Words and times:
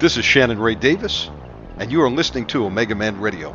This 0.00 0.16
is 0.16 0.24
Shannon 0.24 0.60
Ray 0.60 0.76
Davis, 0.76 1.28
and 1.78 1.90
you 1.90 2.00
are 2.02 2.08
listening 2.08 2.46
to 2.46 2.64
Omega 2.64 2.94
Man 2.94 3.18
Radio. 3.20 3.52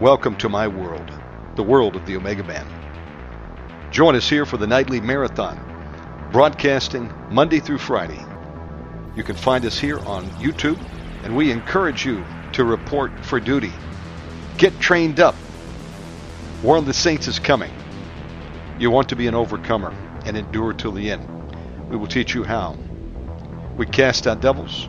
Welcome 0.00 0.34
to 0.38 0.48
my 0.48 0.66
world, 0.66 1.08
the 1.54 1.62
world 1.62 1.94
of 1.94 2.04
the 2.04 2.16
Omega 2.16 2.42
Man. 2.42 2.66
Join 3.92 4.16
us 4.16 4.28
here 4.28 4.44
for 4.44 4.56
the 4.56 4.66
nightly 4.66 5.00
marathon, 5.00 5.56
broadcasting 6.32 7.12
Monday 7.30 7.60
through 7.60 7.78
Friday. 7.78 8.18
You 9.14 9.22
can 9.22 9.36
find 9.36 9.64
us 9.64 9.78
here 9.78 10.00
on 10.00 10.26
YouTube, 10.40 10.80
and 11.22 11.36
we 11.36 11.52
encourage 11.52 12.04
you 12.04 12.24
to 12.54 12.64
report 12.64 13.12
for 13.24 13.38
duty. 13.38 13.70
Get 14.56 14.80
trained 14.80 15.20
up. 15.20 15.36
War 16.64 16.78
of 16.78 16.86
the 16.86 16.92
Saints 16.92 17.28
is 17.28 17.38
coming. 17.38 17.72
You 18.80 18.90
want 18.90 19.08
to 19.10 19.16
be 19.16 19.28
an 19.28 19.36
overcomer 19.36 19.94
and 20.26 20.36
endure 20.36 20.72
till 20.72 20.90
the 20.90 21.08
end. 21.08 21.24
We 21.88 21.96
will 21.96 22.08
teach 22.08 22.34
you 22.34 22.42
how. 22.42 22.76
We 23.76 23.86
cast 23.86 24.26
out 24.26 24.40
devils. 24.40 24.88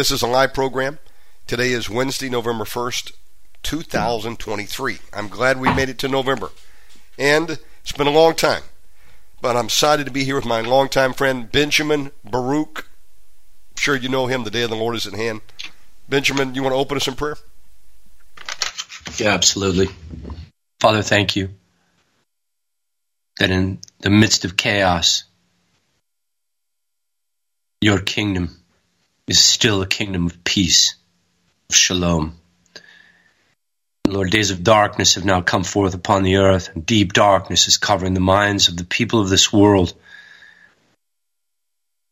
This 0.00 0.10
is 0.10 0.22
a 0.22 0.26
live 0.26 0.54
program. 0.54 0.98
Today 1.46 1.72
is 1.72 1.90
Wednesday, 1.90 2.30
November 2.30 2.64
1st, 2.64 3.12
2023. 3.62 4.98
I'm 5.12 5.28
glad 5.28 5.60
we 5.60 5.74
made 5.74 5.90
it 5.90 5.98
to 5.98 6.08
November. 6.08 6.52
And 7.18 7.58
it's 7.82 7.92
been 7.92 8.06
a 8.06 8.10
long 8.10 8.34
time. 8.34 8.62
But 9.42 9.56
I'm 9.56 9.66
excited 9.66 10.06
to 10.06 10.10
be 10.10 10.24
here 10.24 10.36
with 10.36 10.46
my 10.46 10.62
longtime 10.62 11.12
friend, 11.12 11.52
Benjamin 11.52 12.12
Baruch. 12.24 12.88
I'm 12.88 13.76
sure 13.76 13.94
you 13.94 14.08
know 14.08 14.26
him. 14.26 14.44
The 14.44 14.50
day 14.50 14.62
of 14.62 14.70
the 14.70 14.74
Lord 14.74 14.96
is 14.96 15.06
at 15.06 15.12
hand. 15.12 15.42
Benjamin, 16.08 16.54
you 16.54 16.62
want 16.62 16.72
to 16.72 16.78
open 16.78 16.96
us 16.96 17.06
in 17.06 17.14
prayer? 17.14 17.36
Yeah, 19.18 19.34
absolutely. 19.34 19.88
Father, 20.80 21.02
thank 21.02 21.36
you 21.36 21.50
that 23.38 23.50
in 23.50 23.80
the 23.98 24.08
midst 24.08 24.46
of 24.46 24.56
chaos, 24.56 25.24
your 27.82 28.00
kingdom 28.00 28.59
is 29.30 29.38
still 29.38 29.80
a 29.80 29.86
kingdom 29.86 30.26
of 30.26 30.42
peace, 30.42 30.96
of 31.68 31.76
shalom. 31.76 32.36
Lord, 34.04 34.32
days 34.32 34.50
of 34.50 34.64
darkness 34.64 35.14
have 35.14 35.24
now 35.24 35.40
come 35.40 35.62
forth 35.62 35.94
upon 35.94 36.24
the 36.24 36.38
earth, 36.38 36.70
and 36.74 36.84
deep 36.84 37.12
darkness 37.12 37.68
is 37.68 37.76
covering 37.76 38.12
the 38.12 38.18
minds 38.18 38.66
of 38.66 38.76
the 38.76 38.82
people 38.84 39.20
of 39.20 39.28
this 39.28 39.52
world. 39.52 39.94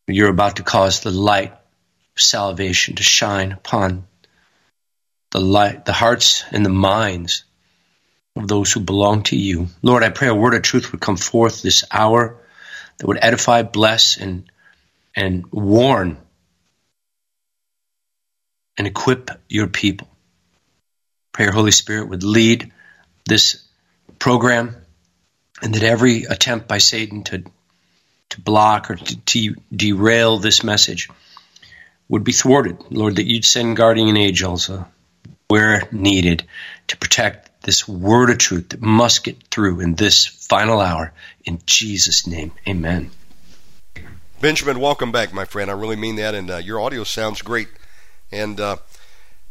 You're 0.06 0.30
about 0.30 0.56
to 0.56 0.62
cause 0.62 1.00
the 1.00 1.10
light 1.10 1.50
of 1.50 2.22
salvation 2.22 2.94
to 2.94 3.02
shine 3.02 3.50
upon 3.50 4.06
the 5.32 5.40
light, 5.40 5.86
the 5.86 5.92
hearts 5.92 6.44
and 6.52 6.64
the 6.64 6.70
minds 6.70 7.42
of 8.36 8.46
those 8.46 8.72
who 8.72 8.78
belong 8.78 9.24
to 9.24 9.36
you. 9.36 9.66
Lord, 9.82 10.04
I 10.04 10.10
pray 10.10 10.28
a 10.28 10.34
word 10.36 10.54
of 10.54 10.62
truth 10.62 10.92
would 10.92 11.00
come 11.00 11.16
forth 11.16 11.62
this 11.62 11.82
hour 11.90 12.36
that 12.98 13.08
would 13.08 13.18
edify, 13.20 13.62
bless, 13.62 14.18
and 14.18 14.48
and 15.16 15.50
warn 15.50 16.18
and 18.78 18.86
equip 18.86 19.30
your 19.48 19.66
people. 19.66 20.08
Pray 21.32 21.44
your 21.46 21.52
Holy 21.52 21.72
Spirit 21.72 22.08
would 22.08 22.22
lead 22.22 22.72
this 23.26 23.62
program 24.18 24.76
and 25.60 25.74
that 25.74 25.82
every 25.82 26.24
attempt 26.24 26.68
by 26.68 26.78
Satan 26.78 27.24
to 27.24 27.44
to 28.30 28.40
block 28.40 28.90
or 28.90 28.96
to, 28.96 29.16
to 29.16 29.54
derail 29.74 30.38
this 30.38 30.62
message 30.62 31.08
would 32.08 32.24
be 32.24 32.32
thwarted. 32.32 32.78
Lord, 32.90 33.16
that 33.16 33.26
you'd 33.26 33.44
send 33.44 33.76
guardian 33.76 34.16
angels 34.16 34.68
uh, 34.68 34.84
where 35.48 35.88
needed 35.92 36.44
to 36.88 36.96
protect 36.96 37.62
this 37.62 37.88
word 37.88 38.30
of 38.30 38.38
truth 38.38 38.70
that 38.70 38.82
must 38.82 39.24
get 39.24 39.42
through 39.50 39.80
in 39.80 39.94
this 39.94 40.26
final 40.26 40.80
hour. 40.80 41.12
In 41.44 41.60
Jesus' 41.64 42.26
name, 42.26 42.52
amen. 42.66 43.10
Benjamin, 44.40 44.78
welcome 44.78 45.10
back, 45.10 45.32
my 45.32 45.44
friend. 45.44 45.70
I 45.70 45.74
really 45.74 45.96
mean 45.96 46.16
that, 46.16 46.34
and 46.34 46.50
uh, 46.50 46.56
your 46.58 46.80
audio 46.80 47.04
sounds 47.04 47.42
great. 47.42 47.68
And 48.30 48.60
uh, 48.60 48.76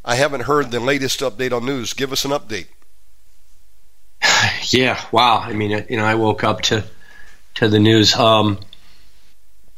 I 0.06 0.16
haven't 0.16 0.42
heard 0.42 0.72
the 0.72 0.80
latest 0.80 1.20
update 1.22 1.52
on 1.52 1.66
news. 1.66 1.94
Give 1.94 2.12
us 2.12 2.26
an 2.26 2.32
update. 2.32 2.68
Yeah, 4.70 5.02
wow. 5.12 5.40
I 5.40 5.54
mean, 5.54 5.86
you 5.90 5.98
know, 5.98 6.04
I 6.04 6.16
woke 6.16 6.44
up 6.44 6.62
to 6.64 6.84
to 7.56 7.68
the 7.70 7.80
news. 7.80 8.14
Um, 8.16 8.60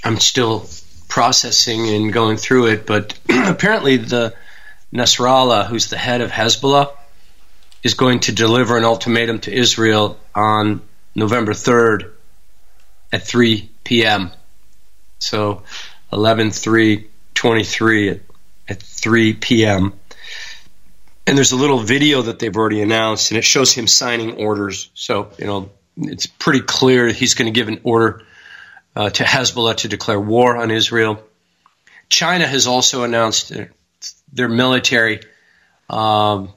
I'm 0.03 0.19
still 0.19 0.67
processing 1.07 1.89
and 1.89 2.13
going 2.13 2.37
through 2.37 2.67
it, 2.67 2.85
but 2.85 3.17
apparently 3.29 3.97
the 3.97 4.33
Nasrallah, 4.93 5.67
who's 5.67 5.89
the 5.89 5.97
head 5.97 6.21
of 6.21 6.31
Hezbollah, 6.31 6.91
is 7.83 7.93
going 7.93 8.21
to 8.21 8.31
deliver 8.31 8.77
an 8.77 8.83
ultimatum 8.83 9.39
to 9.41 9.53
Israel 9.53 10.17
on 10.35 10.81
November 11.15 11.53
3rd 11.53 12.11
at 13.11 13.23
3 13.23 13.69
p.m. 13.83 14.31
So 15.19 15.63
11 16.11 16.51
3 16.51 17.07
23 17.33 18.19
at 18.69 18.77
at 18.77 18.83
3 18.83 19.33
p.m. 19.33 19.93
And 21.25 21.37
there's 21.37 21.51
a 21.51 21.57
little 21.57 21.79
video 21.79 22.23
that 22.23 22.39
they've 22.39 22.55
already 22.55 22.81
announced, 22.81 23.31
and 23.31 23.37
it 23.37 23.43
shows 23.43 23.73
him 23.73 23.87
signing 23.87 24.35
orders. 24.37 24.89
So, 24.93 25.31
you 25.37 25.45
know, 25.45 25.69
it's 25.97 26.25
pretty 26.25 26.61
clear 26.61 27.07
he's 27.09 27.33
going 27.33 27.51
to 27.51 27.57
give 27.57 27.67
an 27.67 27.81
order 27.83 28.23
uh, 28.95 29.09
to 29.09 29.23
Hezbollah 29.23 29.77
to 29.77 29.87
declare 29.87 30.19
war 30.19 30.57
on 30.57 30.71
Israel. 30.71 31.23
China 32.09 32.47
has 32.47 32.65
also 32.65 33.03
announced 33.03 33.53
their, 34.31 34.49
military. 34.49 35.19
Um, 35.89 36.53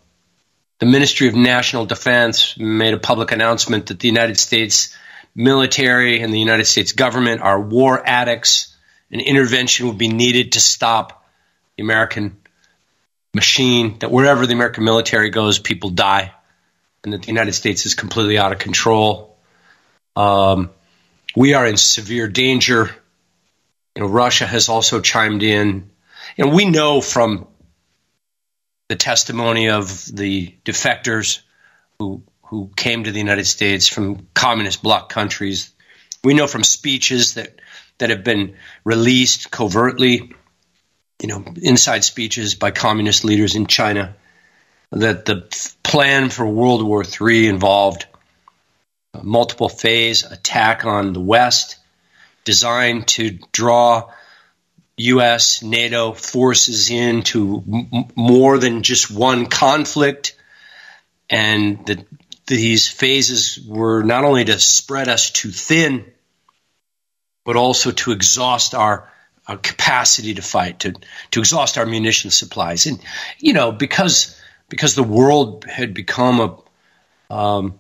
the 0.79 0.87
Ministry 0.87 1.29
of 1.29 1.35
National 1.35 1.85
Defense 1.85 2.57
made 2.57 2.95
a 2.95 2.99
public 2.99 3.33
announcement 3.33 3.87
that 3.87 4.01
the 4.01 4.09
United 4.09 4.39
States 4.39 4.97
military 5.35 6.21
and 6.21 6.33
the 6.33 6.41
United 6.41 6.65
States 6.65 6.93
government 6.93 7.43
are 7.43 7.61
war 7.61 8.03
addicts, 8.05 8.75
and 9.11 9.21
intervention 9.21 9.87
will 9.87 9.93
be 9.93 10.09
needed 10.09 10.53
to 10.53 10.61
stop 10.61 11.22
the 11.77 11.83
American 11.83 12.39
machine, 13.35 13.99
that 14.01 14.11
wherever 14.11 14.47
the 14.47 14.55
American 14.55 14.85
military 14.85 15.31
goes, 15.31 15.59
people 15.59 15.91
die, 15.91 16.33
and 17.05 17.13
that 17.13 17.23
the 17.23 17.29
United 17.29 17.53
States 17.53 17.87
is 17.87 17.95
completely 17.95 18.39
out 18.39 18.53
of 18.53 18.59
control. 18.59 19.37
Um, 20.17 20.71
we 21.35 21.55
are 21.55 21.67
in 21.67 21.77
severe 21.77 22.29
danger. 22.29 22.91
You 23.97 24.03
know, 24.03 24.09
Russia 24.09 24.47
has 24.47 24.69
also 24.69 25.01
chimed 25.01 25.43
in. 25.43 25.91
And 26.39 26.53
we 26.53 26.67
know 26.67 27.01
from 27.01 27.47
the 28.89 28.97
testimony 28.97 29.71
of 29.71 30.05
the 30.07 30.55
defectors 30.65 31.41
who 31.99 32.23
who 32.53 32.71
came 32.77 33.05
to 33.05 33.13
the 33.13 33.19
United 33.19 33.47
States 33.47 33.89
from 33.89 34.29
communist 34.35 34.83
bloc 34.83 35.09
countries. 35.09 35.73
We 36.23 36.35
know 36.35 36.47
from 36.47 36.65
speeches 36.65 37.35
that 37.35 37.61
that 37.97 38.11
have 38.11 38.25
been 38.25 38.57
released 38.85 39.51
covertly, 39.51 40.35
you 41.21 41.29
know, 41.29 41.45
inside 41.61 42.05
speeches 42.05 42.55
by 42.55 42.71
communist 42.71 43.25
leaders 43.25 43.55
in 43.55 43.67
China, 43.67 44.15
that 44.91 45.25
the 45.25 45.47
plan 45.83 46.31
for 46.31 46.47
World 46.47 46.85
War 46.85 47.05
III 47.05 47.49
involved 47.49 48.07
a 49.15 49.23
multiple 49.23 49.69
phase 49.69 50.25
attack 50.25 50.85
on 50.85 51.13
the 51.13 51.21
West 51.21 51.77
designed 52.45 53.07
to 53.09 53.39
draw 53.53 54.11
U.S. 54.97 55.63
NATO 55.63 56.13
forces 56.13 56.91
into 56.91 57.63
m- 57.67 58.05
more 58.15 58.59
than 58.59 58.83
just 58.83 59.11
one 59.11 59.47
conflict, 59.47 60.37
and 61.31 61.85
that 61.87 62.07
these 62.47 62.89
phases 62.89 63.59
were 63.67 64.03
not 64.03 64.25
only 64.25 64.45
to 64.45 64.59
spread 64.59 65.09
us 65.09 65.31
too 65.31 65.51
thin, 65.51 66.05
but 67.45 67.57
also 67.57 67.91
to 67.91 68.13
exhaust 68.13 68.75
our, 68.75 69.12
our 69.49 69.57
capacity 69.57 70.35
to 70.35 70.43
fight, 70.43 70.81
to 70.81 70.95
to 71.33 71.41
exhaust 71.41 71.79
our 71.79 71.87
munition 71.87 72.31
supplies, 72.31 72.87
and 72.87 73.01
you 73.39 73.53
know 73.53 73.73
because 73.73 74.41
because 74.69 74.95
the 74.95 75.03
world 75.03 75.65
had 75.65 75.95
become 75.95 76.41
a 77.31 77.35
um, 77.35 77.79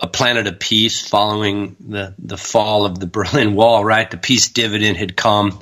a 0.00 0.06
planet 0.06 0.46
of 0.46 0.58
peace 0.60 1.06
following 1.06 1.76
the, 1.80 2.14
the 2.18 2.36
fall 2.36 2.84
of 2.84 2.98
the 2.98 3.06
Berlin 3.16 3.54
Wall, 3.54 3.84
right? 3.84 4.10
The 4.10 4.18
peace 4.18 4.48
dividend 4.50 4.96
had 4.96 5.16
come, 5.16 5.60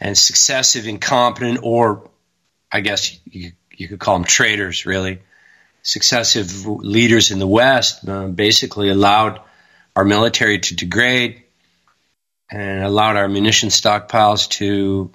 and 0.00 0.16
successive 0.16 0.86
incompetent, 0.86 1.60
or 1.62 2.10
I 2.70 2.80
guess 2.80 3.18
you, 3.24 3.52
you 3.70 3.88
could 3.88 3.98
call 3.98 4.14
them 4.14 4.24
traitors, 4.24 4.86
really, 4.86 5.20
successive 5.82 6.66
leaders 6.66 7.30
in 7.30 7.38
the 7.38 7.46
West 7.46 8.08
uh, 8.08 8.26
basically 8.26 8.88
allowed 8.88 9.40
our 9.94 10.04
military 10.04 10.58
to 10.58 10.74
degrade 10.74 11.42
and 12.50 12.82
allowed 12.82 13.16
our 13.16 13.28
munition 13.28 13.70
stockpiles 13.70 14.48
to 14.50 15.10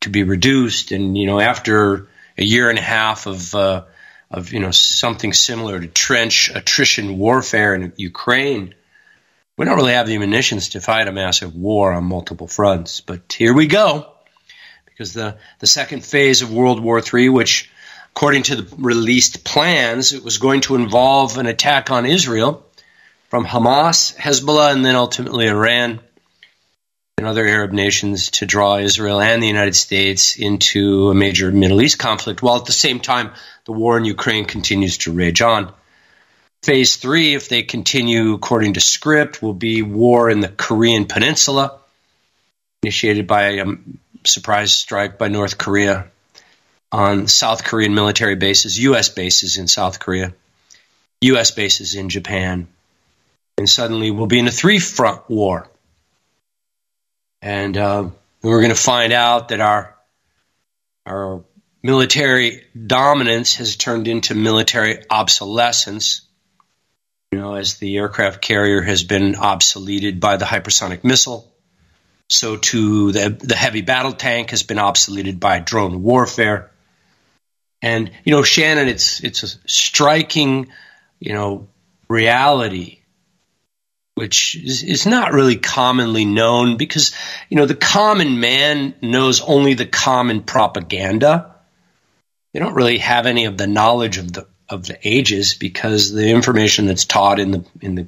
to 0.00 0.10
be 0.10 0.22
reduced. 0.22 0.92
And 0.92 1.16
you 1.16 1.26
know, 1.26 1.40
after 1.40 2.08
a 2.36 2.44
year 2.44 2.70
and 2.70 2.78
a 2.78 2.82
half 2.82 3.26
of 3.26 3.54
uh, 3.54 3.84
of 4.30 4.52
you 4.52 4.60
know 4.60 4.70
something 4.70 5.32
similar 5.32 5.80
to 5.80 5.86
trench 5.86 6.50
attrition 6.54 7.18
warfare 7.18 7.74
in 7.74 7.92
Ukraine. 7.96 8.74
We 9.56 9.64
don't 9.64 9.76
really 9.76 9.92
have 9.92 10.08
the 10.08 10.18
munitions 10.18 10.70
to 10.70 10.80
fight 10.80 11.06
a 11.06 11.12
massive 11.12 11.54
war 11.54 11.92
on 11.92 12.04
multiple 12.04 12.48
fronts, 12.48 13.00
but 13.00 13.32
here 13.32 13.54
we 13.54 13.68
go. 13.68 14.10
Because 14.86 15.12
the, 15.12 15.38
the 15.60 15.66
second 15.68 16.04
phase 16.04 16.42
of 16.42 16.52
World 16.52 16.80
War 16.80 17.00
III, 17.00 17.28
which 17.28 17.70
according 18.10 18.44
to 18.44 18.56
the 18.56 18.76
released 18.76 19.44
plans, 19.44 20.12
it 20.12 20.24
was 20.24 20.38
going 20.38 20.62
to 20.62 20.74
involve 20.74 21.38
an 21.38 21.46
attack 21.46 21.92
on 21.92 22.04
Israel 22.04 22.66
from 23.28 23.44
Hamas, 23.44 24.16
Hezbollah, 24.16 24.72
and 24.72 24.84
then 24.84 24.96
ultimately 24.96 25.46
Iran 25.46 26.00
and 27.18 27.26
other 27.28 27.46
Arab 27.46 27.72
nations 27.72 28.30
to 28.30 28.46
draw 28.46 28.78
Israel 28.78 29.20
and 29.20 29.42
the 29.42 29.46
United 29.46 29.76
States 29.76 30.36
into 30.36 31.10
a 31.10 31.14
major 31.14 31.52
Middle 31.52 31.80
East 31.80 31.98
conflict, 31.98 32.42
while 32.42 32.56
at 32.56 32.66
the 32.66 32.72
same 32.72 33.00
time 33.00 33.30
the 33.66 33.72
war 33.72 33.96
in 33.96 34.04
Ukraine 34.04 34.44
continues 34.46 34.98
to 34.98 35.12
rage 35.12 35.40
on. 35.40 35.72
Phase 36.64 36.96
three, 36.96 37.34
if 37.34 37.48
they 37.48 37.62
continue 37.62 38.34
according 38.34 38.74
to 38.74 38.80
script, 38.80 39.42
will 39.42 39.54
be 39.54 39.82
war 39.82 40.28
in 40.28 40.40
the 40.40 40.48
Korean 40.48 41.04
Peninsula, 41.04 41.78
initiated 42.82 43.26
by 43.26 43.60
a 43.60 43.64
surprise 44.24 44.72
strike 44.72 45.16
by 45.16 45.28
North 45.28 45.56
Korea 45.56 46.10
on 46.90 47.28
South 47.28 47.64
Korean 47.64 47.94
military 47.94 48.34
bases, 48.34 48.78
U.S. 48.78 49.08
bases 49.08 49.56
in 49.56 49.68
South 49.68 50.00
Korea, 50.00 50.32
U.S. 51.20 51.52
bases 51.52 51.94
in 51.94 52.08
Japan, 52.08 52.66
and 53.58 53.68
suddenly 53.68 54.10
we'll 54.10 54.26
be 54.26 54.38
in 54.38 54.48
a 54.48 54.52
three 54.52 54.78
front 54.78 55.28
war 55.28 55.68
and 57.44 57.76
uh, 57.76 58.08
we're 58.42 58.60
going 58.60 58.74
to 58.74 58.80
find 58.80 59.12
out 59.12 59.48
that 59.48 59.60
our 59.60 59.94
our 61.06 61.44
military 61.82 62.64
dominance 62.74 63.56
has 63.56 63.76
turned 63.76 64.08
into 64.08 64.34
military 64.34 65.04
obsolescence. 65.10 66.22
You 67.30 67.40
know, 67.40 67.54
as 67.54 67.76
the 67.76 67.98
aircraft 67.98 68.40
carrier 68.40 68.80
has 68.80 69.04
been 69.04 69.34
obsoleted 69.34 70.20
by 70.20 70.38
the 70.38 70.46
hypersonic 70.46 71.04
missile, 71.04 71.52
so 72.30 72.56
too 72.56 73.12
the 73.12 73.28
the 73.28 73.56
heavy 73.56 73.82
battle 73.82 74.12
tank 74.12 74.50
has 74.50 74.62
been 74.62 74.78
obsoleted 74.78 75.38
by 75.38 75.58
drone 75.58 76.02
warfare. 76.02 76.70
And 77.82 78.10
you 78.24 78.32
know, 78.32 78.42
Shannon, 78.42 78.88
it's 78.88 79.22
it's 79.22 79.42
a 79.42 79.48
striking, 79.68 80.68
you 81.20 81.34
know, 81.34 81.68
reality 82.08 83.00
which 84.14 84.54
is, 84.56 84.82
is 84.82 85.06
not 85.06 85.32
really 85.32 85.56
commonly 85.56 86.24
known 86.24 86.76
because, 86.76 87.14
you 87.48 87.56
know, 87.56 87.66
the 87.66 87.74
common 87.74 88.40
man 88.40 88.94
knows 89.02 89.40
only 89.40 89.74
the 89.74 89.86
common 89.86 90.42
propaganda. 90.42 91.54
They 92.52 92.60
don't 92.60 92.74
really 92.74 92.98
have 92.98 93.26
any 93.26 93.46
of 93.46 93.56
the 93.56 93.66
knowledge 93.66 94.18
of 94.18 94.32
the 94.32 94.46
of 94.68 94.86
the 94.86 94.98
ages 95.06 95.54
because 95.54 96.12
the 96.12 96.30
information 96.30 96.86
that's 96.86 97.04
taught 97.04 97.38
in 97.38 97.50
the 97.50 97.64
in 97.82 97.94
the 97.96 98.06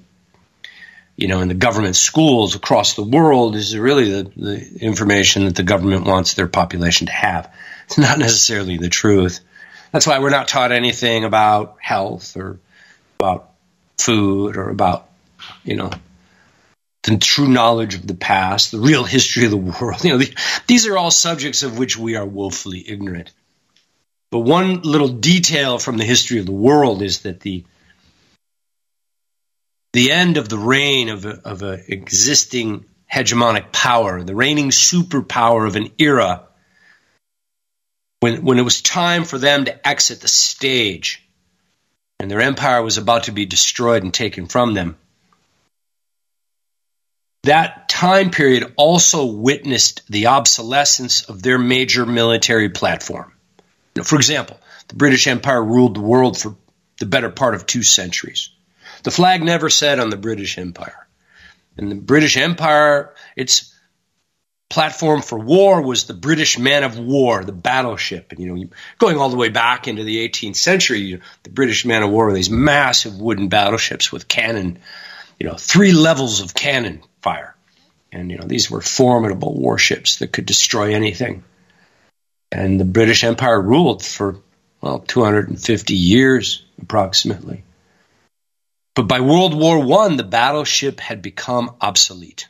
you 1.16 1.28
know 1.28 1.40
in 1.40 1.48
the 1.48 1.54
government 1.54 1.96
schools 1.96 2.54
across 2.54 2.94
the 2.94 3.02
world 3.02 3.56
is 3.56 3.76
really 3.76 4.10
the, 4.10 4.32
the 4.36 4.78
information 4.80 5.44
that 5.44 5.56
the 5.56 5.62
government 5.62 6.06
wants 6.06 6.34
their 6.34 6.46
population 6.46 7.08
to 7.08 7.12
have. 7.12 7.52
It's 7.86 7.98
not 7.98 8.18
necessarily 8.18 8.78
the 8.78 8.88
truth. 8.88 9.40
That's 9.92 10.06
why 10.06 10.18
we're 10.18 10.30
not 10.30 10.48
taught 10.48 10.72
anything 10.72 11.24
about 11.24 11.76
health 11.80 12.36
or 12.36 12.58
about 13.18 13.50
food 13.98 14.56
or 14.56 14.70
about 14.70 15.08
you 15.66 15.76
know, 15.76 15.90
the 17.02 17.18
true 17.18 17.48
knowledge 17.48 17.94
of 17.94 18.06
the 18.06 18.14
past, 18.14 18.70
the 18.70 18.80
real 18.80 19.04
history 19.04 19.44
of 19.44 19.50
the 19.50 19.56
world. 19.56 20.04
You 20.04 20.18
know, 20.18 20.24
these 20.66 20.86
are 20.86 20.96
all 20.96 21.10
subjects 21.10 21.62
of 21.62 21.78
which 21.78 21.96
we 21.96 22.16
are 22.16 22.24
woefully 22.24 22.88
ignorant. 22.88 23.32
But 24.30 24.40
one 24.40 24.82
little 24.82 25.08
detail 25.08 25.78
from 25.78 25.98
the 25.98 26.04
history 26.04 26.38
of 26.38 26.46
the 26.46 26.52
world 26.52 27.02
is 27.02 27.20
that 27.20 27.40
the 27.40 27.64
the 29.92 30.12
end 30.12 30.36
of 30.36 30.48
the 30.48 30.58
reign 30.58 31.08
of 31.08 31.24
a, 31.24 31.40
of 31.42 31.62
an 31.62 31.82
existing 31.88 32.84
hegemonic 33.10 33.72
power, 33.72 34.22
the 34.22 34.34
reigning 34.34 34.68
superpower 34.68 35.66
of 35.66 35.74
an 35.74 35.88
era, 35.98 36.42
when, 38.20 38.44
when 38.44 38.58
it 38.58 38.62
was 38.62 38.82
time 38.82 39.24
for 39.24 39.38
them 39.38 39.64
to 39.64 39.88
exit 39.88 40.20
the 40.20 40.28
stage 40.28 41.26
and 42.20 42.30
their 42.30 42.42
empire 42.42 42.82
was 42.82 42.98
about 42.98 43.24
to 43.24 43.32
be 43.32 43.46
destroyed 43.46 44.02
and 44.02 44.12
taken 44.12 44.46
from 44.46 44.74
them, 44.74 44.98
that 47.46 47.88
time 47.88 48.30
period 48.30 48.72
also 48.76 49.26
witnessed 49.26 50.02
the 50.08 50.28
obsolescence 50.28 51.22
of 51.28 51.42
their 51.42 51.58
major 51.58 52.06
military 52.06 52.68
platform. 52.68 53.32
For 54.02 54.16
example, 54.16 54.60
the 54.88 54.96
British 54.96 55.26
Empire 55.26 55.62
ruled 55.62 55.96
the 55.96 56.00
world 56.00 56.38
for 56.38 56.56
the 57.00 57.06
better 57.06 57.30
part 57.30 57.54
of 57.54 57.66
two 57.66 57.82
centuries. 57.82 58.50
The 59.02 59.10
flag 59.10 59.42
never 59.42 59.70
said 59.70 59.98
on 59.98 60.10
the 60.10 60.16
British 60.16 60.58
Empire. 60.58 61.06
And 61.76 61.90
the 61.90 61.96
British 61.96 62.36
Empire, 62.36 63.14
its 63.36 63.74
platform 64.68 65.22
for 65.22 65.38
war 65.38 65.82
was 65.82 66.04
the 66.04 66.14
British 66.14 66.58
man 66.58 66.82
of 66.82 66.98
war, 66.98 67.44
the 67.44 67.52
battleship. 67.52 68.32
And, 68.32 68.40
you 68.40 68.54
know, 68.54 68.68
going 68.98 69.16
all 69.16 69.28
the 69.28 69.36
way 69.36 69.48
back 69.48 69.86
into 69.86 70.04
the 70.04 70.28
18th 70.28 70.56
century, 70.56 71.00
you 71.00 71.16
know, 71.16 71.22
the 71.42 71.50
British 71.50 71.84
man 71.84 72.02
of 72.02 72.10
war 72.10 72.26
were 72.26 72.34
these 72.34 72.50
massive 72.50 73.20
wooden 73.20 73.48
battleships 73.48 74.10
with 74.10 74.26
cannon, 74.26 74.78
you 75.38 75.46
know, 75.46 75.54
three 75.54 75.92
levels 75.92 76.40
of 76.40 76.54
cannon 76.54 77.02
fire. 77.26 77.56
And, 78.12 78.30
you 78.30 78.38
know, 78.38 78.46
these 78.46 78.70
were 78.70 78.80
formidable 78.80 79.52
warships 79.52 80.18
that 80.18 80.32
could 80.32 80.46
destroy 80.46 80.94
anything. 80.94 81.42
And 82.52 82.78
the 82.78 82.84
British 82.84 83.24
Empire 83.24 83.60
ruled 83.60 84.04
for, 84.04 84.36
well, 84.80 85.00
250 85.00 85.94
years 85.94 86.64
approximately. 86.80 87.64
But 88.94 89.08
by 89.08 89.20
World 89.20 89.58
War 89.58 90.04
I, 90.04 90.14
the 90.14 90.22
battleship 90.22 91.00
had 91.00 91.20
become 91.20 91.74
obsolete. 91.80 92.46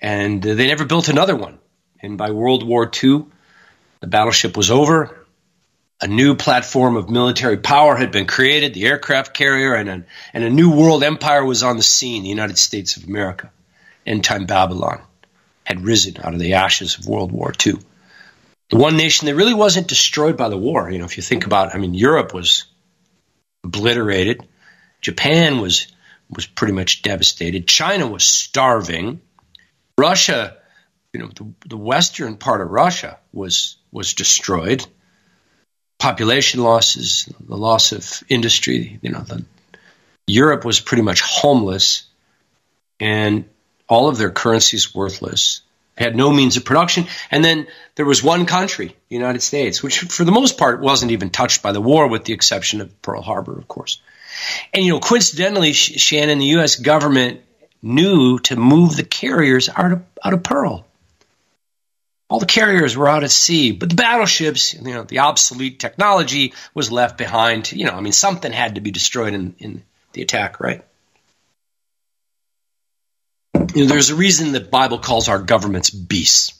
And 0.00 0.42
they 0.42 0.66
never 0.68 0.86
built 0.86 1.10
another 1.10 1.36
one. 1.36 1.58
And 2.00 2.16
by 2.16 2.30
World 2.30 2.66
War 2.66 2.90
II, 2.90 3.26
the 4.00 4.06
battleship 4.06 4.56
was 4.56 4.70
over 4.70 5.21
a 6.02 6.08
new 6.08 6.34
platform 6.34 6.96
of 6.96 7.08
military 7.08 7.56
power 7.56 7.94
had 7.94 8.10
been 8.10 8.26
created, 8.26 8.74
the 8.74 8.86
aircraft 8.86 9.32
carrier, 9.32 9.74
and 9.74 9.88
a, 9.88 10.04
and 10.34 10.42
a 10.42 10.50
new 10.50 10.74
world 10.74 11.04
empire 11.04 11.44
was 11.44 11.62
on 11.62 11.76
the 11.76 11.82
scene, 11.82 12.24
the 12.24 12.28
United 12.28 12.58
States 12.58 12.96
of 12.96 13.04
America. 13.04 13.52
End 14.04 14.24
time 14.24 14.46
Babylon 14.46 15.00
had 15.64 15.84
risen 15.84 16.16
out 16.20 16.34
of 16.34 16.40
the 16.40 16.54
ashes 16.54 16.98
of 16.98 17.06
World 17.06 17.30
War 17.30 17.52
II. 17.64 17.74
The 18.70 18.78
one 18.78 18.96
nation 18.96 19.26
that 19.26 19.36
really 19.36 19.54
wasn't 19.54 19.86
destroyed 19.86 20.36
by 20.36 20.48
the 20.48 20.58
war, 20.58 20.90
you 20.90 20.98
know, 20.98 21.04
if 21.04 21.16
you 21.16 21.22
think 21.22 21.46
about, 21.46 21.72
I 21.72 21.78
mean, 21.78 21.94
Europe 21.94 22.34
was 22.34 22.64
obliterated, 23.62 24.46
Japan 25.00 25.60
was 25.60 25.86
was 26.30 26.46
pretty 26.46 26.72
much 26.72 27.02
devastated, 27.02 27.68
China 27.68 28.06
was 28.06 28.24
starving, 28.24 29.20
Russia, 29.98 30.56
you 31.12 31.20
know, 31.20 31.28
the, 31.28 31.52
the 31.68 31.76
western 31.76 32.38
part 32.38 32.60
of 32.60 32.70
Russia 32.70 33.18
was 33.32 33.76
was 33.92 34.14
destroyed 34.14 34.84
population 36.02 36.60
losses, 36.60 37.28
the 37.38 37.56
loss 37.56 37.92
of 37.92 38.24
industry. 38.28 38.98
You 39.02 39.10
know, 39.10 39.20
the, 39.20 39.44
Europe 40.26 40.64
was 40.64 40.80
pretty 40.80 41.04
much 41.04 41.20
homeless, 41.20 42.02
and 42.98 43.44
all 43.88 44.08
of 44.08 44.18
their 44.18 44.32
currencies 44.32 44.92
worthless, 44.92 45.60
had 45.96 46.16
no 46.16 46.32
means 46.32 46.56
of 46.56 46.64
production. 46.64 47.06
And 47.30 47.44
then 47.44 47.68
there 47.94 48.04
was 48.04 48.20
one 48.20 48.46
country, 48.46 48.88
the 48.88 49.14
United 49.14 49.42
States, 49.42 49.80
which 49.80 50.00
for 50.00 50.24
the 50.24 50.32
most 50.32 50.58
part 50.58 50.80
wasn't 50.80 51.12
even 51.12 51.30
touched 51.30 51.62
by 51.62 51.70
the 51.70 51.80
war, 51.80 52.08
with 52.08 52.24
the 52.24 52.32
exception 52.32 52.80
of 52.80 53.00
Pearl 53.00 53.22
Harbor, 53.22 53.56
of 53.56 53.68
course. 53.68 54.00
And, 54.74 54.84
you 54.84 54.92
know, 54.92 54.98
coincidentally, 54.98 55.72
Shannon, 55.72 56.40
the 56.40 56.46
U.S. 56.56 56.76
government 56.76 57.42
knew 57.80 58.40
to 58.40 58.56
move 58.56 58.96
the 58.96 59.04
carriers 59.04 59.68
out 59.68 59.92
of, 59.92 60.02
out 60.24 60.32
of 60.32 60.42
Pearl. 60.42 60.84
All 62.32 62.38
the 62.38 62.46
carriers 62.46 62.96
were 62.96 63.10
out 63.10 63.24
at 63.24 63.30
sea, 63.30 63.72
but 63.72 63.90
the 63.90 63.94
battleships, 63.94 64.72
you 64.72 64.94
know, 64.94 65.02
the 65.02 65.18
obsolete 65.18 65.78
technology 65.78 66.54
was 66.72 66.90
left 66.90 67.18
behind. 67.18 67.70
You 67.70 67.84
know, 67.84 67.92
I 67.92 68.00
mean, 68.00 68.14
something 68.14 68.50
had 68.50 68.76
to 68.76 68.80
be 68.80 68.90
destroyed 68.90 69.34
in, 69.34 69.54
in 69.58 69.82
the 70.14 70.22
attack, 70.22 70.58
right? 70.58 70.82
You 73.74 73.82
know, 73.82 73.86
there's 73.86 74.08
a 74.08 74.14
reason 74.14 74.52
the 74.52 74.60
Bible 74.60 74.98
calls 74.98 75.28
our 75.28 75.40
governments 75.40 75.90
beasts, 75.90 76.58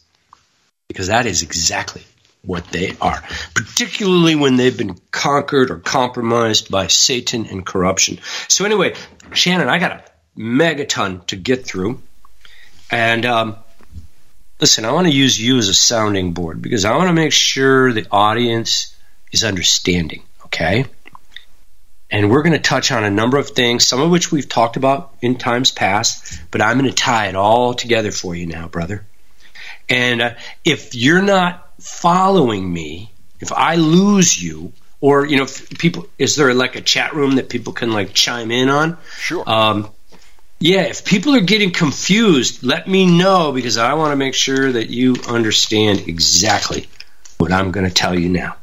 because 0.89 1.07
that 1.07 1.25
is 1.25 1.41
exactly 1.41 2.03
what 2.43 2.67
they 2.67 2.95
are, 3.01 3.23
particularly 3.55 4.35
when 4.35 4.57
they've 4.57 4.77
been 4.77 4.99
conquered 5.11 5.71
or 5.71 5.79
compromised 5.79 6.71
by 6.71 6.89
Satan 6.89 7.47
and 7.47 7.65
corruption. 7.65 8.19
So, 8.47 8.67
anyway, 8.67 8.95
Shannon, 9.33 9.71
I 9.71 9.79
got 9.79 9.93
a 9.93 10.05
megaton 10.39 11.25
to 11.29 11.37
get 11.37 11.65
through. 11.65 12.03
And 12.91 13.25
um, 13.25 13.57
listen, 14.63 14.85
I 14.85 14.93
want 14.93 15.09
to 15.09 15.13
use 15.13 15.39
you 15.39 15.59
as 15.59 15.69
a 15.69 15.75
sounding 15.75 16.35
board 16.35 16.63
because 16.63 16.85
I 16.85 16.97
want 16.97 17.09
to 17.09 17.13
make 17.13 17.33
sure 17.33 17.93
the 17.93 18.07
audience 18.13 18.97
is 19.33 19.43
understanding, 19.43 20.23
okay? 20.45 20.87
And 22.09 22.31
we're 22.31 22.43
going 22.43 22.53
to 22.53 22.61
touch 22.61 22.93
on 22.93 23.03
a 23.03 23.11
number 23.11 23.39
of 23.39 23.51
things, 23.51 23.85
some 23.85 24.01
of 24.01 24.09
which 24.09 24.31
we've 24.31 24.49
talked 24.49 24.77
about 24.77 25.17
in 25.21 25.37
times 25.37 25.73
past, 25.73 26.41
but 26.53 26.63
I'm 26.63 26.79
going 26.79 26.89
to 26.89 26.95
tie 26.95 27.27
it 27.27 27.35
all 27.35 27.75
together 27.75 28.13
for 28.13 28.37
you 28.37 28.47
now, 28.47 28.69
brother. 28.69 29.05
And 29.89 30.23
uh, 30.23 30.35
if 30.65 30.95
you're 30.95 31.23
not 31.23 31.69
following 31.81 32.73
me, 32.73 33.11
if 33.41 33.51
I 33.51 33.75
lose 33.75 34.41
you, 34.41 34.73
or 35.01 35.27
you 35.27 35.39
know, 35.39 35.47
people, 35.77 36.07
is 36.19 36.37
there 36.37 36.55
like 36.55 36.77
a 36.77 36.81
chat 36.81 37.15
room 37.15 37.35
that 37.35 37.49
people 37.49 37.73
can 37.73 37.91
like 37.91 38.15
chime 38.15 38.53
in 38.53 38.69
on? 38.69 38.97
Sure. 39.17 39.43
Um, 39.45 39.91
yeah, 40.63 40.83
if 40.83 41.05
people 41.05 41.35
are 41.35 41.41
getting 41.41 41.73
confused, 41.73 42.63
let 42.63 42.87
me 42.87 43.05
know 43.05 43.51
because 43.51 43.79
I 43.79 43.95
want 43.95 44.13
to 44.13 44.17
make 44.17 44.35
sure 44.35 44.71
that 44.71 44.91
you 44.91 45.17
understand 45.29 46.07
exactly 46.07 46.87
what 47.39 47.51
I'm 47.51 47.73
going 47.73 47.85
to 47.85 47.93
tell 47.93 48.17
you 48.17 48.29
now 48.29 48.55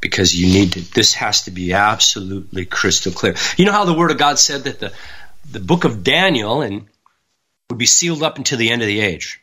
because 0.00 0.32
you 0.32 0.46
need 0.46 0.74
to, 0.74 0.80
this 0.94 1.14
has 1.14 1.42
to 1.42 1.50
be 1.50 1.72
absolutely 1.72 2.66
crystal 2.66 3.10
clear. 3.10 3.34
You 3.56 3.64
know 3.64 3.72
how 3.72 3.84
the 3.84 3.94
Word 3.94 4.12
of 4.12 4.18
God 4.18 4.38
said 4.38 4.64
that 4.64 4.78
the, 4.78 4.92
the 5.50 5.58
book 5.58 5.82
of 5.82 6.04
Daniel 6.04 6.62
and 6.62 6.86
would 7.68 7.78
be 7.78 7.86
sealed 7.86 8.22
up 8.22 8.38
until 8.38 8.56
the 8.56 8.70
end 8.70 8.82
of 8.82 8.86
the 8.86 9.00
age. 9.00 9.40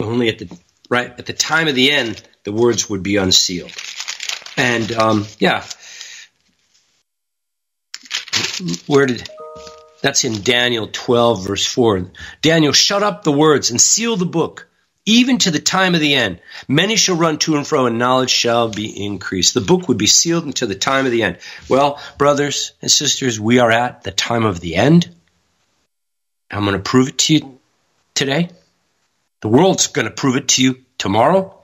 Only 0.00 0.30
at 0.30 0.38
the 0.38 0.58
right 0.88 1.10
at 1.18 1.26
the 1.26 1.34
time 1.34 1.68
of 1.68 1.74
the 1.74 1.90
end, 1.90 2.26
the 2.44 2.52
words 2.52 2.88
would 2.88 3.02
be 3.02 3.16
unsealed. 3.16 3.72
And 4.56 4.90
um, 4.92 5.26
yeah, 5.38 5.66
where 8.86 9.04
did 9.04 9.28
that's 10.04 10.24
in 10.24 10.42
Daniel 10.42 10.86
12 10.92 11.46
verse 11.46 11.64
4. 11.64 12.10
Daniel, 12.42 12.74
shut 12.74 13.02
up 13.02 13.24
the 13.24 13.32
words 13.32 13.70
and 13.70 13.80
seal 13.80 14.16
the 14.16 14.26
book 14.26 14.68
even 15.06 15.38
to 15.38 15.50
the 15.50 15.58
time 15.58 15.94
of 15.94 16.02
the 16.02 16.14
end. 16.14 16.40
Many 16.68 16.96
shall 16.96 17.16
run 17.16 17.38
to 17.38 17.56
and 17.56 17.66
fro, 17.66 17.86
and 17.86 17.98
knowledge 17.98 18.28
shall 18.28 18.68
be 18.68 19.06
increased. 19.06 19.54
The 19.54 19.62
book 19.62 19.88
would 19.88 19.96
be 19.96 20.06
sealed 20.06 20.44
until 20.44 20.68
the 20.68 20.74
time 20.74 21.06
of 21.06 21.12
the 21.12 21.22
end. 21.22 21.38
Well, 21.70 22.02
brothers 22.18 22.72
and 22.82 22.90
sisters, 22.90 23.40
we 23.40 23.60
are 23.60 23.70
at 23.70 24.02
the 24.02 24.10
time 24.10 24.44
of 24.44 24.60
the 24.60 24.74
end. 24.74 25.08
I'm 26.50 26.66
going 26.66 26.76
to 26.76 26.82
prove 26.82 27.08
it 27.08 27.16
to 27.20 27.34
you 27.34 27.58
today. 28.14 28.50
The 29.40 29.48
world's 29.48 29.86
going 29.86 30.06
to 30.06 30.12
prove 30.12 30.36
it 30.36 30.48
to 30.48 30.62
you 30.62 30.84
tomorrow, 30.98 31.58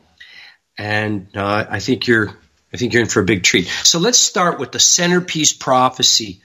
and 0.79 1.29
uh, 1.37 1.67
I 1.69 1.81
think 1.81 2.07
you're. 2.07 2.35
I 2.73 2.77
think 2.77 2.93
you're 2.93 3.03
in 3.03 3.09
for 3.09 3.21
a 3.21 3.25
big 3.25 3.43
treat. 3.43 3.67
So 3.83 3.99
let's 3.99 4.19
start 4.19 4.61
with 4.61 4.71
the 4.71 4.79
centerpiece 4.79 5.53
prophecy 5.53 6.41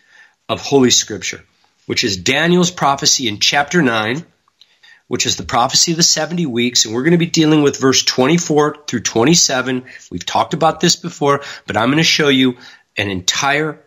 of 0.49 0.59
Holy 0.59 0.89
Scripture, 0.89 1.45
which 1.85 2.03
is 2.03 2.17
Daniel's 2.17 2.71
prophecy 2.71 3.27
in 3.27 3.39
chapter 3.39 3.81
9 3.81 4.25
which 5.07 5.25
is 5.25 5.35
the 5.35 5.43
prophecy 5.43 5.91
of 5.91 5.97
the 5.97 6.03
70 6.03 6.45
weeks. 6.45 6.85
And 6.85 6.93
we're 6.93 7.03
going 7.03 7.11
to 7.11 7.17
be 7.17 7.25
dealing 7.25 7.61
with 7.61 7.79
verse 7.79 8.03
24 8.03 8.85
through 8.87 9.01
27. 9.01 9.85
We've 10.11 10.25
talked 10.25 10.53
about 10.53 10.79
this 10.79 10.95
before, 10.95 11.41
but 11.67 11.77
I'm 11.77 11.89
going 11.89 11.97
to 11.97 12.03
show 12.03 12.29
you 12.29 12.57
an 12.97 13.09
entire 13.09 13.81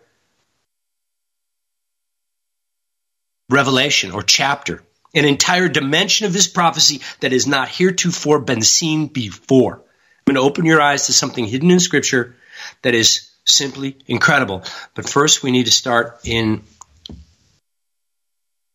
revelation 3.49 4.11
or 4.11 4.21
chapter, 4.23 4.83
an 5.13 5.25
entire 5.25 5.67
dimension 5.67 6.27
of 6.27 6.33
this 6.33 6.47
prophecy 6.47 7.01
that 7.19 7.31
has 7.31 7.47
not 7.47 7.67
heretofore 7.67 8.39
been 8.39 8.61
seen 8.61 9.07
before. 9.07 9.75
I'm 9.75 10.35
going 10.35 10.35
to 10.35 10.47
open 10.49 10.65
your 10.65 10.81
eyes 10.81 11.07
to 11.07 11.13
something 11.13 11.45
hidden 11.45 11.71
in 11.71 11.79
Scripture 11.79 12.35
that 12.83 12.93
is 12.93 13.31
simply 13.45 13.97
incredible. 14.05 14.63
But 14.93 15.09
first, 15.09 15.41
we 15.41 15.51
need 15.51 15.65
to 15.65 15.71
start 15.71 16.19
in 16.23 16.63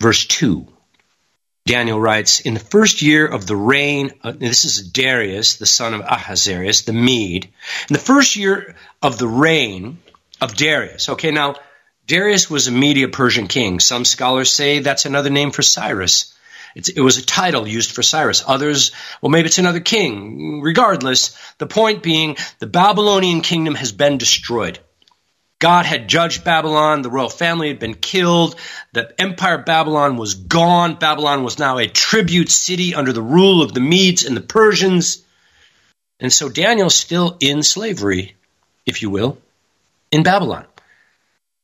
verse 0.04 0.26
2. 0.26 0.66
Daniel 1.64 1.98
writes, 1.98 2.40
In 2.40 2.52
the 2.52 2.60
first 2.60 3.00
year 3.00 3.26
of 3.26 3.46
the 3.46 3.56
reign, 3.56 4.10
this 4.22 4.66
is 4.66 4.86
Darius, 4.86 5.56
the 5.56 5.64
son 5.64 5.94
of 5.94 6.02
Ahasuerus, 6.02 6.82
the 6.82 6.92
Mede. 6.92 7.46
In 7.88 7.94
the 7.94 7.98
first 7.98 8.36
year 8.36 8.76
of 9.00 9.16
the 9.16 9.26
reign 9.26 9.96
of 10.42 10.54
Darius. 10.54 11.08
Okay, 11.08 11.30
now, 11.30 11.54
Darius 12.06 12.50
was 12.50 12.68
a 12.68 12.70
Media 12.70 13.08
Persian 13.08 13.48
king. 13.48 13.80
Some 13.80 14.04
scholars 14.04 14.50
say 14.50 14.80
that's 14.80 15.06
another 15.06 15.30
name 15.30 15.52
for 15.52 15.62
Cyrus. 15.62 16.34
It's, 16.74 16.90
it 16.90 17.00
was 17.00 17.16
a 17.16 17.24
title 17.24 17.66
used 17.66 17.92
for 17.92 18.02
Cyrus. 18.02 18.44
Others, 18.46 18.92
well, 19.22 19.30
maybe 19.30 19.46
it's 19.46 19.58
another 19.58 19.80
king. 19.80 20.60
Regardless, 20.60 21.34
the 21.56 21.66
point 21.66 22.02
being, 22.02 22.36
the 22.58 22.66
Babylonian 22.66 23.40
kingdom 23.40 23.74
has 23.74 23.90
been 23.90 24.18
destroyed. 24.18 24.80
God 25.64 25.86
had 25.86 26.08
judged 26.08 26.44
Babylon. 26.44 27.00
The 27.00 27.08
royal 27.08 27.30
family 27.30 27.68
had 27.68 27.78
been 27.78 27.94
killed. 27.94 28.54
The 28.92 29.14
empire 29.18 29.54
of 29.54 29.64
Babylon 29.64 30.18
was 30.18 30.34
gone. 30.34 30.96
Babylon 30.96 31.42
was 31.42 31.58
now 31.58 31.78
a 31.78 31.86
tribute 31.86 32.50
city 32.50 32.94
under 32.94 33.14
the 33.14 33.22
rule 33.22 33.62
of 33.62 33.72
the 33.72 33.80
Medes 33.80 34.26
and 34.26 34.36
the 34.36 34.42
Persians. 34.42 35.24
And 36.20 36.30
so 36.30 36.50
Daniel's 36.50 36.94
still 36.94 37.38
in 37.40 37.62
slavery, 37.62 38.36
if 38.84 39.00
you 39.00 39.08
will, 39.08 39.38
in 40.12 40.22
Babylon. 40.22 40.66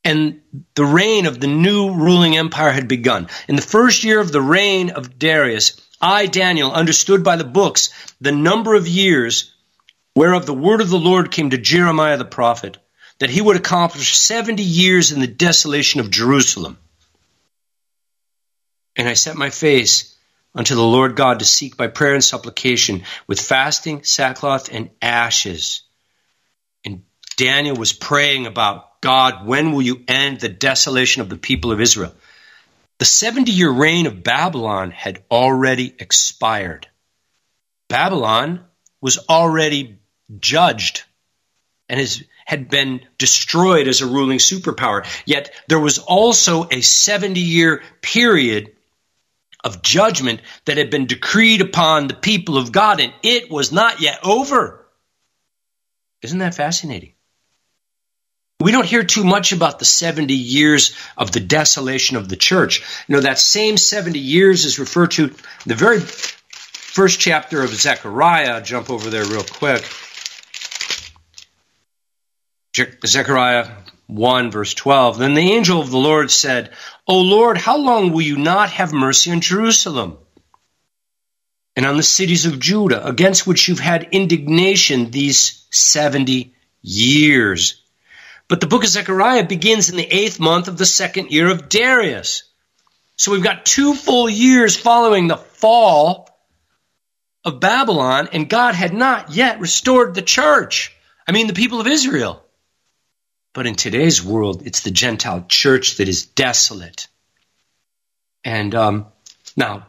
And 0.03 0.41
the 0.75 0.87
reign 0.87 1.27
of 1.27 1.39
the 1.39 1.47
new 1.47 1.93
ruling 1.93 2.39
empire 2.39 2.71
had 2.71 2.89
begun. 2.89 3.29
In 3.49 3.57
the 3.57 3.61
first 3.61 4.03
year 4.03 4.19
of 4.19 4.33
the 4.33 4.41
reign 4.41 4.89
of 4.89 5.19
Darius, 5.19 5.79
I, 6.01 6.25
Daniel, 6.25 6.73
understood 6.73 7.23
by 7.23 7.37
the 7.37 7.45
books 7.45 7.91
the 8.19 8.33
number 8.33 8.75
of 8.75 8.89
years 8.89 9.53
whereof 10.17 10.47
the 10.47 10.55
word 10.55 10.81
of 10.81 10.89
the 10.89 10.99
Lord 10.99 11.31
came 11.31 11.51
to 11.51 11.59
Jeremiah 11.59 12.17
the 12.17 12.25
prophet 12.25 12.79
that 13.21 13.31
he 13.31 13.41
would 13.41 13.57
accomplish 13.57 14.19
70 14.19 14.63
years 14.63 15.13
in 15.13 15.21
the 15.21 15.27
desolation 15.27 16.01
of 16.01 16.11
Jerusalem. 16.11 16.79
And 18.97 19.09
I 19.09 19.15
set 19.15 19.37
my 19.37 19.51
face 19.51 20.17
unto 20.55 20.75
the 20.75 20.83
Lord 20.83 21.15
God 21.17 21.39
to 21.39 21.45
seek 21.45 21.77
by 21.77 21.87
prayer 21.87 22.15
and 22.15 22.25
supplication 22.25 23.05
with 23.27 23.41
fasting, 23.41 24.03
sackcloth, 24.03 24.73
and 24.73 24.91
ashes. 25.01 25.83
And 26.85 27.05
Daniel 27.37 27.77
was 27.77 27.93
praying 27.93 28.47
about 28.47 29.01
God, 29.01 29.47
when 29.47 29.73
will 29.73 29.83
you 29.83 30.03
end 30.09 30.41
the 30.41 30.49
desolation 30.49 31.23
of 31.23 31.29
the 31.29 31.37
people 31.37 31.73
of 31.73 31.81
Israel? 31.81 32.15
The 32.99 33.05
70 33.05 33.53
year 33.53 33.71
reign 33.71 34.07
of 34.07 34.23
Babylon 34.23 34.91
had 34.91 35.23
already 35.31 35.95
expired. 35.99 36.89
Babylon 37.89 38.65
was 39.01 39.19
already 39.29 39.99
judged 40.39 41.05
and 41.91 41.99
his, 41.99 42.25
had 42.51 42.69
been 42.69 43.01
destroyed 43.17 43.87
as 43.87 44.01
a 44.01 44.07
ruling 44.07 44.39
superpower. 44.39 45.07
Yet 45.25 45.53
there 45.69 45.79
was 45.79 46.01
also 46.01 46.67
a 46.69 46.81
70 46.81 47.39
year 47.39 47.81
period 48.03 48.73
of 49.63 49.83
judgment 49.83 50.41
that 50.65 50.77
had 50.77 50.91
been 50.91 51.07
decreed 51.07 51.61
upon 51.61 52.09
the 52.09 52.15
people 52.15 52.59
of 52.59 52.73
God, 52.73 52.99
and 52.99 53.13
it 53.23 53.53
was 53.53 53.71
not 53.71 54.01
yet 54.01 54.19
over. 54.25 54.85
Isn't 56.23 56.41
that 56.41 56.57
fascinating? 56.57 57.13
We 58.59 58.73
don't 58.73 58.85
hear 58.85 59.05
too 59.05 59.23
much 59.23 59.53
about 59.53 59.79
the 59.79 59.85
70 59.85 60.35
years 60.35 60.97
of 61.17 61.31
the 61.31 61.39
desolation 61.39 62.17
of 62.17 62.29
the 62.29 62.37
church. 62.37 62.83
You 63.07 63.15
know, 63.15 63.21
that 63.21 63.39
same 63.39 63.77
70 63.77 64.19
years 64.19 64.65
is 64.65 64.81
referred 64.81 65.13
to 65.13 65.33
the 65.67 65.77
very 65.77 66.01
first 66.01 67.21
chapter 67.21 67.63
of 67.63 67.71
Zechariah. 67.71 68.61
jump 68.61 68.91
over 68.91 69.09
there 69.09 69.25
real 69.25 69.45
quick. 69.45 69.89
Zechariah 72.75 73.69
1, 74.07 74.51
verse 74.51 74.75
12. 74.75 75.19
Then 75.19 75.35
the 75.35 75.53
angel 75.53 75.81
of 75.81 75.91
the 75.91 75.99
Lord 75.99 76.31
said, 76.31 76.71
O 77.07 77.21
Lord, 77.21 77.59
how 77.59 77.79
long 77.79 78.13
will 78.13 78.23
you 78.23 78.37
not 78.37 78.71
have 78.71 78.93
mercy 78.93 79.31
on 79.33 79.41
Jerusalem 79.41 80.19
and 81.77 81.87
on 81.87 81.97
the 81.97 82.03
cities 82.03 82.47
of 82.47 82.61
Judah, 82.61 83.05
against 83.07 83.47
which 83.47 83.69
you've 83.69 83.81
had 83.81 84.09
indignation 84.13 85.11
these 85.11 85.67
70 85.71 86.55
years? 86.83 87.83
But 88.49 88.61
the 88.61 88.67
book 88.67 88.85
of 88.85 88.91
Zechariah 88.91 89.47
begins 89.47 89.91
in 89.91 89.97
the 89.97 90.13
eighth 90.13 90.41
month 90.41 90.69
of 90.69 90.77
the 90.77 90.87
second 90.87 91.31
year 91.31 91.51
of 91.51 91.69
Darius. 91.69 92.45
So 93.17 93.33
we've 93.33 93.43
got 93.43 93.67
two 93.67 93.95
full 93.95 94.29
years 94.29 94.77
following 94.77 95.29
the 95.29 95.37
fall 95.37 96.29
of 97.45 97.61
Babylon, 97.61 98.29
and 98.33 98.49
God 98.49 98.75
had 98.75 98.93
not 98.93 99.31
yet 99.33 99.61
restored 99.61 100.15
the 100.15 100.23
church. 100.23 100.97
I 101.27 101.33
mean, 101.33 101.47
the 101.47 101.53
people 101.53 101.81
of 101.81 101.87
Israel. 101.87 102.45
But 103.53 103.67
in 103.67 103.75
today's 103.75 104.23
world, 104.23 104.63
it's 104.65 104.81
the 104.81 104.91
Gentile 104.91 105.45
church 105.49 105.97
that 105.97 106.09
is 106.09 106.27
desolate. 106.27 107.09
And 108.45 108.75
um, 108.75 109.07
now, 109.57 109.87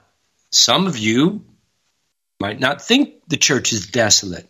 some 0.50 0.88
of 0.88 0.98
you 0.98 1.46
might 2.40 2.60
not 2.60 2.82
think 2.82 3.28
the 3.28 3.38
church 3.38 3.72
is 3.72 3.88
desolate. 3.88 4.50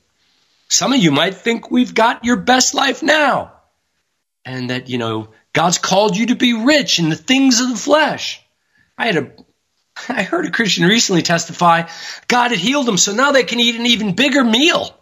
Some 0.70 0.94
of 0.94 1.00
you 1.00 1.12
might 1.12 1.36
think 1.36 1.70
we've 1.70 1.94
got 1.94 2.24
your 2.24 2.38
best 2.38 2.74
life 2.74 3.04
now. 3.04 3.54
And 4.46 4.70
that, 4.70 4.90
you 4.90 4.98
know, 4.98 5.30
God's 5.54 5.78
called 5.78 6.16
you 6.16 6.28
to 6.28 6.36
be 6.36 6.54
rich 6.54 6.98
in 6.98 7.10
the 7.10 7.16
things 7.16 7.60
of 7.60 7.70
the 7.70 7.76
flesh. 7.76 8.42
I 8.98 9.08
had 9.08 9.18
a 9.18 9.32
I 10.10 10.24
heard 10.24 10.46
a 10.46 10.52
Christian 10.52 10.86
recently 10.86 11.22
testify 11.22 11.90
God 12.28 12.52
had 12.52 12.60
healed 12.60 12.86
them, 12.86 12.98
so 12.98 13.14
now 13.14 13.32
they 13.32 13.44
can 13.44 13.60
eat 13.60 13.76
an 13.76 13.86
even 13.86 14.16
bigger 14.16 14.44
meal. 14.44 14.98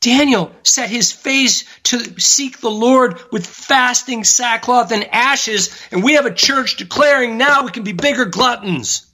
Daniel 0.00 0.52
set 0.62 0.88
his 0.88 1.12
face 1.12 1.64
to 1.84 2.18
seek 2.18 2.58
the 2.58 2.70
Lord 2.70 3.20
with 3.30 3.46
fasting, 3.46 4.24
sackcloth, 4.24 4.92
and 4.92 5.04
ashes, 5.12 5.70
and 5.90 6.02
we 6.02 6.14
have 6.14 6.26
a 6.26 6.34
church 6.34 6.76
declaring 6.76 7.36
now 7.36 7.64
we 7.64 7.70
can 7.70 7.84
be 7.84 7.92
bigger 7.92 8.24
gluttons. 8.24 9.06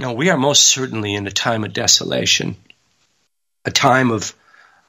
No, 0.00 0.12
we 0.12 0.30
are 0.30 0.38
most 0.38 0.64
certainly 0.64 1.14
in 1.14 1.26
a 1.26 1.30
time 1.30 1.62
of 1.64 1.72
desolation, 1.72 2.56
a 3.64 3.70
time 3.70 4.10
of 4.10 4.34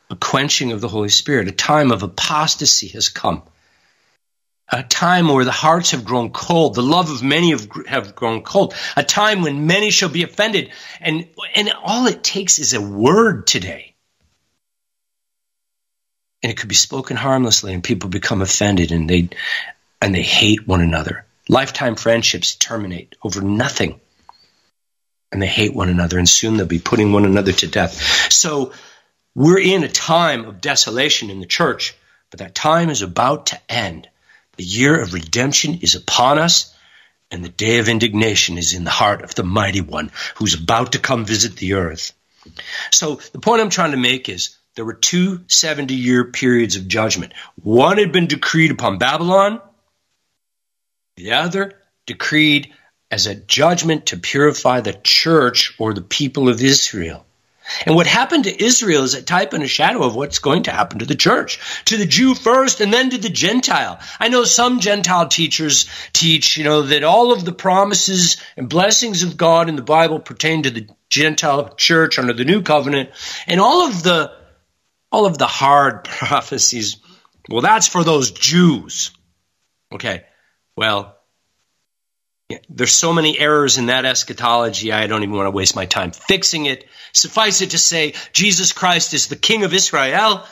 a 0.10 0.16
quenching 0.16 0.72
of 0.72 0.82
the 0.82 0.88
Holy 0.88 1.10
Spirit, 1.10 1.48
a 1.48 1.52
time 1.52 1.92
of 1.92 2.02
apostasy 2.02 2.88
has 2.90 3.10
come 3.10 3.44
a 4.72 4.84
time 4.84 5.28
where 5.28 5.44
the 5.44 5.52
hearts 5.52 5.92
have 5.92 6.06
grown 6.06 6.30
cold, 6.32 6.76
the 6.76 6.82
love 6.82 7.12
of 7.12 7.22
many 7.22 7.52
have, 7.52 7.68
have 7.88 8.16
grown 8.16 8.42
cold, 8.42 8.74
a 8.96 9.04
time 9.04 9.42
when 9.42 9.68
many 9.68 9.92
shall 9.92 10.10
be 10.10 10.24
offended. 10.24 10.72
And, 11.02 11.28
and 11.56 11.72
all 11.84 12.08
it 12.08 12.24
takes 12.24 12.58
is 12.58 12.74
a 12.74 12.82
word 12.82 13.48
today. 13.48 13.91
And 16.44 16.52
it 16.52 16.58
could 16.58 16.70
be 16.70 16.76
spoken 16.76 17.18
harmlessly 17.18 17.74
and 17.74 17.84
people 17.84 18.10
become 18.10 18.42
offended 18.42 18.92
and 18.92 19.10
they, 19.10 19.30
and 20.02 20.14
they 20.14 20.24
hate 20.24 20.68
one 20.68 20.82
another. 20.82 21.26
Lifetime 21.48 21.96
friendships 21.96 22.56
terminate 22.56 23.16
over 23.24 23.42
nothing. 23.42 24.00
And 25.32 25.42
they 25.42 25.48
hate 25.48 25.74
one 25.74 25.90
another 25.90 26.18
and 26.18 26.28
soon 26.28 26.58
they'll 26.58 26.66
be 26.66 26.80
putting 26.80 27.14
one 27.14 27.26
another 27.26 27.52
to 27.52 27.68
death. 27.68 28.32
So 28.32 28.74
we're 29.34 29.60
in 29.60 29.84
a 29.84 29.90
time 29.90 30.46
of 30.46 30.60
desolation 30.60 31.30
in 31.30 31.40
the 31.40 31.46
church, 31.46 31.96
but 32.32 32.40
that 32.40 32.56
time 32.56 32.90
is 32.90 33.02
about 33.02 33.48
to 33.48 33.60
end. 33.70 34.10
The 34.58 34.64
year 34.64 35.02
of 35.02 35.14
redemption 35.14 35.80
is 35.82 35.96
upon 35.96 36.38
us, 36.38 36.76
and 37.32 37.44
the 37.44 37.50
day 37.50 37.80
of 37.80 37.88
indignation 37.88 38.58
is 38.58 38.74
in 38.74 38.84
the 38.84 38.90
heart 38.90 39.22
of 39.22 39.34
the 39.34 39.44
mighty 39.44 39.80
one 39.80 40.12
who's 40.36 40.54
about 40.54 40.92
to 40.92 41.00
come 41.00 41.24
visit 41.24 41.56
the 41.56 41.74
earth. 41.74 42.12
So 42.92 43.16
the 43.32 43.40
point 43.40 43.62
I'm 43.62 43.70
trying 43.70 43.92
to 43.92 43.98
make 43.98 44.28
is 44.28 44.58
there 44.76 44.86
were 44.86 44.94
two 44.94 45.42
70 45.48 45.94
year 45.94 46.26
periods 46.26 46.76
of 46.76 46.88
judgment. 46.88 47.34
One 47.62 47.98
had 47.98 48.12
been 48.12 48.28
decreed 48.28 48.72
upon 48.72 48.98
Babylon, 48.98 49.62
the 51.18 51.34
other 51.34 51.74
decreed 52.06 52.74
as 53.10 53.28
a 53.28 53.36
judgment 53.36 54.08
to 54.08 54.18
purify 54.18 54.80
the 54.80 54.94
church 54.94 55.76
or 55.78 55.94
the 55.94 56.02
people 56.02 56.48
of 56.48 56.62
Israel. 56.62 57.26
And 57.86 57.96
what 57.96 58.08
happened 58.08 58.46
to 58.46 58.64
Israel 58.64 59.04
is 59.04 59.14
a 59.14 59.22
type 59.22 59.54
and 59.54 59.64
a 59.64 59.68
shadow 59.68 60.04
of 60.04 60.16
what's 60.16 60.40
going 60.40 60.64
to 60.64 60.72
happen 60.72 61.00
to 61.00 61.06
the 61.06 61.16
church, 61.16 61.60
to 61.86 61.98
the 61.98 62.06
Jew 62.06 62.34
first 62.34 62.82
and 62.82 62.92
then 62.92 63.12
to 63.12 63.18
the 63.18 63.30
Gentile. 63.30 64.00
I 64.20 64.30
know 64.30 64.44
some 64.46 64.80
Gentile 64.80 65.28
teachers 65.28 65.90
teach, 66.12 66.58
you 66.58 66.64
know, 66.64 66.84
that 66.84 67.04
all 67.04 67.32
of 67.32 67.46
the 67.46 67.54
promises 67.54 68.38
and 68.58 68.68
blessings 68.68 69.24
of 69.24 69.38
God 69.38 69.70
in 69.70 69.76
the 69.76 69.82
Bible 69.82 70.20
pertain 70.20 70.64
to 70.64 70.72
the 70.72 70.88
Gentile 71.10 71.74
church 71.76 72.18
under 72.18 72.34
the 72.34 72.46
new 72.46 72.62
covenant 72.62 73.12
and 73.48 73.62
all 73.62 73.88
of 73.88 74.02
the 74.02 74.41
all 75.12 75.26
of 75.26 75.38
the 75.38 75.48
hard 75.48 76.04
prophecies, 76.06 76.98
well 77.50 77.62
that's 77.62 77.88
for 77.88 78.04
those 78.04 78.32
Jews. 78.32 79.12
Okay. 79.94 80.24
Well, 80.76 81.18
there's 82.70 82.94
so 82.94 83.14
many 83.14 83.38
errors 83.40 83.78
in 83.78 83.88
that 83.88 84.06
eschatology, 84.06 84.92
I 84.92 85.08
don't 85.08 85.24
even 85.24 85.36
want 85.36 85.48
to 85.48 85.52
waste 85.52 85.76
my 85.76 85.86
time 85.86 86.12
fixing 86.12 86.66
it. 86.66 86.86
Suffice 87.14 87.62
it 87.62 87.72
to 87.72 87.78
say, 87.78 88.14
Jesus 88.34 88.74
Christ 88.74 89.14
is 89.14 89.28
the 89.28 89.36
King 89.36 89.64
of 89.64 89.74
Israel, 89.74 90.46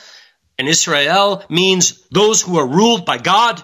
and 0.58 0.67
Israel 0.67 1.43
means 1.50 2.08
those 2.10 2.41
who 2.41 2.58
are 2.58 2.67
ruled 2.67 3.06
by 3.06 3.17
God. 3.17 3.63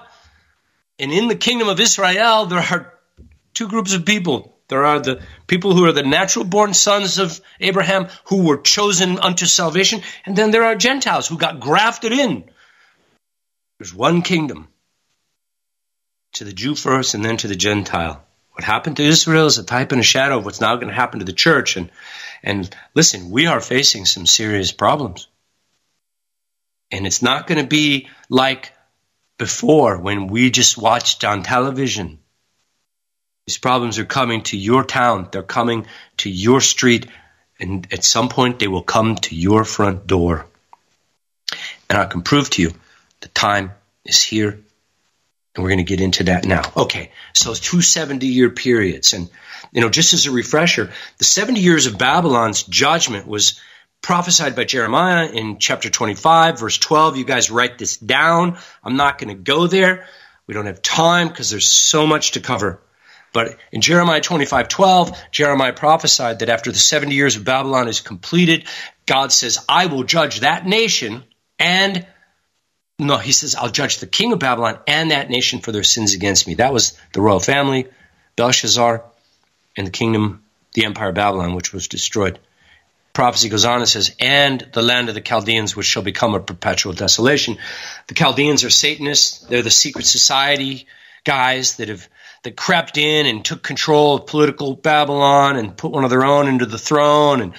And 0.98 1.12
in 1.12 1.28
the 1.28 1.36
kingdom 1.36 1.68
of 1.68 1.80
Israel, 1.80 2.46
there 2.46 2.60
are 2.60 2.94
two 3.54 3.68
groups 3.68 3.94
of 3.94 4.06
people. 4.06 4.55
There 4.67 4.86
are 4.86 4.99
the 4.99 5.21
people 5.45 5.75
who 5.75 5.86
are 5.86 5.91
the 5.91 6.04
natural 6.04 6.43
born 6.43 6.73
sons 6.73 7.19
of 7.19 7.39
Abraham 7.60 8.08
who 8.25 8.43
were 8.43 8.58
chosen 8.58 9.19
unto 9.19 9.45
salvation, 9.45 10.01
and 10.25 10.36
then 10.36 10.51
there 10.51 10.63
are 10.63 10.75
Gentiles 10.75 11.28
who 11.28 11.38
got 11.38 11.60
grafted 11.60 12.12
in. 12.12 12.49
There's 13.78 13.93
one 13.93 14.21
kingdom 14.21 14.67
to 16.34 16.43
the 16.43 16.54
Jew 16.54 16.75
first 16.75 17.13
and 17.13 17.23
then 17.23 17.38
to 17.38 17.47
the 17.47 17.56
Gentile. 17.56 18.25
What 18.51 18.63
happened 18.63 18.97
to 18.97 19.04
Israel 19.04 19.47
is 19.47 19.58
a 19.58 19.63
type 19.63 19.91
and 19.91 19.99
a 19.99 20.04
shadow 20.04 20.38
of 20.38 20.45
what's 20.45 20.62
now 20.62 20.75
going 20.75 20.88
to 20.88 20.93
happen 20.93 21.19
to 21.19 21.25
the 21.25 21.34
church. 21.34 21.75
And, 21.75 21.91
and 22.41 22.73
listen, 22.93 23.30
we 23.30 23.47
are 23.47 23.60
facing 23.60 24.06
some 24.06 24.25
serious 24.25 24.71
problems. 24.71 25.28
And 26.89 27.06
it's 27.06 27.21
not 27.21 27.47
going 27.47 27.62
to 27.62 27.67
be 27.67 28.08
like 28.30 28.71
before 29.38 29.97
when 29.97 30.28
we 30.28 30.51
just 30.51 30.78
watched 30.78 31.25
on 31.25 31.43
television. 31.43 32.19
These 33.48 33.58
problems 33.58 34.00
are 34.00 34.06
coming 34.06 34.42
to 34.44 34.58
your 34.58 34.84
town, 34.84 35.30
they're 35.32 35.44
coming 35.44 35.86
to 36.18 36.30
your 36.30 36.62
street, 36.62 37.08
and 37.60 37.88
at 37.92 38.04
some 38.04 38.30
point 38.30 38.60
they 38.60 38.68
will 38.68 38.84
come 38.84 39.16
to 39.16 39.36
your 39.36 39.64
front 39.64 40.08
door. 40.08 40.46
And 41.90 42.00
I 42.00 42.06
can 42.06 42.24
prove 42.24 42.50
to 42.52 42.62
you 42.62 42.74
the 43.22 43.28
time 43.30 43.72
is 44.04 44.22
here 44.22 44.60
and 45.56 45.64
we're 45.64 45.70
going 45.70 45.78
to 45.78 45.84
get 45.84 46.02
into 46.02 46.26
that 46.26 46.46
now. 46.46 46.64
Okay, 46.76 47.12
so 47.34 47.54
two 47.54 47.82
70 47.82 48.28
year 48.28 48.50
periods. 48.50 49.14
And, 49.14 49.30
you 49.72 49.82
know, 49.82 49.90
just 49.90 50.14
as 50.14 50.26
a 50.26 50.32
refresher, 50.32 50.92
the 51.18 51.24
70 51.24 51.62
years 51.62 51.86
of 51.86 51.98
Babylon's 51.98 52.64
judgment 52.64 53.26
was 53.26 53.60
prophesied 54.02 54.56
by 54.56 54.66
Jeremiah 54.66 55.28
in 55.28 55.58
chapter 55.58 55.90
25, 55.90 56.60
verse 56.60 56.78
12. 56.78 57.18
You 57.18 57.26
guys 57.26 57.50
write 57.50 57.78
this 57.78 57.98
down. 57.98 58.58
I'm 58.84 58.98
not 58.98 59.18
going 59.18 59.30
to 59.30 59.42
go 59.42 59.68
there. 59.68 60.08
We 60.46 60.54
don't 60.54 60.66
have 60.66 60.82
time 60.82 61.30
because 61.30 61.50
there's 61.50 61.70
so 61.70 62.06
much 62.06 62.32
to 62.32 62.42
cover. 62.42 62.82
But 63.36 63.58
in 63.74 63.82
Jeremiah 63.82 64.21
25, 64.21 64.69
12, 64.69 65.17
Jeremiah 65.30 65.74
prophesied 65.74 66.39
that 66.39 66.48
after 66.48 66.71
the 66.71 66.80
70 66.80 67.13
years 67.13 67.36
of 67.36 67.43
Babylon 67.43 67.89
is 67.89 68.00
completed, 68.00 68.65
God 69.06 69.34
says, 69.34 69.60
I 69.67 69.88
will 69.88 70.04
judge 70.04 70.39
that 70.39 70.65
nation 70.65 71.21
and 71.60 72.08
no, 72.98 73.17
he 73.17 73.34
says, 73.34 73.54
I'll 73.54 73.67
judge 73.67 73.98
the 73.98 74.08
king 74.08 74.32
of 74.32 74.39
Babylon 74.39 74.80
and 74.88 75.12
that 75.12 75.30
nation 75.30 75.60
for 75.60 75.74
their 75.74 75.84
sins 75.84 76.13
against 76.13 76.48
me. 76.48 76.54
That 76.54 76.71
was 76.71 76.98
the 77.12 77.19
royal 77.19 77.41
family, 77.41 77.88
Belshazzar, 78.38 79.04
and 79.76 79.86
the 79.86 79.91
kingdom, 79.91 80.45
the 80.74 80.86
empire 80.86 81.10
of 81.10 81.15
Babylon, 81.15 81.56
which 81.56 81.74
was 81.74 81.89
destroyed. 81.89 82.39
Prophecy 83.12 83.50
goes 83.50 83.65
on 83.65 83.80
and 83.80 83.89
says, 83.89 84.15
and 84.17 84.65
the 84.71 84.82
land 84.82 85.10
of 85.10 85.15
the 85.15 85.19
Chaldeans, 85.19 85.76
which 85.76 85.88
shall 85.88 86.04
become 86.04 86.36
a 86.36 86.39
perpetual 86.39 86.93
desolation. 86.93 87.58
The 88.08 88.13
Chaldeans 88.13 88.63
are 88.63 88.69
Satanists. 88.69 89.39
They're 89.39 89.62
the 89.62 89.69
secret 89.69 90.06
society 90.06 90.88
guys 91.26 91.76
that 91.78 91.89
have 91.89 92.08
that 92.46 92.56
crept 92.56 92.98
in 92.98 93.26
and 93.28 93.44
took 93.44 93.62
control 93.62 94.16
of 94.16 94.26
political 94.26 94.76
Babylon 94.76 95.58
and 95.58 95.76
put 95.76 95.92
one 95.92 96.04
of 96.04 96.10
their 96.10 96.26
own 96.26 96.48
into 96.48 96.66
the 96.66 96.80
throne 96.80 97.42
and 97.42 97.54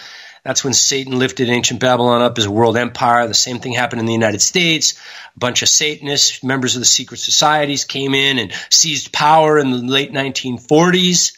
that's 0.47 0.63
when 0.63 0.75
Satan 0.75 1.19
lifted 1.19 1.49
ancient 1.49 1.81
Babylon 1.81 2.23
up 2.23 2.39
as 2.39 2.45
a 2.45 2.51
world 2.53 2.77
empire. 2.77 3.27
The 3.27 3.35
same 3.35 3.59
thing 3.59 3.73
happened 3.73 3.99
in 3.99 4.07
the 4.07 4.13
United 4.13 4.41
States. 4.41 4.93
A 5.35 5.39
bunch 5.41 5.63
of 5.63 5.69
Satanists, 5.69 6.45
members 6.45 6.77
of 6.77 6.81
the 6.81 6.87
secret 6.87 7.19
societies, 7.19 7.85
came 7.85 8.15
in 8.15 8.39
and 8.39 8.53
seized 8.71 9.13
power 9.13 9.59
in 9.59 9.73
the 9.73 9.79
late 9.79 10.13
1940s. 10.13 11.37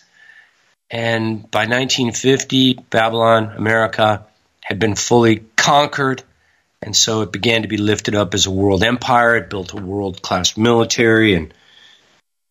And 0.91 1.51
by 1.51 1.61
1950, 1.61 2.75
Babylon, 2.91 3.53
America, 3.57 4.27
had 4.61 4.79
been 4.79 4.95
fully 4.95 5.45
conquered. 5.57 6.23
And 6.83 6.95
so 6.95 7.23
it 7.23 7.33
began 7.33 7.63
to 7.63 7.69
be 7.69 7.79
lifted 7.79 8.15
up 8.15 8.35
as 8.35 8.45
a 8.45 8.51
world 8.51 8.85
empire. 8.85 9.37
It 9.37 9.49
built 9.49 9.73
a 9.73 9.81
world 9.81 10.21
class 10.21 10.55
military 10.59 11.35
and 11.35 11.55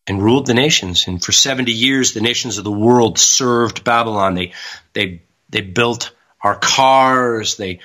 and 0.07 0.23
ruled 0.23 0.47
the 0.47 0.53
nations. 0.53 1.07
And 1.07 1.23
for 1.23 1.31
70 1.31 1.71
years, 1.71 2.13
the 2.13 2.21
nations 2.21 2.57
of 2.57 2.63
the 2.63 2.71
world 2.71 3.19
served 3.19 3.83
Babylon. 3.83 4.35
They, 4.35 4.53
they, 4.93 5.21
they 5.49 5.61
built 5.61 6.11
our 6.41 6.55
cars. 6.55 7.57
They 7.57 7.79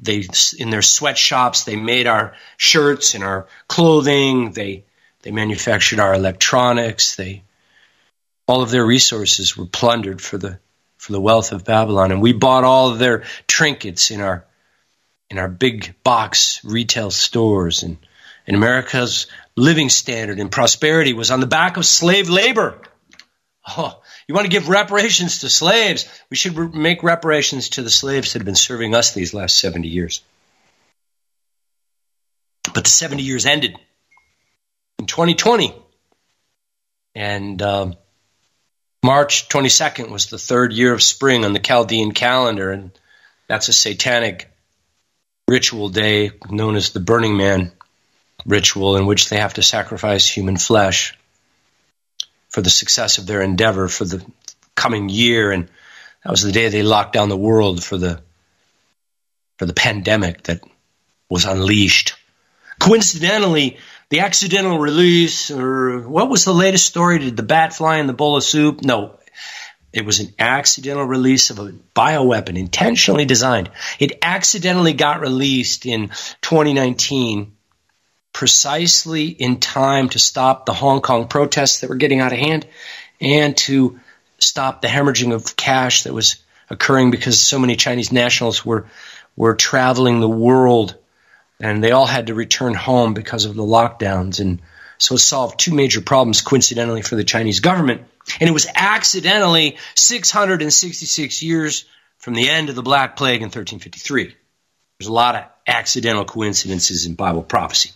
they 0.00 0.24
in 0.58 0.70
their 0.70 0.82
sweatshops 0.82 1.64
they 1.64 1.76
made 1.76 2.06
our 2.06 2.34
shirts 2.56 3.14
and 3.14 3.24
our 3.24 3.48
clothing. 3.66 4.52
They 4.52 4.84
they 5.22 5.30
manufactured 5.32 6.00
our 6.00 6.14
electronics. 6.14 7.16
They 7.16 7.42
all 8.46 8.62
of 8.62 8.70
their 8.70 8.86
resources 8.86 9.56
were 9.56 9.66
plundered 9.66 10.20
for 10.20 10.38
the 10.38 10.58
for 10.96 11.12
the 11.12 11.20
wealth 11.20 11.52
of 11.52 11.64
Babylon, 11.64 12.12
and 12.12 12.22
we 12.22 12.32
bought 12.32 12.64
all 12.64 12.90
of 12.90 12.98
their 12.98 13.24
trinkets 13.46 14.10
in 14.10 14.20
our 14.20 14.44
in 15.30 15.38
our 15.38 15.48
big 15.48 15.94
box 16.02 16.60
retail 16.64 17.10
stores 17.10 17.82
and 17.82 17.98
And 18.46 18.56
America's 18.56 19.26
living 19.58 19.88
standard 19.88 20.38
and 20.38 20.50
prosperity 20.50 21.12
was 21.12 21.30
on 21.30 21.40
the 21.40 21.46
back 21.46 21.76
of 21.76 21.84
slave 21.84 22.28
labor. 22.28 22.80
Oh, 23.76 24.00
you 24.26 24.34
want 24.34 24.46
to 24.46 24.50
give 24.50 24.68
reparations 24.68 25.40
to 25.40 25.50
slaves? 25.50 26.08
We 26.30 26.36
should 26.36 26.56
re- 26.56 26.68
make 26.68 27.02
reparations 27.02 27.70
to 27.70 27.82
the 27.82 27.90
slaves 27.90 28.32
that 28.32 28.38
have 28.38 28.46
been 28.46 28.54
serving 28.54 28.94
us 28.94 29.12
these 29.12 29.34
last 29.34 29.58
70 29.58 29.88
years. 29.88 30.22
But 32.72 32.84
the 32.84 32.90
70 32.90 33.22
years 33.22 33.46
ended 33.46 33.76
in 34.98 35.06
2020. 35.06 35.74
And 37.14 37.60
um, 37.60 37.94
March 39.02 39.48
22nd 39.48 40.10
was 40.10 40.26
the 40.26 40.38
third 40.38 40.72
year 40.72 40.92
of 40.92 41.02
spring 41.02 41.44
on 41.44 41.52
the 41.52 41.58
Chaldean 41.58 42.12
calendar. 42.12 42.70
And 42.70 42.92
that's 43.48 43.68
a 43.68 43.72
satanic 43.72 44.50
ritual 45.48 45.88
day 45.88 46.30
known 46.48 46.76
as 46.76 46.90
the 46.90 47.00
Burning 47.00 47.36
Man 47.36 47.72
ritual, 48.46 48.96
in 48.96 49.06
which 49.06 49.28
they 49.28 49.38
have 49.38 49.54
to 49.54 49.62
sacrifice 49.62 50.28
human 50.28 50.56
flesh 50.56 51.18
for 52.48 52.60
the 52.60 52.70
success 52.70 53.18
of 53.18 53.26
their 53.26 53.42
endeavor 53.42 53.88
for 53.88 54.04
the 54.04 54.24
coming 54.74 55.08
year. 55.08 55.52
And 55.52 55.68
that 56.24 56.30
was 56.30 56.42
the 56.42 56.52
day 56.52 56.68
they 56.68 56.82
locked 56.82 57.12
down 57.12 57.28
the 57.28 57.36
world 57.36 57.82
for 57.82 57.98
the 57.98 58.22
for 59.58 59.66
the 59.66 59.74
pandemic 59.74 60.44
that 60.44 60.60
was 61.28 61.44
unleashed. 61.44 62.14
Coincidentally, 62.78 63.78
the 64.08 64.20
accidental 64.20 64.78
release, 64.78 65.50
or 65.50 66.08
what 66.08 66.30
was 66.30 66.44
the 66.44 66.54
latest 66.54 66.86
story? 66.86 67.18
Did 67.18 67.36
the 67.36 67.42
bat 67.42 67.72
fly 67.72 67.98
in 67.98 68.06
the 68.06 68.12
bowl 68.12 68.36
of 68.36 68.44
soup? 68.44 68.82
No, 68.82 69.18
it 69.92 70.04
was 70.04 70.20
an 70.20 70.32
accidental 70.38 71.04
release 71.04 71.50
of 71.50 71.58
a 71.58 71.72
bioweapon 71.96 72.56
intentionally 72.56 73.24
designed. 73.24 73.70
It 73.98 74.18
accidentally 74.22 74.92
got 74.92 75.20
released 75.20 75.86
in 75.86 76.08
2019, 76.42 77.52
precisely 78.32 79.26
in 79.26 79.60
time 79.60 80.08
to 80.10 80.18
stop 80.18 80.66
the 80.66 80.74
Hong 80.74 81.00
Kong 81.00 81.28
protests 81.28 81.80
that 81.80 81.90
were 81.90 81.96
getting 81.96 82.20
out 82.20 82.32
of 82.32 82.38
hand 82.38 82.66
and 83.20 83.56
to 83.56 83.98
stop 84.38 84.80
the 84.80 84.88
hemorrhaging 84.88 85.34
of 85.34 85.56
cash 85.56 86.04
that 86.04 86.12
was 86.12 86.36
occurring 86.70 87.10
because 87.10 87.40
so 87.40 87.58
many 87.58 87.76
Chinese 87.76 88.12
nationals 88.12 88.64
were 88.64 88.86
were 89.36 89.54
traveling 89.54 90.20
the 90.20 90.28
world 90.28 90.96
and 91.60 91.82
they 91.82 91.92
all 91.92 92.06
had 92.06 92.28
to 92.28 92.34
return 92.34 92.74
home 92.74 93.14
because 93.14 93.44
of 93.44 93.54
the 93.54 93.62
lockdowns. 93.62 94.40
And 94.40 94.60
so 94.98 95.14
it 95.14 95.18
solved 95.18 95.58
two 95.58 95.74
major 95.74 96.00
problems, 96.00 96.40
coincidentally, 96.40 97.02
for 97.02 97.16
the 97.16 97.24
Chinese 97.24 97.60
government. 97.60 98.02
And 98.40 98.48
it 98.48 98.52
was 98.52 98.66
accidentally 98.74 99.78
666 99.94 101.42
years 101.42 101.84
from 102.18 102.34
the 102.34 102.48
end 102.48 102.68
of 102.68 102.74
the 102.74 102.82
Black 102.82 103.16
Plague 103.16 103.40
in 103.40 103.46
1353. 103.46 104.34
There's 104.98 105.08
a 105.08 105.12
lot 105.12 105.36
of 105.36 105.44
accidental 105.66 106.24
coincidences 106.24 107.06
in 107.06 107.14
Bible 107.14 107.42
prophecy. 107.42 107.90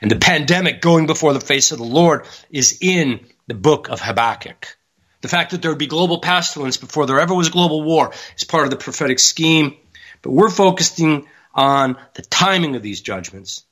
And 0.00 0.10
the 0.10 0.16
pandemic 0.16 0.80
going 0.80 1.06
before 1.06 1.32
the 1.32 1.40
face 1.40 1.72
of 1.72 1.78
the 1.78 1.84
Lord 1.84 2.26
is 2.50 2.78
in 2.80 3.26
the 3.46 3.54
book 3.54 3.88
of 3.88 4.00
Habakkuk. 4.00 4.76
The 5.20 5.28
fact 5.28 5.50
that 5.50 5.60
there 5.60 5.70
would 5.70 5.78
be 5.78 5.86
global 5.86 6.20
pestilence 6.20 6.78
before 6.78 7.06
there 7.06 7.20
ever 7.20 7.34
was 7.34 7.50
global 7.50 7.82
war 7.82 8.12
is 8.36 8.44
part 8.44 8.64
of 8.64 8.70
the 8.70 8.76
prophetic 8.76 9.18
scheme. 9.18 9.76
But 10.22 10.30
we're 10.32 10.50
focusing 10.50 11.26
on 11.54 11.98
the 12.14 12.22
timing 12.22 12.76
of 12.76 12.82
these 12.82 13.00
judgments. 13.02 13.64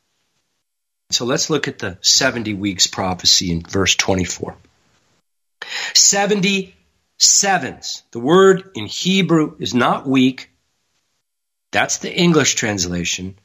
So 1.11 1.25
let's 1.25 1.49
look 1.49 1.69
at 1.69 1.79
the 1.79 1.97
70 2.03 2.55
weeks 2.55 2.87
prophecy 2.87 3.51
in 3.51 3.63
verse 3.63 3.95
24. 3.97 4.57
70 5.95 6.75
sevens. 7.17 8.03
The 8.11 8.21
word 8.21 8.71
in 8.75 8.87
Hebrew 8.87 9.57
is 9.59 9.75
not 9.75 10.07
week. 10.07 10.51
That's 11.71 11.99
the 11.99 12.15
English 12.15 12.55
translation. 12.57 13.39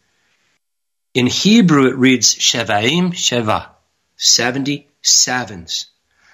In 1.14 1.28
Hebrew, 1.28 1.88
it 1.88 1.96
reads 1.96 2.36
Shevaim 2.36 3.14
Sheva. 3.14 3.70
70 4.18 4.88
sevens 5.02 5.88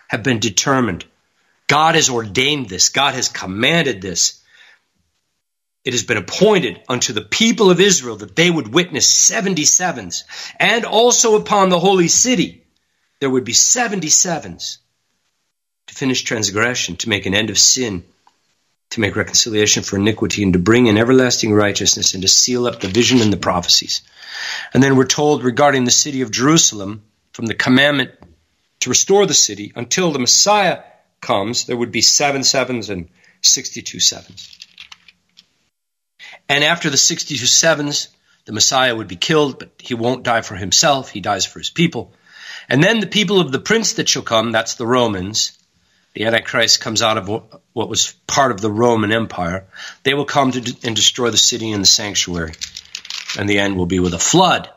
have 0.08 0.24
been 0.24 0.40
determined. 0.40 1.06
God 1.68 1.96
has 1.96 2.10
ordained 2.10 2.70
this. 2.70 2.90
God 2.90 3.14
has 3.14 3.30
commanded 3.30 4.02
this 4.02 4.40
it 5.86 5.94
has 5.94 6.04
been 6.04 6.18
appointed 6.18 6.82
unto 6.90 7.14
the 7.14 7.22
people 7.22 7.72
of 7.72 7.80
Israel 7.80 8.18
that 8.18 8.36
they 8.36 8.50
would 8.50 8.68
witness 8.68 9.32
77s, 9.32 10.24
and 10.60 10.86
also 10.86 11.36
upon 11.36 11.70
the 11.70 11.80
holy 11.80 12.10
city 12.10 12.64
there 13.20 13.30
would 13.30 13.46
be 13.46 13.54
77s 13.54 14.78
to 15.88 15.96
finish 15.96 16.22
transgression, 16.22 16.98
to 16.98 17.10
make 17.10 17.26
an 17.26 17.34
end 17.34 17.50
of 17.50 17.58
sin, 17.58 18.04
to 18.92 19.00
make 19.00 19.16
reconciliation 19.16 19.84
for 19.84 19.98
iniquity, 19.98 20.44
and 20.44 20.54
to 20.54 20.60
bring 20.60 20.88
in 20.88 20.98
everlasting 20.98 21.54
righteousness, 21.54 22.14
and 22.14 22.24
to 22.24 22.28
seal 22.28 22.66
up 22.66 22.80
the 22.80 22.88
vision 22.88 23.22
and 23.22 23.32
the 23.32 23.38
prophecies. 23.38 24.02
And 24.74 24.82
then 24.82 24.96
we're 24.96 25.06
told 25.06 25.44
regarding 25.44 25.84
the 25.84 25.92
city 25.92 26.22
of 26.22 26.32
Jerusalem, 26.32 27.04
from 27.34 27.46
the 27.46 27.54
commandment 27.54 28.12
to 28.82 28.90
restore 28.90 29.26
the 29.26 29.34
city 29.34 29.72
until 29.76 30.12
the 30.12 30.20
Messiah 30.20 30.82
comes, 31.22 31.66
there 31.66 31.78
would 31.78 31.92
be 31.92 32.02
seven 32.02 32.44
sevens 32.44 32.90
and 32.90 33.10
62 33.42 34.00
sevens. 34.00 34.58
And 36.48 36.64
after 36.64 36.90
the 36.90 36.98
62 36.98 37.46
sevens, 37.46 38.10
the 38.46 38.54
Messiah 38.54 38.96
would 38.96 39.08
be 39.08 39.16
killed, 39.16 39.60
but 39.60 39.72
he 39.78 39.94
won't 39.94 40.24
die 40.24 40.42
for 40.42 40.56
himself. 40.56 41.12
He 41.12 41.22
dies 41.22 41.46
for 41.46 41.60
his 41.60 41.70
people. 41.70 42.14
And 42.68 42.84
then 42.84 43.00
the 43.00 43.08
people 43.08 43.40
of 43.40 43.52
the 43.52 43.60
prince 43.60 43.94
that 43.94 44.10
shall 44.10 44.24
come, 44.24 44.52
that's 44.52 44.76
the 44.76 44.88
Romans, 44.88 45.59
the 46.14 46.26
Antichrist 46.26 46.82
comes 46.82 47.02
out 47.02 47.18
of 47.18 47.28
what 47.28 47.90
was 47.90 48.14
part 48.28 48.52
of 48.52 48.62
the 48.62 48.72
Roman 48.72 49.12
Empire. 49.12 49.68
They 50.04 50.14
will 50.14 50.26
come 50.26 50.52
to 50.52 50.76
and 50.84 50.96
destroy 50.96 51.30
the 51.30 51.38
city 51.38 51.72
and 51.72 51.84
the 51.84 51.88
sanctuary. 51.88 52.54
And 53.38 53.48
the 53.48 53.60
end 53.60 53.78
will 53.78 53.86
be 53.86 54.00
with 54.00 54.14
a 54.14 54.20
flood. 54.20 54.70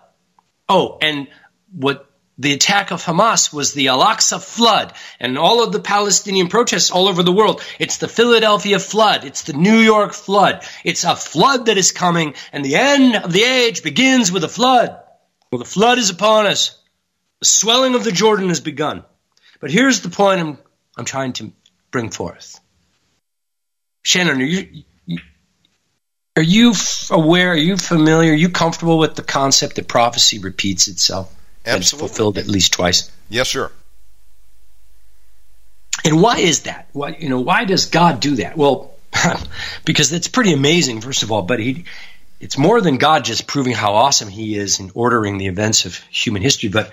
Oh, 0.68 0.98
and 1.00 1.28
what 1.72 2.08
the 2.38 2.52
attack 2.52 2.90
of 2.90 3.04
Hamas 3.04 3.52
was 3.52 3.72
the 3.72 3.88
Al-Aqsa 3.88 4.42
flood 4.42 4.92
and 5.20 5.38
all 5.38 5.62
of 5.62 5.72
the 5.72 5.80
Palestinian 5.80 6.48
protests 6.48 6.90
all 6.90 7.08
over 7.08 7.22
the 7.22 7.32
world. 7.32 7.62
It's 7.78 7.98
the 7.98 8.08
Philadelphia 8.08 8.78
flood. 8.78 9.24
It's 9.24 9.42
the 9.42 9.52
New 9.52 9.78
York 9.78 10.12
flood. 10.12 10.64
It's 10.84 11.04
a 11.04 11.14
flood 11.14 11.66
that 11.66 11.78
is 11.78 11.92
coming 11.92 12.34
and 12.52 12.64
the 12.64 12.76
end 12.76 13.16
of 13.16 13.32
the 13.32 13.42
age 13.42 13.82
begins 13.82 14.32
with 14.32 14.44
a 14.44 14.48
flood. 14.48 14.98
Well, 15.50 15.58
the 15.58 15.64
flood 15.64 15.98
is 15.98 16.10
upon 16.10 16.46
us. 16.46 16.78
The 17.40 17.46
swelling 17.46 17.94
of 17.94 18.04
the 18.04 18.12
Jordan 18.12 18.48
has 18.48 18.60
begun. 18.60 19.04
But 19.60 19.70
here's 19.70 20.00
the 20.00 20.10
point 20.10 20.40
I'm, 20.40 20.58
I'm 20.96 21.04
trying 21.04 21.32
to 21.34 21.52
bring 21.90 22.10
forth. 22.10 22.60
Shannon, 24.02 24.40
are 24.40 24.44
you, 24.44 24.84
are 26.36 26.42
you 26.42 26.74
aware, 27.10 27.52
are 27.52 27.56
you 27.56 27.76
familiar, 27.76 28.32
are 28.32 28.36
you 28.36 28.48
comfortable 28.48 28.98
with 28.98 29.14
the 29.14 29.22
concept 29.22 29.76
that 29.76 29.88
prophecy 29.88 30.38
repeats 30.38 30.88
itself? 30.88 31.34
Absolutely. 31.64 32.08
fulfilled 32.08 32.38
at 32.38 32.46
least 32.46 32.72
twice. 32.72 33.10
Yes, 33.28 33.48
sir. 33.48 33.70
And 36.04 36.20
why 36.20 36.38
is 36.38 36.62
that? 36.62 36.88
Why 36.92 37.10
you 37.10 37.28
know 37.28 37.40
why 37.40 37.64
does 37.64 37.86
God 37.86 38.20
do 38.20 38.36
that? 38.36 38.56
Well, 38.56 38.94
because 39.84 40.12
it's 40.12 40.28
pretty 40.28 40.52
amazing, 40.52 41.00
first 41.00 41.22
of 41.22 41.30
all. 41.30 41.42
But 41.42 41.60
he, 41.60 41.84
it's 42.40 42.58
more 42.58 42.80
than 42.80 42.96
God 42.96 43.24
just 43.24 43.46
proving 43.46 43.72
how 43.72 43.94
awesome 43.94 44.28
He 44.28 44.56
is 44.56 44.80
in 44.80 44.90
ordering 44.94 45.38
the 45.38 45.46
events 45.46 45.84
of 45.84 45.96
human 46.10 46.42
history. 46.42 46.68
But 46.68 46.90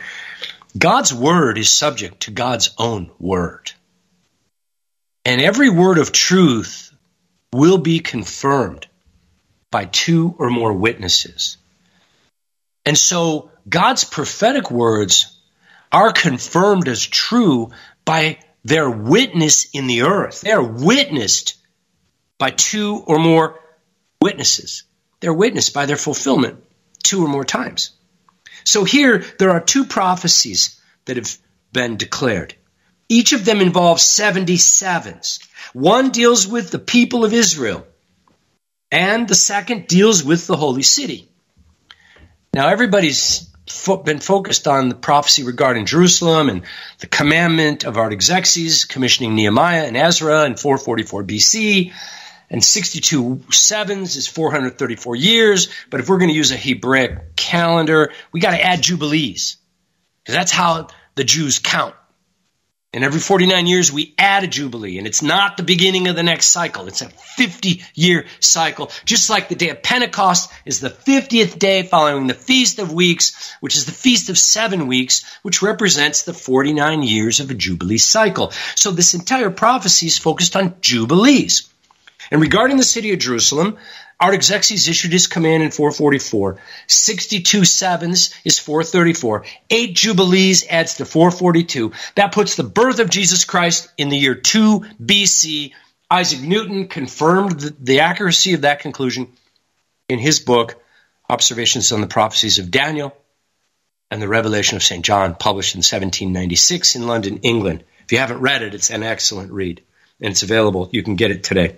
God's 0.77 1.13
word 1.13 1.57
is 1.57 1.69
subject 1.69 2.21
to 2.21 2.31
God's 2.31 2.69
own 2.77 3.09
word, 3.19 3.71
and 5.25 5.41
every 5.41 5.69
word 5.69 5.97
of 5.97 6.11
truth 6.11 6.91
will 7.53 7.77
be 7.77 7.99
confirmed 7.99 8.87
by 9.71 9.85
two 9.85 10.35
or 10.37 10.49
more 10.49 10.73
witnesses. 10.73 11.57
And 12.85 12.97
so 12.97 13.51
God's 13.67 14.03
prophetic 14.03 14.71
words 14.71 15.37
are 15.91 16.11
confirmed 16.11 16.87
as 16.87 17.05
true 17.05 17.71
by 18.05 18.39
their 18.63 18.89
witness 18.89 19.69
in 19.73 19.87
the 19.87 20.03
earth. 20.03 20.41
They 20.41 20.51
are 20.51 20.63
witnessed 20.63 21.55
by 22.37 22.51
two 22.51 23.03
or 23.05 23.19
more 23.19 23.59
witnesses. 24.21 24.83
They're 25.19 25.33
witnessed 25.33 25.73
by 25.73 25.85
their 25.85 25.97
fulfillment 25.97 26.63
two 27.03 27.23
or 27.23 27.27
more 27.27 27.45
times. 27.45 27.91
So 28.63 28.83
here, 28.83 29.23
there 29.37 29.51
are 29.51 29.61
two 29.61 29.85
prophecies 29.85 30.79
that 31.05 31.17
have 31.17 31.37
been 31.71 31.97
declared. 31.97 32.55
Each 33.09 33.33
of 33.33 33.43
them 33.43 33.59
involves 33.59 34.03
77s. 34.03 35.39
One 35.73 36.11
deals 36.11 36.47
with 36.47 36.69
the 36.69 36.79
people 36.79 37.25
of 37.25 37.33
Israel, 37.33 37.85
and 38.91 39.27
the 39.27 39.35
second 39.35 39.87
deals 39.87 40.23
with 40.23 40.45
the 40.47 40.55
holy 40.55 40.83
city. 40.83 41.27
Now, 42.53 42.69
everybody's 42.69 43.49
fo- 43.67 43.97
been 43.97 44.19
focused 44.19 44.67
on 44.67 44.89
the 44.89 44.95
prophecy 44.95 45.43
regarding 45.43 45.85
Jerusalem 45.85 46.49
and 46.49 46.63
the 46.99 47.07
commandment 47.07 47.83
of 47.83 47.97
Artaxerxes 47.97 48.85
commissioning 48.85 49.35
Nehemiah 49.35 49.85
and 49.85 49.97
Ezra 49.97 50.45
in 50.45 50.55
444 50.55 51.23
BC. 51.23 51.93
And 52.51 52.63
62 52.63 53.43
sevens 53.51 54.15
is 54.15 54.27
434 54.27 55.15
years. 55.15 55.69
But 55.91 55.99
if 55.99 56.09
we're 56.09 56.17
going 56.17 56.31
to 56.31 56.35
use 56.35 56.51
a 56.51 56.57
Hebraic 56.57 57.35
calendar, 57.35 58.11
we 58.31 58.39
got 58.39 58.51
to 58.51 58.61
add 58.61 58.81
jubilees 58.81 59.57
because 60.23 60.33
that's 60.33 60.51
how 60.51 60.87
the 61.13 61.23
Jews 61.23 61.59
count. 61.59 61.93
And 62.91 63.03
every 63.03 63.19
49 63.19 63.67
years, 63.67 63.91
we 63.91 64.15
add 64.17 64.43
a 64.43 64.47
Jubilee. 64.47 64.97
And 64.97 65.05
it's 65.05 65.21
not 65.21 65.57
the 65.57 65.63
beginning 65.63 66.07
of 66.07 66.15
the 66.15 66.23
next 66.23 66.47
cycle. 66.47 66.87
It's 66.87 67.03
a 67.03 67.09
50 67.09 67.83
year 67.93 68.25
cycle. 68.39 68.91
Just 69.05 69.29
like 69.29 69.47
the 69.47 69.55
day 69.55 69.69
of 69.69 69.83
Pentecost 69.83 70.51
is 70.65 70.79
the 70.79 70.89
50th 70.89 71.59
day 71.59 71.83
following 71.83 72.25
the 72.25 72.33
Feast 72.33 72.79
of 72.79 72.91
Weeks, 72.91 73.53
which 73.59 73.75
is 73.75 73.85
the 73.85 73.91
Feast 73.91 74.29
of 74.29 74.39
Seven 74.39 74.87
Weeks, 74.87 75.23
which 75.43 75.61
represents 75.61 76.23
the 76.23 76.33
49 76.33 77.03
years 77.03 77.39
of 77.39 77.51
a 77.51 77.53
Jubilee 77.53 77.99
cycle. 77.99 78.51
So 78.73 78.89
this 78.89 79.13
entire 79.13 79.51
prophecy 79.51 80.07
is 80.07 80.17
focused 80.17 80.55
on 80.55 80.75
Jubilees. 80.81 81.69
And 82.31 82.41
regarding 82.41 82.77
the 82.77 82.83
city 82.83 83.13
of 83.13 83.19
Jerusalem, 83.19 83.77
Artaxerxes 84.21 84.89
issued 84.89 85.13
his 85.13 85.27
command 85.27 85.63
in 85.63 85.71
444. 85.71 86.57
62 86.87 87.63
sevens 87.63 88.33
is 88.43 88.59
434. 88.59 89.45
Eight 89.69 89.95
jubilees 89.95 90.67
adds 90.67 90.95
to 90.95 91.05
442. 91.05 91.93
That 92.15 92.33
puts 92.33 92.55
the 92.55 92.63
birth 92.63 92.99
of 92.99 93.09
Jesus 93.09 93.45
Christ 93.45 93.89
in 93.97 94.09
the 94.09 94.17
year 94.17 94.35
2 94.35 94.81
BC. 95.01 95.71
Isaac 96.11 96.41
Newton 96.41 96.87
confirmed 96.87 97.61
the 97.79 98.01
accuracy 98.01 98.53
of 98.53 98.61
that 98.61 98.81
conclusion 98.81 99.31
in 100.09 100.19
his 100.19 100.39
book, 100.39 100.81
Observations 101.29 101.91
on 101.91 102.01
the 102.01 102.07
Prophecies 102.07 102.59
of 102.59 102.71
Daniel 102.71 103.15
and 104.11 104.21
the 104.21 104.27
Revelation 104.27 104.75
of 104.75 104.83
St. 104.83 105.05
John, 105.05 105.35
published 105.35 105.75
in 105.75 105.79
1796 105.79 106.95
in 106.95 107.07
London, 107.07 107.37
England. 107.43 107.83
If 108.03 108.11
you 108.11 108.17
haven't 108.17 108.41
read 108.41 108.63
it, 108.63 108.73
it's 108.73 108.89
an 108.89 109.03
excellent 109.03 109.51
read, 109.51 109.81
and 110.19 110.31
it's 110.31 110.41
available. 110.41 110.89
You 110.91 111.03
can 111.03 111.15
get 111.15 111.29
it 111.31 111.43
today. 111.43 111.75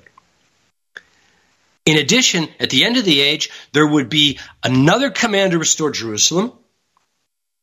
In 1.86 1.98
addition, 1.98 2.48
at 2.60 2.70
the 2.70 2.86
end 2.86 2.98
of 2.98 3.06
the 3.06 3.22
age, 3.22 3.50
there 3.74 3.88
would 3.88 4.10
be 4.10 4.40
another 4.64 5.10
command 5.10 5.52
to 5.52 5.60
restore 5.60 5.92
Jerusalem, 5.92 6.54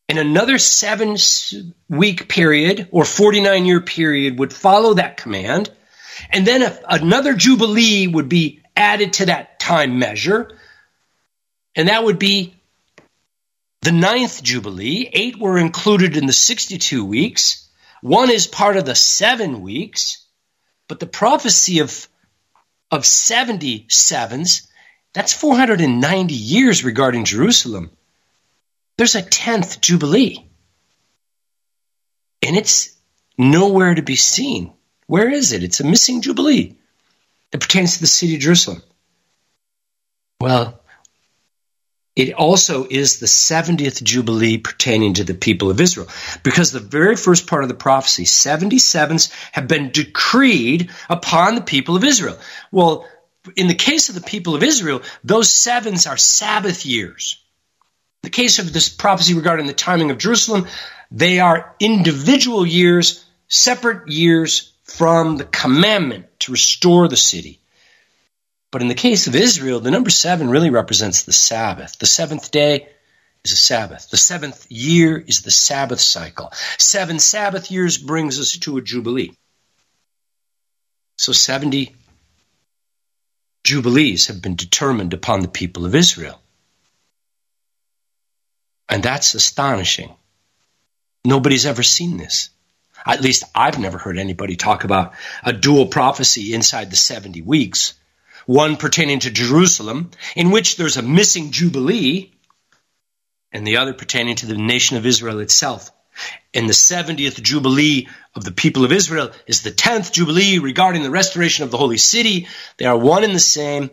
and 0.09 0.18
another 0.18 0.59
seven 0.59 1.16
week 1.88 2.28
period 2.28 2.88
or 2.90 3.04
49 3.04 3.66
year 3.66 3.81
period 3.81 4.38
would 4.38 4.52
follow 4.52 4.94
that 4.94 5.18
command. 5.18 5.70
And 6.31 6.46
then 6.46 6.76
another 6.88 7.35
Jubilee 7.35 8.07
would 8.09 8.28
be 8.28 8.62
added 8.74 9.14
to 9.14 9.26
that 9.26 9.61
time 9.61 9.98
measure. 9.98 10.59
And 11.76 11.88
that 11.88 12.02
would 12.02 12.18
be 12.18 12.54
the 13.83 13.92
ninth 13.92 14.42
Jubilee. 14.42 15.09
Eight 15.12 15.38
were 15.38 15.59
included 15.59 16.16
in 16.16 16.26
the 16.26 16.33
62 16.33 17.04
weeks. 17.04 17.68
One 18.00 18.31
is 18.31 18.46
part 18.46 18.76
of 18.76 18.87
the 18.87 18.94
seven 18.94 19.61
weeks. 19.61 20.24
But 20.88 21.00
the 21.00 21.07
prophecy 21.07 21.81
of 21.81 22.09
of 22.90 23.03
77s, 23.03 24.66
that's 25.12 25.33
490 25.33 26.35
years 26.35 26.85
regarding 26.85 27.24
Jerusalem. 27.24 27.90
There's 28.96 29.14
a 29.14 29.22
10th 29.22 29.81
Jubilee. 29.81 30.48
And 32.42 32.57
it's 32.57 32.94
nowhere 33.37 33.94
to 33.94 34.03
be 34.03 34.16
seen. 34.16 34.72
Where 35.07 35.31
is 35.31 35.53
it? 35.53 35.62
It's 35.62 35.81
a 35.81 35.85
missing 35.85 36.22
Jubilee. 36.22 36.77
It 37.53 37.61
pertains 37.61 37.94
to 37.94 38.01
the 38.01 38.07
city 38.07 38.35
of 38.35 38.40
Jerusalem. 38.40 38.83
Well, 40.40 40.78
it 42.18 42.33
also 42.33 42.85
is 42.85 43.20
the 43.20 43.26
70th 43.26 44.02
Jubilee 44.02 44.59
pertaining 44.59 45.14
to 45.14 45.24
the 45.24 45.35
people 45.35 45.70
of 45.70 45.81
Israel. 45.81 46.09
Because 46.42 46.72
the 46.72 46.81
very 46.81 47.14
first 47.14 47.46
part 47.46 47.62
of 47.62 47.68
the 47.68 47.76
prophecy, 47.76 48.24
77s 48.24 49.31
have 49.52 49.68
been 49.68 49.90
decreed 49.90 50.90
upon 51.09 51.54
the 51.54 51.61
people 51.61 51.94
of 51.94 52.02
Israel. 52.02 52.37
Well, 52.72 53.07
in 53.54 53.68
the 53.68 53.74
case 53.74 54.09
of 54.09 54.16
the 54.16 54.20
people 54.20 54.57
of 54.57 54.64
Israel, 54.64 55.02
those 55.22 55.48
sevens 55.48 56.09
are 56.09 56.16
Sabbath 56.16 56.85
years. 56.85 57.40
In 58.24 58.31
the 58.33 58.37
case 58.37 58.59
of 58.59 58.72
this 58.72 58.88
prophecy 58.88 59.35
regarding 59.35 59.68
the 59.68 59.72
timing 59.72 60.11
of 60.11 60.18
Jerusalem, 60.18 60.66
they 61.12 61.38
are 61.38 61.76
individual 61.78 62.66
years, 62.66 63.24
separate 63.46 64.09
years 64.09 64.72
from 64.83 65.37
the 65.37 65.44
commandment 65.44 66.26
to 66.40 66.50
restore 66.50 67.07
the 67.07 67.16
city. 67.16 67.61
But 68.70 68.83
in 68.83 68.88
the 68.88 68.94
case 68.94 69.26
of 69.26 69.35
Israel, 69.35 69.81
the 69.81 69.90
number 69.90 70.11
seven 70.11 70.50
really 70.50 70.70
represents 70.70 71.22
the 71.22 71.33
Sabbath. 71.33 71.98
The 71.98 72.07
seventh 72.07 72.50
day 72.50 72.88
is 73.44 73.52
a 73.52 73.57
Sabbath. 73.57 74.11
The 74.11 74.16
seventh 74.16 74.70
year 74.70 75.16
is 75.16 75.42
the 75.42 75.50
Sabbath 75.50 76.00
cycle. 76.00 76.52
Seven 76.78 77.18
Sabbath 77.18 77.70
years 77.70 77.96
brings 77.96 78.38
us 78.38 78.52
to 78.59 78.76
a 78.76 78.83
Jubilee. 78.83 79.33
So 81.16 81.33
70 81.33 81.94
Jubilees 83.64 84.28
have 84.28 84.40
been 84.42 84.57
determined 84.57 85.14
upon 85.14 85.40
the 85.40 85.48
people 85.48 85.87
of 85.87 85.94
Israel. 85.94 86.40
And 88.88 89.02
that's 89.02 89.35
astonishing. 89.35 90.14
Nobody's 91.24 91.66
ever 91.66 91.83
seen 91.83 92.16
this. 92.16 92.50
At 93.04 93.20
least 93.20 93.44
I've 93.54 93.78
never 93.78 93.98
heard 93.98 94.18
anybody 94.18 94.57
talk 94.57 94.85
about 94.85 95.14
a 95.42 95.52
dual 95.52 95.87
prophecy 95.87 96.54
inside 96.54 96.90
the 96.90 96.96
70 96.96 97.42
weeks 97.42 97.94
one 98.49 98.79
pertaining 98.79 99.21
to 99.21 99.31
Jerusalem, 99.31 100.11
in 100.35 100.51
which 100.51 100.79
there's 100.79 100.97
a 100.97 101.03
missing 101.03 101.51
Jubilee, 101.51 102.33
and 103.53 103.67
the 103.67 103.77
other 103.77 103.93
pertaining 103.93 104.37
to 104.37 104.47
the 104.47 104.57
nation 104.57 104.97
of 104.97 105.05
Israel 105.05 105.41
itself. 105.41 105.91
And 106.55 106.67
the 106.67 106.73
70th 106.73 107.43
Jubilee 107.43 108.09
of 108.35 108.45
the 108.45 108.51
people 108.51 108.87
of 108.87 108.93
Israel 108.93 109.33
is 109.47 109.61
the 109.61 109.71
10th 109.71 110.13
Jubilee 110.13 110.61
regarding 110.61 111.03
the 111.03 111.11
restoration 111.11 111.65
of 111.65 111.71
the 111.71 111.77
holy 111.77 111.99
city. 111.99 112.49
They 112.79 112.87
are 112.87 112.97
one 112.97 113.23
and 113.23 113.35
the 113.35 113.39
same. 113.39 113.91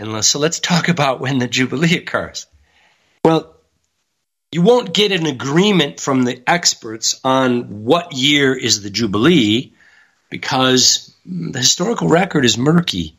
And 0.00 0.24
so 0.24 0.40
let's 0.40 0.58
talk 0.58 0.88
about 0.88 1.20
when 1.20 1.38
the 1.38 1.46
Jubilee 1.46 1.96
occurs. 1.96 2.48
Well, 3.24 3.54
you 4.50 4.62
won't 4.62 4.94
get 4.94 5.12
an 5.12 5.26
agreement 5.26 6.00
from 6.00 6.24
the 6.24 6.42
experts 6.44 7.20
on 7.22 7.84
what 7.84 8.14
year 8.14 8.52
is 8.52 8.82
the 8.82 8.90
Jubilee 8.90 9.74
because 10.28 11.14
the 11.24 11.60
historical 11.60 12.08
record 12.08 12.44
is 12.44 12.58
murky. 12.58 13.16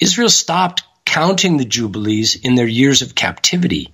Israel 0.00 0.28
stopped 0.28 0.82
counting 1.04 1.56
the 1.56 1.64
Jubilees 1.64 2.36
in 2.36 2.54
their 2.54 2.66
years 2.66 3.02
of 3.02 3.14
captivity. 3.14 3.92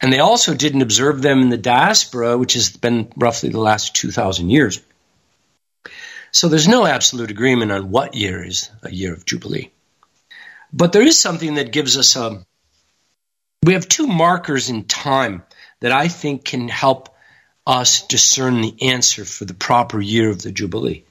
And 0.00 0.12
they 0.12 0.18
also 0.18 0.54
didn't 0.54 0.82
observe 0.82 1.22
them 1.22 1.40
in 1.40 1.48
the 1.48 1.56
diaspora, 1.56 2.36
which 2.36 2.54
has 2.54 2.70
been 2.70 3.10
roughly 3.16 3.48
the 3.48 3.60
last 3.60 3.94
2,000 3.94 4.50
years. 4.50 4.80
So 6.32 6.48
there's 6.48 6.68
no 6.68 6.84
absolute 6.84 7.30
agreement 7.30 7.72
on 7.72 7.90
what 7.90 8.14
year 8.14 8.44
is 8.44 8.68
a 8.82 8.90
year 8.90 9.14
of 9.14 9.24
Jubilee. 9.24 9.70
But 10.72 10.92
there 10.92 11.06
is 11.06 11.18
something 11.18 11.54
that 11.54 11.72
gives 11.72 11.96
us 11.96 12.16
a. 12.16 12.44
We 13.62 13.74
have 13.74 13.88
two 13.88 14.08
markers 14.08 14.68
in 14.68 14.84
time 14.84 15.44
that 15.80 15.92
I 15.92 16.08
think 16.08 16.44
can 16.44 16.68
help 16.68 17.16
us 17.66 18.06
discern 18.06 18.60
the 18.60 18.74
answer 18.82 19.24
for 19.24 19.44
the 19.44 19.54
proper 19.54 20.00
year 20.00 20.28
of 20.28 20.42
the 20.42 20.52
Jubilee. 20.52 21.04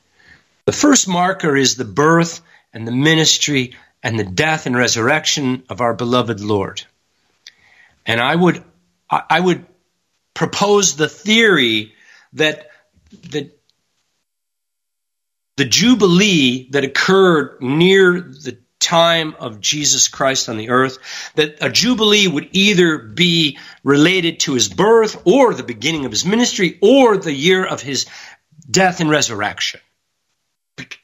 The 0.66 0.74
first 0.74 1.08
marker 1.08 1.56
is 1.56 1.76
the 1.76 1.86
birth 1.86 2.42
and 2.74 2.88
the 2.88 2.92
ministry 2.92 3.76
and 4.04 4.20
the 4.20 4.26
death 4.26 4.66
and 4.66 4.76
resurrection 4.76 5.64
of 5.70 5.80
our 5.80 5.94
beloved 5.94 6.42
Lord. 6.42 6.84
And 8.06 8.20
I 8.20 8.36
would, 8.36 8.62
I 9.10 9.40
would 9.40 9.66
propose 10.34 10.96
the 10.96 11.08
theory 11.08 11.94
that 12.34 12.70
the, 13.30 13.52
the 15.56 15.66
Jubilee 15.66 16.70
that 16.72 16.84
occurred 16.84 17.62
near 17.62 18.20
the 18.20 18.58
time 18.80 19.36
of 19.40 19.62
Jesus 19.62 20.10
Christ 20.10 20.50
on 20.50 20.58
the 20.58 20.70
earth, 20.70 20.98
that 21.36 21.60
a 21.62 21.70
Jubilee 21.70 22.28
would 22.28 22.50
either 22.52 22.98
be 22.98 23.58
related 23.84 24.42
to 24.42 24.54
his 24.54 24.68
birth 24.68 25.22
or 25.26 25.54
the 25.54 25.64
beginning 25.64 26.04
of 26.06 26.12
his 26.12 26.26
ministry 26.26 26.78
or 26.82 27.16
the 27.16 27.32
year 27.32 27.66
of 27.66 27.82
his 27.82 28.06
death 28.70 29.00
and 29.00 29.10
resurrection 29.10 29.80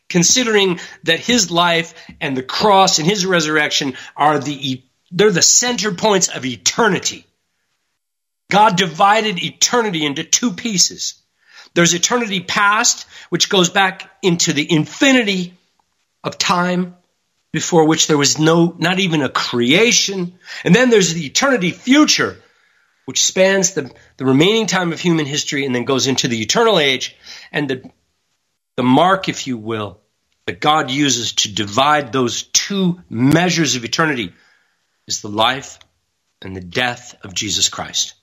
considering 0.09 0.79
that 1.03 1.19
his 1.19 1.51
life 1.51 1.93
and 2.19 2.35
the 2.35 2.43
cross 2.43 2.99
and 2.99 3.07
his 3.07 3.25
resurrection 3.25 3.95
are 4.15 4.39
the 4.39 4.83
they're 5.11 5.31
the 5.31 5.41
center 5.41 5.91
points 5.91 6.27
of 6.27 6.45
eternity. 6.45 7.25
God 8.51 8.77
divided 8.77 9.41
eternity 9.43 10.05
into 10.05 10.23
two 10.23 10.53
pieces. 10.53 11.15
There's 11.73 11.93
eternity 11.93 12.41
past, 12.41 13.07
which 13.29 13.49
goes 13.49 13.69
back 13.69 14.09
into 14.21 14.53
the 14.53 14.71
infinity 14.71 15.53
of 16.23 16.37
time 16.37 16.95
before 17.51 17.85
which 17.85 18.07
there 18.07 18.17
was 18.17 18.37
no, 18.37 18.75
not 18.77 18.99
even 18.99 19.21
a 19.21 19.29
creation. 19.29 20.37
And 20.63 20.75
then 20.75 20.89
there's 20.89 21.13
the 21.13 21.25
eternity 21.25 21.71
future, 21.71 22.37
which 23.05 23.23
spans 23.23 23.73
the, 23.73 23.91
the 24.17 24.25
remaining 24.25 24.67
time 24.67 24.93
of 24.93 24.99
human 24.99 25.25
history 25.25 25.65
and 25.65 25.73
then 25.73 25.85
goes 25.85 26.07
into 26.07 26.27
the 26.27 26.41
eternal 26.41 26.79
age. 26.79 27.15
And 27.51 27.69
the 27.69 27.91
the 28.79 28.83
mark, 28.83 29.27
if 29.27 29.45
you 29.45 29.57
will, 29.57 29.99
that 30.45 30.61
God 30.61 30.89
uses 30.89 31.33
to 31.33 31.53
divide 31.53 32.13
those 32.13 32.43
two 32.43 33.01
measures 33.09 33.75
of 33.75 33.83
eternity 33.83 34.31
is 35.05 35.19
the 35.19 35.27
life 35.27 35.79
and 36.41 36.55
the 36.55 36.61
death 36.61 37.13
of 37.25 37.33
Jesus 37.33 37.67
Christ. 37.67 38.13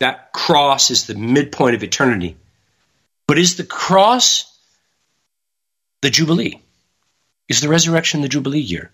That 0.00 0.32
cross 0.32 0.90
is 0.90 1.06
the 1.06 1.14
midpoint 1.14 1.76
of 1.76 1.84
eternity. 1.84 2.36
But 3.28 3.38
is 3.38 3.54
the 3.54 3.62
cross 3.62 4.52
the 6.00 6.10
Jubilee? 6.10 6.60
Is 7.48 7.60
the 7.60 7.68
resurrection 7.68 8.22
the 8.22 8.28
Jubilee 8.28 8.58
year? 8.58 8.90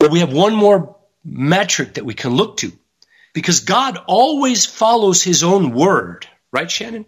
Well, 0.00 0.10
we 0.10 0.20
have 0.20 0.32
one 0.32 0.54
more 0.54 0.94
metric 1.24 1.94
that 1.94 2.04
we 2.04 2.14
can 2.14 2.36
look 2.36 2.58
to 2.58 2.70
because 3.34 3.58
God 3.58 3.98
always 4.06 4.64
follows 4.64 5.24
his 5.24 5.42
own 5.42 5.72
word, 5.72 6.28
right, 6.52 6.70
Shannon? 6.70 7.04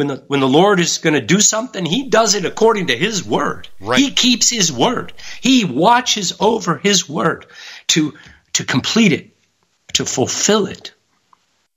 When 0.00 0.06
the 0.06 0.24
when 0.28 0.40
the 0.40 0.48
Lord 0.48 0.80
is 0.80 0.96
going 0.96 1.12
to 1.12 1.20
do 1.20 1.40
something, 1.40 1.84
He 1.84 2.08
does 2.08 2.34
it 2.34 2.46
according 2.46 2.86
to 2.86 2.96
His 2.96 3.22
word. 3.22 3.68
Right. 3.80 3.98
He 3.98 4.12
keeps 4.12 4.48
His 4.48 4.72
word. 4.72 5.12
He 5.42 5.66
watches 5.66 6.32
over 6.40 6.78
His 6.78 7.06
word 7.06 7.44
to 7.88 8.14
to 8.54 8.64
complete 8.64 9.12
it, 9.12 9.36
to 9.92 10.06
fulfill 10.06 10.68
it. 10.68 10.94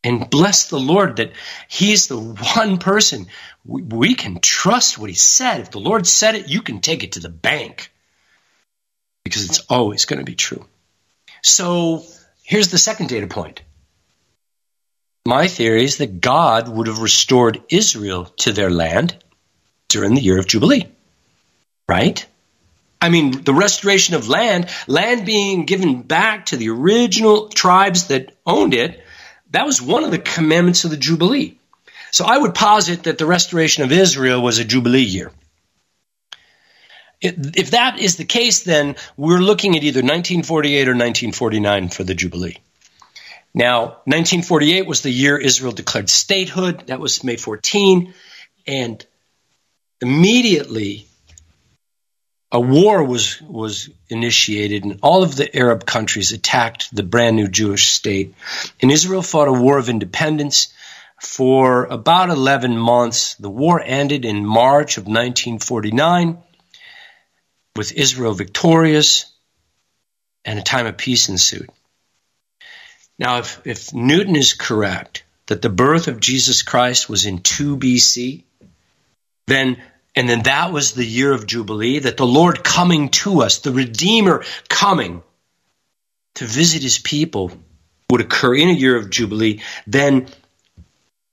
And 0.06 0.30
bless 0.30 0.70
the 0.70 0.80
Lord 0.80 1.18
that 1.18 1.34
He's 1.68 2.08
the 2.08 2.18
one 2.18 2.78
person 2.78 3.28
we, 3.66 3.82
we 3.82 4.16
can 4.16 4.40
trust 4.40 4.98
what 4.98 5.10
He 5.10 5.18
said. 5.18 5.60
If 5.60 5.72
the 5.72 5.82
Lord 5.82 6.08
said 6.08 6.36
it, 6.36 6.48
you 6.48 6.62
can 6.62 6.80
take 6.80 7.04
it 7.04 7.12
to 7.14 7.20
the 7.20 7.28
bank 7.28 7.92
because 9.26 9.44
it's 9.50 9.66
always 9.70 10.06
going 10.06 10.20
to 10.20 10.26
be 10.26 10.36
true. 10.36 10.66
So 11.42 12.06
here's 12.42 12.70
the 12.70 12.78
second 12.78 13.10
data 13.10 13.28
point. 13.28 13.64
My 15.26 15.48
theory 15.48 15.86
is 15.86 15.98
that 15.98 16.20
God 16.20 16.68
would 16.68 16.88
have 16.88 17.00
restored 17.00 17.64
Israel 17.70 18.26
to 18.40 18.52
their 18.52 18.70
land 18.70 19.16
during 19.88 20.16
the 20.16 20.22
year 20.22 20.38
of 20.38 20.48
Jubilee. 20.48 20.88
Right? 21.88 22.26
I 23.02 23.10
mean, 23.10 23.44
the 23.44 23.54
restoration 23.54 24.16
of 24.16 24.30
land, 24.30 24.70
land 24.88 25.26
being 25.26 25.66
given 25.66 26.02
back 26.02 26.48
to 26.48 26.58
the 26.58 26.70
original 26.70 27.50
tribes 27.50 28.08
that 28.08 28.34
owned 28.46 28.74
it, 28.74 29.04
that 29.52 29.66
was 29.66 29.82
one 29.82 30.04
of 30.04 30.12
the 30.12 30.20
commandments 30.20 30.84
of 30.84 30.92
the 30.92 30.98
Jubilee. 30.98 31.58
So 32.12 32.26
I 32.26 32.38
would 32.38 32.56
posit 32.56 33.04
that 33.04 33.18
the 33.18 33.26
restoration 33.26 33.84
of 33.84 33.92
Israel 33.92 34.42
was 34.42 34.60
a 34.60 34.66
Jubilee 34.66 35.02
year. 35.02 35.32
If 37.22 37.72
that 37.72 38.00
is 38.00 38.18
the 38.18 38.26
case, 38.26 38.64
then 38.64 38.96
we're 39.16 39.40
looking 39.40 39.78
at 39.78 39.84
either 39.84 40.00
1948 40.00 40.88
or 40.88 40.92
1949 40.92 41.90
for 41.90 42.04
the 42.04 42.14
Jubilee. 42.14 42.58
Now, 43.54 44.02
1948 44.06 44.88
was 44.88 45.02
the 45.02 45.12
year 45.12 45.38
Israel 45.38 45.72
declared 45.72 46.10
statehood. 46.10 46.88
That 46.88 47.00
was 47.00 47.24
May 47.24 47.38
14. 47.38 48.14
And 48.66 49.06
immediately, 50.02 51.08
a 52.52 52.60
war 52.60 53.04
was, 53.04 53.42
was 53.42 53.90
initiated, 54.10 54.84
and 54.84 55.00
all 55.02 55.24
of 55.24 55.36
the 55.36 55.56
Arab 55.56 55.86
countries 55.86 56.32
attacked 56.32 56.96
the 56.96 57.04
brand 57.04 57.36
new 57.36 57.48
Jewish 57.48 57.92
state. 57.92 58.36
And 58.82 58.92
Israel 58.92 59.22
fought 59.22 59.48
a 59.48 59.54
war 59.54 59.78
of 59.78 59.90
independence 59.90 60.74
for 61.22 61.86
about 61.86 62.30
11 62.30 62.78
months. 62.78 63.36
The 63.36 63.50
war 63.50 63.82
ended 63.84 64.26
in 64.26 64.46
March 64.46 64.98
of 64.98 65.04
1949 65.04 66.38
with 67.76 67.94
Israel 67.94 68.34
victorious, 68.34 69.32
and 70.46 70.60
a 70.60 70.64
time 70.64 70.86
of 70.86 70.98
peace 70.98 71.30
ensued. 71.30 71.70
Now, 73.20 73.40
if, 73.40 73.62
if 73.66 73.94
Newton 73.94 74.36
is 74.36 74.54
correct 74.54 75.24
that 75.48 75.62
the 75.62 75.70
birth 75.70 76.08
of 76.08 76.20
Jesus 76.20 76.64
Christ 76.64 77.10
was 77.10 77.26
in 77.26 77.40
2 77.40 77.78
BC, 77.78 78.44
then 79.48 79.82
and 80.16 80.30
then 80.30 80.44
that 80.44 80.72
was 80.72 80.92
the 80.92 81.06
year 81.06 81.34
of 81.34 81.48
Jubilee, 81.48 82.00
that 82.00 82.18
the 82.18 82.28
Lord 82.28 82.64
coming 82.64 83.10
to 83.10 83.42
us, 83.42 83.60
the 83.60 83.72
Redeemer 83.72 84.44
coming 84.70 85.24
to 86.36 86.46
visit 86.46 86.84
his 86.84 87.00
people 87.00 87.52
would 88.12 88.22
occur 88.22 88.54
in 88.54 88.70
a 88.70 88.74
year 88.74 88.96
of 88.96 89.10
Jubilee, 89.10 89.62
then 89.88 90.28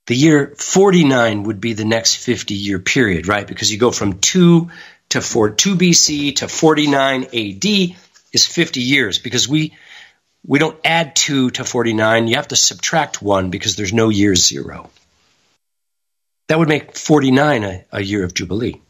the 0.06 0.16
year 0.16 0.54
49 0.56 1.42
would 1.44 1.60
be 1.60 1.74
the 1.74 1.84
next 1.84 2.16
50 2.16 2.54
year 2.54 2.78
period, 2.78 3.28
right? 3.28 3.46
Because 3.46 3.70
you 3.70 3.78
go 3.78 3.90
from 3.90 4.18
2 4.18 4.70
to 5.10 5.20
4, 5.20 5.50
2 5.50 5.76
BC 5.76 6.36
to 6.36 6.48
49 6.48 7.24
AD 7.24 7.96
is 8.32 8.46
50 8.46 8.80
years 8.80 9.18
because 9.18 9.46
we 9.46 9.74
we 10.46 10.58
don't 10.58 10.78
add 10.84 11.16
2 11.16 11.50
to 11.50 11.64
49. 11.64 12.28
You 12.28 12.36
have 12.36 12.48
to 12.48 12.56
subtract 12.56 13.22
1 13.22 13.50
because 13.50 13.76
there's 13.76 13.92
no 13.92 14.08
year 14.08 14.34
0. 14.34 14.90
That 16.48 16.58
would 16.58 16.68
make 16.68 16.96
49 16.96 17.64
a, 17.64 17.84
a 17.92 18.00
year 18.00 18.24
of 18.24 18.34
Jubilee. 18.34 18.80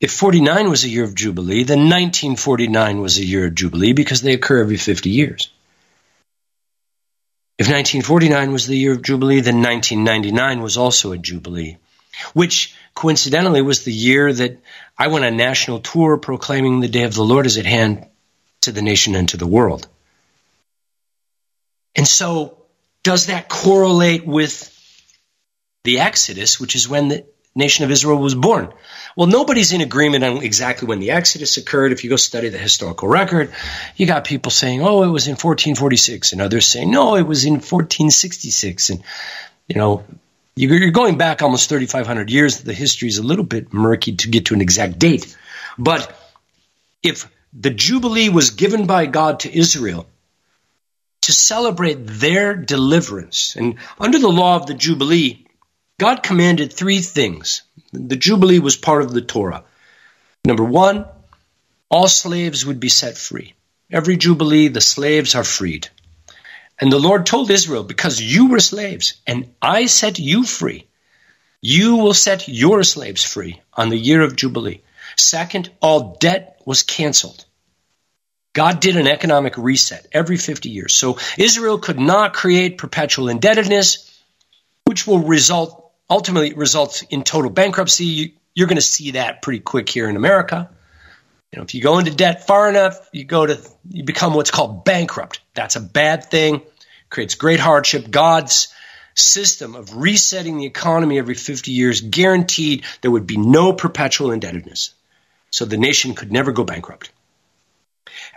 If 0.00 0.12
49 0.12 0.70
was 0.70 0.84
a 0.84 0.88
year 0.88 1.02
of 1.02 1.14
Jubilee, 1.14 1.64
then 1.64 1.80
1949 1.80 3.00
was 3.00 3.18
a 3.18 3.24
year 3.24 3.46
of 3.46 3.54
Jubilee 3.54 3.92
because 3.92 4.22
they 4.22 4.34
occur 4.34 4.60
every 4.60 4.76
50 4.76 5.10
years. 5.10 5.50
If 7.58 7.66
1949 7.66 8.52
was 8.52 8.68
the 8.68 8.76
year 8.76 8.92
of 8.92 9.02
Jubilee, 9.02 9.40
then 9.40 9.60
1999 9.60 10.62
was 10.62 10.76
also 10.76 11.10
a 11.10 11.18
Jubilee, 11.18 11.78
which 12.32 12.76
coincidentally 12.94 13.62
was 13.62 13.82
the 13.82 13.92
year 13.92 14.32
that 14.32 14.58
I 14.96 15.08
went 15.08 15.24
on 15.24 15.36
national 15.36 15.80
tour 15.80 16.18
proclaiming 16.18 16.78
the 16.78 16.86
day 16.86 17.02
of 17.02 17.14
the 17.14 17.24
Lord 17.24 17.46
is 17.46 17.58
at 17.58 17.66
hand 17.66 18.06
to 18.60 18.70
the 18.70 18.82
nation 18.82 19.16
and 19.16 19.28
to 19.30 19.36
the 19.36 19.46
world. 19.46 19.88
And 21.98 22.06
so, 22.06 22.64
does 23.02 23.26
that 23.26 23.48
correlate 23.48 24.24
with 24.24 24.72
the 25.82 25.98
Exodus, 25.98 26.60
which 26.60 26.76
is 26.76 26.88
when 26.88 27.08
the 27.08 27.26
nation 27.56 27.84
of 27.84 27.90
Israel 27.90 28.18
was 28.18 28.36
born? 28.36 28.72
Well, 29.16 29.26
nobody's 29.26 29.72
in 29.72 29.80
agreement 29.80 30.22
on 30.22 30.44
exactly 30.44 30.86
when 30.86 31.00
the 31.00 31.10
Exodus 31.10 31.56
occurred. 31.56 31.90
If 31.90 32.04
you 32.04 32.10
go 32.10 32.14
study 32.14 32.50
the 32.50 32.58
historical 32.58 33.08
record, 33.08 33.52
you 33.96 34.06
got 34.06 34.24
people 34.24 34.52
saying, 34.52 34.80
oh, 34.80 35.02
it 35.02 35.08
was 35.08 35.26
in 35.26 35.32
1446, 35.32 36.32
and 36.32 36.40
others 36.40 36.66
saying, 36.66 36.88
no, 36.88 37.16
it 37.16 37.26
was 37.26 37.44
in 37.44 37.54
1466. 37.54 38.90
And, 38.90 39.02
you 39.66 39.74
know, 39.74 40.04
you're 40.54 40.90
going 40.92 41.18
back 41.18 41.42
almost 41.42 41.68
3,500 41.68 42.30
years. 42.30 42.60
The 42.60 42.74
history 42.74 43.08
is 43.08 43.18
a 43.18 43.24
little 43.24 43.44
bit 43.44 43.72
murky 43.72 44.14
to 44.14 44.28
get 44.28 44.46
to 44.46 44.54
an 44.54 44.60
exact 44.60 45.00
date. 45.00 45.36
But 45.76 46.16
if 47.02 47.28
the 47.52 47.70
Jubilee 47.70 48.28
was 48.28 48.50
given 48.50 48.86
by 48.86 49.06
God 49.06 49.40
to 49.40 49.52
Israel 49.52 50.06
to 51.28 51.32
celebrate 51.34 52.06
their 52.06 52.56
deliverance, 52.56 53.54
and 53.54 53.74
under 54.00 54.18
the 54.18 54.30
law 54.30 54.56
of 54.56 54.64
the 54.64 54.72
Jubilee, 54.72 55.46
God 56.00 56.22
commanded 56.22 56.72
three 56.72 57.00
things. 57.00 57.64
The 57.92 58.16
Jubilee 58.16 58.60
was 58.60 58.78
part 58.78 59.02
of 59.02 59.12
the 59.12 59.20
Torah. 59.20 59.64
Number 60.46 60.64
one, 60.64 61.04
all 61.90 62.08
slaves 62.08 62.64
would 62.64 62.80
be 62.80 62.88
set 62.88 63.18
free. 63.18 63.52
Every 63.92 64.16
Jubilee, 64.16 64.68
the 64.68 64.80
slaves 64.80 65.34
are 65.34 65.44
freed. 65.44 65.90
And 66.80 66.90
the 66.90 66.98
Lord 66.98 67.26
told 67.26 67.50
Israel, 67.50 67.84
because 67.84 68.18
you 68.18 68.48
were 68.48 68.60
slaves 68.60 69.20
and 69.26 69.52
I 69.60 69.84
set 69.84 70.18
you 70.18 70.44
free, 70.44 70.86
you 71.60 71.96
will 71.96 72.14
set 72.14 72.48
your 72.48 72.82
slaves 72.84 73.22
free 73.22 73.60
on 73.74 73.90
the 73.90 73.98
year 73.98 74.22
of 74.22 74.34
Jubilee. 74.34 74.80
Second, 75.16 75.70
all 75.82 76.16
debt 76.20 76.62
was 76.64 76.84
canceled. 76.84 77.44
God 78.58 78.80
did 78.80 78.96
an 78.96 79.06
economic 79.06 79.56
reset 79.56 80.04
every 80.10 80.36
50 80.36 80.68
years. 80.68 80.92
So 80.92 81.18
Israel 81.38 81.78
could 81.78 82.00
not 82.00 82.34
create 82.34 82.76
perpetual 82.76 83.28
indebtedness, 83.28 84.20
which 84.84 85.06
will 85.06 85.20
result, 85.20 85.92
ultimately 86.10 86.54
results 86.54 87.02
in 87.02 87.22
total 87.22 87.52
bankruptcy. 87.52 88.34
You're 88.56 88.66
going 88.66 88.74
to 88.74 88.82
see 88.82 89.12
that 89.12 89.42
pretty 89.42 89.60
quick 89.60 89.88
here 89.88 90.08
in 90.08 90.16
America. 90.16 90.68
You 91.52 91.58
know, 91.58 91.62
if 91.62 91.72
you 91.76 91.80
go 91.80 92.00
into 92.00 92.12
debt 92.12 92.48
far 92.48 92.68
enough, 92.68 93.08
you 93.12 93.22
go 93.22 93.46
to 93.46 93.60
you 93.90 94.02
become 94.02 94.34
what's 94.34 94.50
called 94.50 94.84
bankrupt. 94.84 95.38
That's 95.54 95.76
a 95.76 95.80
bad 95.80 96.24
thing. 96.24 96.62
Creates 97.10 97.36
great 97.36 97.60
hardship. 97.60 98.10
God's 98.10 98.74
system 99.14 99.76
of 99.76 99.96
resetting 99.98 100.58
the 100.58 100.66
economy 100.66 101.18
every 101.18 101.36
50 101.36 101.70
years 101.70 102.00
guaranteed 102.00 102.82
there 103.02 103.12
would 103.12 103.28
be 103.28 103.36
no 103.36 103.72
perpetual 103.72 104.32
indebtedness. 104.32 104.94
So 105.50 105.64
the 105.64 105.76
nation 105.76 106.16
could 106.16 106.32
never 106.32 106.50
go 106.50 106.64
bankrupt. 106.64 107.12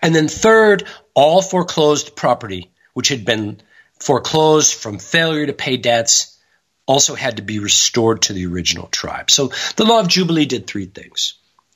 And 0.02 0.14
then 0.14 0.28
third, 0.28 0.86
all 1.14 1.42
foreclosed 1.42 2.16
property, 2.16 2.72
which 2.94 3.10
had 3.10 3.26
been 3.26 3.62
foreclosed 4.00 4.74
from 4.74 5.00
failure 5.00 5.46
to 5.46 5.54
pay 5.54 5.78
debts, 5.78 6.38
also 6.86 7.16
had 7.16 7.38
to 7.38 7.44
be 7.44 7.60
restored 7.60 8.24
to 8.24 8.34
the 8.34 8.48
original 8.48 8.88
tribe. 8.88 9.32
So 9.32 9.52
the 9.76 9.86
law 9.86 10.00
of 10.00 10.08
Jubilee 10.08 10.46
did 10.46 10.68
three 10.68 10.86
things 10.86 11.36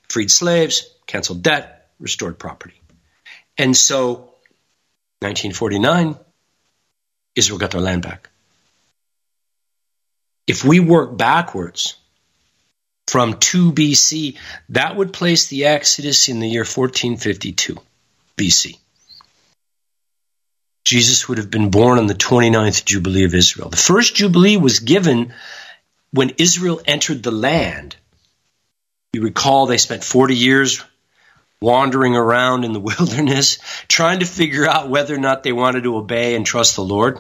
freed 0.10 0.32
slaves, 0.32 0.90
canceled 1.08 1.44
debt, 1.44 1.90
restored 2.00 2.38
property. 2.38 2.80
And 3.58 3.76
so, 3.76 4.32
1949, 5.22 6.18
Israel 7.36 7.60
got 7.60 7.72
their 7.72 7.82
land 7.82 8.02
back. 8.02 8.30
If 10.48 10.64
we 10.64 10.80
work 10.80 11.18
backwards 11.18 11.96
from 13.08 13.38
2 13.38 13.72
BC, 13.72 14.38
that 14.70 14.96
would 14.96 15.14
place 15.14 15.48
the 15.48 15.66
Exodus 15.66 16.28
in 16.30 16.40
the 16.40 16.50
year 16.50 16.62
1452 16.62 17.78
BC. 18.38 18.78
Jesus 20.84 21.28
would 21.28 21.40
have 21.40 21.50
been 21.50 21.72
born 21.72 21.98
on 21.98 22.08
the 22.08 22.14
29th 22.14 22.86
Jubilee 22.86 23.26
of 23.26 23.34
Israel. 23.34 23.70
The 23.70 23.78
first 23.78 24.16
Jubilee 24.16 24.58
was 24.58 24.80
given 24.80 25.34
when 26.12 26.34
Israel 26.38 26.80
entered 26.86 27.24
the 27.24 27.32
land. 27.32 27.96
You 29.14 29.22
recall 29.22 29.66
they 29.66 29.78
spent 29.78 30.04
40 30.04 30.36
years 30.36 30.84
wandering 31.62 32.16
around 32.16 32.64
in 32.64 32.74
the 32.74 32.80
wilderness, 32.92 33.58
trying 33.88 34.20
to 34.20 34.26
figure 34.26 34.68
out 34.68 34.90
whether 34.90 35.16
or 35.16 35.20
not 35.20 35.44
they 35.44 35.52
wanted 35.52 35.84
to 35.84 35.98
obey 35.98 36.36
and 36.36 36.46
trust 36.46 36.76
the 36.76 36.84
Lord, 36.84 37.20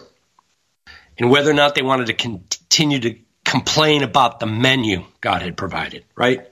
and 1.17 1.31
whether 1.31 1.49
or 1.49 1.55
not 1.55 1.73
they 1.73 1.81
wanted 1.81 2.07
to 2.07 2.13
continue 2.13 2.99
to 2.99 3.17
complain 3.55 4.03
about 4.03 4.41
the 4.41 4.45
menu 4.45 5.05
God 5.21 5.41
had 5.41 5.55
provided, 5.55 6.03
right? 6.13 6.45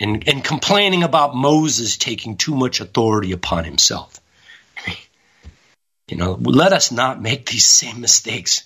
And, 0.00 0.26
and 0.26 0.42
complaining 0.42 1.04
about 1.04 1.36
Moses 1.36 1.96
taking 1.96 2.36
too 2.36 2.56
much 2.56 2.80
authority 2.80 3.30
upon 3.30 3.64
himself. 3.64 4.18
You 6.08 6.16
know, 6.16 6.32
let 6.32 6.72
us 6.72 6.90
not 6.90 7.22
make 7.22 7.46
these 7.46 7.64
same 7.64 8.00
mistakes. 8.00 8.64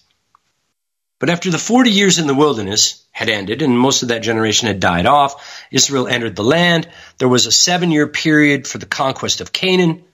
But 1.20 1.30
after 1.30 1.50
the 1.50 1.58
40 1.58 1.90
years 1.90 2.18
in 2.18 2.26
the 2.26 2.34
wilderness 2.34 3.04
had 3.12 3.28
ended 3.28 3.62
and 3.62 3.78
most 3.78 4.02
of 4.02 4.08
that 4.08 4.22
generation 4.22 4.66
had 4.66 4.80
died 4.80 5.06
off, 5.06 5.62
Israel 5.70 6.08
entered 6.08 6.36
the 6.36 6.42
land. 6.42 6.88
There 7.18 7.28
was 7.28 7.46
a 7.46 7.52
seven 7.52 7.90
year 7.90 8.06
period 8.06 8.66
for 8.66 8.78
the 8.78 8.86
conquest 8.86 9.40
of 9.40 9.52
Canaan. 9.52 10.04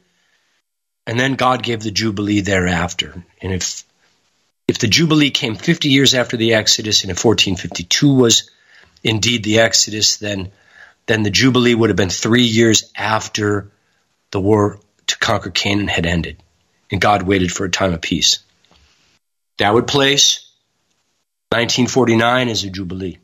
And 1.06 1.18
then 1.18 1.34
God 1.34 1.62
gave 1.62 1.82
the 1.82 1.90
Jubilee 1.90 2.40
thereafter. 2.40 3.24
And 3.40 3.52
if, 3.52 3.84
if 4.72 4.78
the 4.78 4.88
Jubilee 4.88 5.30
came 5.30 5.54
50 5.54 5.90
years 5.90 6.14
after 6.14 6.38
the 6.38 6.54
Exodus 6.54 7.02
and 7.02 7.10
if 7.10 7.22
1452 7.22 8.14
was 8.14 8.50
indeed 9.04 9.44
the 9.44 9.58
Exodus, 9.58 10.16
then, 10.16 10.50
then 11.04 11.22
the 11.22 11.30
Jubilee 11.30 11.74
would 11.74 11.90
have 11.90 11.96
been 11.98 12.08
three 12.08 12.44
years 12.44 12.90
after 12.96 13.70
the 14.30 14.40
war 14.40 14.80
to 15.08 15.18
conquer 15.18 15.50
Canaan 15.50 15.88
had 15.88 16.06
ended. 16.06 16.42
And 16.90 17.02
God 17.02 17.22
waited 17.22 17.52
for 17.52 17.66
a 17.66 17.70
time 17.70 17.92
of 17.92 18.00
peace. 18.00 18.38
That 19.58 19.74
would 19.74 19.86
place 19.86 20.50
1949 21.50 22.48
as 22.48 22.64
a 22.64 22.70
Jubilee. 22.70 23.18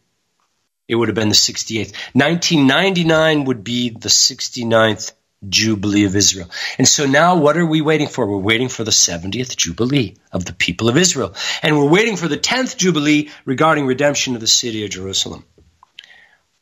It 0.86 0.96
would 0.96 1.08
have 1.08 1.14
been 1.14 1.30
the 1.30 1.34
68th. 1.34 1.94
1999 2.12 3.44
would 3.46 3.64
be 3.64 3.88
the 3.88 4.10
69th 4.10 5.12
Jubilee 5.46 6.04
of 6.04 6.16
Israel. 6.16 6.50
And 6.78 6.88
so 6.88 7.06
now 7.06 7.36
what 7.36 7.56
are 7.56 7.66
we 7.66 7.80
waiting 7.80 8.08
for? 8.08 8.26
We're 8.26 8.38
waiting 8.38 8.68
for 8.68 8.82
the 8.82 8.90
70th 8.90 9.56
Jubilee 9.56 10.16
of 10.32 10.44
the 10.44 10.52
people 10.52 10.88
of 10.88 10.96
Israel. 10.96 11.34
And 11.62 11.78
we're 11.78 11.88
waiting 11.88 12.16
for 12.16 12.26
the 12.26 12.36
10th 12.36 12.76
Jubilee 12.76 13.30
regarding 13.44 13.86
redemption 13.86 14.34
of 14.34 14.40
the 14.40 14.46
city 14.46 14.84
of 14.84 14.90
Jerusalem. 14.90 15.44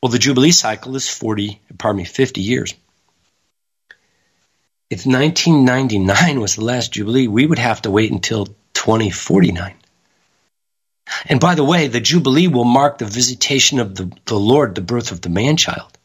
Well, 0.01 0.11
the 0.11 0.19
Jubilee 0.19 0.51
cycle 0.51 0.95
is 0.95 1.09
40, 1.09 1.59
pardon 1.77 1.97
me, 1.97 2.05
50 2.05 2.41
years. 2.41 2.75
If 4.89 5.05
1999 5.05 6.39
was 6.39 6.55
the 6.55 6.63
last 6.63 6.93
Jubilee, 6.93 7.27
we 7.27 7.45
would 7.45 7.59
have 7.59 7.81
to 7.81 7.91
wait 7.91 8.11
until 8.11 8.45
2049. 8.73 9.73
And 11.25 11.39
by 11.39 11.55
the 11.55 11.63
way, 11.63 11.87
the 11.87 11.99
Jubilee 11.99 12.47
will 12.47 12.63
mark 12.63 12.99
the 12.99 13.05
visitation 13.05 13.79
of 13.79 13.95
the, 13.95 14.11
the 14.25 14.39
Lord, 14.39 14.75
the 14.75 14.81
birth 14.81 15.11
of 15.11 15.21
the 15.21 15.29
man 15.29 15.57
child. 15.57 15.96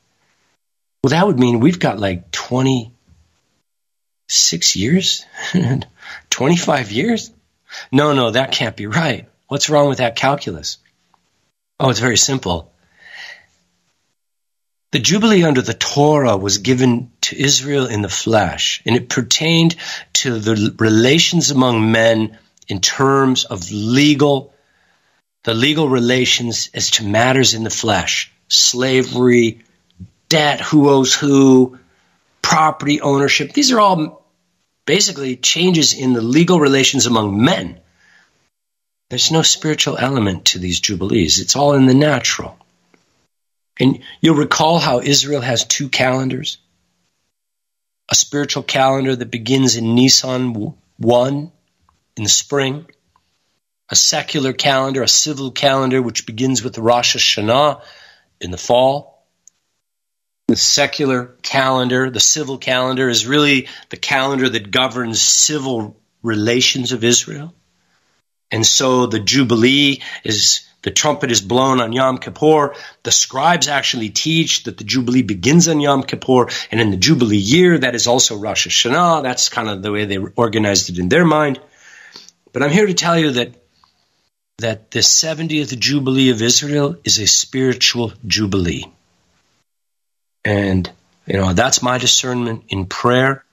Well, 1.02 1.10
that 1.10 1.26
would 1.26 1.38
mean 1.38 1.60
we've 1.60 1.80
got 1.80 1.98
like 1.98 2.30
26 2.30 4.76
years? 4.76 5.26
25 6.30 6.92
years? 6.92 7.32
No, 7.90 8.12
no, 8.12 8.30
that 8.30 8.52
can't 8.52 8.76
be 8.76 8.86
right. 8.86 9.28
What's 9.48 9.68
wrong 9.68 9.88
with 9.88 9.98
that 9.98 10.14
calculus? 10.14 10.78
Oh, 11.80 11.90
it's 11.90 11.98
very 11.98 12.16
simple. 12.16 12.72
The 14.92 15.00
Jubilee 15.00 15.42
under 15.42 15.62
the 15.62 15.74
Torah 15.74 16.36
was 16.36 16.58
given 16.58 17.10
to 17.22 17.36
Israel 17.36 17.86
in 17.86 18.02
the 18.02 18.08
flesh, 18.08 18.80
and 18.86 18.94
it 18.94 19.08
pertained 19.08 19.74
to 20.12 20.38
the 20.38 20.76
relations 20.78 21.50
among 21.50 21.90
men 21.90 22.38
in 22.68 22.80
terms 22.80 23.44
of 23.44 23.72
legal 23.72 24.52
the 25.44 25.54
legal 25.54 25.88
relations 25.88 26.70
as 26.72 26.92
to 26.92 27.04
matters 27.04 27.54
in 27.54 27.64
the 27.64 27.70
flesh 27.70 28.32
slavery, 28.46 29.64
debt, 30.32 30.60
who 30.60 30.88
owes 30.88 31.14
who, 31.14 31.78
property 32.40 33.02
ownership. 33.02 33.52
These 33.52 33.70
are 33.70 33.80
all 33.80 34.24
basically 34.86 35.36
changes 35.36 35.92
in 35.92 36.14
the 36.14 36.22
legal 36.22 36.58
relations 36.58 37.04
among 37.04 37.44
men. 37.44 37.78
There's 39.10 39.30
no 39.30 39.42
spiritual 39.42 39.98
element 39.98 40.46
to 40.46 40.58
these 40.58 40.80
jubilees, 40.80 41.38
it's 41.38 41.54
all 41.54 41.74
in 41.74 41.84
the 41.84 41.94
natural. 41.94 42.56
And 43.78 44.00
you'll 44.22 44.36
recall 44.36 44.78
how 44.78 45.00
Israel 45.00 45.42
has 45.42 45.64
two 45.64 45.88
calendars 45.88 46.58
a 48.08 48.14
spiritual 48.14 48.62
calendar 48.62 49.14
that 49.16 49.30
begins 49.30 49.76
in 49.76 49.94
Nisan 49.94 50.74
1 50.98 51.52
in 52.16 52.22
the 52.22 52.28
spring 52.28 52.86
a 53.92 53.94
secular 53.94 54.54
calendar, 54.54 55.02
a 55.02 55.08
civil 55.08 55.50
calendar, 55.50 56.00
which 56.00 56.24
begins 56.24 56.64
with 56.64 56.78
Rosh 56.78 57.14
Hashanah 57.14 57.82
in 58.40 58.50
the 58.50 58.56
fall. 58.56 59.11
The 60.48 60.56
secular 60.56 61.36
calendar, 61.42 62.10
the 62.10 62.20
civil 62.20 62.58
calendar, 62.58 63.08
is 63.08 63.26
really 63.26 63.68
the 63.90 63.96
calendar 63.96 64.48
that 64.48 64.70
governs 64.70 65.20
civil 65.20 65.96
relations 66.22 66.92
of 66.92 67.04
Israel. 67.04 67.54
And 68.50 68.66
so 68.66 69.06
the 69.06 69.20
Jubilee 69.20 70.02
is 70.24 70.68
the 70.82 70.90
trumpet 70.90 71.30
is 71.30 71.40
blown 71.40 71.80
on 71.80 71.92
Yom 71.92 72.18
Kippur. 72.18 72.74
The 73.04 73.12
scribes 73.12 73.68
actually 73.68 74.10
teach 74.10 74.64
that 74.64 74.78
the 74.78 74.84
Jubilee 74.84 75.22
begins 75.22 75.68
on 75.68 75.80
Yom 75.80 76.02
Kippur, 76.02 76.48
and 76.70 76.80
in 76.80 76.90
the 76.90 76.96
Jubilee 76.96 77.36
year, 77.36 77.78
that 77.78 77.94
is 77.94 78.08
also 78.08 78.36
Rosh 78.36 78.66
Hashanah. 78.66 79.22
That's 79.22 79.48
kind 79.48 79.68
of 79.68 79.82
the 79.82 79.92
way 79.92 80.04
they 80.04 80.18
organized 80.18 80.90
it 80.90 80.98
in 80.98 81.08
their 81.08 81.24
mind. 81.24 81.60
But 82.52 82.62
I'm 82.62 82.70
here 82.70 82.86
to 82.86 82.94
tell 82.94 83.18
you 83.18 83.32
that 83.32 83.54
that 84.58 84.90
the 84.90 85.00
70th 85.00 85.76
Jubilee 85.78 86.30
of 86.30 86.42
Israel 86.42 86.96
is 87.04 87.18
a 87.18 87.26
spiritual 87.26 88.12
jubilee. 88.26 88.84
And, 90.44 90.90
you 91.26 91.34
know, 91.34 91.52
that's 91.52 91.82
my 91.82 91.98
discernment 91.98 92.64
in 92.68 92.86
prayer. 92.86 93.44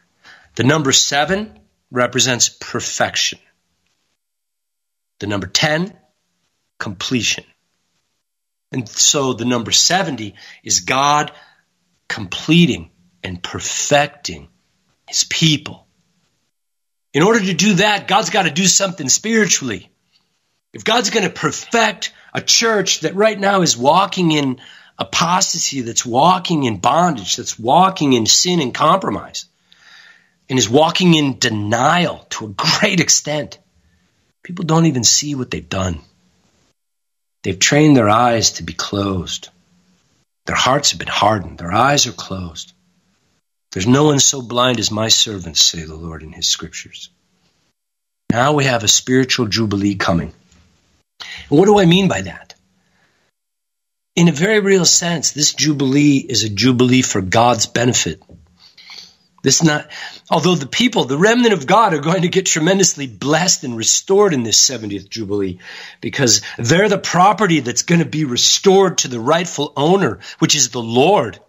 The 0.56 0.64
number 0.64 0.92
seven 0.92 1.60
represents 1.92 2.50
perfection. 2.50 3.40
The 5.20 5.28
number 5.28 5.48
10, 5.48 5.94
completion. 6.80 7.44
And 8.72 8.88
so 8.88 9.34
the 9.34 9.46
number 9.46 9.72
70 9.72 10.36
is 10.64 10.82
God 10.82 11.32
completing 12.08 12.92
and 13.24 13.42
perfecting 13.42 14.48
his 15.08 15.24
people. 15.24 15.88
In 17.14 17.24
order 17.24 17.40
to 17.40 17.54
do 17.54 17.74
that, 17.76 18.08
God's 18.08 18.30
got 18.30 18.44
to 18.44 18.52
do 18.52 18.66
something 18.66 19.10
spiritually. 19.10 19.90
If 20.74 20.84
God's 20.84 21.10
going 21.10 21.26
to 21.26 21.32
perfect 21.32 22.14
a 22.34 22.42
church 22.42 23.02
that 23.02 23.16
right 23.16 23.40
now 23.40 23.62
is 23.62 23.76
walking 23.76 24.32
in 24.32 24.60
apostasy, 25.00 25.82
that's 25.82 26.06
walking 26.06 26.66
in 26.66 26.78
bondage, 26.78 27.38
that's 27.38 27.58
walking 27.58 28.14
in 28.14 28.26
sin 28.26 28.60
and 28.62 28.74
compromise, 28.74 29.46
and 30.50 30.60
is 30.60 30.70
walking 30.70 31.14
in 31.14 31.40
denial 31.40 32.26
to 32.32 32.46
a 32.46 32.50
great 32.50 33.00
extent, 33.00 33.58
people 34.44 34.66
don't 34.66 34.88
even 34.88 35.04
see 35.04 35.36
what 35.36 35.50
they've 35.50 35.70
done. 35.70 36.02
They've 37.44 37.58
trained 37.58 37.96
their 37.96 38.10
eyes 38.10 38.54
to 38.54 38.64
be 38.64 38.74
closed. 38.74 39.50
Their 40.46 40.58
hearts 40.58 40.92
have 40.92 41.00
been 41.00 41.08
hardened. 41.08 41.58
Their 41.58 41.72
eyes 41.72 42.06
are 42.08 42.12
closed. 42.12 42.74
There's 43.72 43.88
no 43.88 44.06
one 44.06 44.20
so 44.20 44.42
blind 44.42 44.80
as 44.80 44.92
my 44.92 45.10
servants, 45.10 45.62
say 45.62 45.84
the 45.84 45.96
Lord 45.96 46.24
in 46.24 46.34
his 46.34 46.48
scriptures. 46.48 47.10
Now 48.32 48.54
we 48.54 48.66
have 48.66 48.84
a 48.84 48.88
spiritual 48.88 49.48
jubilee 49.48 49.96
coming. 49.96 50.34
And 51.50 51.60
what 51.60 51.66
do 51.66 51.80
I 51.80 51.86
mean 51.86 52.08
by 52.08 52.22
that? 52.22 52.56
In 54.20 54.28
a 54.28 54.34
very 54.34 54.60
real 54.60 54.84
sense, 54.84 55.32
this 55.32 55.54
Jubilee 55.54 56.18
is 56.18 56.44
a 56.44 56.50
Jubilee 56.50 57.04
for 57.04 57.22
God's 57.22 57.68
benefit. 57.68 58.22
This 59.44 59.64
not, 59.64 59.90
although 60.30 60.56
the 60.56 60.68
people, 60.68 61.06
the 61.06 61.18
remnant 61.18 61.54
of 61.54 61.66
God, 61.66 61.94
are 61.94 62.02
going 62.02 62.24
to 62.24 62.28
get 62.28 62.46
tremendously 62.46 63.08
blessed 63.08 63.64
and 63.64 63.78
restored 63.78 64.34
in 64.34 64.44
this 64.44 64.60
70th 64.60 65.08
Jubilee 65.08 65.60
because 66.02 66.42
they're 66.58 66.90
the 66.90 66.98
property 66.98 67.62
that's 67.62 67.84
going 67.84 68.00
to 68.00 68.06
be 68.06 68.26
restored 68.26 68.98
to 68.98 69.08
the 69.08 69.22
rightful 69.22 69.72
owner, 69.78 70.20
which 70.40 70.54
is 70.54 70.68
the 70.68 70.82
Lord. 70.82 71.40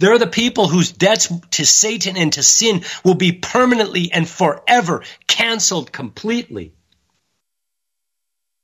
They're 0.00 0.18
the 0.18 0.26
people 0.26 0.66
whose 0.66 0.90
debts 0.90 1.32
to 1.52 1.64
Satan 1.64 2.16
and 2.16 2.32
to 2.32 2.42
sin 2.42 2.82
will 3.04 3.14
be 3.14 3.30
permanently 3.30 4.10
and 4.10 4.28
forever 4.28 5.04
canceled 5.28 5.92
completely. 5.92 6.72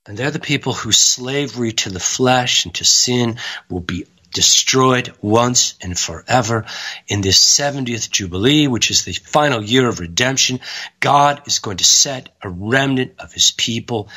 And 0.07 0.17
they're 0.17 0.31
the 0.31 0.39
people 0.39 0.73
whose 0.73 0.97
slavery 0.97 1.71
to 1.71 1.89
the 1.89 1.99
flesh 1.99 2.65
and 2.65 2.73
to 2.75 2.85
sin 2.85 3.39
will 3.69 3.79
be 3.79 4.05
destroyed 4.31 5.13
once 5.21 5.75
and 5.81 5.97
forever. 5.97 6.65
In 7.07 7.21
this 7.21 7.39
70th 7.39 8.11
Jubilee, 8.11 8.67
which 8.67 8.91
is 8.91 9.03
the 9.03 9.13
final 9.13 9.63
year 9.63 9.87
of 9.87 9.99
redemption, 9.99 10.59
God 10.99 11.41
is 11.47 11.59
going 11.59 11.77
to 11.77 11.83
set 11.85 12.29
a 12.43 12.49
remnant 12.49 13.13
of 13.19 13.33
his 13.33 13.51
people 13.51 14.09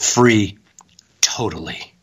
free 0.00 0.58
totally. 1.20 1.94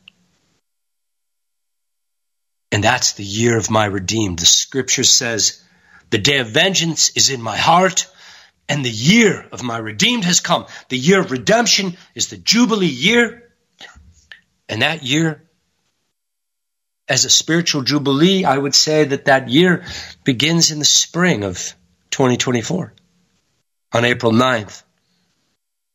And 2.72 2.84
that's 2.84 3.14
the 3.14 3.24
year 3.24 3.58
of 3.58 3.70
my 3.70 3.86
redeemed. 3.86 4.40
The 4.40 4.46
scripture 4.46 5.04
says, 5.04 5.62
The 6.10 6.18
day 6.18 6.40
of 6.40 6.50
vengeance 6.50 7.12
is 7.16 7.30
in 7.30 7.42
my 7.42 7.58
heart 7.58 8.08
and 8.72 8.86
the 8.86 8.90
year 8.90 9.46
of 9.52 9.64
my 9.64 9.78
redeemed 9.78 10.24
has 10.24 10.40
come. 10.40 10.66
The 10.88 10.98
year 10.98 11.20
of 11.20 11.30
redemption 11.30 11.98
is 12.16 12.30
the 12.30 12.38
Jubilee 12.38 12.88
year. 12.88 13.52
And 14.70 14.82
that 14.82 15.04
year, 15.04 15.44
as 17.10 17.26
a 17.26 17.30
spiritual 17.30 17.82
Jubilee, 17.82 18.46
I 18.46 18.58
would 18.58 18.74
say 18.74 19.04
that 19.04 19.26
that 19.26 19.50
year 19.50 19.84
begins 20.24 20.72
in 20.72 20.80
the 20.80 20.86
spring 20.86 21.44
of 21.44 21.58
2024, 22.12 22.94
on 23.92 24.06
April 24.06 24.32
9th, 24.32 24.84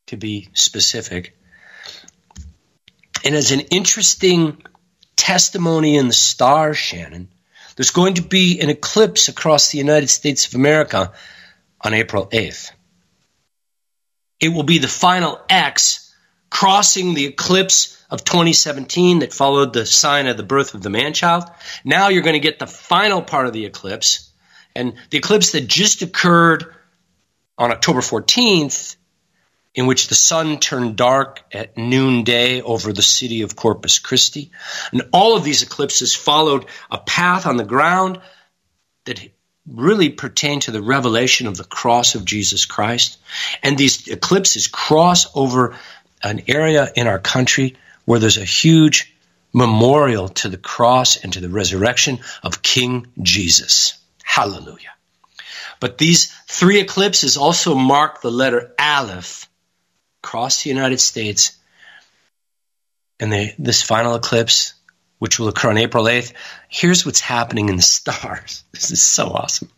to 0.07 0.17
be 0.17 0.49
specific. 0.53 1.35
And 3.25 3.33
as 3.33 3.51
an 3.51 3.61
interesting 3.61 4.61
testimony 5.15 5.97
in 5.97 6.05
the 6.05 6.13
stars, 6.13 6.77
Shannon, 6.77 7.29
there's 7.75 7.89
going 7.89 8.13
to 8.15 8.21
be 8.21 8.59
an 8.59 8.69
eclipse 8.69 9.29
across 9.29 9.71
the 9.71 9.79
United 9.79 10.11
States 10.11 10.45
of 10.45 10.53
America 10.53 11.13
on 11.81 11.93
April 11.93 12.27
8th. 12.27 12.71
It 14.39 14.49
will 14.49 14.63
be 14.63 14.77
the 14.77 14.87
final 14.87 15.39
X 15.49 16.13
crossing 16.49 17.13
the 17.13 17.25
eclipse 17.25 18.01
of 18.09 18.23
2017 18.23 19.19
that 19.19 19.33
followed 19.33 19.73
the 19.73 19.85
sign 19.85 20.27
of 20.27 20.37
the 20.37 20.43
birth 20.43 20.73
of 20.73 20.81
the 20.81 20.89
man 20.89 21.13
child. 21.13 21.43
Now 21.83 22.09
you're 22.09 22.21
going 22.23 22.33
to 22.33 22.39
get 22.39 22.59
the 22.59 22.67
final 22.67 23.21
part 23.21 23.47
of 23.47 23.53
the 23.53 23.65
eclipse. 23.65 24.31
And 24.75 24.93
the 25.09 25.17
eclipse 25.17 25.51
that 25.51 25.67
just 25.67 26.03
occurred 26.03 26.73
on 27.57 27.71
October 27.71 28.01
14th, 28.01 28.95
in 29.73 29.85
which 29.85 30.07
the 30.07 30.15
sun 30.15 30.59
turned 30.59 30.95
dark 30.95 31.43
at 31.51 31.77
noonday 31.77 32.61
over 32.61 32.91
the 32.91 33.03
city 33.03 33.43
of 33.43 33.55
Corpus 33.55 33.99
Christi. 33.99 34.51
And 34.91 35.03
all 35.13 35.35
of 35.35 35.43
these 35.43 35.61
eclipses 35.61 36.15
followed 36.15 36.65
a 36.89 36.97
path 36.97 37.45
on 37.45 37.57
the 37.57 37.63
ground 37.63 38.19
that 39.05 39.19
really 39.71 40.09
pertain 40.09 40.59
to 40.61 40.71
the 40.71 40.81
revelation 40.81 41.47
of 41.47 41.57
the 41.57 41.63
cross 41.63 42.15
of 42.15 42.25
Jesus 42.25 42.65
Christ. 42.65 43.17
And 43.61 43.77
these 43.77 44.07
eclipses 44.07 44.67
cross 44.67 45.27
over 45.35 45.75
an 46.23 46.43
area 46.47 46.91
in 46.95 47.07
our 47.07 47.19
country 47.19 47.75
where 48.05 48.19
there's 48.19 48.37
a 48.37 48.45
huge 48.45 49.13
memorial 49.53 50.29
to 50.29 50.49
the 50.49 50.57
cross 50.57 51.17
and 51.17 51.33
to 51.33 51.39
the 51.39 51.49
resurrection 51.49 52.19
of 52.43 52.61
King 52.61 53.07
Jesus. 53.21 53.97
Hallelujah. 54.23 54.93
But 55.79 55.97
these 55.97 56.31
three 56.47 56.79
eclipses 56.79 57.37
also 57.37 57.75
mark 57.75 58.21
the 58.21 58.31
letter 58.31 58.73
Aleph 58.79 59.49
across 60.23 60.63
the 60.63 60.69
United 60.69 60.99
States. 60.99 61.57
And 63.19 63.31
they, 63.31 63.55
this 63.57 63.81
final 63.81 64.15
eclipse, 64.15 64.73
which 65.19 65.39
will 65.39 65.47
occur 65.47 65.69
on 65.69 65.77
April 65.77 66.05
8th, 66.05 66.33
here's 66.69 67.05
what's 67.05 67.19
happening 67.19 67.69
in 67.69 67.75
the 67.75 67.81
stars. 67.81 68.63
This 68.71 68.91
is 68.91 69.01
so 69.01 69.29
awesome. 69.29 69.69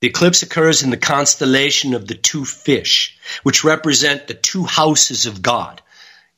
The 0.00 0.08
eclipse 0.08 0.42
occurs 0.42 0.82
in 0.82 0.90
the 0.90 0.96
constellation 0.96 1.94
of 1.94 2.06
the 2.06 2.14
two 2.14 2.44
fish, 2.44 3.18
which 3.42 3.64
represent 3.64 4.26
the 4.26 4.34
two 4.34 4.64
houses 4.64 5.26
of 5.26 5.42
God. 5.42 5.82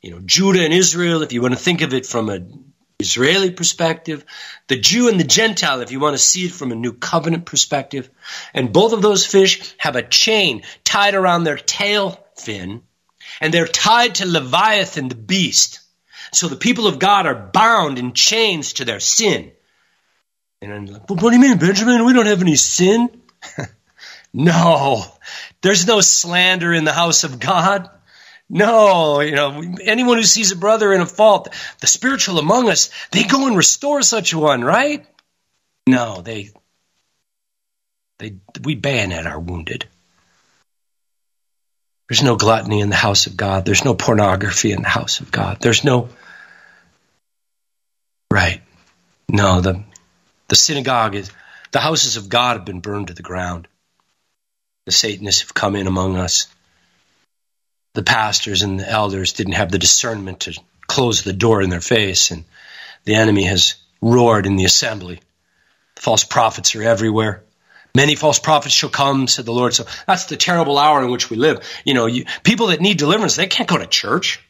You 0.00 0.10
know, 0.10 0.20
Judah 0.24 0.64
and 0.64 0.74
Israel, 0.74 1.22
if 1.22 1.32
you 1.32 1.42
want 1.42 1.54
to 1.54 1.60
think 1.60 1.80
of 1.80 1.94
it 1.94 2.06
from 2.06 2.28
an 2.28 2.72
Israeli 2.98 3.50
perspective, 3.50 4.24
the 4.66 4.78
Jew 4.78 5.08
and 5.08 5.18
the 5.18 5.24
Gentile, 5.24 5.80
if 5.80 5.92
you 5.92 6.00
want 6.00 6.14
to 6.14 6.22
see 6.22 6.46
it 6.46 6.52
from 6.52 6.72
a 6.72 6.76
new 6.76 6.92
covenant 6.92 7.46
perspective. 7.46 8.10
And 8.52 8.72
both 8.72 8.92
of 8.92 9.02
those 9.02 9.26
fish 9.26 9.74
have 9.78 9.96
a 9.96 10.02
chain 10.02 10.62
tied 10.82 11.14
around 11.14 11.44
their 11.44 11.56
tail 11.56 12.18
fin, 12.36 12.82
and 13.40 13.54
they're 13.54 13.68
tied 13.68 14.16
to 14.16 14.26
Leviathan, 14.26 15.08
the 15.08 15.14
beast. 15.14 15.80
So 16.32 16.48
the 16.48 16.56
people 16.56 16.86
of 16.86 16.98
God 16.98 17.26
are 17.26 17.34
bound 17.34 17.98
in 17.98 18.14
chains 18.14 18.74
to 18.74 18.84
their 18.84 19.00
sin. 19.00 19.52
And 20.62 20.72
I'm 20.72 20.86
like, 20.86 21.10
what 21.10 21.20
do 21.20 21.32
you 21.32 21.40
mean, 21.40 21.58
Benjamin? 21.58 22.04
We 22.04 22.12
don't 22.12 22.26
have 22.26 22.40
any 22.40 22.56
sin. 22.56 23.10
no, 24.32 25.04
there's 25.60 25.86
no 25.86 26.00
slander 26.00 26.72
in 26.72 26.84
the 26.84 26.92
house 26.92 27.24
of 27.24 27.38
God. 27.38 27.90
No, 28.48 29.20
you 29.20 29.34
know, 29.34 29.62
anyone 29.82 30.18
who 30.18 30.24
sees 30.24 30.52
a 30.52 30.56
brother 30.56 30.92
in 30.92 31.00
a 31.00 31.06
fault, 31.06 31.48
the 31.80 31.86
spiritual 31.86 32.38
among 32.38 32.68
us, 32.68 32.90
they 33.10 33.24
go 33.24 33.46
and 33.46 33.56
restore 33.56 34.02
such 34.02 34.34
one, 34.34 34.62
right? 34.62 35.06
No, 35.86 36.20
they, 36.20 36.50
they, 38.18 38.36
we 38.62 38.74
bayonet 38.74 39.26
our 39.26 39.40
wounded. 39.40 39.88
There's 42.12 42.22
no 42.22 42.36
gluttony 42.36 42.80
in 42.80 42.90
the 42.90 42.94
house 42.94 43.26
of 43.26 43.38
God. 43.38 43.64
There's 43.64 43.86
no 43.86 43.94
pornography 43.94 44.72
in 44.72 44.82
the 44.82 44.88
house 44.90 45.20
of 45.20 45.30
God. 45.30 45.62
There's 45.62 45.82
no, 45.82 46.10
right? 48.30 48.60
No, 49.30 49.62
the, 49.62 49.82
the 50.48 50.54
synagogue 50.54 51.14
is, 51.14 51.30
the 51.70 51.80
houses 51.80 52.18
of 52.18 52.28
God 52.28 52.58
have 52.58 52.66
been 52.66 52.80
burned 52.80 53.06
to 53.06 53.14
the 53.14 53.22
ground. 53.22 53.66
The 54.84 54.92
Satanists 54.92 55.40
have 55.40 55.54
come 55.54 55.74
in 55.74 55.86
among 55.86 56.18
us. 56.18 56.48
The 57.94 58.02
pastors 58.02 58.60
and 58.60 58.78
the 58.78 58.90
elders 58.90 59.32
didn't 59.32 59.54
have 59.54 59.72
the 59.72 59.78
discernment 59.78 60.40
to 60.40 60.60
close 60.86 61.22
the 61.22 61.32
door 61.32 61.62
in 61.62 61.70
their 61.70 61.80
face, 61.80 62.30
and 62.30 62.44
the 63.04 63.14
enemy 63.14 63.44
has 63.44 63.76
roared 64.02 64.44
in 64.44 64.56
the 64.56 64.66
assembly. 64.66 65.20
False 65.96 66.24
prophets 66.24 66.76
are 66.76 66.82
everywhere. 66.82 67.42
Many 67.94 68.14
false 68.14 68.38
prophets 68.38 68.74
shall 68.74 68.88
come, 68.88 69.28
said 69.28 69.44
the 69.44 69.52
Lord. 69.52 69.74
So 69.74 69.84
that's 70.06 70.24
the 70.24 70.36
terrible 70.36 70.78
hour 70.78 71.02
in 71.04 71.10
which 71.10 71.28
we 71.28 71.36
live. 71.36 71.60
You 71.84 71.92
know, 71.94 72.06
you, 72.06 72.24
people 72.42 72.68
that 72.68 72.80
need 72.80 72.96
deliverance, 72.96 73.36
they 73.36 73.46
can't 73.46 73.68
go 73.68 73.76
to 73.76 73.86
church. 73.86 74.40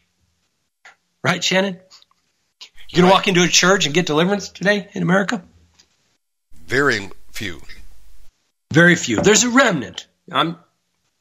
Right, 1.25 1.43
Shannon? 1.43 1.79
You 2.89 2.97
can 2.97 3.05
right. 3.05 3.13
walk 3.13 3.29
into 3.29 3.43
a 3.43 3.49
church 3.49 3.87
and 3.87 3.95
get 3.95 4.07
deliverance 4.07 4.49
today 4.51 4.89
in 4.93 5.03
America? 5.03 5.43
Very 6.67 7.11
few. 7.33 7.61
Very 8.73 8.95
few. 8.95 9.21
There's 9.21 9.45
a 9.45 9.51
remnant. 9.51 10.07
I'm, 10.31 10.57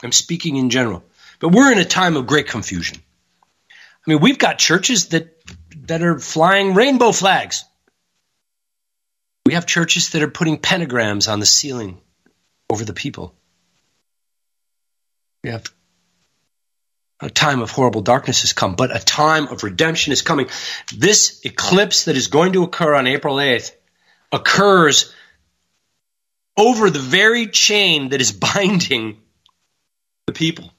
I'm 0.03 0.11
speaking 0.11 0.57
in 0.57 0.69
general. 0.69 1.03
But 1.39 1.49
we're 1.49 1.71
in 1.71 1.79
a 1.79 1.85
time 1.85 2.17
of 2.17 2.27
great 2.27 2.47
confusion. 2.47 2.97
I 3.71 4.09
mean, 4.09 4.19
we've 4.19 4.37
got 4.37 4.59
churches 4.59 5.07
that, 5.07 5.41
that 5.87 6.03
are 6.03 6.19
flying 6.19 6.75
rainbow 6.75 7.11
flags. 7.11 7.63
We 9.45 9.53
have 9.53 9.65
churches 9.65 10.09
that 10.09 10.21
are 10.21 10.29
putting 10.29 10.59
pentagrams 10.59 11.31
on 11.31 11.39
the 11.39 11.45
ceiling 11.47 11.99
over 12.71 12.85
the 12.85 12.93
people. 12.93 13.35
We 15.43 15.49
have 15.49 15.65
a 17.19 17.29
time 17.29 17.61
of 17.61 17.69
horrible 17.69 18.01
darkness 18.01 18.41
has 18.41 18.53
come, 18.53 18.75
but 18.75 18.95
a 18.95 18.99
time 19.03 19.49
of 19.49 19.63
redemption 19.63 20.13
is 20.13 20.21
coming. 20.21 20.47
This 20.95 21.41
eclipse 21.43 22.05
that 22.05 22.15
is 22.15 22.27
going 22.27 22.53
to 22.53 22.63
occur 22.63 22.95
on 22.95 23.07
April 23.07 23.35
8th 23.35 23.71
occurs 24.31 25.13
over 26.55 26.89
the 26.89 26.99
very 26.99 27.47
chain 27.47 28.09
that 28.09 28.21
is 28.21 28.31
binding 28.53 29.17
the 30.27 30.33
people 30.33 30.71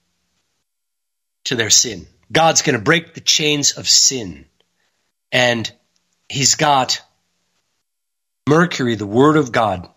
to 1.45 1.57
their 1.57 1.70
sin. 1.70 2.07
God's 2.30 2.62
going 2.62 2.78
to 2.78 2.82
break 2.82 3.12
the 3.12 3.20
chains 3.20 3.72
of 3.72 3.86
sin. 3.86 4.47
And 5.30 5.70
he's 6.28 6.55
got 6.55 7.03
Mercury, 8.49 8.95
the 8.95 9.07
Word 9.07 9.36
of 9.36 9.53
God, 9.53 9.88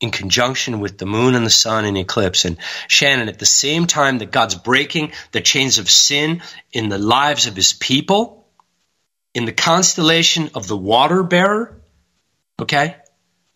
in 0.00 0.10
conjunction 0.10 0.80
with 0.80 0.98
the 0.98 1.06
moon 1.06 1.34
and 1.34 1.44
the 1.44 1.50
sun 1.50 1.84
in 1.84 1.96
eclipse. 1.96 2.44
And 2.44 2.56
Shannon, 2.86 3.28
at 3.28 3.38
the 3.38 3.46
same 3.46 3.86
time 3.86 4.18
that 4.18 4.30
God's 4.30 4.54
breaking 4.54 5.12
the 5.32 5.40
chains 5.40 5.78
of 5.78 5.90
sin 5.90 6.42
in 6.72 6.88
the 6.88 6.98
lives 6.98 7.46
of 7.46 7.56
his 7.56 7.72
people, 7.72 8.46
in 9.34 9.44
the 9.44 9.52
constellation 9.52 10.50
of 10.54 10.68
the 10.68 10.76
water 10.76 11.22
bearer, 11.22 11.80
okay? 12.60 12.96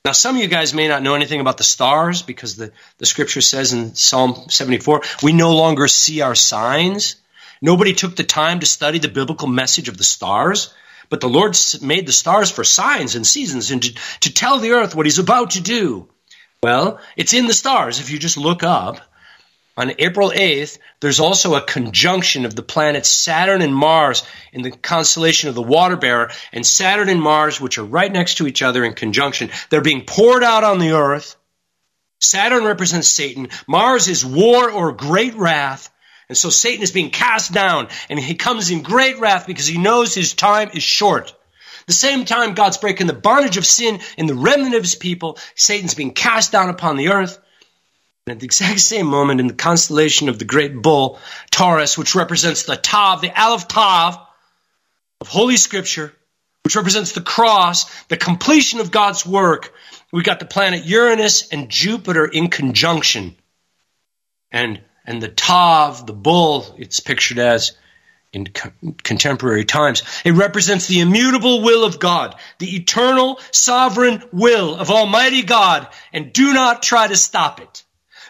Now, 0.04 0.12
some 0.12 0.34
of 0.34 0.42
you 0.42 0.48
guys 0.48 0.74
may 0.74 0.88
not 0.88 1.02
know 1.02 1.14
anything 1.14 1.40
about 1.40 1.58
the 1.58 1.64
stars 1.64 2.22
because 2.22 2.56
the, 2.56 2.72
the 2.98 3.06
scripture 3.06 3.40
says 3.40 3.72
in 3.72 3.94
Psalm 3.94 4.48
74, 4.48 5.02
we 5.22 5.32
no 5.32 5.54
longer 5.54 5.86
see 5.86 6.22
our 6.22 6.34
signs. 6.34 7.16
Nobody 7.60 7.94
took 7.94 8.16
the 8.16 8.24
time 8.24 8.60
to 8.60 8.66
study 8.66 8.98
the 8.98 9.08
biblical 9.08 9.46
message 9.46 9.88
of 9.88 9.96
the 9.96 10.02
stars, 10.02 10.74
but 11.08 11.20
the 11.20 11.28
Lord 11.28 11.56
made 11.82 12.06
the 12.06 12.12
stars 12.12 12.50
for 12.50 12.64
signs 12.64 13.14
and 13.14 13.24
seasons 13.24 13.70
and 13.70 13.80
to, 13.80 13.94
to 14.22 14.34
tell 14.34 14.58
the 14.58 14.72
earth 14.72 14.96
what 14.96 15.06
he's 15.06 15.20
about 15.20 15.52
to 15.52 15.60
do. 15.60 16.08
Well, 16.62 17.00
it's 17.16 17.34
in 17.34 17.48
the 17.48 17.54
stars 17.54 17.98
if 17.98 18.10
you 18.10 18.20
just 18.20 18.36
look 18.36 18.62
up. 18.62 19.00
On 19.76 19.90
April 19.98 20.30
8th, 20.30 20.78
there's 21.00 21.18
also 21.18 21.56
a 21.56 21.60
conjunction 21.60 22.44
of 22.44 22.54
the 22.54 22.62
planets 22.62 23.08
Saturn 23.08 23.62
and 23.62 23.74
Mars 23.74 24.22
in 24.52 24.62
the 24.62 24.70
constellation 24.70 25.48
of 25.48 25.56
the 25.56 25.62
Water 25.62 25.96
Bearer, 25.96 26.30
and 26.52 26.64
Saturn 26.64 27.08
and 27.08 27.20
Mars, 27.20 27.60
which 27.60 27.78
are 27.78 27.84
right 27.84 28.12
next 28.12 28.36
to 28.36 28.46
each 28.46 28.62
other 28.62 28.84
in 28.84 28.92
conjunction, 28.92 29.50
they're 29.70 29.80
being 29.80 30.04
poured 30.04 30.44
out 30.44 30.62
on 30.62 30.78
the 30.78 30.92
earth. 30.92 31.34
Saturn 32.20 32.62
represents 32.62 33.08
Satan. 33.08 33.48
Mars 33.66 34.06
is 34.06 34.24
war 34.24 34.70
or 34.70 34.92
great 34.92 35.34
wrath. 35.34 35.90
And 36.28 36.38
so 36.38 36.48
Satan 36.48 36.84
is 36.84 36.92
being 36.92 37.10
cast 37.10 37.52
down, 37.52 37.88
and 38.08 38.20
he 38.20 38.36
comes 38.36 38.70
in 38.70 38.82
great 38.82 39.18
wrath 39.18 39.48
because 39.48 39.66
he 39.66 39.78
knows 39.78 40.14
his 40.14 40.34
time 40.34 40.70
is 40.74 40.82
short. 40.84 41.34
The 41.86 41.92
same 41.92 42.24
time 42.24 42.54
God's 42.54 42.78
breaking 42.78 43.06
the 43.06 43.12
bondage 43.12 43.56
of 43.56 43.66
sin 43.66 44.00
in 44.16 44.26
the 44.26 44.34
remnant 44.34 44.74
of 44.74 44.82
his 44.82 44.94
people, 44.94 45.38
Satan's 45.54 45.94
being 45.94 46.14
cast 46.14 46.52
down 46.52 46.68
upon 46.68 46.96
the 46.96 47.08
earth. 47.08 47.38
And 48.26 48.34
at 48.34 48.40
the 48.40 48.46
exact 48.46 48.80
same 48.80 49.06
moment, 49.06 49.40
in 49.40 49.48
the 49.48 49.54
constellation 49.54 50.28
of 50.28 50.38
the 50.38 50.44
great 50.44 50.80
bull, 50.80 51.18
Taurus, 51.50 51.98
which 51.98 52.14
represents 52.14 52.62
the 52.62 52.76
Tav, 52.76 53.20
the 53.20 53.36
Aleph 53.36 53.66
Tav 53.66 54.18
of 55.20 55.28
Holy 55.28 55.56
Scripture, 55.56 56.12
which 56.62 56.76
represents 56.76 57.12
the 57.12 57.20
cross, 57.20 57.92
the 58.04 58.16
completion 58.16 58.78
of 58.78 58.92
God's 58.92 59.26
work, 59.26 59.74
we 60.12 60.22
got 60.22 60.38
the 60.38 60.46
planet 60.46 60.84
Uranus 60.84 61.48
and 61.48 61.70
Jupiter 61.70 62.26
in 62.26 62.48
conjunction. 62.48 63.34
And, 64.52 64.80
and 65.06 65.22
the 65.22 65.28
Tav, 65.28 66.06
the 66.06 66.12
bull, 66.12 66.76
it's 66.78 67.00
pictured 67.00 67.38
as 67.38 67.72
in 68.32 68.46
co- 68.46 68.72
contemporary 69.02 69.64
times. 69.64 70.02
It 70.24 70.32
represents 70.32 70.86
the 70.86 71.00
immutable 71.00 71.62
will 71.62 71.84
of 71.84 71.98
God, 71.98 72.34
the 72.58 72.76
eternal 72.76 73.38
sovereign 73.50 74.22
will 74.32 74.74
of 74.74 74.90
Almighty 74.90 75.42
God, 75.42 75.86
and 76.12 76.32
do 76.32 76.52
not 76.52 76.82
try 76.82 77.06
to 77.06 77.16
stop 77.16 77.60
it. 77.60 77.84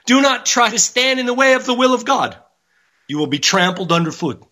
Do 0.04 0.20
not 0.20 0.44
try 0.44 0.70
to 0.70 0.78
stand 0.78 1.20
in 1.20 1.26
the 1.26 1.34
way 1.34 1.54
of 1.54 1.64
the 1.64 1.74
will 1.74 1.94
of 1.94 2.04
God. 2.04 2.36
You 3.06 3.18
will 3.18 3.28
be 3.28 3.38
trampled 3.38 3.92
underfoot. 3.92 4.42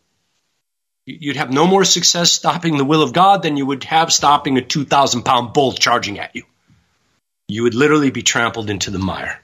You'd 1.06 1.36
have 1.36 1.50
no 1.50 1.66
more 1.66 1.84
success 1.84 2.30
stopping 2.30 2.76
the 2.76 2.84
will 2.84 3.02
of 3.02 3.12
God 3.12 3.42
than 3.42 3.56
you 3.56 3.66
would 3.66 3.82
have 3.84 4.12
stopping 4.12 4.58
a 4.58 4.62
2,000 4.62 5.22
pound 5.22 5.52
bull 5.52 5.72
charging 5.72 6.20
at 6.20 6.36
you. 6.36 6.44
You 7.48 7.64
would 7.64 7.74
literally 7.74 8.10
be 8.10 8.22
trampled 8.22 8.70
into 8.70 8.92
the 8.92 8.98
mire. 8.98 9.40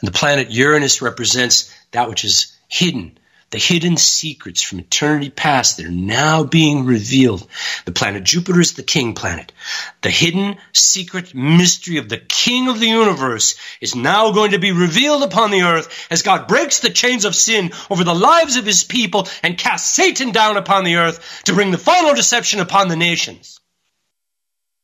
And 0.00 0.06
the 0.06 0.16
planet 0.16 0.50
Uranus 0.50 1.02
represents 1.02 1.74
that 1.90 2.08
which 2.08 2.24
is 2.24 2.56
hidden, 2.68 3.18
the 3.52 3.58
hidden 3.58 3.98
secrets 3.98 4.62
from 4.62 4.80
eternity 4.80 5.28
past 5.28 5.76
that 5.76 5.86
are 5.86 5.90
now 5.90 6.42
being 6.42 6.86
revealed. 6.86 7.46
The 7.84 7.92
planet 7.92 8.24
Jupiter 8.24 8.60
is 8.60 8.72
the 8.72 8.82
king 8.82 9.14
planet. 9.14 9.52
The 10.00 10.10
hidden 10.10 10.56
secret 10.72 11.34
mystery 11.34 11.98
of 11.98 12.08
the 12.08 12.16
king 12.16 12.68
of 12.68 12.80
the 12.80 12.88
universe 12.88 13.56
is 13.82 13.94
now 13.94 14.32
going 14.32 14.52
to 14.52 14.58
be 14.58 14.72
revealed 14.72 15.22
upon 15.22 15.50
the 15.50 15.62
earth 15.62 16.08
as 16.10 16.22
God 16.22 16.48
breaks 16.48 16.80
the 16.80 16.88
chains 16.88 17.26
of 17.26 17.36
sin 17.36 17.72
over 17.90 18.04
the 18.04 18.14
lives 18.14 18.56
of 18.56 18.64
his 18.64 18.84
people 18.84 19.28
and 19.42 19.58
casts 19.58 19.92
Satan 19.92 20.32
down 20.32 20.56
upon 20.56 20.84
the 20.84 20.96
earth 20.96 21.42
to 21.44 21.52
bring 21.52 21.70
the 21.70 21.78
final 21.78 22.14
deception 22.14 22.58
upon 22.58 22.88
the 22.88 22.96
nations. 22.96 23.60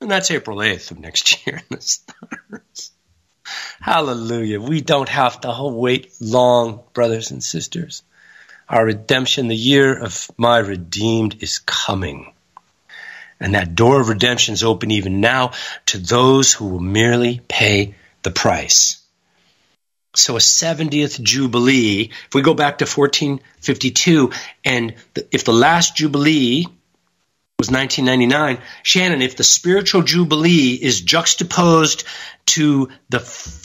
And 0.03 0.11
that's 0.11 0.31
April 0.31 0.59
8th 0.59 0.91
of 0.91 1.01
next 1.01 1.47
year 1.47 1.57
in 1.57 1.77
the 1.77 1.81
stars. 1.81 2.93
Hallelujah. 3.81 4.61
We 4.61 4.83
don't 4.83 5.09
have 5.09 5.41
to 5.41 5.73
wait 5.73 6.13
long, 6.21 6.83
brothers 6.93 7.31
and 7.31 7.43
sisters. 7.43 8.03
Our 8.69 8.85
redemption, 8.85 9.49
the 9.49 9.57
year 9.57 9.99
of 9.99 10.31
my 10.37 10.59
redeemed, 10.59 11.43
is 11.43 11.59
coming. 11.59 12.33
And 13.41 13.55
that 13.55 13.75
door 13.75 14.01
of 14.01 14.09
redemption 14.09 14.53
is 14.53 14.65
open 14.65 14.91
even 14.91 15.21
now 15.21 15.53
to 15.87 15.99
those 15.99 16.53
who 16.53 16.69
will 16.69 16.81
merely 16.81 17.41
pay 17.49 17.95
the 18.23 18.31
price. 18.31 19.01
So 20.15 20.37
a 20.37 20.41
70th 20.41 21.23
Jubilee, 21.23 22.11
if 22.27 22.35
we 22.35 22.43
go 22.43 22.55
back 22.55 22.79
to 22.79 22.85
1452, 22.85 24.33
and 24.65 24.95
if 25.31 25.45
the 25.45 25.53
last 25.53 25.97
Jubilee 25.97 26.67
was 27.59 27.73
1999. 27.73 28.65
Shannon, 28.85 29.21
if 29.21 29.37
the 29.37 29.43
spiritual 29.43 30.03
jubilee 30.03 30.79
is 30.81 31.01
juxtaposed 31.01 32.05
to 32.47 32.89
the 33.09 33.19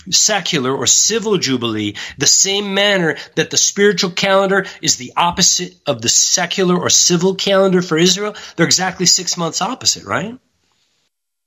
secular 0.10 0.76
or 0.76 0.88
civil 0.88 1.38
jubilee, 1.38 1.94
the 2.18 2.26
same 2.26 2.74
manner 2.74 3.18
that 3.36 3.52
the 3.52 3.58
spiritual 3.58 4.10
calendar 4.10 4.66
is 4.82 4.98
the 4.98 5.14
opposite 5.16 5.76
of 5.86 6.02
the 6.02 6.10
secular 6.10 6.76
or 6.76 6.90
civil 6.90 7.36
calendar 7.36 7.84
for 7.84 7.96
Israel, 7.96 8.36
they're 8.56 8.66
exactly 8.66 9.06
six 9.06 9.38
months 9.38 9.62
opposite, 9.62 10.06
right? 10.06 10.40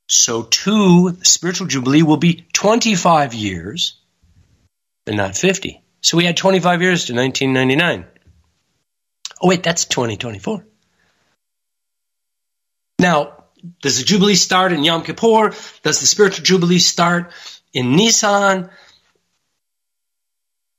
So, 0.06 0.44
too, 0.44 1.10
the 1.10 1.24
spiritual 1.24 1.66
jubilee 1.66 2.04
will 2.04 2.16
be 2.16 2.46
25 2.52 3.34
years, 3.34 3.96
but 5.04 5.16
not 5.16 5.36
50. 5.36 5.82
So 6.00 6.16
we 6.16 6.24
had 6.24 6.36
25 6.36 6.80
years 6.80 7.06
to 7.06 7.14
1999. 7.14 8.06
Oh, 9.42 9.48
wait, 9.48 9.64
that's 9.64 9.86
2024. 9.86 10.64
Now, 12.98 13.44
does 13.82 13.98
the 13.98 14.04
Jubilee 14.04 14.34
start 14.34 14.72
in 14.72 14.84
Yom 14.84 15.02
Kippur? 15.02 15.54
Does 15.82 16.00
the 16.00 16.06
spiritual 16.06 16.44
Jubilee 16.44 16.78
start 16.78 17.32
in 17.72 17.96
Nisan? 17.96 18.70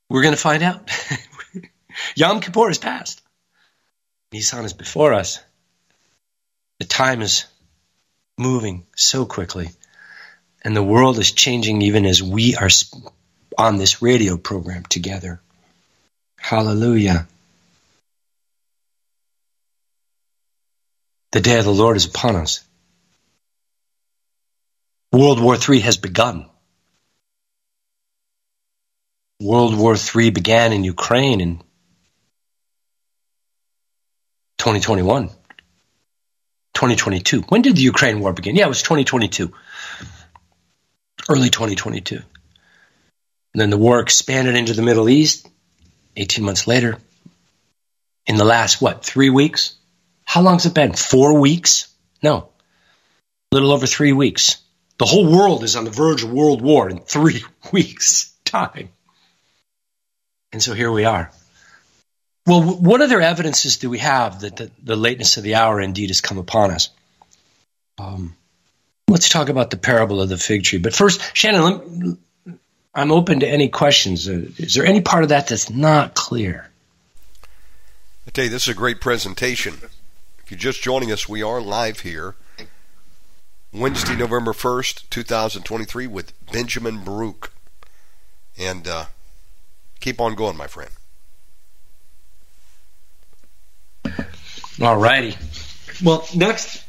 We're 0.09 0.21
going 0.21 0.33
to 0.33 0.39
find 0.39 0.63
out. 0.63 0.89
Yom 2.15 2.41
Kippur 2.41 2.69
is 2.69 2.77
past. 2.77 3.21
Nisan 4.31 4.65
is 4.65 4.73
before 4.73 5.13
us. 5.13 5.39
The 6.79 6.85
time 6.85 7.21
is 7.21 7.45
moving 8.37 8.85
so 8.95 9.25
quickly, 9.25 9.69
and 10.63 10.75
the 10.75 10.83
world 10.83 11.17
is 11.17 11.31
changing 11.31 11.81
even 11.81 12.05
as 12.05 12.21
we 12.21 12.55
are 12.55 12.69
on 13.57 13.77
this 13.77 14.01
radio 14.01 14.37
program 14.37 14.83
together. 14.83 15.41
Hallelujah. 16.37 17.27
The 21.31 21.41
day 21.41 21.59
of 21.59 21.65
the 21.65 21.73
Lord 21.73 21.97
is 21.97 22.05
upon 22.05 22.35
us. 22.35 22.63
World 25.11 25.41
War 25.41 25.55
III 25.55 25.79
has 25.81 25.97
begun. 25.97 26.49
World 29.39 29.77
War 29.77 29.95
III 29.95 30.31
began 30.31 30.73
in 30.73 30.83
Ukraine 30.83 31.41
in 31.41 31.57
2021. 34.57 35.29
2022. 36.73 37.41
When 37.41 37.61
did 37.61 37.75
the 37.75 37.81
Ukraine 37.81 38.19
war 38.19 38.33
begin? 38.33 38.55
Yeah, 38.55 38.65
it 38.65 38.69
was 38.69 38.83
2022. 38.83 39.51
Early 41.29 41.49
2022. 41.49 42.15
And 42.15 43.61
then 43.61 43.69
the 43.69 43.77
war 43.77 43.99
expanded 43.99 44.55
into 44.55 44.73
the 44.73 44.83
Middle 44.83 45.09
East 45.09 45.47
18 46.15 46.45
months 46.45 46.67
later. 46.67 46.97
In 48.27 48.37
the 48.37 48.45
last, 48.45 48.81
what, 48.81 49.03
three 49.03 49.29
weeks? 49.29 49.75
How 50.27 50.41
long's 50.41 50.65
it 50.65 50.73
been? 50.73 50.91
Four 50.91 51.39
weeks? 51.39 51.87
No. 52.21 52.49
A 53.49 53.55
little 53.55 53.71
over 53.71 53.87
three 53.87 54.11
weeks. 54.11 54.57
The 54.97 55.05
whole 55.05 55.25
world 55.25 55.63
is 55.63 55.77
on 55.77 55.85
the 55.85 55.89
verge 55.89 56.21
of 56.21 56.31
world 56.31 56.61
war 56.61 56.89
in 56.89 56.99
three 56.99 57.45
weeks' 57.71 58.33
time. 58.43 58.89
And 60.51 60.61
so 60.61 60.73
here 60.73 60.91
we 60.91 61.05
are. 61.05 61.31
Well, 62.45 62.61
what 62.61 63.01
other 63.01 63.21
evidences 63.21 63.77
do 63.77 63.89
we 63.89 63.99
have 63.99 64.41
that 64.41 64.57
the, 64.57 64.69
the 64.83 64.97
lateness 64.97 65.37
of 65.37 65.43
the 65.43 65.55
hour 65.55 65.79
indeed 65.79 66.09
has 66.09 66.19
come 66.19 66.37
upon 66.37 66.71
us? 66.71 66.89
Um, 67.97 68.35
let's 69.07 69.29
talk 69.29 69.47
about 69.47 69.69
the 69.69 69.77
parable 69.77 70.21
of 70.21 70.27
the 70.27 70.37
fig 70.37 70.63
tree. 70.63 70.79
But 70.79 70.93
first, 70.93 71.21
Shannon, 71.33 72.17
I'm 72.93 73.11
open 73.13 73.39
to 73.39 73.47
any 73.47 73.69
questions. 73.69 74.27
Uh, 74.27 74.49
is 74.57 74.73
there 74.73 74.85
any 74.85 74.99
part 74.99 75.23
of 75.23 75.29
that 75.29 75.47
that's 75.47 75.69
not 75.69 76.15
clear? 76.15 76.69
I 78.27 78.31
tell 78.31 78.43
you, 78.43 78.49
this 78.49 78.63
is 78.63 78.69
a 78.69 78.77
great 78.77 78.99
presentation. 78.99 79.75
If 80.47 80.51
you're 80.51 80.59
just 80.59 80.81
joining 80.81 81.11
us, 81.11 81.27
we 81.27 81.43
are 81.43 81.59
live 81.59 81.99
here 81.99 82.35
Wednesday, 83.73 84.15
November 84.15 84.53
1st, 84.53 85.09
2023, 85.09 86.07
with 86.07 86.31
Benjamin 86.53 87.03
Baruch. 87.03 87.51
And 88.57 88.87
uh, 88.87 89.07
keep 89.99 90.21
on 90.21 90.35
going, 90.35 90.55
my 90.55 90.67
friend. 90.67 90.89
All 94.81 94.95
righty. 94.95 95.35
Well, 96.01 96.25
next, 96.33 96.81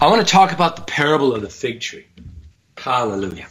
I 0.00 0.06
want 0.06 0.24
to 0.24 0.32
talk 0.32 0.52
about 0.52 0.76
the 0.76 0.82
parable 0.82 1.34
of 1.34 1.42
the 1.42 1.50
fig 1.50 1.80
tree. 1.80 2.06
Hallelujah. 2.76 3.48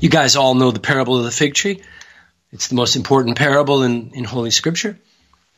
You 0.00 0.08
guys 0.08 0.36
all 0.36 0.54
know 0.54 0.70
the 0.70 0.80
parable 0.80 1.18
of 1.18 1.24
the 1.24 1.30
fig 1.30 1.52
tree. 1.52 1.82
It's 2.50 2.68
the 2.68 2.76
most 2.76 2.96
important 2.96 3.36
parable 3.36 3.82
in, 3.82 4.12
in 4.14 4.24
Holy 4.24 4.52
Scripture. 4.52 4.98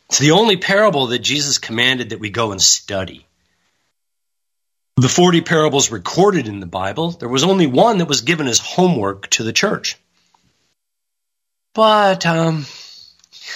It's 0.09 0.19
the 0.19 0.33
only 0.33 0.57
parable 0.57 1.09
that 1.09 1.19
Jesus 1.19 1.59
commanded 1.59 2.11
that 2.11 2.21
we 2.21 2.31
go 2.31 2.53
and 2.53 2.63
study. 2.63 3.27
The 4.97 5.09
40 5.09 5.43
parables 5.43 5.91
recorded 5.91 6.49
in 6.49 6.61
the 6.61 6.67
Bible, 6.67 7.11
there 7.11 7.29
was 7.29 7.45
only 7.45 7.67
one 7.67 7.99
that 7.99 8.09
was 8.09 8.23
given 8.23 8.47
as 8.47 8.59
homework 8.59 9.29
to 9.31 9.43
the 9.43 9.53
church. 9.53 9.97
But 11.75 12.25
um, 12.25 12.65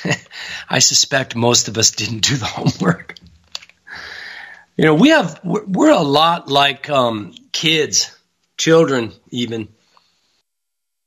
I 0.69 0.81
suspect 0.81 1.35
most 1.35 1.69
of 1.69 1.79
us 1.79 1.93
didn't 1.93 2.21
do 2.21 2.37
the 2.37 2.45
homework. 2.45 3.15
You 4.77 4.85
know, 4.85 4.95
we 4.95 5.11
have, 5.11 5.41
we're 5.45 5.91
a 5.91 6.03
lot 6.03 6.49
like 6.49 6.91
um, 6.91 7.35
kids, 7.53 8.15
children, 8.57 9.13
even. 9.31 9.69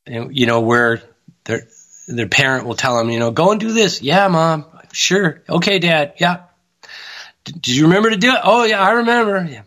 You 0.05 0.45
know, 0.47 0.59
where 0.61 1.01
their 1.45 1.67
their 2.07 2.27
parent 2.27 2.65
will 2.65 2.75
tell 2.75 2.97
them, 2.97 3.09
you 3.09 3.19
know, 3.19 3.31
go 3.31 3.51
and 3.51 3.59
do 3.59 3.71
this. 3.71 4.01
Yeah, 4.01 4.27
mom. 4.27 4.65
Sure. 4.93 5.41
Okay, 5.49 5.79
Dad. 5.79 6.13
Yeah. 6.19 6.43
Did 7.43 7.67
you 7.67 7.83
remember 7.83 8.11
to 8.11 8.15
do 8.15 8.29
it? 8.29 8.39
Oh, 8.43 8.63
yeah, 8.63 8.81
I 8.81 8.91
remember. 8.91 9.43
Yeah. 9.43 9.63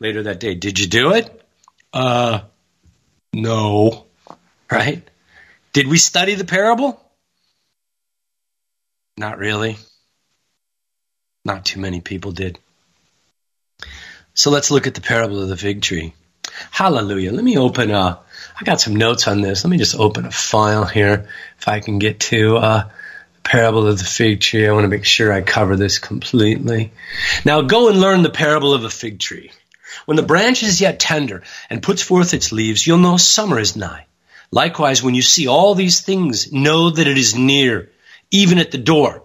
Later 0.00 0.24
that 0.24 0.40
day, 0.40 0.54
did 0.54 0.78
you 0.78 0.88
do 0.88 1.14
it? 1.14 1.40
Uh, 1.92 2.40
no. 3.32 4.06
Right? 4.70 5.08
Did 5.72 5.86
we 5.86 5.98
study 5.98 6.34
the 6.34 6.44
parable? 6.44 7.00
Not 9.16 9.38
really. 9.38 9.78
Not 11.44 11.64
too 11.64 11.80
many 11.80 12.00
people 12.00 12.32
did. 12.32 12.58
So 14.34 14.50
let's 14.50 14.70
look 14.70 14.86
at 14.86 14.94
the 14.94 15.00
parable 15.00 15.40
of 15.40 15.48
the 15.48 15.56
fig 15.56 15.80
tree. 15.82 16.14
Hallelujah. 16.70 17.32
Let 17.32 17.44
me 17.44 17.56
open, 17.56 17.92
uh, 17.92 18.18
I 18.60 18.64
got 18.64 18.80
some 18.80 18.96
notes 18.96 19.28
on 19.28 19.40
this. 19.40 19.64
Let 19.64 19.70
me 19.70 19.78
just 19.78 19.94
open 19.94 20.26
a 20.26 20.30
file 20.30 20.84
here 20.84 21.28
if 21.58 21.68
I 21.68 21.80
can 21.80 21.98
get 21.98 22.20
to, 22.20 22.56
uh, 22.56 22.90
parable 23.42 23.86
of 23.86 23.98
the 23.98 24.04
fig 24.04 24.40
tree. 24.40 24.66
I 24.66 24.72
want 24.72 24.84
to 24.84 24.88
make 24.88 25.04
sure 25.04 25.32
I 25.32 25.40
cover 25.40 25.76
this 25.76 25.98
completely. 25.98 26.92
Now 27.44 27.62
go 27.62 27.88
and 27.88 28.00
learn 28.00 28.22
the 28.22 28.30
parable 28.30 28.74
of 28.74 28.84
a 28.84 28.90
fig 28.90 29.18
tree. 29.18 29.50
When 30.06 30.16
the 30.16 30.22
branch 30.22 30.62
is 30.62 30.80
yet 30.80 30.98
tender 30.98 31.42
and 31.68 31.82
puts 31.82 32.02
forth 32.02 32.34
its 32.34 32.52
leaves, 32.52 32.86
you'll 32.86 32.98
know 32.98 33.16
summer 33.16 33.58
is 33.58 33.76
nigh. 33.76 34.06
Likewise, 34.50 35.02
when 35.02 35.14
you 35.14 35.22
see 35.22 35.48
all 35.48 35.74
these 35.74 36.00
things, 36.00 36.52
know 36.52 36.90
that 36.90 37.06
it 37.06 37.18
is 37.18 37.34
near, 37.34 37.90
even 38.30 38.58
at 38.58 38.70
the 38.70 38.78
door. 38.78 39.24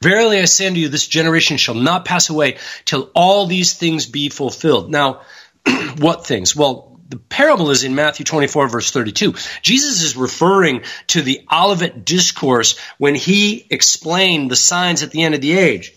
Verily 0.00 0.40
I 0.40 0.46
say 0.46 0.66
unto 0.66 0.80
you, 0.80 0.88
this 0.88 1.06
generation 1.06 1.58
shall 1.58 1.74
not 1.74 2.04
pass 2.04 2.28
away 2.28 2.58
till 2.84 3.10
all 3.14 3.46
these 3.46 3.74
things 3.74 4.06
be 4.06 4.30
fulfilled. 4.30 4.90
Now, 4.90 5.20
what 5.98 6.26
things? 6.26 6.56
Well, 6.56 6.91
the 7.12 7.18
parable 7.18 7.70
is 7.70 7.84
in 7.84 7.94
Matthew 7.94 8.24
24, 8.24 8.68
verse 8.68 8.90
32. 8.90 9.34
Jesus 9.60 10.00
is 10.00 10.16
referring 10.16 10.84
to 11.08 11.20
the 11.20 11.46
Olivet 11.52 12.06
Discourse 12.06 12.78
when 12.96 13.14
he 13.14 13.66
explained 13.68 14.50
the 14.50 14.56
signs 14.56 15.02
at 15.02 15.10
the 15.10 15.22
end 15.22 15.34
of 15.34 15.42
the 15.42 15.52
age. 15.52 15.92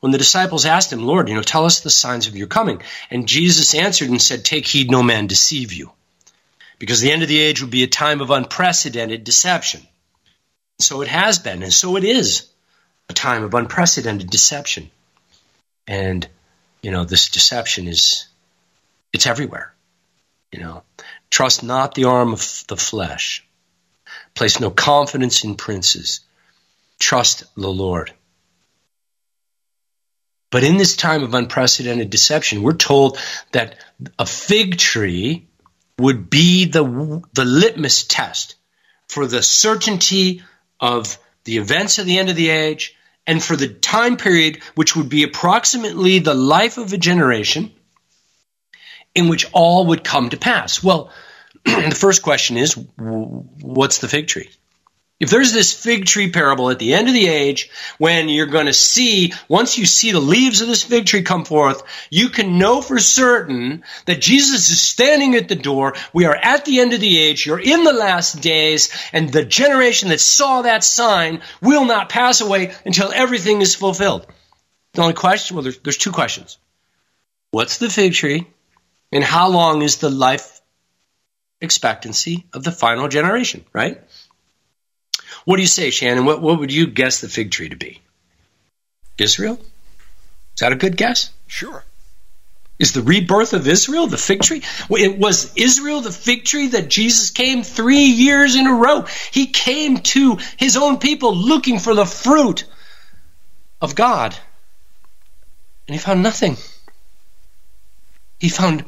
When 0.00 0.10
the 0.10 0.16
disciples 0.16 0.64
asked 0.64 0.90
him, 0.90 1.04
Lord, 1.04 1.28
you 1.28 1.34
know, 1.34 1.42
tell 1.42 1.66
us 1.66 1.80
the 1.80 1.90
signs 1.90 2.28
of 2.28 2.36
your 2.36 2.46
coming. 2.46 2.80
And 3.10 3.28
Jesus 3.28 3.74
answered 3.74 4.08
and 4.08 4.22
said, 4.22 4.42
Take 4.42 4.66
heed 4.66 4.90
no 4.90 5.02
man 5.02 5.26
deceive 5.26 5.74
you. 5.74 5.92
Because 6.78 7.02
the 7.02 7.12
end 7.12 7.20
of 7.20 7.28
the 7.28 7.38
age 7.38 7.60
would 7.60 7.70
be 7.70 7.82
a 7.82 7.88
time 7.88 8.22
of 8.22 8.30
unprecedented 8.30 9.24
deception. 9.24 9.86
So 10.78 11.02
it 11.02 11.08
has 11.08 11.38
been, 11.38 11.62
and 11.62 11.74
so 11.74 11.96
it 11.96 12.04
is 12.04 12.48
a 13.10 13.12
time 13.12 13.42
of 13.42 13.52
unprecedented 13.52 14.30
deception. 14.30 14.90
And, 15.86 16.26
you 16.80 16.90
know, 16.90 17.04
this 17.04 17.28
deception 17.28 17.86
is, 17.86 18.28
it's 19.12 19.26
everywhere. 19.26 19.74
You 20.52 20.60
know, 20.60 20.82
trust 21.30 21.62
not 21.62 21.94
the 21.94 22.04
arm 22.04 22.32
of 22.32 22.64
the 22.68 22.76
flesh. 22.76 23.46
Place 24.34 24.60
no 24.60 24.70
confidence 24.70 25.44
in 25.44 25.56
princes. 25.56 26.20
Trust 26.98 27.44
the 27.54 27.68
Lord. 27.68 28.12
But 30.50 30.64
in 30.64 30.78
this 30.78 30.96
time 30.96 31.22
of 31.22 31.34
unprecedented 31.34 32.08
deception, 32.08 32.62
we're 32.62 32.72
told 32.72 33.18
that 33.52 33.76
a 34.18 34.24
fig 34.24 34.78
tree 34.78 35.46
would 35.98 36.30
be 36.30 36.64
the, 36.64 37.22
the 37.34 37.44
litmus 37.44 38.04
test 38.04 38.54
for 39.08 39.26
the 39.26 39.42
certainty 39.42 40.42
of 40.80 41.18
the 41.44 41.58
events 41.58 41.98
of 41.98 42.06
the 42.06 42.18
end 42.18 42.30
of 42.30 42.36
the 42.36 42.50
age 42.50 42.96
and 43.26 43.42
for 43.42 43.56
the 43.56 43.68
time 43.68 44.16
period 44.16 44.62
which 44.74 44.96
would 44.96 45.08
be 45.08 45.24
approximately 45.24 46.18
the 46.18 46.34
life 46.34 46.78
of 46.78 46.92
a 46.92 46.98
generation 46.98 47.72
in 49.14 49.28
which 49.28 49.46
all 49.52 49.86
would 49.86 50.04
come 50.04 50.30
to 50.30 50.36
pass. 50.36 50.82
Well, 50.82 51.10
the 51.64 51.96
first 51.98 52.22
question 52.22 52.56
is 52.56 52.74
what's 52.74 53.98
the 53.98 54.08
fig 54.08 54.26
tree? 54.28 54.50
If 55.20 55.30
there's 55.30 55.52
this 55.52 55.72
fig 55.72 56.06
tree 56.06 56.30
parable 56.30 56.70
at 56.70 56.78
the 56.78 56.94
end 56.94 57.08
of 57.08 57.14
the 57.14 57.26
age, 57.26 57.70
when 57.98 58.28
you're 58.28 58.46
going 58.46 58.66
to 58.66 58.72
see, 58.72 59.32
once 59.48 59.76
you 59.76 59.84
see 59.84 60.12
the 60.12 60.20
leaves 60.20 60.60
of 60.60 60.68
this 60.68 60.84
fig 60.84 61.06
tree 61.06 61.22
come 61.22 61.44
forth, 61.44 61.82
you 62.08 62.28
can 62.28 62.56
know 62.56 62.80
for 62.80 63.00
certain 63.00 63.82
that 64.04 64.20
Jesus 64.20 64.70
is 64.70 64.80
standing 64.80 65.34
at 65.34 65.48
the 65.48 65.56
door. 65.56 65.94
We 66.12 66.26
are 66.26 66.36
at 66.36 66.64
the 66.64 66.78
end 66.78 66.92
of 66.92 67.00
the 67.00 67.18
age. 67.18 67.44
You're 67.44 67.58
in 67.58 67.82
the 67.82 67.92
last 67.92 68.40
days, 68.40 68.90
and 69.12 69.28
the 69.28 69.44
generation 69.44 70.10
that 70.10 70.20
saw 70.20 70.62
that 70.62 70.84
sign 70.84 71.42
will 71.60 71.84
not 71.84 72.10
pass 72.10 72.40
away 72.40 72.72
until 72.86 73.10
everything 73.12 73.60
is 73.60 73.74
fulfilled. 73.74 74.24
The 74.92 75.02
only 75.02 75.14
question, 75.14 75.56
well, 75.56 75.64
there's, 75.64 75.78
there's 75.78 75.98
two 75.98 76.12
questions. 76.12 76.58
What's 77.50 77.78
the 77.78 77.90
fig 77.90 78.12
tree? 78.12 78.46
And 79.12 79.24
how 79.24 79.48
long 79.48 79.82
is 79.82 79.96
the 79.96 80.10
life 80.10 80.60
expectancy 81.60 82.46
of 82.52 82.62
the 82.62 82.72
final 82.72 83.08
generation, 83.08 83.64
right? 83.72 84.00
What 85.44 85.56
do 85.56 85.62
you 85.62 85.68
say, 85.68 85.90
Shannon? 85.90 86.24
What, 86.24 86.42
what 86.42 86.58
would 86.58 86.72
you 86.72 86.86
guess 86.86 87.20
the 87.20 87.28
fig 87.28 87.50
tree 87.50 87.70
to 87.70 87.76
be? 87.76 88.00
Israel? 89.18 89.54
Is 89.54 90.60
that 90.60 90.72
a 90.72 90.76
good 90.76 90.96
guess? 90.96 91.30
Sure. 91.46 91.84
Is 92.78 92.92
the 92.92 93.02
rebirth 93.02 93.54
of 93.54 93.66
Israel 93.66 94.06
the 94.06 94.16
fig 94.16 94.42
tree? 94.42 94.62
It 94.90 95.18
was 95.18 95.52
Israel 95.56 96.00
the 96.00 96.12
fig 96.12 96.44
tree 96.44 96.68
that 96.68 96.88
Jesus 96.88 97.30
came 97.30 97.64
three 97.64 98.04
years 98.04 98.54
in 98.54 98.66
a 98.66 98.72
row. 98.72 99.06
He 99.32 99.46
came 99.46 99.98
to 99.98 100.38
his 100.56 100.76
own 100.76 100.98
people 100.98 101.34
looking 101.34 101.80
for 101.80 101.94
the 101.94 102.06
fruit 102.06 102.64
of 103.80 103.96
God. 103.96 104.36
And 105.88 105.94
he 105.94 105.98
found 105.98 106.22
nothing. 106.22 106.56
He 108.38 108.48
found 108.48 108.84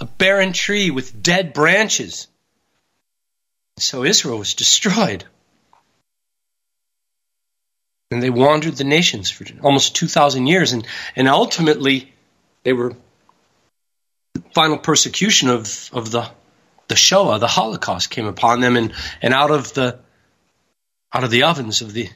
a 0.00 0.04
barren 0.04 0.52
tree 0.52 0.90
with 0.90 1.22
dead 1.22 1.52
branches. 1.52 2.28
So 3.78 4.04
Israel 4.04 4.38
was 4.38 4.54
destroyed. 4.54 5.24
And 8.10 8.22
they 8.22 8.30
wandered 8.30 8.76
the 8.76 8.84
nations 8.84 9.30
for 9.30 9.44
almost 9.62 9.96
2,000 9.96 10.46
years. 10.46 10.72
And, 10.72 10.86
and 11.14 11.28
ultimately, 11.28 12.12
they 12.62 12.72
were 12.72 12.94
the 14.34 14.42
final 14.54 14.78
persecution 14.78 15.50
of, 15.50 15.90
of 15.92 16.10
the, 16.10 16.30
the 16.88 16.96
Shoah, 16.96 17.38
the 17.38 17.46
Holocaust 17.46 18.10
came 18.10 18.26
upon 18.26 18.60
them. 18.60 18.76
And, 18.76 18.94
and 19.20 19.34
out 19.34 19.50
of 19.50 19.74
the 19.74 19.98
out 21.12 21.24
of 21.24 21.30
the 21.30 21.44
ovens 21.44 21.80
of 21.80 21.92
the 21.92 22.10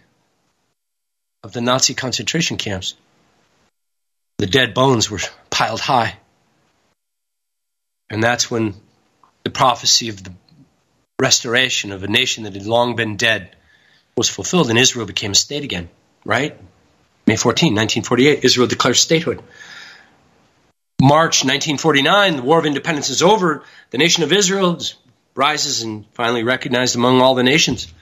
of 1.43 1.53
the 1.53 1.61
Nazi 1.61 1.95
concentration 1.95 2.57
camps, 2.57 2.95
the 4.39 4.47
dead 4.47 4.75
bones 4.75 5.11
were 5.11 5.21
piled 5.51 5.81
high. 5.81 6.17
And 8.13 8.23
that's 8.23 8.51
when 8.51 8.75
the 9.43 9.51
prophecy 9.51 10.11
of 10.11 10.23
the 10.23 10.33
restoration 11.19 11.93
of 11.93 12.05
a 12.05 12.09
nation 12.09 12.45
that 12.45 12.53
had 12.53 12.67
long 12.67 12.95
been 12.95 13.17
dead 13.17 13.57
was 14.17 14.29
fulfilled 14.29 14.69
and 14.69 14.79
Israel 14.79 15.07
became 15.07 15.31
a 15.31 15.35
state 15.35 15.65
again, 15.65 15.89
right? 16.23 16.55
May 17.27 17.37
14, 17.37 17.69
1948, 17.75 18.45
Israel 18.45 18.67
declares 18.67 19.01
statehood. 19.01 19.43
March 21.01 21.45
1949, 21.45 22.37
the 22.37 22.43
War 22.43 22.59
of 22.59 22.67
Independence 22.67 23.09
is 23.09 23.23
over. 23.23 23.65
The 23.91 23.99
nation 23.99 24.25
of 24.25 24.33
Israel 24.33 24.79
rises 25.35 25.81
and 25.81 26.05
finally 26.13 26.43
recognized 26.43 26.95
among 26.95 27.23
all 27.23 27.35
the 27.35 27.43
nations. 27.43 27.93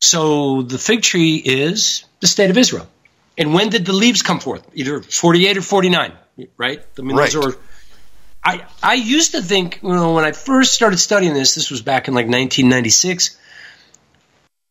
So 0.00 0.62
the 0.62 0.78
fig 0.78 1.02
tree 1.02 1.36
is 1.36 2.04
the 2.20 2.28
state 2.28 2.50
of 2.50 2.56
Israel. 2.56 2.86
And 3.36 3.52
when 3.52 3.68
did 3.70 3.84
the 3.84 3.92
leaves 3.92 4.22
come 4.22 4.38
forth? 4.38 4.64
Either 4.74 5.02
48 5.02 5.56
or 5.56 5.62
49, 5.62 6.12
right? 6.56 6.84
I 6.98 7.02
mean, 7.02 7.16
right. 7.16 7.34
Are, 7.34 7.56
I, 8.44 8.66
I 8.82 8.94
used 8.94 9.32
to 9.32 9.42
think, 9.42 9.80
you 9.82 9.90
know, 9.90 10.14
when 10.14 10.24
I 10.24 10.32
first 10.32 10.74
started 10.74 10.98
studying 10.98 11.32
this, 11.32 11.54
this 11.54 11.70
was 11.70 11.80
back 11.80 12.08
in 12.08 12.14
like 12.14 12.26
1996, 12.26 13.38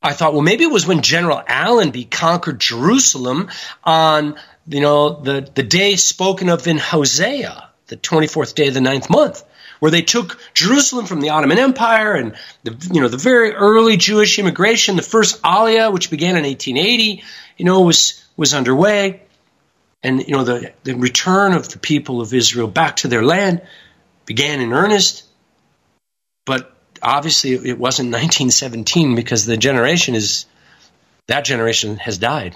I 0.03 0.13
thought, 0.13 0.34
well, 0.34 0.41
maybe 0.41 0.63
it 0.63 0.72
was 0.72 0.86
when 0.86 1.01
General 1.01 1.41
Allenby 1.47 2.05
conquered 2.05 2.59
Jerusalem 2.59 3.49
on, 3.84 4.36
you 4.67 4.82
know, 4.82 5.22
the, 5.22 5.49
the 5.53 5.63
day 5.63 5.95
spoken 5.95 6.49
of 6.49 6.67
in 6.67 6.80
Hosea, 6.80 7.69
the 7.88 7.97
24th 7.97 8.55
day 8.55 8.67
of 8.67 8.74
the 8.74 8.82
ninth 8.82 9.09
month, 9.09 9.43
where 9.80 9.91
they 9.91 10.01
took 10.01 10.39
Jerusalem 10.53 11.05
from 11.05 11.22
the 11.22 11.30
Ottoman 11.30 11.59
Empire 11.59 12.15
and 12.15 12.36
the, 12.63 12.89
you 12.91 12.99
know, 12.99 13.07
the 13.07 13.17
very 13.17 13.53
early 13.53 13.95
Jewish 13.95 14.38
immigration, 14.38 14.95
the 14.95 15.01
first 15.01 15.41
Aliyah, 15.43 15.93
which 15.93 16.09
began 16.09 16.36
in 16.36 16.43
1880, 16.43 17.24
you 17.57 17.65
know, 17.65 17.82
was, 17.82 18.22
was 18.36 18.53
underway. 18.53 19.22
And, 20.04 20.28
you 20.28 20.36
know, 20.36 20.43
the, 20.43 20.74
the 20.84 20.93
return 20.93 21.54
of 21.54 21.70
the 21.70 21.78
people 21.78 22.22
of 22.22 22.34
Israel 22.34 22.68
back 22.68 22.97
to 22.97 23.08
their 23.08 23.24
land 23.24 23.62
began 24.26 24.60
in 24.62 24.74
earnest. 24.74 25.24
But 26.45 26.76
obviously 27.02 27.52
it 27.54 27.78
wasn't 27.78 28.08
1917 28.08 29.16
because 29.16 29.45
the 29.45 29.58
generation 29.58 30.16
is 30.16 30.45
that 31.28 31.45
generation 31.45 31.97
has 31.97 32.18
died. 32.18 32.56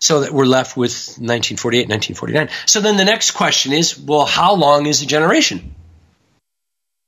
So 0.00 0.20
that 0.20 0.32
we're 0.32 0.46
left 0.46 0.76
with 0.76 0.92
1948, 1.18 1.88
1949. 1.88 2.48
So 2.66 2.80
then 2.80 2.96
the 2.96 3.04
next 3.04 3.32
question 3.32 3.72
is, 3.72 3.98
well, 3.98 4.26
how 4.26 4.54
long 4.54 4.86
is 4.86 5.02
a 5.02 5.06
generation? 5.06 5.74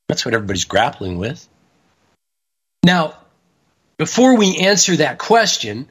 That's 0.09 0.25
what 0.25 0.35
everybody's 0.35 0.65
grappling 0.65 1.19
with. 1.19 1.47
Now, 2.83 3.17
before 3.97 4.37
we 4.37 4.59
answer 4.59 4.97
that 4.97 5.19
question, 5.19 5.89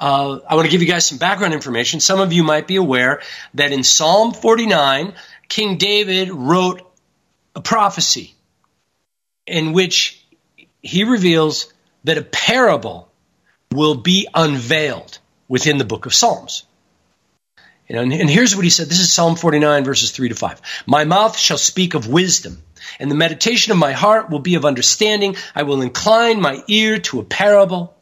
uh, 0.00 0.40
I 0.48 0.54
want 0.54 0.66
to 0.66 0.70
give 0.70 0.80
you 0.80 0.88
guys 0.88 1.04
some 1.04 1.18
background 1.18 1.52
information. 1.52 2.00
Some 2.00 2.20
of 2.20 2.32
you 2.32 2.42
might 2.42 2.66
be 2.66 2.76
aware 2.76 3.20
that 3.54 3.70
in 3.70 3.84
Psalm 3.84 4.32
49, 4.32 5.14
King 5.48 5.76
David 5.76 6.30
wrote 6.30 6.82
a 7.54 7.60
prophecy 7.60 8.34
in 9.46 9.72
which 9.72 10.24
he 10.80 11.04
reveals 11.04 11.72
that 12.04 12.16
a 12.16 12.22
parable 12.22 13.10
will 13.72 13.96
be 13.96 14.26
unveiled 14.32 15.18
within 15.48 15.76
the 15.76 15.84
book 15.84 16.06
of 16.06 16.14
Psalms. 16.14 16.64
and, 17.88 18.12
and 18.12 18.30
here's 18.30 18.56
what 18.56 18.64
he 18.64 18.70
said. 18.70 18.88
This 18.88 19.00
is 19.00 19.12
Psalm 19.12 19.36
49, 19.36 19.84
verses 19.84 20.12
3 20.12 20.30
to 20.30 20.34
5. 20.34 20.62
My 20.86 21.04
mouth 21.04 21.36
shall 21.36 21.58
speak 21.58 21.94
of 21.94 22.08
wisdom, 22.08 22.62
and 22.98 23.10
the 23.10 23.16
meditation 23.16 23.72
of 23.72 23.78
my 23.78 23.92
heart 23.92 24.30
will 24.30 24.38
be 24.38 24.54
of 24.54 24.64
understanding. 24.64 25.36
I 25.54 25.64
will 25.64 25.82
incline 25.82 26.40
my 26.40 26.62
ear 26.68 26.98
to 27.00 27.20
a 27.20 27.24
parable. 27.24 27.94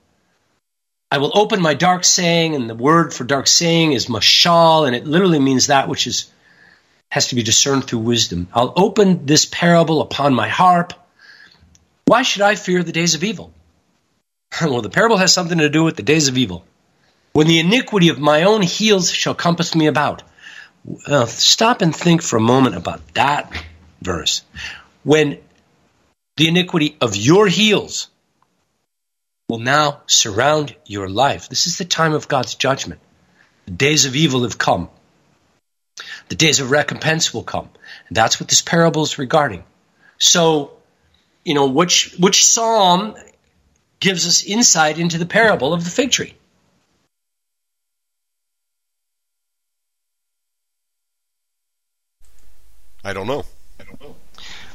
I 1.11 1.19
will 1.19 1.33
open 1.35 1.63
my 1.63 1.75
dark 1.75 2.05
saying, 2.05 2.55
and 2.55 2.69
the 2.69 2.75
word 2.75 3.15
for 3.15 3.25
dark 3.25 3.47
saying 3.47 3.93
is 3.93 4.07
mashal, 4.07 4.87
and 4.87 4.95
it 4.95 5.07
literally 5.07 5.39
means 5.39 5.69
that 5.69 5.89
which 5.89 6.07
is 6.07 6.31
has 7.11 7.29
to 7.29 7.35
be 7.35 7.43
discerned 7.43 7.85
through 7.85 8.01
wisdom. 8.01 8.49
I'll 8.53 8.75
open 8.77 9.25
this 9.25 9.47
parable 9.47 10.03
upon 10.03 10.35
my 10.35 10.49
harp. 10.49 10.93
Why 12.05 12.23
should 12.23 12.43
I 12.43 12.55
fear 12.55 12.83
the 12.83 12.93
days 12.93 13.15
of 13.15 13.25
evil? 13.25 13.53
well, 14.61 14.83
the 14.83 14.91
parable 14.91 15.17
has 15.17 15.33
something 15.33 15.59
to 15.59 15.71
do 15.71 15.85
with 15.85 15.97
the 15.97 16.03
days 16.03 16.29
of 16.29 16.37
evil. 16.37 16.65
When 17.33 17.47
the 17.47 17.61
iniquity 17.61 18.11
of 18.11 18.19
my 18.19 18.43
own 18.43 18.61
heels 18.61 19.11
shall 19.11 19.35
compass 19.35 19.75
me 19.75 19.87
about. 19.87 20.23
Uh, 21.07 21.27
stop 21.27 21.83
and 21.83 21.95
think 21.95 22.23
for 22.23 22.37
a 22.37 22.41
moment 22.41 22.77
about 22.77 23.15
that 23.15 23.53
verse. 24.03 24.43
When 25.05 25.39
the 26.37 26.49
iniquity 26.49 26.97
of 27.01 27.17
your 27.17 27.47
heels 27.47 28.09
will 29.49 29.59
now 29.59 30.03
surround 30.07 30.77
your 30.85 31.09
life. 31.09 31.49
This 31.49 31.67
is 31.67 31.79
the 31.79 31.85
time 31.85 32.13
of 32.13 32.29
God's 32.29 32.55
judgment. 32.55 33.01
The 33.65 33.73
days 33.73 34.05
of 34.05 34.15
evil 34.15 34.43
have 34.43 34.59
come. 34.59 34.91
The 36.29 36.35
days 36.35 36.61
of 36.61 36.71
recompense 36.71 37.33
will 37.33 37.43
come. 37.43 37.69
And 38.09 38.17
that's 38.17 38.39
what 38.39 38.49
this 38.49 38.63
parable 38.63 39.03
is 39.03 39.19
regarding. 39.19 39.65
So 40.19 40.79
you 41.49 41.55
know, 41.55 41.67
which 41.67 42.15
which 42.19 42.45
psalm 42.45 43.17
gives 44.01 44.27
us 44.27 44.45
insight 44.45 44.99
into 44.99 45.17
the 45.17 45.25
parable 45.25 45.73
of 45.73 45.83
the 45.83 45.91
fig 45.91 46.11
tree? 46.11 46.35
I 53.03 53.15
don't 53.15 53.27
know. 53.27 53.47
I 53.81 53.85
don't 53.85 54.01
know. 54.03 54.17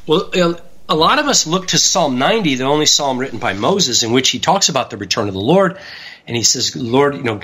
Well, 0.08 0.32
uh, 0.34 0.60
a 0.90 0.96
lot 0.96 1.20
of 1.20 1.28
us 1.28 1.48
look 1.48 1.68
to 1.68 1.78
Psalm 1.78 2.20
90, 2.20 2.56
the 2.56 2.66
only 2.66 2.86
psalm 2.86 3.18
written 3.18 3.40
by 3.40 3.54
Moses, 3.54 4.04
in 4.04 4.12
which 4.12 4.30
he 4.30 4.40
talks 4.40 4.70
about 4.70 4.90
the 4.90 4.98
return 4.98 5.28
of 5.28 5.34
the 5.34 5.40
Lord. 5.40 5.78
And 6.28 6.36
he 6.36 6.44
says, 6.44 6.76
Lord, 6.76 7.16
you 7.16 7.24
know, 7.24 7.42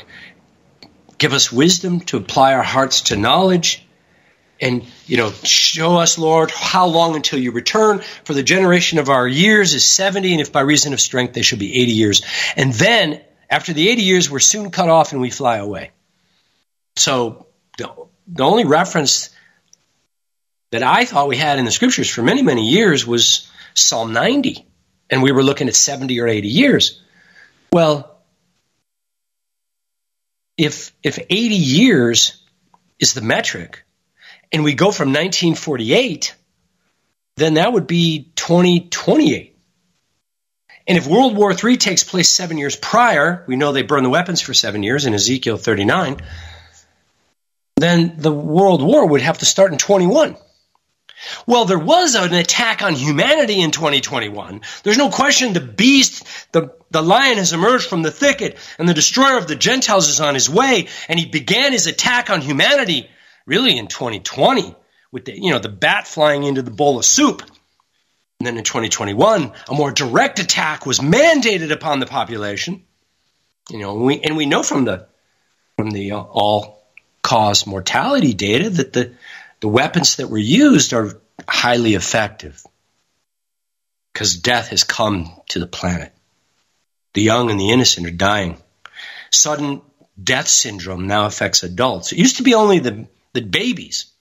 give 1.17 1.33
us 1.33 1.51
wisdom 1.51 2.01
to 2.01 2.17
apply 2.17 2.53
our 2.53 2.63
hearts 2.63 3.01
to 3.03 3.15
knowledge. 3.15 3.85
And, 4.61 4.85
you 5.05 5.15
know, 5.15 5.31
show 5.43 5.95
us, 5.95 6.17
Lord, 6.17 6.51
how 6.51 6.87
long 6.87 7.15
until 7.15 7.39
you 7.39 7.51
return. 7.51 7.99
For 8.25 8.33
the 8.33 8.43
generation 8.43 8.99
of 8.99 9.09
our 9.09 9.27
years 9.27 9.73
is 9.73 9.85
70, 9.85 10.33
and 10.33 10.41
if 10.41 10.51
by 10.51 10.61
reason 10.61 10.91
of 10.91 10.99
strength 10.99 11.33
they 11.33 11.41
should 11.41 11.59
be 11.59 11.81
80 11.81 11.91
years. 11.93 12.21
And 12.57 12.73
then, 12.73 13.21
after 13.49 13.71
the 13.71 13.87
80 13.87 14.01
years, 14.01 14.29
we're 14.29 14.39
soon 14.39 14.69
cut 14.69 14.89
off 14.89 15.13
and 15.13 15.21
we 15.21 15.29
fly 15.29 15.57
away. 15.57 15.91
So, 16.97 17.47
the, 17.77 17.89
the 18.27 18.43
only 18.43 18.65
reference 18.65 19.28
that 20.71 20.83
I 20.83 21.05
thought 21.05 21.27
we 21.27 21.37
had 21.37 21.59
in 21.59 21.65
the 21.65 21.71
scriptures 21.71 22.09
for 22.09 22.21
many, 22.21 22.41
many 22.41 22.67
years 22.67 23.05
was 23.05 23.49
Psalm 23.73 24.13
90. 24.13 24.65
And 25.09 25.23
we 25.23 25.31
were 25.31 25.43
looking 25.43 25.67
at 25.67 25.75
70 25.75 26.19
or 26.19 26.27
80 26.27 26.47
years. 26.47 27.01
Well, 27.73 28.19
if, 30.57 30.93
if 31.01 31.17
80 31.17 31.55
years 31.55 32.43
is 32.99 33.13
the 33.13 33.21
metric, 33.21 33.83
and 34.51 34.63
we 34.63 34.73
go 34.73 34.91
from 34.91 35.09
1948, 35.09 36.35
then 37.37 37.55
that 37.55 37.71
would 37.71 37.87
be 37.87 38.31
2028. 38.35 39.57
And 40.87 40.97
if 40.97 41.07
World 41.07 41.37
War 41.37 41.53
III 41.53 41.77
takes 41.77 42.03
place 42.03 42.29
seven 42.29 42.57
years 42.57 42.75
prior, 42.75 43.45
we 43.47 43.55
know 43.55 43.71
they 43.71 43.83
burned 43.83 44.05
the 44.05 44.09
weapons 44.09 44.41
for 44.41 44.53
seven 44.53 44.81
years 44.83 45.05
in 45.05 45.13
Ezekiel 45.13 45.57
39, 45.57 46.17
then 47.77 48.15
the 48.17 48.31
World 48.31 48.81
War 48.81 49.05
would 49.05 49.21
have 49.21 49.37
to 49.37 49.45
start 49.45 49.71
in 49.71 49.77
21. 49.77 50.35
Well, 51.45 51.65
there 51.65 51.79
was 51.79 52.15
an 52.15 52.33
attack 52.33 52.81
on 52.81 52.95
humanity 52.95 53.61
in 53.61 53.71
2021. 53.71 54.61
There's 54.83 54.97
no 54.97 55.09
question 55.09 55.53
the 55.53 55.59
beast, 55.59 56.25
the, 56.51 56.73
the 56.91 57.01
lion 57.01 57.37
has 57.37 57.53
emerged 57.53 57.87
from 57.87 58.03
the 58.03 58.11
thicket 58.11 58.57
and 58.77 58.87
the 58.87 58.93
destroyer 58.93 59.37
of 59.37 59.47
the 59.47 59.55
Gentiles 59.55 60.07
is 60.07 60.21
on 60.21 60.33
his 60.33 60.49
way. 60.49 60.87
And 61.07 61.19
he 61.19 61.25
began 61.25 61.71
his 61.71 61.87
attack 61.87 62.29
on 62.29 62.41
humanity 62.41 63.09
really 63.45 63.77
in 63.77 63.87
2020 63.87 64.75
with 65.11 65.25
the, 65.25 65.33
you 65.33 65.51
know, 65.51 65.59
the 65.59 65.69
bat 65.69 66.07
flying 66.07 66.43
into 66.43 66.61
the 66.61 66.71
bowl 66.71 66.97
of 66.97 67.05
soup. 67.05 67.41
And 68.39 68.47
then 68.47 68.57
in 68.57 68.63
2021, 68.63 69.51
a 69.67 69.73
more 69.73 69.91
direct 69.91 70.39
attack 70.39 70.85
was 70.85 70.99
mandated 70.99 71.71
upon 71.71 71.99
the 71.99 72.05
population. 72.05 72.83
You 73.69 73.79
know, 73.79 73.97
and 73.97 74.05
we, 74.05 74.19
and 74.21 74.37
we 74.37 74.45
know 74.45 74.63
from 74.63 74.85
the, 74.85 75.07
from 75.75 75.91
the 75.91 76.13
uh, 76.13 76.19
all 76.19 76.79
cause 77.21 77.67
mortality 77.67 78.33
data 78.33 78.69
that 78.69 78.93
the, 78.93 79.13
the 79.59 79.67
weapons 79.67 80.17
that 80.17 80.29
were 80.29 80.37
used 80.37 80.93
are 80.93 81.19
highly 81.47 81.95
effective 81.95 82.63
because 84.13 84.37
death 84.37 84.69
has 84.69 84.83
come 84.83 85.31
to 85.49 85.59
the 85.59 85.67
planet. 85.67 86.13
The 87.13 87.21
young 87.21 87.49
and 87.51 87.59
the 87.59 87.71
innocent 87.71 88.07
are 88.07 88.11
dying. 88.11 88.57
Sudden 89.31 89.81
death 90.21 90.47
syndrome 90.47 91.07
now 91.07 91.25
affects 91.25 91.63
adults. 91.63 92.11
It 92.11 92.19
used 92.19 92.37
to 92.37 92.43
be 92.43 92.53
only 92.53 92.79
the, 92.79 93.07
the 93.33 93.41
babies 93.41 94.11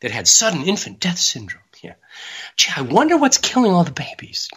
that 0.00 0.10
had 0.10 0.28
sudden 0.28 0.64
infant 0.64 1.00
death 1.00 1.18
syndrome. 1.18 1.62
Yeah. 1.82 1.94
Gee, 2.56 2.72
I 2.76 2.82
wonder 2.82 3.16
what's 3.16 3.38
killing 3.38 3.72
all 3.72 3.84
the 3.84 3.92
babies. 3.92 4.48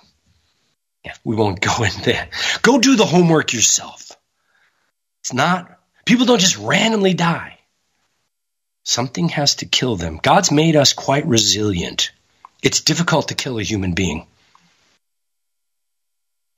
Yeah, 1.06 1.14
we 1.24 1.36
won't 1.36 1.62
go 1.62 1.84
in 1.84 1.92
there. 2.04 2.30
Go 2.62 2.80
do 2.80 2.96
the 2.96 3.06
homework 3.06 3.54
yourself. 3.54 4.12
It's 5.22 5.34
not, 5.34 5.80
people 6.06 6.26
don't 6.26 6.40
just 6.42 6.58
randomly 6.58 7.14
die. 7.14 7.60
Something 8.84 9.30
has 9.30 9.56
to 9.56 9.66
kill 9.66 9.96
them. 9.96 10.20
God's 10.22 10.52
made 10.52 10.76
us 10.76 10.94
quite 10.94 11.26
resilient. 11.26 12.12
It's 12.64 12.82
difficult 12.82 13.30
to 13.30 13.36
kill 13.36 13.60
a 13.60 13.64
human 13.64 13.94
being. 13.94 14.26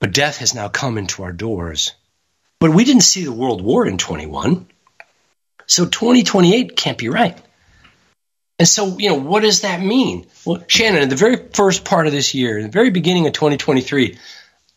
But 0.00 0.12
death 0.12 0.38
has 0.38 0.54
now 0.54 0.68
come 0.68 0.98
into 0.98 1.22
our 1.22 1.32
doors. 1.32 1.92
But 2.60 2.72
we 2.72 2.84
didn't 2.84 3.02
see 3.02 3.24
the 3.24 3.32
world 3.32 3.62
war 3.62 3.86
in 3.86 3.98
21. 3.98 4.66
So 5.66 5.86
2028 5.86 6.76
can't 6.76 6.98
be 6.98 7.08
right. 7.08 7.38
And 8.58 8.68
so, 8.68 8.98
you 8.98 9.08
know, 9.08 9.16
what 9.16 9.42
does 9.42 9.62
that 9.62 9.80
mean? 9.80 10.26
Well, 10.44 10.62
Shannon, 10.68 11.02
in 11.02 11.08
the 11.08 11.16
very 11.16 11.36
first 11.36 11.84
part 11.84 12.06
of 12.06 12.12
this 12.12 12.34
year, 12.34 12.58
in 12.58 12.64
the 12.64 12.70
very 12.70 12.90
beginning 12.90 13.26
of 13.26 13.32
2023, 13.32 14.18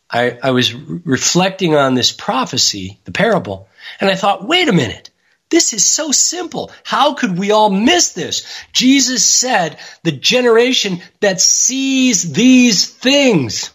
I, 0.10 0.40
I 0.42 0.52
was 0.52 0.74
re- 0.74 1.02
reflecting 1.06 1.76
on 1.76 1.94
this 1.94 2.12
prophecy, 2.12 3.00
the 3.04 3.12
parable, 3.12 3.68
and 4.00 4.10
I 4.10 4.16
thought, 4.16 4.48
wait 4.48 4.68
a 4.68 4.74
minute. 4.74 5.12
This 5.50 5.74
is 5.74 5.86
so 5.86 6.12
simple. 6.12 6.72
How 6.84 7.14
could 7.14 7.38
we 7.38 7.52
all 7.52 7.70
miss 7.70 8.14
this? 8.14 8.46
Jesus 8.74 9.26
said, 9.26 9.80
the 10.04 10.12
generation 10.12 11.02
that 11.22 11.40
sees 11.40 12.34
these 12.34 12.88
things 12.90 13.72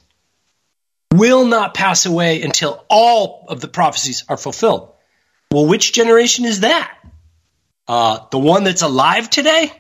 will 1.13 1.47
not 1.47 1.75
pass 1.75 2.05
away 2.07 2.43
until 2.43 2.85
all 2.89 3.47
of 3.49 3.61
the 3.61 3.69
prophecies 3.69 4.25
are 4.29 4.37
fulfilled. 4.37 4.93
Well, 5.51 5.67
which 5.67 5.93
generation 5.93 6.45
is 6.45 6.61
that? 6.61 6.95
Uh, 7.87 8.21
the 8.31 8.39
one 8.39 8.65
that's 8.65 8.83
alive 8.83 9.29
today? 9.29 9.73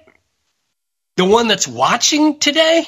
The 1.16 1.24
one 1.24 1.49
that's 1.49 1.68
watching 1.68 2.38
today? 2.38 2.84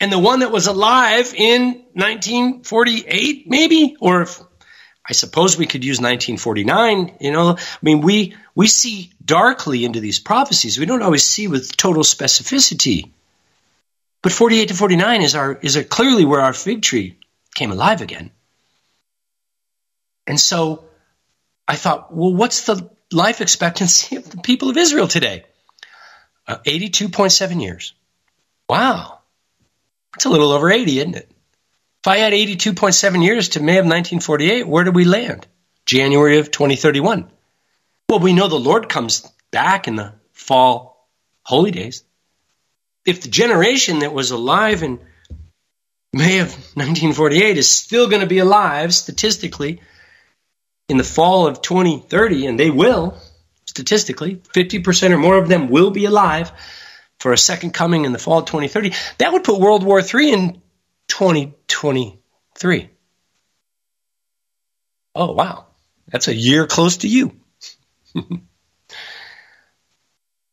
And 0.00 0.10
the 0.10 0.18
one 0.18 0.40
that 0.40 0.50
was 0.50 0.66
alive 0.66 1.32
in 1.34 1.84
1948, 1.92 3.48
maybe? 3.48 3.96
Or 4.00 4.26
I 5.08 5.12
suppose 5.14 5.56
we 5.56 5.66
could 5.66 5.84
use 5.84 5.98
1949. 5.98 7.16
You 7.20 7.32
know, 7.32 7.56
I 7.56 7.78
mean, 7.82 8.00
we 8.00 8.36
we 8.54 8.68
see 8.68 9.10
darkly 9.24 9.84
into 9.84 10.00
these 10.00 10.20
prophecies. 10.20 10.78
We 10.78 10.86
don't 10.86 11.02
always 11.02 11.24
see 11.24 11.48
with 11.48 11.76
total 11.76 12.02
specificity. 12.02 13.10
But 14.22 14.32
48 14.32 14.68
to 14.68 14.74
49 14.74 15.22
is 15.22 15.34
our 15.34 15.58
is 15.60 15.76
clearly 15.90 16.24
where 16.24 16.40
our 16.40 16.52
fig 16.52 16.82
tree 16.82 17.18
came 17.54 17.72
alive 17.72 18.00
again. 18.00 18.30
And 20.26 20.38
so 20.38 20.84
I 21.66 21.74
thought, 21.76 22.14
well, 22.14 22.32
what's 22.32 22.66
the 22.66 22.88
life 23.10 23.40
expectancy 23.40 24.16
of 24.16 24.30
the 24.30 24.38
people 24.38 24.70
of 24.70 24.76
Israel 24.76 25.08
today? 25.08 25.44
Uh, 26.46 26.58
82.7 26.66 27.62
years. 27.62 27.94
Wow. 28.68 29.18
It's 30.14 30.24
a 30.24 30.30
little 30.30 30.52
over 30.52 30.70
80, 30.70 30.98
isn't 30.98 31.16
it? 31.16 31.30
If 32.02 32.08
I 32.08 32.18
add 32.18 32.32
82.7 32.32 33.24
years 33.24 33.50
to 33.50 33.60
May 33.60 33.78
of 33.78 33.84
1948, 33.84 34.66
where 34.66 34.82
do 34.82 34.90
we 34.90 35.04
land? 35.04 35.46
January 35.86 36.38
of 36.38 36.50
2031. 36.50 37.30
Well, 38.08 38.18
we 38.18 38.32
know 38.32 38.48
the 38.48 38.56
Lord 38.56 38.88
comes 38.88 39.24
back 39.52 39.86
in 39.86 39.94
the 39.94 40.14
fall 40.32 41.08
holy 41.44 41.70
days. 41.70 42.02
If 43.06 43.22
the 43.22 43.28
generation 43.28 44.00
that 44.00 44.12
was 44.12 44.32
alive 44.32 44.82
in 44.82 44.98
May 46.12 46.40
of 46.40 46.48
1948 46.74 47.56
is 47.56 47.68
still 47.68 48.08
going 48.08 48.22
to 48.22 48.26
be 48.26 48.38
alive 48.38 48.92
statistically 48.92 49.80
in 50.88 50.96
the 50.96 51.04
fall 51.04 51.46
of 51.46 51.62
2030, 51.62 52.46
and 52.46 52.58
they 52.58 52.70
will, 52.70 53.16
statistically, 53.66 54.36
50% 54.36 55.10
or 55.12 55.18
more 55.18 55.38
of 55.38 55.48
them 55.48 55.68
will 55.68 55.92
be 55.92 56.06
alive 56.06 56.50
for 57.20 57.32
a 57.32 57.38
second 57.38 57.72
coming 57.72 58.04
in 58.04 58.12
the 58.12 58.18
fall 58.18 58.40
of 58.40 58.46
2030, 58.46 58.92
that 59.18 59.32
would 59.32 59.44
put 59.44 59.60
World 59.60 59.84
War 59.84 60.00
III 60.00 60.32
in 60.32 60.61
2023. 61.12 62.90
Oh, 65.14 65.32
wow. 65.32 65.66
That's 66.08 66.28
a 66.28 66.34
year 66.34 66.66
close 66.66 66.96
to 66.98 67.08
you. 67.08 67.32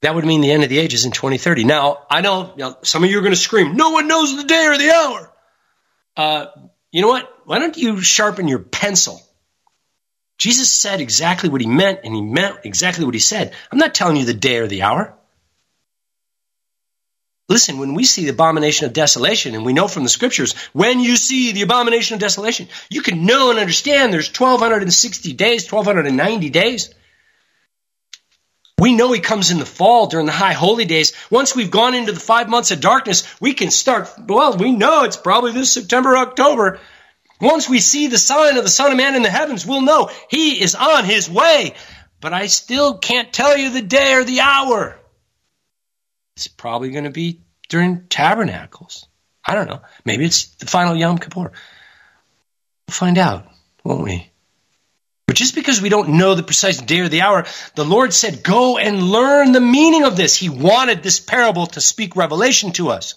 that 0.01 0.13
would 0.13 0.25
mean 0.25 0.41
the 0.41 0.51
end 0.51 0.63
of 0.63 0.69
the 0.69 0.79
ages 0.79 1.05
in 1.05 1.11
2030. 1.11 1.63
Now, 1.63 1.99
I 2.11 2.19
know, 2.19 2.53
you 2.57 2.63
know 2.63 2.77
some 2.83 3.05
of 3.05 3.09
you 3.09 3.19
are 3.19 3.21
going 3.21 3.31
to 3.31 3.39
scream, 3.39 3.77
no 3.77 3.91
one 3.91 4.09
knows 4.09 4.35
the 4.35 4.43
day 4.43 4.65
or 4.65 4.77
the 4.77 4.91
hour. 4.91 5.33
Uh, 6.17 6.47
you 6.91 7.01
know 7.01 7.07
what? 7.07 7.33
Why 7.45 7.59
don't 7.59 7.77
you 7.77 8.01
sharpen 8.01 8.49
your 8.49 8.59
pencil? 8.59 9.21
Jesus 10.37 10.69
said 10.71 10.99
exactly 10.99 11.49
what 11.49 11.61
he 11.61 11.67
meant, 11.67 12.01
and 12.03 12.13
he 12.13 12.21
meant 12.21 12.59
exactly 12.65 13.05
what 13.05 13.13
he 13.13 13.21
said. 13.21 13.53
I'm 13.71 13.77
not 13.77 13.93
telling 13.93 14.17
you 14.17 14.25
the 14.25 14.33
day 14.33 14.57
or 14.57 14.67
the 14.67 14.81
hour. 14.81 15.17
Listen, 17.49 17.79
when 17.79 17.95
we 17.95 18.03
see 18.03 18.25
the 18.25 18.29
abomination 18.29 18.85
of 18.85 18.93
desolation, 18.93 19.55
and 19.55 19.65
we 19.65 19.73
know 19.73 19.87
from 19.87 20.03
the 20.03 20.09
scriptures, 20.09 20.53
when 20.71 20.99
you 20.99 21.15
see 21.15 21.51
the 21.51 21.63
abomination 21.63 22.13
of 22.13 22.19
desolation, 22.19 22.67
you 22.91 23.01
can 23.01 23.25
know 23.25 23.49
and 23.49 23.57
understand 23.57 24.13
there's 24.13 24.29
1260 24.29 25.33
days, 25.33 25.69
1290 25.69 26.49
days. 26.51 26.93
We 28.77 28.93
know 28.93 29.11
he 29.11 29.19
comes 29.19 29.49
in 29.49 29.57
the 29.57 29.65
fall 29.65 30.05
during 30.07 30.27
the 30.27 30.31
high 30.31 30.53
holy 30.53 30.85
days. 30.85 31.13
Once 31.31 31.55
we've 31.55 31.71
gone 31.71 31.95
into 31.95 32.11
the 32.11 32.19
five 32.19 32.49
months 32.49 32.69
of 32.69 32.81
darkness, 32.81 33.23
we 33.41 33.55
can 33.55 33.71
start, 33.71 34.09
well, 34.27 34.55
we 34.55 34.71
know 34.71 35.03
it's 35.03 35.17
probably 35.17 35.51
this 35.51 35.73
September, 35.73 36.15
October. 36.17 36.79
Once 37.41 37.67
we 37.67 37.79
see 37.79 38.07
the 38.07 38.19
sign 38.19 38.57
of 38.57 38.63
the 38.63 38.69
Son 38.69 38.91
of 38.91 38.97
Man 38.97 39.15
in 39.15 39.23
the 39.23 39.29
heavens, 39.29 39.65
we'll 39.65 39.81
know 39.81 40.11
he 40.29 40.61
is 40.61 40.75
on 40.75 41.03
his 41.03 41.27
way. 41.27 41.73
But 42.21 42.33
I 42.33 42.45
still 42.45 42.99
can't 42.99 43.33
tell 43.33 43.57
you 43.57 43.71
the 43.71 43.81
day 43.81 44.13
or 44.13 44.23
the 44.23 44.41
hour. 44.41 44.98
It's 46.39 46.47
probably 46.47 46.91
going 46.91 47.03
to 47.03 47.09
be 47.09 47.41
during 47.67 48.07
tabernacles. 48.07 49.07
I 49.45 49.55
don't 49.55 49.67
know. 49.67 49.81
Maybe 50.05 50.23
it's 50.23 50.45
the 50.55 50.67
final 50.67 50.95
Yom 50.95 51.17
Kippur. 51.17 51.51
We'll 51.51 52.93
find 52.93 53.17
out, 53.17 53.45
won't 53.83 54.03
we? 54.03 54.31
But 55.27 55.35
just 55.35 55.53
because 55.53 55.81
we 55.81 55.89
don't 55.89 56.17
know 56.17 56.35
the 56.35 56.43
precise 56.43 56.77
day 56.77 57.01
or 57.01 57.09
the 57.09 57.23
hour, 57.23 57.45
the 57.75 57.83
Lord 57.83 58.13
said, 58.13 58.41
Go 58.41 58.77
and 58.77 59.03
learn 59.03 59.51
the 59.51 59.59
meaning 59.59 60.05
of 60.05 60.15
this. 60.15 60.33
He 60.33 60.47
wanted 60.47 61.03
this 61.03 61.19
parable 61.19 61.67
to 61.67 61.81
speak 61.81 62.15
revelation 62.15 62.71
to 62.73 62.91
us. 62.91 63.15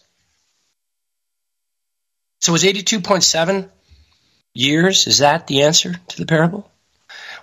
So 2.41 2.53
is 2.57 2.65
82.7 2.65 3.71
years, 4.53 5.07
is 5.07 5.19
that 5.19 5.47
the 5.47 5.63
answer 5.63 5.95
to 6.09 6.17
the 6.17 6.27
parable? 6.27 6.69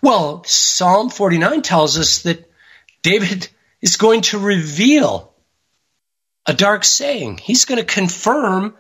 Well, 0.01 0.43
Psalm 0.43 1.09
49 1.09 1.61
tells 1.61 1.97
us 1.97 2.23
that 2.23 2.51
David 3.01 3.47
is 3.81 3.95
going 3.95 4.21
to 4.23 4.39
reveal 4.39 5.33
a 6.45 6.53
dark 6.53 6.83
saying. 6.83 7.37
He's 7.37 7.65
going 7.65 7.79
to 7.79 7.85
confirm 7.85 8.75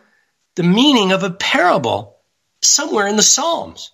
the 0.55 0.63
meaning 0.63 1.11
of 1.11 1.23
a 1.23 1.29
parable 1.29 2.17
somewhere 2.61 3.07
in 3.07 3.15
the 3.15 3.21
Psalms. 3.21 3.91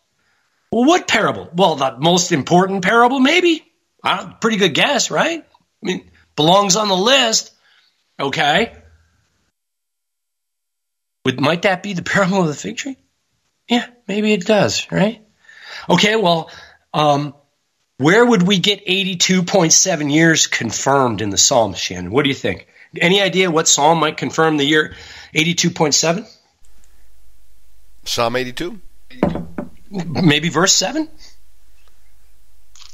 Well, 0.72 0.86
what 0.86 1.07
parable? 1.07 1.49
Well, 1.53 1.76
the 1.76 1.97
most 1.99 2.32
important 2.32 2.84
parable, 2.84 3.20
maybe. 3.20 3.63
Uh, 4.03 4.34
pretty 4.41 4.57
good 4.57 4.74
guess, 4.74 5.11
right? 5.11 5.43
I 5.43 5.86
mean, 5.86 6.09
belongs 6.36 6.76
on 6.76 6.88
the 6.88 6.95
list. 6.95 7.51
Okay. 8.20 8.74
Would, 11.26 11.39
might 11.39 11.63
that 11.63 11.84
be 11.84 11.93
the 11.93 12.03
parable 12.03 12.41
of 12.41 12.47
the 12.47 12.53
fig 12.53 12.78
tree? 12.78 12.97
Yeah, 13.68 13.86
maybe 14.07 14.32
it 14.34 14.45
does, 14.45 14.91
right? 14.91 15.26
Okay, 15.89 16.16
well, 16.16 16.51
um, 16.93 17.34
where 17.97 18.26
would 18.26 18.43
we 18.43 18.59
get 18.59 18.86
82.7 18.86 20.13
years 20.13 20.47
confirmed 20.47 21.22
in 21.22 21.30
the 21.30 21.38
Psalms, 21.38 21.78
Shannon? 21.78 22.11
What 22.11 22.24
do 22.24 22.30
you 22.30 22.36
think? 22.36 22.68
Any 22.99 23.21
idea 23.21 23.51
what 23.51 23.67
Psalm 23.67 23.99
might 23.99 24.17
confirm 24.17 24.57
the 24.57 24.65
year 24.65 24.95
82.7? 25.33 26.27
Psalm 28.05 28.35
82? 28.35 28.81
Maybe 29.89 30.49
verse 30.49 30.73
7? 30.73 31.09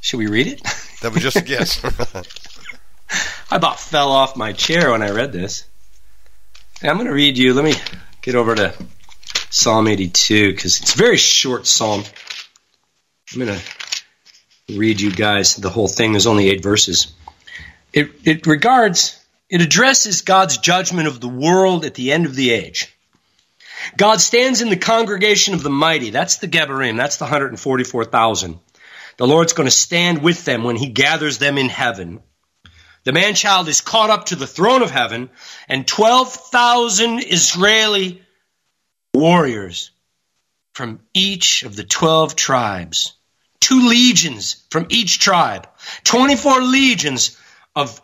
Should 0.01 0.17
we 0.17 0.27
read 0.27 0.47
it? 0.47 0.61
That 1.01 1.13
was 1.13 1.21
just 1.21 1.37
a 1.37 1.41
guess. 1.41 1.81
I 3.51 3.55
about 3.57 3.79
fell 3.79 4.11
off 4.11 4.35
my 4.35 4.53
chair 4.53 4.91
when 4.91 5.03
I 5.03 5.11
read 5.11 5.31
this. 5.31 5.65
I'm 6.81 6.95
going 6.95 7.07
to 7.07 7.13
read 7.13 7.37
you. 7.37 7.53
Let 7.53 7.65
me 7.65 7.73
get 8.21 8.35
over 8.35 8.55
to 8.55 8.73
Psalm 9.49 9.87
82 9.87 10.51
because 10.51 10.79
it's 10.79 10.95
a 10.95 10.97
very 10.97 11.17
short 11.17 11.67
psalm. 11.67 12.03
I'm 13.33 13.45
going 13.45 13.59
to 13.59 14.77
read 14.77 15.01
you 15.01 15.11
guys 15.11 15.55
the 15.55 15.69
whole 15.69 15.87
thing. 15.87 16.13
There's 16.13 16.27
only 16.27 16.49
eight 16.49 16.63
verses. 16.63 17.13
It, 17.93 18.11
it 18.23 18.47
regards, 18.47 19.20
it 19.51 19.61
addresses 19.61 20.21
God's 20.21 20.57
judgment 20.57 21.09
of 21.09 21.19
the 21.19 21.27
world 21.27 21.83
at 21.83 21.93
the 21.93 22.13
end 22.13 22.25
of 22.25 22.35
the 22.35 22.51
age. 22.51 22.95
God 23.97 24.21
stands 24.21 24.61
in 24.61 24.69
the 24.69 24.77
congregation 24.77 25.53
of 25.53 25.61
the 25.61 25.69
mighty. 25.69 26.09
That's 26.09 26.37
the 26.37 26.47
Gebarim. 26.47 26.95
That's 26.95 27.17
the 27.17 27.25
144,000. 27.25 28.59
The 29.17 29.27
Lord's 29.27 29.51
going 29.51 29.67
to 29.67 29.71
stand 29.71 30.23
with 30.23 30.45
them 30.45 30.63
when 30.63 30.77
he 30.77 30.87
gathers 30.87 31.37
them 31.37 31.57
in 31.57 31.67
heaven. 31.67 32.21
The 33.03 33.11
man 33.11 33.35
child 33.35 33.67
is 33.67 33.81
caught 33.81 34.09
up 34.09 34.27
to 34.27 34.35
the 34.37 34.47
throne 34.47 34.83
of 34.83 34.91
heaven, 34.91 35.29
and 35.67 35.85
12,000 35.85 37.19
Israeli 37.19 38.23
warriors 39.13 39.91
from 40.73 41.01
each 41.13 41.63
of 41.63 41.75
the 41.75 41.83
12 41.83 42.35
tribes, 42.35 43.13
two 43.59 43.89
legions 43.89 44.63
from 44.69 44.85
each 44.89 45.19
tribe, 45.19 45.67
24 46.05 46.61
legions 46.61 47.37
of 47.75 48.01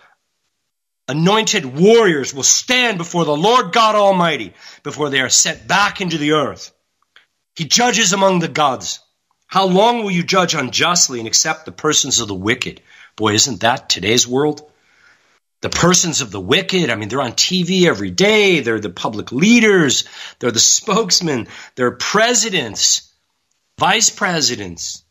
anointed 1.07 1.65
warriors 1.65 2.33
will 2.33 2.43
stand 2.43 2.97
before 2.97 3.25
the 3.25 3.35
Lord 3.35 3.71
God 3.71 3.95
Almighty 3.95 4.53
before 4.83 5.09
they 5.09 5.21
are 5.21 5.29
sent 5.29 5.67
back 5.67 6.01
into 6.01 6.17
the 6.17 6.33
earth. 6.33 6.73
He 7.55 7.65
judges 7.65 8.13
among 8.13 8.39
the 8.39 8.47
gods. 8.47 8.99
How 9.47 9.65
long 9.65 10.03
will 10.03 10.11
you 10.11 10.23
judge 10.23 10.53
unjustly 10.53 11.19
and 11.19 11.27
accept 11.27 11.65
the 11.65 11.71
persons 11.71 12.19
of 12.19 12.27
the 12.27 12.35
wicked? 12.35 12.81
Boy, 13.15 13.33
isn't 13.33 13.61
that 13.61 13.89
today's 13.89 14.27
world? 14.27 14.69
The 15.61 15.69
persons 15.69 16.21
of 16.21 16.29
the 16.29 16.39
wicked, 16.39 16.91
I 16.91 16.95
mean, 16.95 17.09
they're 17.09 17.21
on 17.21 17.31
TV 17.31 17.87
every 17.87 18.11
day. 18.11 18.59
They're 18.59 18.79
the 18.79 18.91
public 18.91 19.31
leaders. 19.31 20.07
They're 20.37 20.51
the 20.51 20.59
spokesmen. 20.59 21.47
They're 21.75 21.91
presidents, 21.91 23.11
vice 23.79 24.11
presidents, 24.11 25.03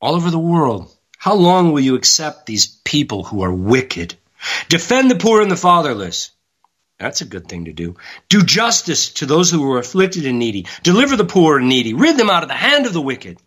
all 0.00 0.14
over 0.14 0.30
the 0.30 0.38
world. 0.38 0.90
How 1.18 1.34
long 1.34 1.72
will 1.72 1.80
you 1.80 1.96
accept 1.96 2.46
these 2.46 2.66
people 2.66 3.24
who 3.24 3.42
are 3.42 3.52
wicked? 3.52 4.14
Defend 4.68 5.10
the 5.10 5.16
poor 5.16 5.42
and 5.42 5.50
the 5.50 5.56
fatherless. 5.56 6.30
That's 6.98 7.22
a 7.22 7.26
good 7.26 7.48
thing 7.48 7.64
to 7.64 7.72
do. 7.72 7.96
Do 8.28 8.42
justice 8.42 9.10
to 9.14 9.26
those 9.26 9.50
who 9.50 9.72
are 9.72 9.78
afflicted 9.78 10.26
and 10.26 10.38
needy. 10.38 10.66
Deliver 10.82 11.16
the 11.16 11.24
poor 11.24 11.58
and 11.58 11.68
needy. 11.68 11.94
Rid 11.94 12.16
them 12.16 12.30
out 12.30 12.42
of 12.42 12.48
the 12.48 12.54
hand 12.54 12.86
of 12.86 12.92
the 12.92 13.00
wicked. 13.00 13.38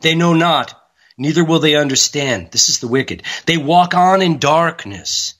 They 0.00 0.14
know 0.14 0.32
not, 0.32 0.80
neither 1.18 1.44
will 1.44 1.58
they 1.58 1.74
understand. 1.74 2.52
This 2.52 2.68
is 2.68 2.78
the 2.78 2.88
wicked. 2.88 3.24
They 3.46 3.56
walk 3.56 3.94
on 3.94 4.22
in 4.22 4.38
darkness. 4.38 5.34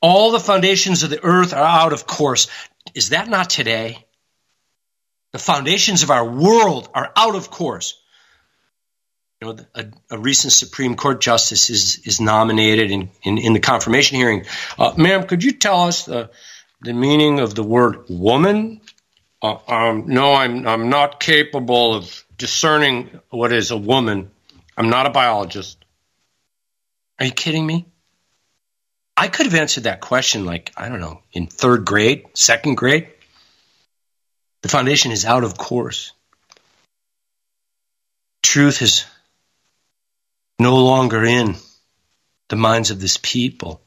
All 0.00 0.32
the 0.32 0.40
foundations 0.40 1.02
of 1.02 1.10
the 1.10 1.22
earth 1.22 1.52
are 1.52 1.62
out 1.62 1.92
of 1.92 2.06
course. 2.06 2.48
Is 2.94 3.10
that 3.10 3.28
not 3.28 3.50
today? 3.50 4.06
The 5.32 5.38
foundations 5.38 6.02
of 6.02 6.10
our 6.10 6.28
world 6.28 6.88
are 6.94 7.12
out 7.14 7.34
of 7.36 7.50
course 7.50 8.01
you 9.42 9.48
know, 9.48 9.64
a, 9.74 9.86
a, 10.12 10.18
recent 10.18 10.52
Supreme 10.52 10.94
Court 10.94 11.20
justice 11.20 11.68
is 11.68 12.00
is 12.04 12.20
nominated 12.20 12.92
in, 12.92 13.10
in, 13.24 13.38
in 13.38 13.52
the 13.54 13.58
confirmation 13.58 14.16
hearing. 14.16 14.44
Uh, 14.78 14.94
ma'am, 14.96 15.26
could 15.26 15.42
you 15.42 15.50
tell 15.50 15.82
us 15.82 16.04
the, 16.04 16.30
the 16.80 16.92
meaning 16.92 17.40
of 17.40 17.52
the 17.56 17.64
word 17.64 18.04
woman? 18.08 18.80
Uh, 19.42 19.56
um, 19.66 20.04
no, 20.06 20.32
I'm 20.34 20.64
I'm 20.68 20.90
not 20.90 21.18
capable 21.18 21.94
of 21.94 22.24
discerning 22.38 23.18
what 23.30 23.52
is 23.52 23.72
a 23.72 23.76
woman. 23.76 24.30
I'm 24.76 24.90
not 24.90 25.06
a 25.06 25.10
biologist. 25.10 25.84
Are 27.18 27.26
you 27.26 27.32
kidding 27.32 27.66
me? 27.66 27.86
I 29.16 29.26
could 29.26 29.46
have 29.46 29.56
answered 29.56 29.84
that 29.84 30.00
question 30.00 30.46
like, 30.46 30.72
I 30.76 30.88
don't 30.88 31.00
know, 31.00 31.20
in 31.32 31.48
third 31.48 31.84
grade, 31.84 32.26
second 32.34 32.76
grade. 32.76 33.08
The 34.62 34.68
foundation 34.68 35.10
is 35.10 35.24
out 35.24 35.42
of 35.42 35.58
course. 35.58 36.12
Truth 38.42 38.78
has 38.78 39.04
no 40.62 40.76
longer 40.76 41.24
in 41.24 41.56
the 42.48 42.56
minds 42.56 42.90
of 42.90 43.00
this 43.00 43.18
people. 43.20 43.80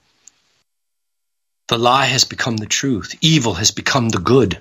The 1.67 1.77
lie 1.77 2.05
has 2.05 2.25
become 2.25 2.57
the 2.57 2.67
truth. 2.67 3.15
Evil 3.21 3.55
has 3.55 3.71
become 3.71 4.09
the 4.09 4.19
good. 4.19 4.59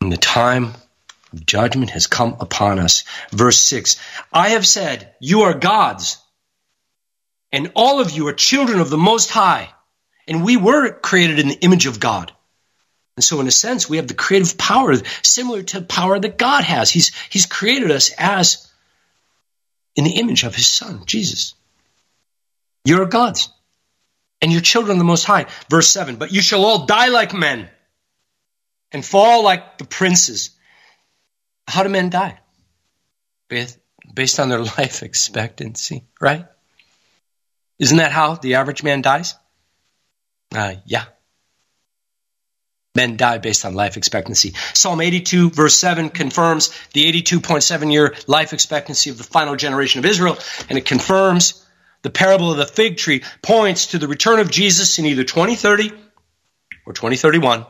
And 0.00 0.12
the 0.12 0.16
time 0.16 0.72
of 1.32 1.46
judgment 1.46 1.90
has 1.90 2.06
come 2.06 2.36
upon 2.40 2.78
us. 2.80 3.04
Verse 3.30 3.58
6 3.58 3.96
I 4.32 4.50
have 4.50 4.66
said, 4.66 5.14
You 5.20 5.42
are 5.42 5.54
gods, 5.54 6.18
and 7.52 7.72
all 7.74 8.00
of 8.00 8.10
you 8.10 8.26
are 8.28 8.32
children 8.32 8.80
of 8.80 8.90
the 8.90 8.98
Most 8.98 9.30
High. 9.30 9.72
And 10.26 10.44
we 10.44 10.56
were 10.56 10.92
created 10.92 11.38
in 11.38 11.48
the 11.48 11.60
image 11.60 11.86
of 11.86 12.00
God. 12.00 12.32
And 13.16 13.24
so, 13.24 13.40
in 13.40 13.46
a 13.46 13.52
sense, 13.52 13.88
we 13.88 13.98
have 13.98 14.08
the 14.08 14.14
creative 14.14 14.56
power 14.56 14.94
similar 15.22 15.62
to 15.62 15.80
the 15.80 15.86
power 15.86 16.18
that 16.18 16.38
God 16.38 16.64
has. 16.64 16.90
He's, 16.90 17.12
he's 17.28 17.46
created 17.46 17.90
us 17.90 18.12
as 18.16 18.71
in 19.96 20.04
the 20.04 20.12
image 20.12 20.44
of 20.44 20.54
his 20.54 20.66
son, 20.66 21.02
Jesus. 21.06 21.54
You're 22.84 23.06
gods, 23.06 23.50
and 24.40 24.50
you're 24.50 24.60
children 24.60 24.98
the 24.98 25.04
Most 25.04 25.24
High. 25.24 25.46
Verse 25.70 25.88
7 25.88 26.16
But 26.16 26.32
you 26.32 26.42
shall 26.42 26.64
all 26.64 26.86
die 26.86 27.08
like 27.08 27.32
men 27.32 27.68
and 28.90 29.04
fall 29.04 29.44
like 29.44 29.78
the 29.78 29.84
princes. 29.84 30.50
How 31.68 31.82
do 31.82 31.88
men 31.88 32.10
die? 32.10 32.38
Based 33.48 34.40
on 34.40 34.48
their 34.48 34.64
life 34.78 35.02
expectancy, 35.02 36.04
right? 36.20 36.46
Isn't 37.78 37.98
that 37.98 38.12
how 38.12 38.34
the 38.34 38.56
average 38.56 38.82
man 38.82 39.02
dies? 39.02 39.34
Uh, 40.54 40.74
yeah. 40.84 41.04
Men 42.94 43.16
die 43.16 43.38
based 43.38 43.64
on 43.64 43.74
life 43.74 43.96
expectancy. 43.96 44.54
Psalm 44.74 45.00
82, 45.00 45.50
verse 45.50 45.78
7 45.78 46.10
confirms 46.10 46.70
the 46.92 47.10
82.7 47.10 47.92
year 47.92 48.14
life 48.26 48.52
expectancy 48.52 49.10
of 49.10 49.18
the 49.18 49.24
final 49.24 49.56
generation 49.56 49.98
of 50.00 50.04
Israel, 50.04 50.36
and 50.68 50.76
it 50.76 50.84
confirms 50.84 51.64
the 52.02 52.10
parable 52.10 52.50
of 52.50 52.58
the 52.58 52.66
fig 52.66 52.98
tree 52.98 53.22
points 53.40 53.88
to 53.88 53.98
the 53.98 54.08
return 54.08 54.40
of 54.40 54.50
Jesus 54.50 54.98
in 54.98 55.06
either 55.06 55.24
2030 55.24 55.92
or 56.84 56.92
2031, 56.92 57.64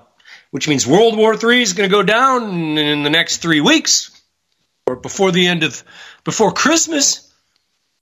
which 0.51 0.69
means 0.69 0.87
World 0.87 1.17
War 1.17 1.35
III 1.35 1.63
is 1.63 1.75
going 1.75 1.89
to 1.89 1.95
go 1.95 2.03
down 2.03 2.79
in 2.79 3.03
the 3.03 3.11
next 3.11 3.39
three 3.39 3.61
weeks 3.61 4.11
or 4.87 4.97
before 4.97 5.31
the 5.31 5.47
end 5.47 5.63
of, 5.63 5.85
before 6.25 6.53
Christmas, 6.53 7.33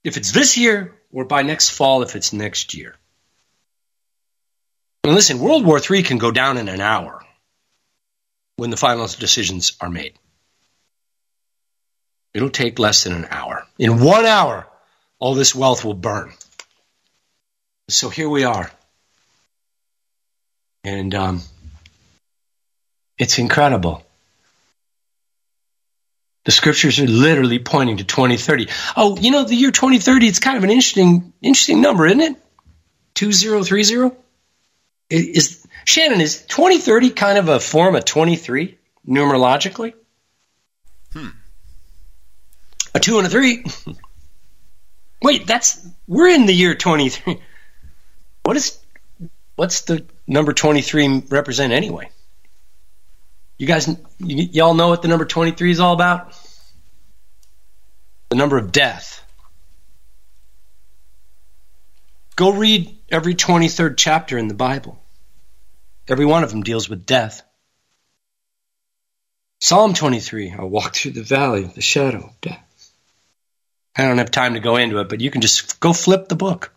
if 0.03 0.17
it's 0.17 0.31
this 0.31 0.57
year, 0.57 0.95
or 1.11 1.25
by 1.25 1.43
next 1.43 1.69
fall 1.69 2.01
if 2.01 2.15
it's 2.15 2.33
next 2.33 2.73
year. 2.73 2.95
And 5.03 5.15
listen, 5.15 5.39
World 5.39 5.65
War 5.65 5.79
III 5.79 6.03
can 6.03 6.17
go 6.17 6.31
down 6.31 6.57
in 6.57 6.69
an 6.69 6.81
hour 6.81 7.23
when 8.57 8.69
the 8.69 8.77
final 8.77 9.07
decisions 9.07 9.75
are 9.81 9.89
made. 9.89 10.13
It'll 12.33 12.49
take 12.49 12.79
less 12.79 13.03
than 13.03 13.13
an 13.13 13.27
hour. 13.29 13.65
In 13.77 13.99
one 13.99 14.25
hour, 14.25 14.67
all 15.19 15.33
this 15.33 15.55
wealth 15.55 15.83
will 15.83 15.95
burn. 15.95 16.31
So 17.89 18.09
here 18.09 18.29
we 18.29 18.43
are. 18.43 18.71
And 20.83 21.13
um, 21.13 21.41
it's 23.17 23.37
incredible. 23.37 24.03
The 26.45 26.51
scriptures 26.51 26.99
are 26.99 27.07
literally 27.07 27.59
pointing 27.59 27.97
to 27.97 28.03
2030. 28.03 28.67
Oh, 28.95 29.17
you 29.17 29.29
know, 29.31 29.43
the 29.43 29.55
year 29.55 29.71
2030, 29.71 30.27
it's 30.27 30.39
kind 30.39 30.57
of 30.57 30.63
an 30.63 30.71
interesting, 30.71 31.33
interesting 31.41 31.81
number, 31.81 32.07
isn't 32.07 32.21
it? 32.21 32.35
2030? 33.15 34.15
Is 35.11 35.67
Shannon, 35.83 36.21
is 36.21 36.41
2030 36.43 37.09
kind 37.11 37.37
of 37.37 37.49
a 37.49 37.59
form 37.59 37.95
of 37.95 38.05
23 38.05 38.77
numerologically? 39.07 39.93
Hmm. 41.11 41.27
A 42.95 42.99
two 42.99 43.17
and 43.17 43.27
a 43.27 43.29
three. 43.29 43.65
Wait, 45.21 45.45
that's 45.45 45.85
we're 46.07 46.29
in 46.29 46.45
the 46.45 46.53
year 46.53 46.75
23. 46.75 47.39
What 48.43 48.57
is 48.57 48.79
what's 49.55 49.81
the 49.81 50.05
number 50.27 50.53
23 50.53 51.23
represent 51.29 51.73
anyway? 51.73 52.09
You 53.57 53.67
guys, 53.67 53.87
y'all 54.17 54.73
know 54.73 54.87
what 54.87 55.01
the 55.01 55.07
number 55.07 55.25
23 55.25 55.71
is 55.71 55.79
all 55.79 55.93
about? 55.93 56.35
The 58.29 58.35
number 58.35 58.57
of 58.57 58.71
death. 58.71 59.23
Go 62.35 62.51
read 62.53 62.97
every 63.09 63.35
23rd 63.35 63.95
chapter 63.97 64.37
in 64.37 64.47
the 64.47 64.55
Bible. 64.55 65.00
Every 66.11 66.25
one 66.25 66.43
of 66.43 66.51
them 66.51 66.63
deals 66.63 66.89
with 66.89 67.05
death. 67.05 67.41
Psalm 69.61 69.93
23, 69.93 70.51
I'll 70.51 70.67
walk 70.67 70.93
through 70.93 71.11
the 71.11 71.23
valley 71.23 71.63
of 71.63 71.73
the 71.73 71.81
shadow 71.81 72.25
of 72.25 72.41
death. 72.41 72.91
I 73.95 74.03
don't 74.03 74.17
have 74.17 74.29
time 74.29 74.55
to 74.55 74.59
go 74.59 74.75
into 74.75 74.99
it, 74.99 75.07
but 75.07 75.21
you 75.21 75.31
can 75.31 75.39
just 75.39 75.79
go 75.79 75.93
flip 75.93 76.27
the 76.27 76.35
book. 76.35 76.73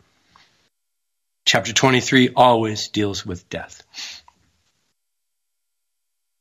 Chapter 1.47 1.72
23 1.72 2.35
always 2.37 2.87
deals 2.87 3.26
with 3.26 3.49
death. 3.51 3.82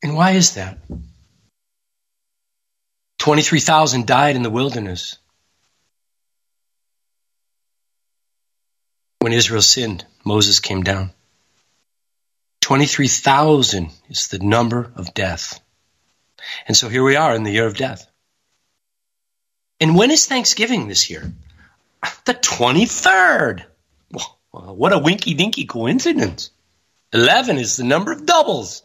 And 0.04 0.16
why 0.16 0.32
is 0.34 0.54
that? 0.54 0.78
23,000 3.18 4.06
died 4.06 4.36
in 4.36 4.44
the 4.44 4.52
wilderness 4.52 5.18
when 9.18 9.34
Israel 9.34 9.64
sinned. 9.64 10.06
Moses 10.24 10.60
came 10.60 10.84
down. 10.84 11.12
23,000 12.64 13.90
is 14.10 14.30
the 14.30 14.40
number 14.40 14.90
of 14.96 15.14
death. 15.14 15.60
And 16.66 16.78
so 16.78 16.88
here 16.88 17.04
we 17.04 17.18
are 17.18 17.36
in 17.36 17.44
the 17.44 17.52
year 17.52 17.68
of 17.68 17.76
death. 17.76 18.10
And 19.82 19.98
when 19.98 20.12
is 20.12 20.28
Thanksgiving 20.28 20.88
this 20.88 21.10
year? 21.10 21.34
The 22.24 22.34
23rd. 22.34 23.66
Well, 24.14 24.76
what 24.76 24.94
a 24.94 25.00
winky 25.00 25.34
dinky 25.34 25.66
coincidence. 25.66 26.52
11 27.12 27.58
is 27.58 27.76
the 27.76 27.84
number 27.84 28.14
of 28.14 28.26
doubles. 28.26 28.84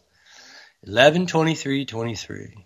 11, 0.83 1.27
23, 1.27 1.85
23. 1.85 2.65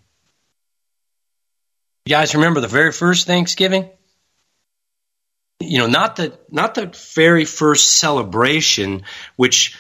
You 2.06 2.10
guys 2.10 2.34
remember 2.34 2.60
the 2.60 2.68
very 2.68 2.92
first 2.92 3.28
Thanksgiving? 3.28 3.88
You 5.60 5.78
know, 5.78 5.88
not 5.88 6.16
the 6.16 6.40
not 6.50 6.74
the 6.74 6.92
very 7.14 7.46
first 7.46 7.98
celebration 7.98 9.04
which 9.36 9.78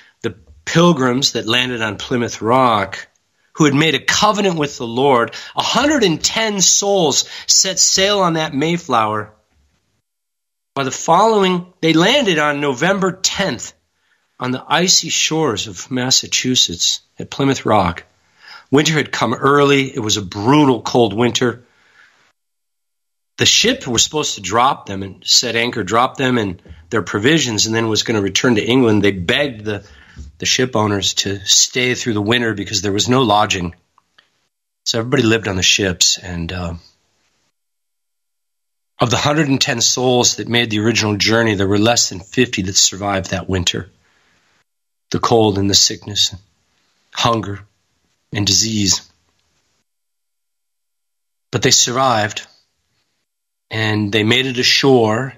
pilgrims 0.65 1.33
that 1.33 1.47
landed 1.47 1.81
on 1.81 1.97
Plymouth 1.97 2.41
Rock 2.41 3.07
who 3.53 3.65
had 3.65 3.75
made 3.75 3.95
a 3.95 3.99
covenant 3.99 4.57
with 4.57 4.77
the 4.77 4.87
Lord, 4.87 5.35
110 5.53 6.61
souls 6.61 7.29
set 7.47 7.79
sail 7.79 8.19
on 8.19 8.33
that 8.33 8.53
Mayflower. 8.53 9.31
By 10.75 10.83
the 10.83 10.91
following, 10.91 11.71
they 11.81 11.93
landed 11.93 12.39
on 12.39 12.61
November 12.61 13.11
10th 13.11 13.73
on 14.39 14.51
the 14.51 14.63
icy 14.67 15.09
shores 15.09 15.67
of 15.67 15.91
Massachusetts 15.91 17.01
at 17.19 17.29
Plymouth 17.29 17.65
Rock. 17.65 18.05
Winter 18.71 18.93
had 18.93 19.11
come 19.11 19.35
early. 19.35 19.95
It 19.95 19.99
was 19.99 20.17
a 20.17 20.23
brutal 20.23 20.81
cold 20.81 21.13
winter. 21.13 21.63
The 23.37 23.45
ship 23.45 23.85
was 23.87 24.03
supposed 24.03 24.35
to 24.35 24.41
drop 24.41 24.87
them 24.87 25.03
and 25.03 25.23
set 25.25 25.55
anchor, 25.55 25.83
drop 25.83 26.17
them 26.17 26.39
and 26.39 26.59
their 26.89 27.03
provisions, 27.03 27.67
and 27.67 27.75
then 27.75 27.87
was 27.87 28.01
going 28.01 28.15
to 28.15 28.21
return 28.21 28.55
to 28.55 28.65
England. 28.65 29.03
They 29.03 29.11
begged 29.11 29.65
the 29.65 29.85
the 30.37 30.45
ship 30.45 30.75
owners 30.75 31.13
to 31.15 31.39
stay 31.45 31.95
through 31.95 32.13
the 32.13 32.21
winter 32.21 32.53
because 32.53 32.81
there 32.81 32.91
was 32.91 33.09
no 33.09 33.21
lodging. 33.21 33.75
So 34.85 34.99
everybody 34.99 35.23
lived 35.23 35.47
on 35.47 35.55
the 35.55 35.63
ships. 35.63 36.17
And 36.17 36.51
uh, 36.51 36.73
of 38.99 39.09
the 39.09 39.15
110 39.15 39.81
souls 39.81 40.35
that 40.37 40.47
made 40.47 40.69
the 40.69 40.79
original 40.79 41.17
journey, 41.17 41.55
there 41.55 41.67
were 41.67 41.79
less 41.79 42.09
than 42.09 42.19
50 42.19 42.63
that 42.63 42.75
survived 42.75 43.31
that 43.31 43.49
winter 43.49 43.89
the 45.11 45.19
cold 45.19 45.59
and 45.59 45.69
the 45.69 45.75
sickness, 45.75 46.35
hunger 47.13 47.59
and 48.33 48.47
disease. 48.47 49.07
But 51.51 51.61
they 51.61 51.69
survived 51.69 52.47
and 53.69 54.11
they 54.11 54.23
made 54.23 54.47
it 54.47 54.57
ashore 54.57 55.35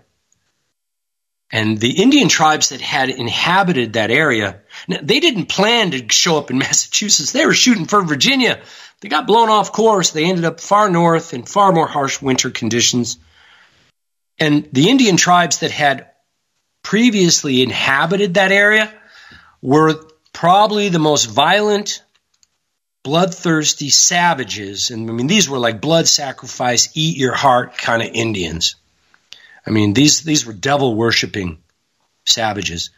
and 1.52 1.78
the 1.80 2.02
Indian 2.02 2.28
tribes 2.28 2.70
that 2.70 2.82
had 2.82 3.10
inhabited 3.10 3.94
that 3.94 4.12
area, 4.12 4.62
they 4.88 5.20
didn't 5.20 5.48
plan 5.48 5.92
to 5.92 6.06
show 6.10 6.38
up 6.38 6.52
in 6.52 6.58
Massachusetts. 6.60 7.32
They 7.32 7.46
were 7.46 7.54
shooting 7.54 7.86
for 7.86 8.02
Virginia. 8.02 8.62
They 9.02 9.10
got 9.10 9.28
blown 9.28 9.50
off 9.50 9.72
course. 9.72 10.12
They 10.12 10.26
ended 10.26 10.46
up 10.46 10.60
far 10.60 10.90
north 10.90 11.34
in 11.34 11.44
far 11.44 11.72
more 11.72 11.88
harsh 11.88 12.22
winter 12.22 12.50
conditions. 12.50 13.18
And 14.40 14.68
the 14.72 14.90
Indian 14.90 15.18
tribes 15.18 15.60
that 15.60 15.72
had 15.72 16.10
previously 16.82 17.62
inhabited 17.62 18.36
that 18.36 18.52
area 18.52 18.94
were 19.62 20.00
probably 20.34 20.90
the 20.90 21.00
most 21.00 21.26
violent, 21.26 22.04
bloodthirsty 23.04 23.90
savages. 23.90 24.92
And 24.92 25.10
I 25.10 25.14
mean, 25.14 25.28
these 25.28 25.50
were 25.50 25.58
like 25.58 25.82
blood 25.82 26.08
sacrifice, 26.08 26.90
eat 26.94 27.18
your 27.18 27.34
heart 27.34 27.78
kind 27.78 28.02
of 28.02 28.10
Indians. 28.14 28.76
I 29.66 29.72
mean, 29.72 29.94
these, 29.94 30.22
these 30.22 30.46
were 30.46 30.54
devil 30.54 30.96
worshiping 30.96 31.60
savages. 32.26 32.92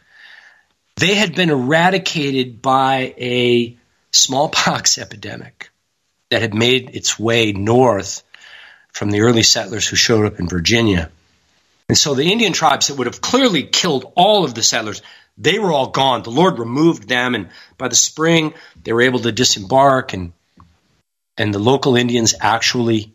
They 0.98 1.14
had 1.14 1.34
been 1.34 1.50
eradicated 1.50 2.60
by 2.60 3.14
a 3.18 3.76
smallpox 4.10 4.98
epidemic 5.04 5.70
that 6.30 6.42
had 6.42 6.54
made 6.54 6.94
its 6.94 7.18
way 7.18 7.52
north 7.52 8.22
from 8.92 9.10
the 9.10 9.20
early 9.20 9.44
settlers 9.44 9.86
who 9.86 9.96
showed 9.96 10.26
up 10.26 10.40
in 10.40 10.48
Virginia. 10.48 11.10
And 11.88 11.96
so 11.96 12.14
the 12.14 12.32
Indian 12.32 12.52
tribes 12.52 12.88
that 12.88 12.96
would 12.96 13.06
have 13.06 13.20
clearly 13.20 13.62
killed 13.62 14.12
all 14.16 14.44
of 14.44 14.54
the 14.54 14.62
settlers, 14.62 15.00
they 15.38 15.58
were 15.58 15.72
all 15.72 15.90
gone. 15.90 16.22
The 16.22 16.30
Lord 16.30 16.58
removed 16.58 17.08
them, 17.08 17.34
and 17.34 17.48
by 17.76 17.88
the 17.88 17.94
spring, 17.94 18.54
they 18.82 18.92
were 18.92 19.02
able 19.02 19.20
to 19.20 19.32
disembark, 19.32 20.12
and 20.12 20.32
and 21.36 21.54
the 21.54 21.60
local 21.60 21.94
Indians 21.94 22.34
actually 22.40 23.14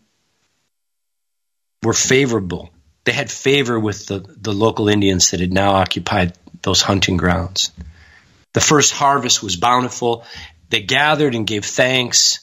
were 1.83 1.93
favorable 1.93 2.73
they 3.05 3.11
had 3.11 3.29
favor 3.29 3.79
with 3.79 4.05
the, 4.05 4.19
the 4.19 4.53
local 4.53 4.87
Indians 4.87 5.31
that 5.31 5.39
had 5.39 5.51
now 5.51 5.73
occupied 5.73 6.33
those 6.63 6.81
hunting 6.81 7.17
grounds. 7.17 7.71
The 8.53 8.61
first 8.61 8.93
harvest 8.93 9.43
was 9.43 9.55
bountiful. 9.55 10.25
They 10.69 10.81
gathered 10.81 11.35
and 11.35 11.45
gave 11.45 11.65
thanks. 11.65 12.39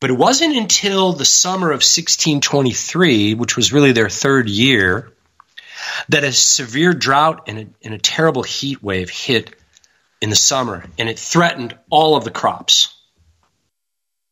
But 0.00 0.10
it 0.10 0.18
wasn't 0.18 0.56
until 0.56 1.12
the 1.12 1.24
summer 1.24 1.68
of 1.68 1.82
1623, 1.82 3.34
which 3.34 3.56
was 3.56 3.72
really 3.72 3.92
their 3.92 4.08
third 4.08 4.48
year, 4.48 5.12
that 6.08 6.24
a 6.24 6.32
severe 6.32 6.92
drought 6.92 7.44
and 7.48 7.58
a, 7.58 7.66
and 7.82 7.94
a 7.94 7.98
terrible 7.98 8.42
heat 8.42 8.82
wave 8.82 9.10
hit 9.10 9.54
in 10.20 10.30
the 10.30 10.36
summer, 10.36 10.84
and 10.98 11.08
it 11.08 11.18
threatened 11.18 11.76
all 11.90 12.16
of 12.16 12.24
the 12.24 12.30
crops. 12.30 12.94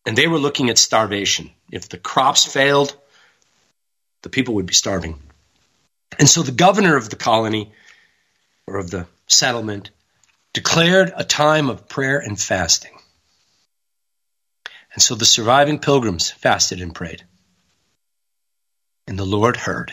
And 0.05 0.17
they 0.17 0.29
were 0.29 0.39
looking 0.39 0.71
at 0.71 0.79
starvation. 0.79 1.51
If 1.71 1.89
the 1.89 1.99
crops 1.99 2.45
failed, 2.45 2.97
the 4.23 4.29
people 4.29 4.55
would 4.55 4.67
be 4.67 4.75
starving. 4.75 5.19
And 6.19 6.29
so 6.29 6.43
the 6.43 6.53
governor 6.53 6.97
of 6.97 7.11
the 7.11 7.17
colony 7.17 7.73
or 8.67 8.79
of 8.79 8.91
the 8.91 9.07
settlement 9.27 9.91
declared 10.53 11.13
a 11.15 11.25
time 11.25 11.71
of 11.71 11.89
prayer 11.89 12.19
and 12.19 12.41
fasting. 12.41 12.93
And 14.95 15.03
so 15.03 15.15
the 15.15 15.27
surviving 15.27 15.79
pilgrims 15.79 16.31
fasted 16.31 16.81
and 16.81 16.95
prayed. 16.95 17.23
And 19.07 19.19
the 19.19 19.27
Lord 19.27 19.57
heard. 19.57 19.93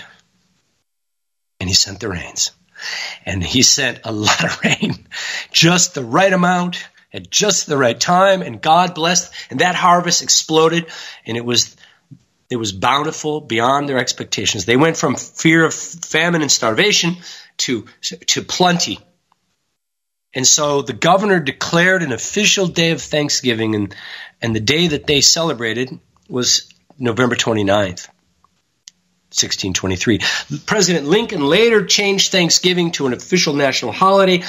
And 1.59 1.69
he 1.69 1.75
sent 1.75 1.99
the 1.99 2.07
rains. 2.07 2.51
And 3.25 3.43
he 3.43 3.61
sent 3.61 3.99
a 4.05 4.11
lot 4.11 4.43
of 4.43 4.61
rain, 4.63 5.07
just 5.51 5.93
the 5.93 6.03
right 6.03 6.31
amount 6.31 6.87
at 7.13 7.29
just 7.29 7.67
the 7.67 7.77
right 7.77 7.99
time. 7.99 8.41
And 8.41 8.61
God 8.61 8.95
blessed. 8.95 9.33
And 9.49 9.59
that 9.59 9.75
harvest 9.75 10.23
exploded. 10.23 10.87
And 11.25 11.37
it 11.37 11.45
was 11.45 11.75
it 12.49 12.57
was 12.57 12.71
bountiful 12.71 13.41
beyond 13.41 13.89
their 13.89 13.97
expectations. 13.97 14.65
They 14.65 14.77
went 14.77 14.95
from 14.95 15.15
fear 15.15 15.65
of 15.65 15.73
famine 15.73 16.41
and 16.41 16.51
starvation 16.51 17.17
to, 17.57 17.85
to 18.01 18.41
plenty. 18.41 18.99
And 20.33 20.47
so 20.47 20.81
the 20.81 20.93
governor 20.93 21.39
declared 21.39 22.03
an 22.03 22.11
official 22.11 22.67
day 22.67 22.91
of 22.91 23.01
Thanksgiving, 23.01 23.75
and, 23.75 23.95
and 24.41 24.55
the 24.55 24.59
day 24.59 24.87
that 24.87 25.05
they 25.05 25.21
celebrated 25.21 25.99
was 26.27 26.69
November 26.97 27.35
29th. 27.35 28.09
1623. 29.33 30.19
President 30.67 31.07
Lincoln 31.07 31.43
later 31.43 31.83
changed 31.85 32.31
Thanksgiving 32.31 32.91
to 32.91 33.07
an 33.07 33.13
official 33.13 33.55
national 33.55 33.91
holiday 33.91 34.43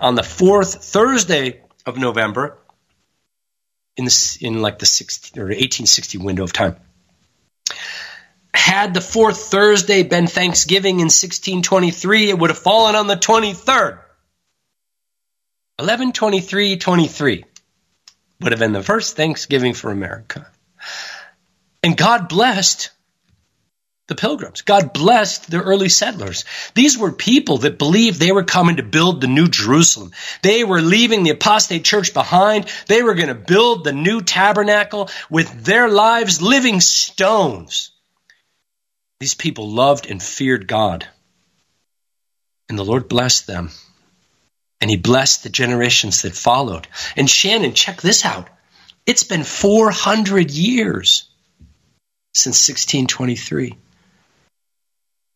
on 0.00 0.16
the 0.16 0.24
fourth 0.24 0.84
Thursday 0.84 1.60
of 1.86 1.98
November 1.98 2.58
in 3.96 4.06
the, 4.06 4.38
in 4.40 4.60
like 4.60 4.80
the 4.80 4.86
16, 4.86 5.40
or 5.40 5.46
1860 5.46 6.18
window 6.18 6.42
of 6.42 6.52
time. 6.52 6.74
Had 8.54 8.94
the 8.94 9.00
fourth 9.00 9.46
Thursday 9.46 10.04
been 10.04 10.28
Thanksgiving 10.28 11.00
in 11.00 11.06
1623, 11.06 12.30
it 12.30 12.38
would 12.38 12.50
have 12.50 12.58
fallen 12.58 12.94
on 12.94 13.08
the 13.08 13.16
23rd. 13.16 13.98
11 15.80 16.12
23 16.12 16.76
23 16.76 17.44
would 18.40 18.52
have 18.52 18.60
been 18.60 18.72
the 18.72 18.82
first 18.82 19.16
Thanksgiving 19.16 19.74
for 19.74 19.90
America. 19.90 20.46
And 21.82 21.96
God 21.96 22.28
blessed 22.28 22.90
the 24.06 24.14
pilgrims. 24.14 24.62
God 24.62 24.92
blessed 24.92 25.50
the 25.50 25.60
early 25.60 25.88
settlers. 25.88 26.44
These 26.74 26.96
were 26.96 27.10
people 27.10 27.58
that 27.58 27.78
believed 27.78 28.20
they 28.20 28.32
were 28.32 28.44
coming 28.44 28.76
to 28.76 28.82
build 28.82 29.20
the 29.20 29.26
new 29.26 29.48
Jerusalem. 29.48 30.12
They 30.42 30.62
were 30.62 30.80
leaving 30.80 31.24
the 31.24 31.30
apostate 31.30 31.84
church 31.84 32.14
behind. 32.14 32.66
They 32.86 33.02
were 33.02 33.14
going 33.14 33.28
to 33.28 33.34
build 33.34 33.82
the 33.82 33.92
new 33.92 34.20
tabernacle 34.20 35.10
with 35.28 35.64
their 35.64 35.88
lives 35.88 36.40
living 36.40 36.80
stones. 36.80 37.90
These 39.20 39.34
people 39.34 39.70
loved 39.70 40.06
and 40.08 40.22
feared 40.22 40.66
God. 40.66 41.06
And 42.68 42.78
the 42.78 42.84
Lord 42.84 43.08
blessed 43.08 43.46
them. 43.46 43.70
And 44.80 44.90
he 44.90 44.96
blessed 44.96 45.42
the 45.42 45.50
generations 45.50 46.22
that 46.22 46.34
followed. 46.34 46.88
And 47.16 47.28
Shannon, 47.28 47.74
check 47.74 48.02
this 48.02 48.24
out. 48.24 48.48
It's 49.06 49.24
been 49.24 49.44
400 49.44 50.50
years 50.50 51.28
since 52.32 52.68
1623 52.68 53.78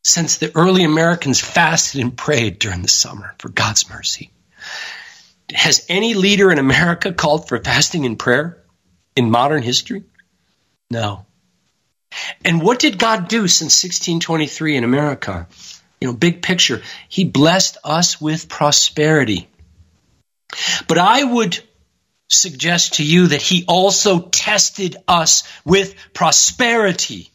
since 0.08 0.38
the 0.38 0.50
early 0.54 0.84
Americans 0.84 1.40
fasted 1.40 2.00
and 2.00 2.16
prayed 2.16 2.58
during 2.58 2.82
the 2.82 2.88
summer 2.88 3.34
for 3.38 3.48
God's 3.48 3.88
mercy. 3.90 4.30
Has 5.52 5.84
any 5.88 6.14
leader 6.14 6.50
in 6.50 6.58
America 6.58 7.12
called 7.12 7.48
for 7.48 7.62
fasting 7.62 8.06
and 8.06 8.18
prayer 8.18 8.62
in 9.16 9.30
modern 9.30 9.62
history? 9.62 10.04
No. 10.90 11.26
And 12.44 12.62
what 12.62 12.78
did 12.78 12.98
God 12.98 13.28
do 13.28 13.48
since 13.48 13.82
1623 13.82 14.76
in 14.76 14.84
America? 14.84 15.46
You 16.00 16.08
know, 16.08 16.14
big 16.14 16.42
picture. 16.42 16.82
He 17.08 17.24
blessed 17.24 17.78
us 17.84 18.20
with 18.20 18.48
prosperity. 18.48 19.48
But 20.86 20.98
I 20.98 21.22
would 21.22 21.58
suggest 22.28 22.94
to 22.94 23.04
you 23.04 23.28
that 23.28 23.42
He 23.42 23.64
also 23.66 24.20
tested 24.20 24.96
us 25.06 25.44
with 25.64 25.94
prosperity. 26.12 27.30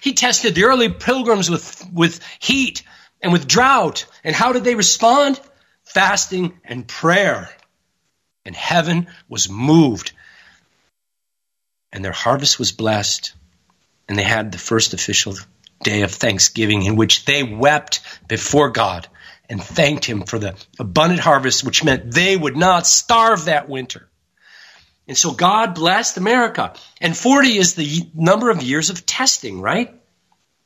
He 0.00 0.14
tested 0.14 0.54
the 0.54 0.64
early 0.64 0.88
pilgrims 0.88 1.48
with, 1.48 1.86
with 1.92 2.20
heat 2.40 2.82
and 3.20 3.32
with 3.32 3.46
drought. 3.46 4.06
And 4.24 4.34
how 4.34 4.52
did 4.52 4.64
they 4.64 4.74
respond? 4.74 5.40
Fasting 5.84 6.58
and 6.64 6.86
prayer. 6.86 7.50
And 8.44 8.56
heaven 8.56 9.06
was 9.28 9.48
moved. 9.48 10.12
And 11.92 12.04
their 12.04 12.12
harvest 12.12 12.58
was 12.58 12.72
blessed. 12.72 13.34
And 14.12 14.18
they 14.18 14.24
had 14.24 14.52
the 14.52 14.58
first 14.58 14.92
official 14.92 15.38
day 15.82 16.02
of 16.02 16.10
Thanksgiving 16.10 16.82
in 16.82 16.96
which 16.96 17.24
they 17.24 17.42
wept 17.42 18.00
before 18.28 18.68
God 18.68 19.08
and 19.48 19.64
thanked 19.64 20.04
Him 20.04 20.24
for 20.24 20.38
the 20.38 20.54
abundant 20.78 21.20
harvest, 21.20 21.64
which 21.64 21.82
meant 21.82 22.12
they 22.12 22.36
would 22.36 22.54
not 22.54 22.86
starve 22.86 23.46
that 23.46 23.70
winter. 23.70 24.06
And 25.08 25.16
so 25.16 25.32
God 25.32 25.74
blessed 25.74 26.18
America. 26.18 26.74
And 27.00 27.16
40 27.16 27.56
is 27.56 27.74
the 27.74 28.06
number 28.12 28.50
of 28.50 28.62
years 28.62 28.90
of 28.90 29.06
testing, 29.06 29.62
right? 29.62 29.98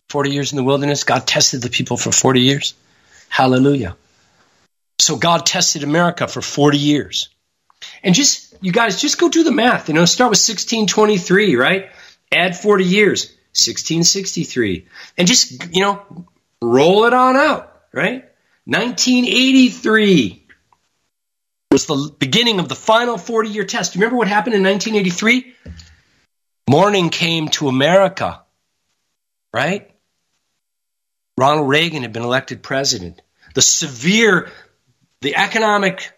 40 0.09 0.31
years 0.33 0.51
in 0.51 0.57
the 0.57 0.65
wilderness. 0.65 1.05
God 1.05 1.25
tested 1.25 1.63
the 1.63 1.71
people 1.71 1.97
for 1.97 2.11
40 2.11 2.41
years. 2.41 2.75
Hallelujah. 3.29 3.97
So 4.99 5.15
God 5.15 5.47
tested 5.47 5.85
America 5.85 6.27
for 6.27 6.43
40 6.43 6.79
years. 6.79 7.29
And 8.03 8.13
just, 8.13 8.57
you 8.61 8.73
guys, 8.73 9.01
just 9.01 9.21
go 9.21 9.29
do 9.29 9.45
the 9.45 9.53
math. 9.53 9.87
You 9.87 9.95
know, 9.95 10.05
start 10.05 10.31
with 10.31 10.41
1623, 10.41 11.55
right? 11.55 11.91
Add 12.33 12.57
40 12.57 12.85
years, 12.85 13.36
1663. 13.57 14.87
And 15.17 15.27
just, 15.27 15.75
you 15.75 15.83
know, 15.83 16.27
roll 16.61 17.05
it 17.05 17.13
on 17.13 17.37
out, 17.37 17.73
right? 17.93 18.25
1983 18.65 20.47
was 21.71 21.87
the 21.87 22.13
beginning 22.19 22.59
of 22.59 22.69
the 22.69 22.75
final 22.75 23.19
40 23.19 23.51
year 23.51 23.65
test. 23.65 23.95
Remember 23.95 24.17
what 24.17 24.29
happened 24.29 24.55
in 24.55 24.63
1983? 24.63 25.55
Morning 26.69 27.11
came 27.11 27.49
to 27.49 27.69
America, 27.69 28.43
right? 29.53 29.91
Ronald 31.39 31.69
Reagan 31.69 32.03
had 32.03 32.13
been 32.13 32.25
elected 32.25 32.63
president. 32.63 33.21
The 33.55 33.63
severe, 33.63 34.51
the 35.21 35.37
economic 35.37 36.16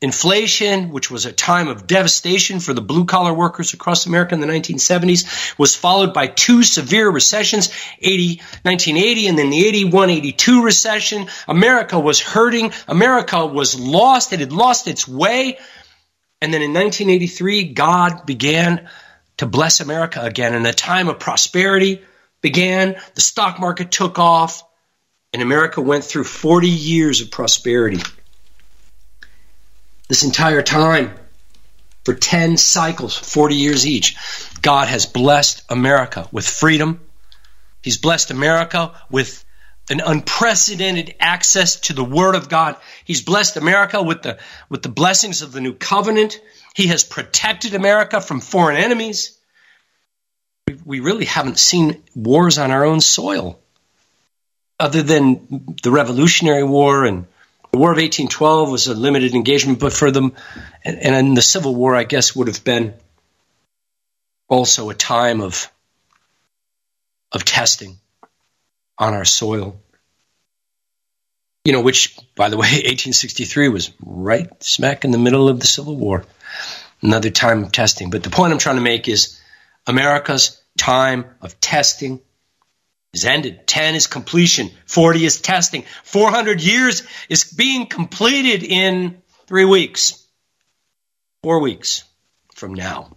inflation, 0.00 0.90
which 0.90 1.10
was 1.10 1.26
a 1.26 1.32
time 1.32 1.68
of 1.68 1.86
devastation 1.86 2.60
for 2.60 2.72
the 2.72 2.80
blue 2.80 3.04
collar 3.04 3.34
workers 3.34 3.74
across 3.74 4.06
America 4.06 4.34
in 4.34 4.40
the 4.40 4.46
1970s, 4.46 5.58
was 5.58 5.74
followed 5.74 6.14
by 6.14 6.28
two 6.28 6.62
severe 6.62 7.10
recessions, 7.10 7.70
80, 8.00 8.40
1980 8.62 9.26
and 9.26 9.38
then 9.38 9.50
the 9.50 9.66
81 9.66 10.10
82 10.10 10.62
recession. 10.62 11.26
America 11.48 11.98
was 11.98 12.20
hurting. 12.20 12.72
America 12.86 13.44
was 13.46 13.78
lost. 13.78 14.32
It 14.32 14.40
had 14.40 14.52
lost 14.52 14.86
its 14.86 15.08
way. 15.08 15.58
And 16.40 16.54
then 16.54 16.62
in 16.62 16.72
1983, 16.72 17.72
God 17.72 18.24
began 18.24 18.88
to 19.38 19.46
bless 19.46 19.80
America 19.80 20.22
again 20.22 20.54
in 20.54 20.64
a 20.66 20.72
time 20.72 21.08
of 21.08 21.18
prosperity 21.18 22.02
began, 22.40 22.96
the 23.14 23.20
stock 23.20 23.58
market 23.58 23.90
took 23.90 24.18
off, 24.18 24.62
and 25.32 25.42
America 25.42 25.80
went 25.80 26.04
through 26.04 26.24
40 26.24 26.68
years 26.68 27.20
of 27.20 27.30
prosperity. 27.30 28.00
This 30.08 30.24
entire 30.24 30.62
time, 30.62 31.14
for 32.04 32.14
10 32.14 32.56
cycles, 32.56 33.16
40 33.16 33.54
years 33.54 33.86
each, 33.86 34.16
God 34.62 34.88
has 34.88 35.06
blessed 35.06 35.62
America 35.68 36.28
with 36.32 36.48
freedom. 36.48 37.00
He's 37.82 37.98
blessed 37.98 38.30
America 38.30 38.94
with 39.10 39.44
an 39.90 40.00
unprecedented 40.00 41.14
access 41.20 41.76
to 41.80 41.92
the 41.92 42.04
Word 42.04 42.34
of 42.34 42.48
God. 42.48 42.76
He's 43.04 43.22
blessed 43.22 43.56
America 43.56 44.02
with 44.02 44.22
the, 44.22 44.38
with 44.68 44.82
the 44.82 44.88
blessings 44.88 45.42
of 45.42 45.52
the 45.52 45.60
new 45.60 45.74
covenant. 45.74 46.40
He 46.74 46.88
has 46.88 47.04
protected 47.04 47.74
America 47.74 48.20
from 48.20 48.40
foreign 48.40 48.76
enemies 48.76 49.38
we 50.84 51.00
really 51.00 51.24
haven't 51.24 51.58
seen 51.58 52.02
wars 52.14 52.58
on 52.58 52.70
our 52.70 52.84
own 52.84 53.00
soil, 53.00 53.58
other 54.78 55.02
than 55.02 55.76
the 55.82 55.90
Revolutionary 55.90 56.64
War 56.64 57.04
and 57.04 57.26
the 57.78 57.80
War 57.80 57.92
of 57.92 57.98
1812 57.98 58.70
was 58.72 58.88
a 58.88 58.94
limited 58.94 59.36
engagement, 59.36 59.78
but 59.78 59.92
for 59.92 60.10
them, 60.10 60.32
and, 60.84 60.98
and 60.98 61.36
the 61.36 61.42
Civil 61.42 61.76
War, 61.76 61.94
I 61.94 62.02
guess, 62.02 62.34
would 62.34 62.48
have 62.48 62.64
been 62.64 62.94
also 64.48 64.90
a 64.90 64.94
time 64.94 65.40
of 65.40 65.70
of 67.30 67.44
testing 67.44 67.96
on 68.98 69.14
our 69.14 69.24
soil. 69.24 69.80
You 71.64 71.72
know, 71.72 71.80
which, 71.80 72.18
by 72.34 72.48
the 72.48 72.56
way, 72.56 72.66
1863 72.66 73.68
was 73.68 73.92
right 74.04 74.50
smack 74.60 75.04
in 75.04 75.12
the 75.12 75.18
middle 75.18 75.48
of 75.48 75.60
the 75.60 75.66
Civil 75.68 75.94
War. 75.94 76.24
Another 77.00 77.30
time 77.30 77.62
of 77.62 77.70
testing. 77.70 78.10
But 78.10 78.24
the 78.24 78.30
point 78.30 78.52
I'm 78.52 78.58
trying 78.58 78.74
to 78.74 78.82
make 78.82 79.06
is 79.06 79.40
America's 79.86 80.60
time 80.76 81.26
of 81.40 81.60
testing 81.60 82.18
is 83.12 83.24
ended. 83.24 83.66
10 83.66 83.94
is 83.94 84.06
completion. 84.06 84.70
40 84.86 85.24
is 85.24 85.40
testing. 85.40 85.84
400 86.04 86.60
years 86.60 87.02
is 87.28 87.44
being 87.44 87.86
completed 87.86 88.62
in 88.62 89.22
three 89.46 89.64
weeks, 89.64 90.26
four 91.42 91.60
weeks 91.60 92.04
from 92.54 92.74
now. 92.74 93.16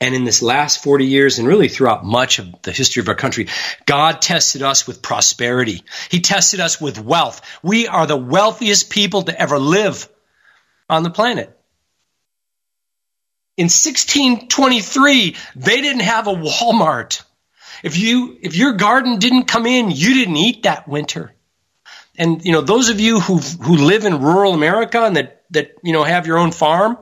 And 0.00 0.14
in 0.14 0.22
this 0.22 0.42
last 0.42 0.84
40 0.84 1.06
years, 1.06 1.38
and 1.38 1.48
really 1.48 1.68
throughout 1.68 2.04
much 2.04 2.38
of 2.38 2.62
the 2.62 2.70
history 2.70 3.00
of 3.00 3.08
our 3.08 3.16
country, 3.16 3.48
God 3.84 4.22
tested 4.22 4.62
us 4.62 4.86
with 4.86 5.02
prosperity. 5.02 5.82
He 6.08 6.20
tested 6.20 6.60
us 6.60 6.80
with 6.80 7.00
wealth. 7.00 7.40
We 7.64 7.88
are 7.88 8.06
the 8.06 8.16
wealthiest 8.16 8.90
people 8.90 9.22
to 9.22 9.40
ever 9.40 9.58
live 9.58 10.08
on 10.88 11.02
the 11.02 11.10
planet. 11.10 11.58
In 13.56 13.64
1623, 13.64 15.34
they 15.56 15.80
didn't 15.80 16.02
have 16.02 16.28
a 16.28 16.34
Walmart. 16.34 17.24
If 17.82 17.98
you, 17.98 18.38
if 18.40 18.56
your 18.56 18.72
garden 18.72 19.18
didn't 19.18 19.44
come 19.44 19.66
in, 19.66 19.90
you 19.90 20.14
didn't 20.14 20.36
eat 20.36 20.62
that 20.64 20.88
winter. 20.88 21.32
And, 22.16 22.44
you 22.44 22.52
know, 22.52 22.60
those 22.60 22.88
of 22.88 23.00
you 23.00 23.20
who, 23.20 23.38
who 23.38 23.76
live 23.76 24.04
in 24.04 24.20
rural 24.20 24.54
America 24.54 25.04
and 25.04 25.16
that, 25.16 25.44
that, 25.50 25.72
you 25.82 25.92
know, 25.92 26.02
have 26.02 26.26
your 26.26 26.38
own 26.38 26.50
farm, 26.50 26.98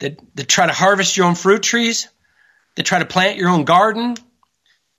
that, 0.00 0.18
that 0.34 0.48
try 0.48 0.66
to 0.66 0.72
harvest 0.72 1.16
your 1.16 1.26
own 1.26 1.34
fruit 1.34 1.62
trees, 1.62 2.08
that 2.76 2.84
try 2.84 2.98
to 2.98 3.06
plant 3.06 3.36
your 3.36 3.50
own 3.50 3.64
garden, 3.64 4.16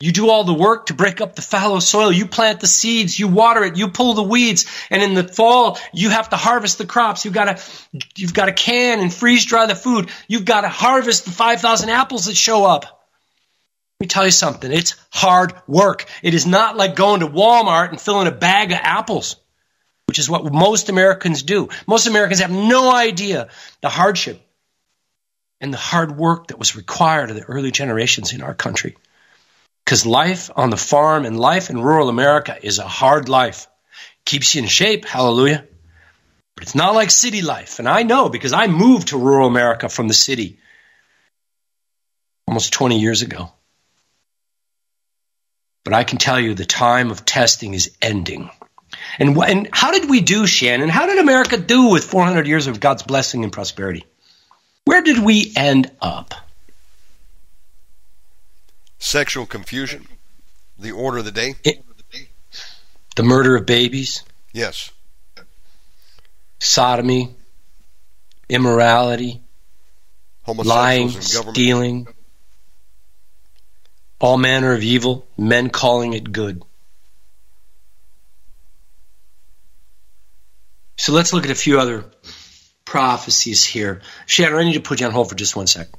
you 0.02 0.11
do 0.11 0.30
all 0.30 0.43
the 0.43 0.53
work 0.53 0.88
to 0.88 0.95
break 0.95 1.22
up 1.22 1.35
the 1.35 1.43
fallow 1.43 1.80
soil. 1.80 2.11
You 2.11 2.26
plant 2.26 2.60
the 2.60 2.68
seeds, 2.68 3.19
you 3.19 3.27
water 3.27 3.64
it, 3.64 3.77
you 3.77 3.89
pull 3.89 4.15
the 4.15 4.23
weeds, 4.23 4.65
and 4.89 5.03
in 5.03 5.14
the 5.14 5.23
fall 5.23 5.77
you 5.93 6.10
have 6.10 6.30
to 6.30 6.38
harvest 6.38 6.80
the 6.80 6.88
crops. 6.88 7.23
You've 7.23 7.35
got 7.35 7.57
to 7.57 7.64
you've 8.15 8.34
got 8.34 8.45
to 8.45 8.53
can 8.53 8.99
and 8.99 9.14
freeze 9.14 9.45
dry 9.45 9.68
the 9.68 9.76
food. 9.76 10.10
You've 10.27 10.45
got 10.45 10.61
to 10.61 10.69
harvest 10.69 11.26
the 11.26 11.31
5,000 11.31 11.89
apples 11.89 12.26
that 12.26 12.35
show 12.35 12.65
up. 12.65 13.00
Let 14.01 14.05
me 14.05 14.07
tell 14.07 14.25
you 14.25 14.31
something. 14.31 14.71
It's 14.71 14.95
hard 15.11 15.53
work. 15.67 16.05
It 16.23 16.33
is 16.33 16.47
not 16.47 16.75
like 16.75 16.95
going 16.95 17.19
to 17.19 17.27
Walmart 17.27 17.89
and 17.89 18.01
filling 18.01 18.25
a 18.25 18.31
bag 18.31 18.71
of 18.71 18.79
apples, 18.81 19.35
which 20.07 20.17
is 20.17 20.27
what 20.27 20.51
most 20.51 20.89
Americans 20.89 21.43
do. 21.43 21.69
Most 21.85 22.07
Americans 22.07 22.39
have 22.39 22.49
no 22.49 22.91
idea 22.91 23.49
the 23.81 23.89
hardship 23.89 24.41
and 25.59 25.71
the 25.71 25.77
hard 25.77 26.17
work 26.17 26.47
that 26.47 26.57
was 26.57 26.75
required 26.75 27.29
of 27.29 27.35
the 27.35 27.43
early 27.43 27.69
generations 27.69 28.33
in 28.33 28.41
our 28.41 28.55
country. 28.55 28.97
Because 29.85 30.03
life 30.03 30.49
on 30.55 30.71
the 30.71 30.77
farm 30.77 31.23
and 31.23 31.39
life 31.39 31.69
in 31.69 31.79
rural 31.79 32.09
America 32.09 32.57
is 32.59 32.79
a 32.79 32.87
hard 32.87 33.29
life. 33.29 33.67
Keeps 34.25 34.55
you 34.55 34.63
in 34.63 34.67
shape, 34.67 35.05
hallelujah. 35.05 35.63
But 36.55 36.63
it's 36.63 36.73
not 36.73 36.95
like 36.95 37.11
city 37.11 37.43
life. 37.43 37.77
And 37.77 37.87
I 37.87 38.01
know 38.01 38.29
because 38.29 38.51
I 38.51 38.65
moved 38.65 39.09
to 39.09 39.19
rural 39.19 39.47
America 39.47 39.89
from 39.89 40.07
the 40.07 40.15
city 40.15 40.57
almost 42.47 42.73
20 42.73 42.99
years 42.99 43.21
ago. 43.21 43.51
But 45.83 45.93
I 45.93 46.03
can 46.03 46.17
tell 46.17 46.39
you 46.39 46.53
the 46.53 46.65
time 46.65 47.11
of 47.11 47.25
testing 47.25 47.73
is 47.73 47.95
ending. 48.01 48.49
And, 49.17 49.37
and 49.37 49.69
how 49.71 49.91
did 49.91 50.09
we 50.09 50.21
do, 50.21 50.45
Shannon? 50.45 50.89
How 50.89 51.07
did 51.07 51.17
America 51.17 51.57
do 51.57 51.89
with 51.89 52.03
400 52.03 52.47
years 52.47 52.67
of 52.67 52.79
God's 52.79 53.03
blessing 53.03 53.43
and 53.43 53.51
prosperity? 53.51 54.05
Where 54.85 55.01
did 55.01 55.23
we 55.23 55.53
end 55.55 55.91
up? 56.01 56.33
Sexual 58.99 59.47
confusion, 59.47 60.07
the 60.77 60.91
order 60.91 61.19
of 61.19 61.25
the 61.25 61.31
day. 61.31 61.55
It, 61.63 61.83
the 63.15 63.23
murder 63.23 63.55
of 63.55 63.65
babies. 63.65 64.23
Yes. 64.53 64.91
Sodomy, 66.59 67.35
immorality, 68.47 69.41
lying, 70.47 71.09
stealing, 71.09 72.07
all 74.22 74.38
manner 74.38 74.73
of 74.73 74.84
evil, 74.84 75.27
men 75.35 75.69
calling 75.69 76.14
it 76.14 76.31
good. 76.31 76.64
So 80.95 81.11
let's 81.11 81.34
look 81.34 81.43
at 81.43 81.49
a 81.49 81.56
few 81.56 81.80
other 81.80 82.06
prophecies 82.85 83.65
here. 83.65 84.02
Shannon, 84.27 84.60
I 84.60 84.64
need 84.64 84.73
to 84.76 84.81
put 84.81 84.99
you 84.99 85.07
on 85.07 85.11
hold 85.11 85.30
for 85.30 85.35
just 85.35 85.56
one 85.56 85.65
second. 85.65 85.98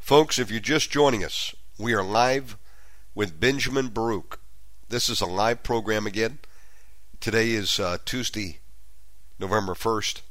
Folks, 0.00 0.40
if 0.40 0.50
you're 0.50 0.58
just 0.58 0.90
joining 0.90 1.24
us, 1.24 1.54
we 1.78 1.94
are 1.94 2.02
live 2.02 2.56
with 3.14 3.38
Benjamin 3.38 3.86
Baruch. 3.88 4.40
This 4.88 5.08
is 5.08 5.20
a 5.20 5.26
live 5.26 5.62
program 5.62 6.08
again. 6.08 6.40
Today 7.20 7.50
is 7.52 7.78
uh, 7.78 7.98
Tuesday, 8.04 8.58
November 9.38 9.74
1st, 9.74 10.22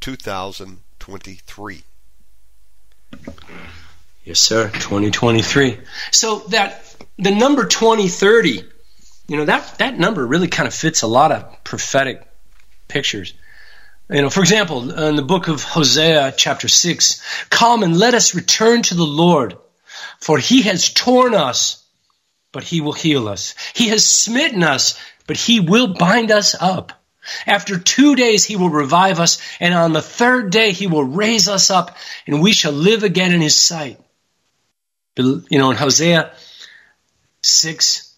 2023. 0.00 1.82
Yes, 4.28 4.40
sir, 4.40 4.68
2023. 4.68 5.78
So 6.10 6.40
that 6.50 6.84
the 7.16 7.30
number 7.30 7.64
2030, 7.64 8.62
you 9.26 9.36
know, 9.38 9.46
that, 9.46 9.78
that 9.78 9.98
number 9.98 10.26
really 10.26 10.48
kind 10.48 10.66
of 10.66 10.74
fits 10.74 11.00
a 11.00 11.06
lot 11.06 11.32
of 11.32 11.64
prophetic 11.64 12.28
pictures. 12.88 13.32
You 14.10 14.20
know, 14.20 14.28
for 14.28 14.40
example, 14.40 14.90
in 14.92 15.16
the 15.16 15.22
book 15.22 15.48
of 15.48 15.62
Hosea, 15.62 16.34
chapter 16.36 16.68
6, 16.68 17.22
come 17.48 17.82
and 17.82 17.96
let 17.96 18.12
us 18.12 18.34
return 18.34 18.82
to 18.82 18.94
the 18.94 19.06
Lord, 19.06 19.56
for 20.20 20.36
he 20.36 20.60
has 20.60 20.92
torn 20.92 21.34
us, 21.34 21.82
but 22.52 22.64
he 22.64 22.82
will 22.82 22.92
heal 22.92 23.28
us. 23.28 23.54
He 23.72 23.88
has 23.88 24.04
smitten 24.04 24.62
us, 24.62 25.00
but 25.26 25.38
he 25.38 25.60
will 25.60 25.94
bind 25.94 26.30
us 26.30 26.54
up. 26.54 26.92
After 27.46 27.78
two 27.78 28.14
days, 28.14 28.44
he 28.44 28.56
will 28.56 28.68
revive 28.68 29.20
us, 29.20 29.40
and 29.58 29.72
on 29.72 29.94
the 29.94 30.02
third 30.02 30.50
day, 30.50 30.72
he 30.72 30.86
will 30.86 31.04
raise 31.04 31.48
us 31.48 31.70
up, 31.70 31.96
and 32.26 32.42
we 32.42 32.52
shall 32.52 32.72
live 32.72 33.04
again 33.04 33.32
in 33.32 33.40
his 33.40 33.56
sight. 33.56 33.98
You 35.18 35.58
know, 35.58 35.70
in 35.70 35.76
Hosea 35.76 36.32
6, 37.42 38.14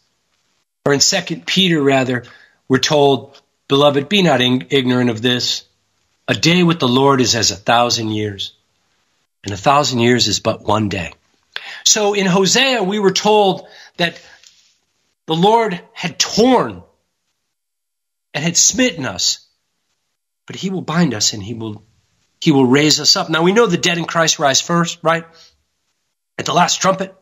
or 0.84 0.92
in 0.92 1.00
2 1.00 1.42
Peter, 1.46 1.82
rather, 1.82 2.24
we're 2.68 2.78
told, 2.78 3.40
Beloved, 3.68 4.08
be 4.08 4.22
not 4.22 4.40
ignorant 4.40 5.10
of 5.10 5.22
this. 5.22 5.64
A 6.28 6.34
day 6.34 6.62
with 6.62 6.78
the 6.78 6.88
Lord 6.88 7.20
is 7.20 7.34
as 7.34 7.50
a 7.50 7.56
thousand 7.56 8.10
years, 8.10 8.52
and 9.44 9.52
a 9.52 9.56
thousand 9.56 10.00
years 10.00 10.28
is 10.28 10.40
but 10.40 10.62
one 10.62 10.88
day. 10.88 11.12
So 11.84 12.14
in 12.14 12.26
Hosea, 12.26 12.82
we 12.82 12.98
were 12.98 13.12
told 13.12 13.66
that 13.96 14.20
the 15.26 15.34
Lord 15.34 15.80
had 15.92 16.18
torn 16.18 16.82
and 18.34 18.44
had 18.44 18.56
smitten 18.56 19.06
us, 19.06 19.46
but 20.46 20.56
he 20.56 20.70
will 20.70 20.82
bind 20.82 21.14
us 21.14 21.32
and 21.32 21.42
he 21.42 21.54
will 21.54 21.82
he 22.40 22.52
will 22.52 22.66
raise 22.66 23.00
us 23.00 23.16
up. 23.16 23.28
Now 23.28 23.42
we 23.42 23.52
know 23.52 23.66
the 23.66 23.76
dead 23.76 23.98
in 23.98 24.06
Christ 24.06 24.38
rise 24.38 24.60
first, 24.60 24.98
right? 25.02 25.24
At 26.40 26.46
the 26.46 26.54
last 26.54 26.80
trumpet. 26.80 27.14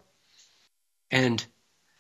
And 1.11 1.45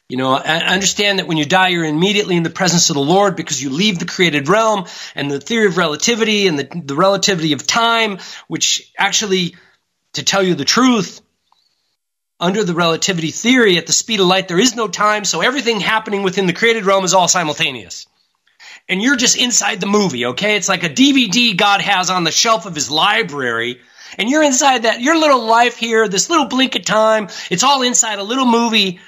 you 0.08 0.16
know, 0.16 0.34
I 0.34 0.60
understand 0.60 1.18
that 1.18 1.26
when 1.26 1.36
you 1.36 1.44
die, 1.44 1.68
you're 1.68 1.84
immediately 1.84 2.36
in 2.36 2.44
the 2.44 2.48
presence 2.48 2.90
of 2.90 2.94
the 2.94 3.02
Lord 3.02 3.34
because 3.34 3.60
you 3.60 3.70
leave 3.70 3.98
the 3.98 4.06
created 4.06 4.48
realm 4.48 4.86
and 5.16 5.28
the 5.28 5.40
theory 5.40 5.66
of 5.66 5.76
relativity 5.76 6.46
and 6.46 6.60
the, 6.60 6.82
the 6.84 6.94
relativity 6.94 7.54
of 7.54 7.66
time, 7.66 8.18
which 8.46 8.92
actually, 8.96 9.56
to 10.12 10.22
tell 10.22 10.44
you 10.44 10.54
the 10.54 10.64
truth, 10.64 11.20
under 12.38 12.62
the 12.62 12.72
relativity 12.72 13.32
theory, 13.32 13.78
at 13.78 13.88
the 13.88 13.92
speed 13.92 14.20
of 14.20 14.26
light, 14.26 14.46
there 14.46 14.60
is 14.60 14.76
no 14.76 14.86
time, 14.86 15.24
so 15.24 15.40
everything 15.40 15.80
happening 15.80 16.22
within 16.22 16.46
the 16.46 16.52
created 16.52 16.86
realm 16.86 17.04
is 17.04 17.14
all 17.14 17.26
simultaneous. 17.26 18.06
And 18.88 19.02
you're 19.02 19.16
just 19.16 19.36
inside 19.36 19.80
the 19.80 19.86
movie, 19.86 20.26
okay? 20.26 20.54
It's 20.54 20.68
like 20.68 20.84
a 20.84 20.88
DVD 20.88 21.56
God 21.56 21.80
has 21.80 22.10
on 22.10 22.22
the 22.22 22.30
shelf 22.30 22.64
of 22.64 22.76
his 22.76 22.92
library, 22.92 23.80
and 24.16 24.30
you're 24.30 24.42
inside 24.42 24.84
that, 24.84 25.00
your 25.00 25.18
little 25.18 25.44
life 25.44 25.76
here, 25.76 26.08
this 26.08 26.30
little 26.30 26.46
blink 26.46 26.76
of 26.76 26.84
time, 26.84 27.28
it's 27.50 27.62
all 27.62 27.82
inside 27.82 28.18
a 28.18 28.22
little 28.22 28.46
movie 28.46 29.00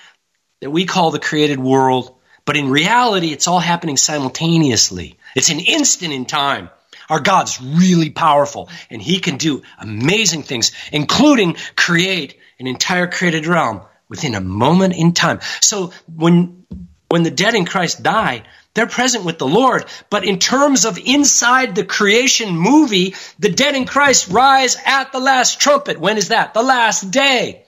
that 0.61 0.71
we 0.71 0.85
call 0.85 1.11
the 1.11 1.19
created 1.19 1.59
world, 1.59 2.15
but 2.45 2.57
in 2.57 2.71
reality, 2.71 3.29
it's 3.29 3.49
all 3.49 3.61
happening 3.61 3.97
simultaneously. 3.97 5.17
It's 5.35 5.51
an 5.51 5.61
instant 5.61 6.13
in 6.13 6.27
time. 6.27 6.71
Our 7.09 7.21
God's 7.21 7.61
really 7.61 8.11
powerful, 8.11 8.69
and 8.89 9.03
He 9.03 9.21
can 9.21 9.37
do 9.37 9.63
amazing 9.79 10.45
things, 10.45 10.73
including 10.93 11.57
create 11.77 12.39
an 12.59 12.67
entire 12.67 13.09
created 13.09 13.47
realm 13.47 13.83
within 14.09 14.35
a 14.35 14.41
moment 14.41 14.95
in 14.95 15.13
time. 15.13 15.41
So 15.61 15.93
when 16.15 16.67
when 17.09 17.25
the 17.25 17.31
dead 17.31 17.57
in 17.57 17.65
Christ 17.65 18.03
die, 18.03 18.45
they're 18.75 18.87
present 18.87 19.25
with 19.25 19.39
the 19.39 19.49
Lord. 19.49 19.85
But 20.11 20.25
in 20.25 20.39
terms 20.39 20.85
of 20.85 20.99
inside 20.99 21.75
the 21.75 21.85
creation 21.85 22.57
movie, 22.57 23.15
the 23.39 23.51
dead 23.51 23.75
in 23.75 23.85
Christ 23.85 24.29
rise 24.29 24.77
at 24.85 25.13
the 25.13 25.21
last 25.21 25.61
trumpet. 25.61 25.99
When 25.99 26.19
is 26.19 26.29
that? 26.29 26.55
The 26.55 26.63
last 26.63 27.11
day. 27.11 27.65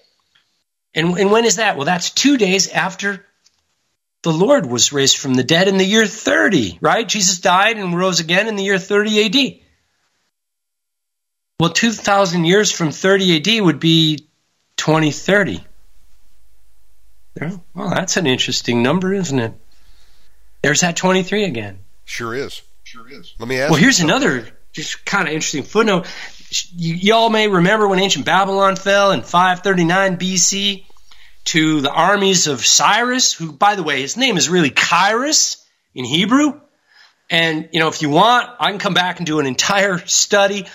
And, 0.95 1.19
and 1.19 1.31
when 1.31 1.45
is 1.45 1.57
that? 1.57 1.77
Well, 1.77 1.87
that's 1.87 2.11
two 2.11 2.37
days 2.37 2.69
after 2.69 3.25
the 4.23 4.33
Lord 4.33 4.67
was 4.67 4.93
raised 4.93 5.17
from 5.17 5.35
the 5.35 5.43
dead 5.43 5.67
in 5.67 5.79
the 5.79 5.85
year 5.85 6.07
30, 6.07 6.79
right? 6.81 7.09
Jesus 7.09 7.41
died 7.41 7.77
and 7.77 7.97
rose 7.97 8.21
again 8.21 8.47
in 8.47 8.55
the 8.55 8.63
year 8.63 8.79
30 8.79 9.25
AD. 9.25 9.61
Well, 11.59 11.71
2,000 11.71 12.45
years 12.45 12.71
from 12.71 12.93
30 12.93 13.37
AD 13.37 13.65
would 13.65 13.81
be 13.81 14.29
2030. 14.77 15.65
Well, 17.75 17.91
that's 17.91 18.17
an 18.17 18.27
interesting 18.27 18.83
number, 18.83 19.13
isn't 19.13 19.39
it? 19.39 19.55
There's 20.63 20.81
that 20.81 20.97
23 20.97 21.45
again. 21.45 21.81
Sure 22.05 22.35
is. 22.35 22.63
Sure 22.85 23.09
is. 23.09 23.35
Let 23.39 23.49
me 23.49 23.61
ask. 23.61 23.71
Well, 23.71 23.81
here's 23.81 24.01
another 24.01 24.47
just 24.73 25.05
kind 25.05 25.29
of 25.29 25.35
interesting 25.35 25.65
footnote 25.65 26.07
y'all 26.75 27.31
may 27.31 27.49
remember 27.49 27.89
when 27.89 27.99
ancient 27.99 28.27
Babylon 28.27 28.77
fell 28.77 29.13
in 29.13 29.23
539 29.23 30.17
BC 30.17 30.85
to 31.45 31.81
the 31.81 31.91
armies 31.91 32.47
of 32.47 32.65
Cyrus, 32.65 33.33
who, 33.33 33.53
by 33.53 33.75
the 33.75 33.83
way, 33.83 34.01
his 34.01 34.17
name 34.17 34.37
is 34.37 34.49
really 34.49 34.71
Kyrus 34.71 35.63
in 35.95 36.05
Hebrew. 36.05 36.61
And, 37.31 37.69
you 37.73 37.81
know, 37.81 37.89
if 37.89 38.03
you 38.03 38.11
want, 38.11 38.51
I 38.61 38.71
can 38.71 38.79
come 38.79 38.95
back 38.95 39.19
and 39.19 39.27
do 39.27 39.41
an 39.41 39.47
entire 39.47 39.99
study 39.99 40.67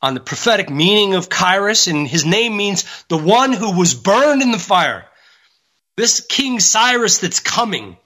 on 0.00 0.14
the 0.14 0.20
prophetic 0.20 0.68
meaning 0.68 1.14
of 1.14 1.28
Kyrus. 1.28 1.88
And 1.88 2.06
his 2.06 2.24
name 2.24 2.56
means 2.56 2.84
the 3.08 3.18
one 3.18 3.52
who 3.52 3.76
was 3.76 3.94
burned 3.94 4.42
in 4.42 4.50
the 4.50 4.58
fire. 4.58 5.06
This 5.96 6.20
King 6.20 6.60
Cyrus 6.60 7.18
that's 7.18 7.40
coming, 7.40 7.96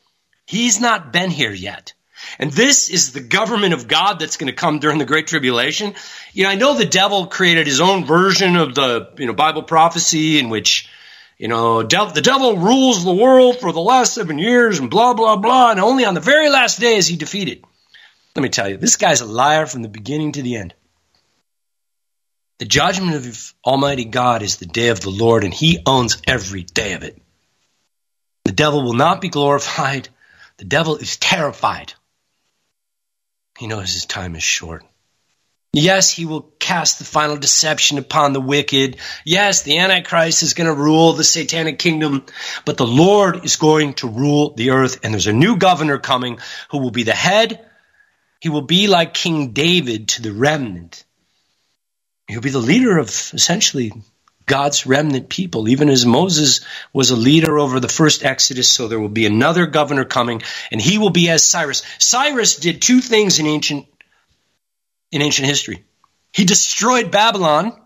he's 0.47 0.81
not 0.81 1.13
been 1.13 1.31
here 1.31 1.53
yet. 1.53 1.93
And 2.39 2.51
this 2.51 2.91
is 2.91 3.13
the 3.13 3.21
government 3.21 3.75
of 3.75 3.89
God 3.89 4.19
that's 4.19 4.37
going 4.37 4.49
to 4.49 4.57
come 4.57 4.79
during 4.79 4.99
the 4.99 5.05
Great 5.05 5.27
Tribulation. 5.27 5.95
You 6.33 6.45
know, 6.45 6.51
I 6.51 6.55
know 6.55 6.75
the 6.75 6.87
devil 6.87 7.27
created 7.27 7.67
his 7.67 7.81
own 7.81 8.05
version 8.05 8.57
of 8.57 8.75
the, 8.75 9.11
you 9.19 9.27
know, 9.27 9.35
Bible 9.35 9.63
prophecy 9.63 10.39
in 10.39 10.49
which, 10.49 10.89
you 11.39 11.49
know, 11.49 11.83
the 11.83 12.21
devil 12.23 12.57
rules 12.57 13.05
the 13.05 13.15
world 13.15 13.61
for 13.61 13.71
the 13.71 13.81
last 13.81 14.15
seven 14.15 14.39
years 14.39 14.79
and 14.79 14.91
blah, 14.91 15.15
blah, 15.15 15.37
blah. 15.37 15.71
And 15.71 15.81
only 15.81 16.05
on 16.05 16.15
the 16.15 16.21
very 16.21 16.49
last 16.49 16.81
day 16.81 16.97
is 16.97 17.07
he 17.07 17.17
defeated. 17.17 17.63
Let 18.35 18.43
me 18.43 18.49
tell 18.49 18.69
you, 18.69 18.77
this 18.77 18.97
guy's 18.97 19.21
a 19.21 19.27
liar 19.27 19.67
from 19.67 19.83
the 19.83 19.89
beginning 19.89 20.33
to 20.33 20.43
the 20.43 20.57
end. 20.57 20.75
The 22.59 22.65
judgment 22.65 23.15
of 23.15 23.55
Almighty 23.65 24.07
God 24.07 24.43
is 24.43 24.57
the 24.57 24.67
day 24.67 24.89
of 24.89 25.01
the 25.01 25.11
Lord, 25.11 25.45
and 25.45 25.53
he 25.53 25.83
owns 25.85 26.23
every 26.27 26.63
day 26.63 26.95
of 26.95 27.03
it. 27.03 27.21
The 28.45 28.53
devil 28.53 28.83
will 28.83 28.95
not 28.95 29.21
be 29.21 29.29
glorified. 29.29 30.09
The 30.59 30.65
devil 30.65 30.97
is 30.97 31.17
terrified 31.17 31.93
he 33.59 33.67
knows 33.67 33.93
his 33.93 34.07
time 34.07 34.37
is 34.37 34.43
short. 34.43 34.85
Yes, 35.73 36.11
he 36.11 36.25
will 36.25 36.43
cast 36.59 36.99
the 36.99 37.05
final 37.05 37.37
deception 37.37 37.99
upon 37.99 38.33
the 38.33 38.41
wicked. 38.41 38.97
Yes, 39.25 39.63
the 39.63 39.79
Antichrist 39.79 40.43
is 40.43 40.55
going 40.55 40.69
to 40.69 40.75
rule 40.75 41.13
the 41.13 41.25
satanic 41.25 41.79
kingdom, 41.79 42.25
but 42.65 42.79
the 42.79 42.87
Lord 42.87 43.45
is 43.45 43.57
going 43.57 43.95
to 43.95 44.09
rule 44.09 44.55
the 44.55 44.71
earth, 44.71 45.01
and 45.03 45.13
there's 45.13 45.27
a 45.27 45.35
new 45.35 45.57
governor 45.57 45.99
coming 45.99 46.39
who 46.71 46.79
will 46.79 46.91
be 46.91 47.03
the 47.03 47.13
head. 47.13 47.67
He 48.41 48.49
will 48.49 48.63
be 48.63 48.87
like 48.87 49.13
King 49.13 49.53
David 49.53 50.09
to 50.11 50.23
the 50.23 50.33
remnant. 50.33 51.05
He'll 52.27 52.41
be 52.41 52.51
the 52.51 52.59
leader 52.59 52.99
of 52.99 53.09
essentially 53.09 53.93
God's 54.47 54.87
remnant 54.87 55.29
people, 55.29 55.69
even 55.69 55.89
as 55.89 56.07
Moses 56.07 56.61
was 56.93 57.11
a 57.11 57.17
leader 57.17 57.59
over 57.59 57.81
the 57.81 57.89
first 57.89 58.25
Exodus, 58.25 58.71
so 58.71 58.87
there 58.89 59.01
will 59.01 59.09
be 59.09 59.27
another 59.27 59.67
governor 59.67 60.05
coming, 60.05 60.43
and 60.71 60.81
he 60.81 60.99
will 60.99 61.11
be 61.11 61.29
as 61.31 61.45
Cyrus. 61.45 61.83
Cyrus 61.99 62.57
did 62.57 62.81
two 62.81 63.01
things 63.01 63.41
in 63.41 63.47
ancient 63.47 63.87
in 65.11 65.23
ancient 65.23 65.49
history. 65.49 65.85
He 66.33 66.45
destroyed 66.45 67.11
Babylon. 67.11 67.81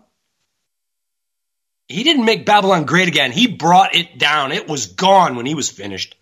He 1.87 2.03
didn't 2.03 2.25
make 2.25 2.45
Babylon 2.45 2.85
great 2.85 3.07
again. 3.07 3.31
He 3.31 3.47
brought 3.47 3.95
it 3.95 4.17
down. 4.17 4.51
It 4.51 4.67
was 4.67 4.87
gone 4.87 5.35
when 5.35 5.45
he 5.45 5.55
was 5.55 5.69
finished. 5.69 6.15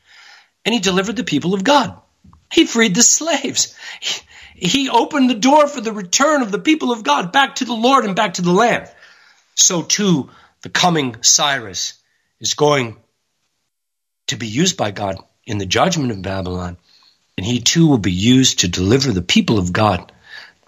And 0.65 0.73
he 0.73 0.79
delivered 0.79 1.15
the 1.15 1.23
people 1.23 1.53
of 1.53 1.63
God. 1.63 1.99
He 2.51 2.65
freed 2.65 2.95
the 2.95 3.03
slaves. 3.03 3.75
He, 3.99 4.21
he 4.55 4.89
opened 4.89 5.29
the 5.29 5.35
door 5.35 5.67
for 5.67 5.81
the 5.81 5.93
return 5.93 6.41
of 6.41 6.51
the 6.51 6.59
people 6.59 6.91
of 6.91 7.03
God 7.03 7.31
back 7.31 7.55
to 7.55 7.65
the 7.65 7.73
Lord 7.73 8.05
and 8.05 8.15
back 8.15 8.35
to 8.35 8.41
the 8.41 8.51
land. 8.51 8.89
So 9.59 9.81
too, 9.81 10.29
the 10.61 10.69
coming 10.69 11.17
Cyrus 11.21 11.93
is 12.39 12.53
going 12.53 12.97
to 14.27 14.37
be 14.37 14.47
used 14.47 14.77
by 14.77 14.91
God 14.91 15.17
in 15.45 15.57
the 15.57 15.65
judgment 15.65 16.11
of 16.11 16.21
Babylon. 16.21 16.77
And 17.37 17.45
he 17.45 17.59
too 17.59 17.87
will 17.87 17.97
be 17.97 18.11
used 18.11 18.59
to 18.59 18.67
deliver 18.67 19.11
the 19.11 19.21
people 19.21 19.59
of 19.59 19.73
God 19.73 20.11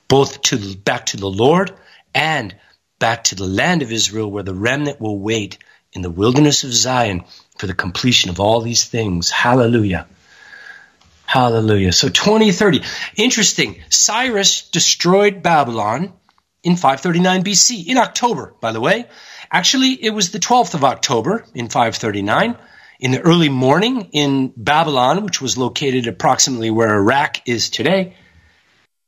both 0.08 0.42
to 0.44 0.76
back 0.76 1.08
to 1.08 1.18
the 1.18 1.30
Lord 1.30 1.74
and 2.14 2.56
back 3.00 3.26
to 3.26 3.36
the 3.36 3.46
land 3.46 3.82
of 3.82 3.92
Israel 3.92 4.30
where 4.30 4.44
the 4.44 4.54
remnant 4.54 5.00
will 5.00 5.18
wait 5.18 5.58
in 5.94 6.02
the 6.02 6.10
wilderness 6.10 6.64
of 6.64 6.74
Zion 6.74 7.24
for 7.58 7.68
the 7.68 7.74
completion 7.74 8.30
of 8.30 8.40
all 8.40 8.62
these 8.62 8.86
things. 8.86 9.30
Hallelujah. 9.30 10.08
Hallelujah. 11.26 11.94
So 11.94 12.10
2030. 12.10 12.82
Interesting. 13.16 13.82
Cyrus 13.90 14.70
destroyed 14.70 15.42
Babylon 15.42 16.14
in 16.64 16.76
539 16.76 17.44
BC, 17.44 17.88
in 17.88 17.98
October, 17.98 18.54
by 18.62 18.72
the 18.72 18.82
way. 18.82 19.08
Actually, 19.52 19.92
it 19.94 20.12
was 20.12 20.32
the 20.32 20.40
12th 20.40 20.76
of 20.76 20.84
October 20.84 21.46
in 21.54 21.70
539 21.70 22.58
in 23.00 23.12
the 23.12 23.20
early 23.20 23.50
morning 23.50 24.10
in 24.12 24.54
Babylon, 24.56 25.24
which 25.24 25.42
was 25.42 25.58
located 25.58 26.08
approximately 26.08 26.70
where 26.70 26.94
Iraq 26.94 27.48
is 27.48 27.70
today. 27.70 28.16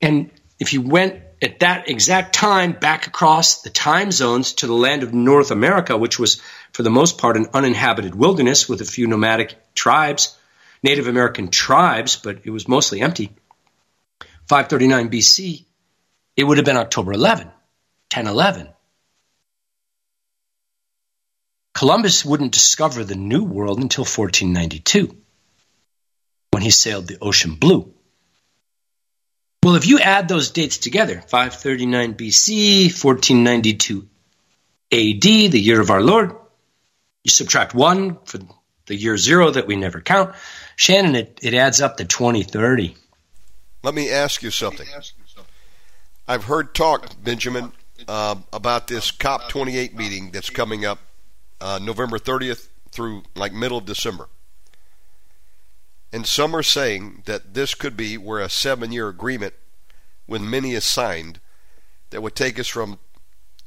And 0.02 0.32
if 0.60 0.74
you 0.74 0.82
went 0.82 1.22
at 1.44 1.60
that 1.60 1.90
exact 1.90 2.34
time 2.34 2.72
back 2.72 3.06
across 3.06 3.62
the 3.62 3.70
time 3.70 4.12
zones 4.12 4.54
to 4.54 4.68
the 4.68 4.74
land 4.74 5.04
of 5.04 5.14
North 5.14 5.52
America, 5.52 5.96
which 5.96 6.18
was 6.18 6.42
for 6.72 6.84
the 6.84 6.90
most 6.90 7.18
part 7.20 7.38
an 7.38 7.48
uninhabited 7.54 8.16
wilderness 8.16 8.68
with 8.68 8.82
a 8.82 8.86
few 8.86 9.08
nomadic 9.08 9.56
tribes, 9.76 10.38
Native 10.82 11.08
American 11.08 11.50
tribes, 11.50 12.16
but 12.16 12.40
it 12.46 12.50
was 12.50 12.68
mostly 12.68 13.02
empty. 13.02 13.32
539 14.48 15.10
BC, 15.10 15.66
it 16.36 16.44
would 16.44 16.58
have 16.58 16.66
been 16.66 16.78
October 16.78 17.14
11, 17.14 17.48
1011. 17.48 18.70
Columbus 21.74 22.24
wouldn't 22.24 22.52
discover 22.52 23.04
the 23.04 23.16
New 23.16 23.44
World 23.44 23.80
until 23.80 24.04
1492 24.04 25.18
when 26.52 26.62
he 26.62 26.70
sailed 26.70 27.08
the 27.08 27.18
ocean 27.20 27.56
blue. 27.56 27.94
Well, 29.64 29.76
if 29.76 29.88
you 29.88 30.00
add 30.00 30.28
those 30.28 30.52
dates 30.52 30.78
together, 30.78 31.22
539 31.22 32.16
BC, 32.16 33.04
1492 33.04 34.08
AD, 34.92 35.52
the 35.52 35.60
year 35.60 35.82
of 35.82 35.90
our 35.90 36.02
Lord, 36.02 36.36
you 37.24 37.32
subtract 37.32 37.74
one 37.74 38.18
for 38.26 38.40
the 38.86 38.96
year 38.96 39.18
zero 39.18 39.50
that 39.50 39.66
we 39.66 39.76
never 39.76 40.02
count, 40.02 40.36
Shannon, 40.76 41.16
it, 41.16 41.40
it 41.42 41.54
adds 41.54 41.82
up 41.82 41.98
to 41.98 42.06
2030. 42.06 42.96
Let 43.82 43.94
me 43.94 44.12
ask 44.12 44.44
you 44.44 44.52
something. 44.52 44.88
I've 46.28 46.46
heard 46.46 46.74
talk, 46.74 47.22
Benjamin, 47.22 47.74
uh, 48.08 48.36
about 48.52 48.88
this 48.88 49.12
COP28 49.12 49.94
meeting 49.94 50.32
that's 50.32 50.50
coming 50.50 50.86
up 50.86 51.00
uh, 51.60 51.80
November 51.82 52.18
30th 52.18 52.70
through 52.92 53.24
like 53.36 53.54
middle 53.54 53.78
of 53.78 53.86
December. 53.86 54.30
And 56.14 56.26
some 56.28 56.56
are 56.56 56.64
saying 56.64 57.24
that 57.26 57.54
this 57.56 57.74
could 57.74 57.98
be 57.98 58.18
where 58.18 58.40
a 58.40 58.50
seven 58.50 58.92
year 58.92 59.10
agreement 59.10 59.54
with 60.28 60.42
many 60.42 60.74
is 60.74 60.86
signed 60.86 61.40
that 62.12 62.22
would 62.22 62.36
take 62.36 62.60
us 62.60 62.68
from 62.68 63.00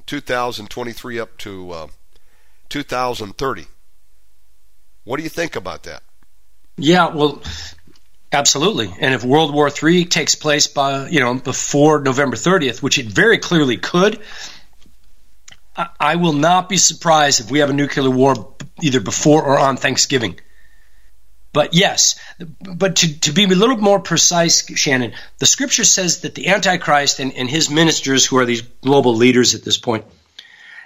2023 0.07 1.19
up 1.19 1.37
to 1.39 1.71
uh, 1.73 1.87
2030. 2.69 3.67
What 5.05 5.17
do 5.19 5.23
you 5.23 5.29
think 5.29 5.57
about 5.57 5.83
that? 5.83 6.03
Yeah, 6.77 7.09
well, 7.09 7.43
absolutely. 8.33 8.93
And 9.01 9.15
if 9.15 9.25
World 9.25 9.53
War 9.53 9.71
III 9.71 10.05
takes 10.07 10.35
place 10.35 10.67
by 10.67 11.09
you 11.09 11.21
know 11.21 11.35
before 11.35 12.01
November 12.01 12.37
30th, 12.37 12.83
which 12.83 12.99
it 12.99 13.07
very 13.07 13.39
clearly 13.39 13.77
could, 13.77 14.21
I, 15.77 15.89
I 15.99 16.17
will 16.17 16.33
not 16.33 16.69
be 16.69 16.77
surprised 16.77 17.41
if 17.41 17.51
we 17.51 17.61
have 17.61 17.71
a 17.71 17.75
nuclear 17.75 18.11
war 18.11 18.55
either 18.83 19.01
before 19.01 19.43
or 19.43 19.59
on 19.59 19.77
Thanksgiving. 19.77 20.39
But 21.53 21.73
yes, 21.73 22.21
but 22.61 22.97
to, 22.97 23.21
to 23.21 23.33
be 23.33 23.45
a 23.45 23.49
little 23.49 23.79
more 23.79 23.99
precise, 23.99 24.67
Shannon, 24.77 25.15
the 25.39 25.47
scripture 25.47 25.85
says 25.85 26.21
that 26.21 26.35
the 26.35 26.49
Antichrist 26.49 27.19
and, 27.19 27.33
and 27.33 27.49
his 27.49 27.71
ministers, 27.71 28.27
who 28.27 28.37
are 28.37 28.45
these 28.45 28.61
global 28.61 29.15
leaders 29.15 29.55
at 29.55 29.65
this 29.65 29.79
point, 29.79 30.05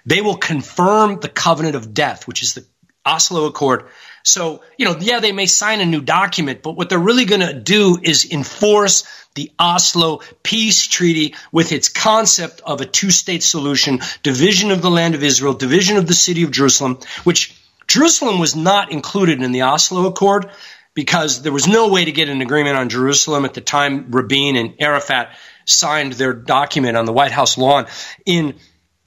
they 0.07 0.21
will 0.21 0.37
confirm 0.37 1.19
the 1.19 1.29
covenant 1.29 1.75
of 1.75 1.93
death, 1.93 2.29
which 2.29 2.45
is 2.45 2.55
the 2.55 2.65
Oslo 3.05 3.47
Accord, 3.47 3.89
so, 4.23 4.63
you 4.77 4.87
know, 4.87 4.97
yeah, 5.01 5.21
they 5.21 5.33
may 5.33 5.47
sign 5.47 5.81
a 5.81 5.87
new 5.87 6.01
document, 6.01 6.63
but 6.63 6.73
what 6.73 6.89
they're 6.89 6.99
really 6.99 7.25
going 7.25 7.41
to 7.41 7.55
do 7.55 7.99
is 8.03 8.31
enforce 8.31 9.05
the 9.35 9.51
Oslo 9.59 10.21
peace 10.43 10.87
treaty 10.87 11.35
with 11.53 11.73
its 11.73 11.89
concept 11.89 12.61
of 12.61 12.81
a 12.81 12.87
two 12.87 13.11
state 13.11 13.43
solution, 13.43 14.01
division 14.23 14.71
of 14.71 14.83
the 14.83 14.91
land 14.91 15.15
of 15.15 15.23
Israel, 15.23 15.55
division 15.55 15.97
of 15.97 16.07
the 16.07 16.15
city 16.15 16.43
of 16.43 16.51
Jerusalem, 16.51 16.99
which 17.25 17.57
Jerusalem 17.87 18.39
was 18.39 18.55
not 18.55 18.93
included 18.93 19.43
in 19.43 19.53
the 19.53 19.63
Oslo 19.63 20.07
Accord 20.07 20.51
because 20.95 21.43
there 21.43 21.53
was 21.53 21.67
no 21.67 21.89
way 21.89 22.05
to 22.05 22.13
get 22.13 22.29
an 22.29 22.43
agreement 22.43 22.77
on 22.77 22.89
Jerusalem 22.89 23.45
at 23.45 23.55
the 23.55 23.61
time 23.61 24.11
Rabin 24.11 24.57
and 24.57 24.75
Arafat 24.81 25.37
signed 25.65 26.15
their 26.15 26.33
document 26.33 26.97
on 26.97 27.05
the 27.05 27.13
White 27.13 27.33
House 27.33 27.57
lawn 27.57 27.87
in 28.27 28.57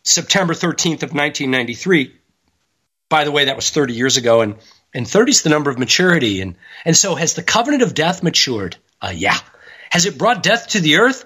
September 0.03 0.53
13th 0.53 1.03
of 1.03 1.13
1993. 1.13 2.15
By 3.09 3.25
the 3.25 3.31
way, 3.31 3.45
that 3.45 3.55
was 3.55 3.69
30 3.69 3.93
years 3.93 4.17
ago, 4.17 4.41
and 4.41 4.55
and 4.93 5.07
30 5.07 5.31
is 5.31 5.41
the 5.41 5.49
number 5.49 5.71
of 5.71 5.79
maturity. 5.79 6.41
And, 6.41 6.55
and 6.85 6.95
so 6.95 7.15
has 7.15 7.33
the 7.33 7.43
covenant 7.43 7.83
of 7.83 7.93
death 7.93 8.23
matured? 8.23 8.77
Uh, 9.01 9.13
yeah. 9.15 9.37
Has 9.89 10.05
it 10.05 10.17
brought 10.17 10.43
death 10.43 10.69
to 10.69 10.79
the 10.79 10.97
earth? 10.97 11.25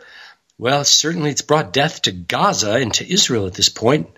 Well, 0.57 0.83
certainly 0.83 1.29
it's 1.29 1.41
brought 1.41 1.73
death 1.73 2.03
to 2.03 2.11
Gaza 2.11 2.73
and 2.73 2.93
to 2.95 3.11
Israel 3.11 3.45
at 3.45 3.53
this 3.53 3.69
point. 3.69 4.09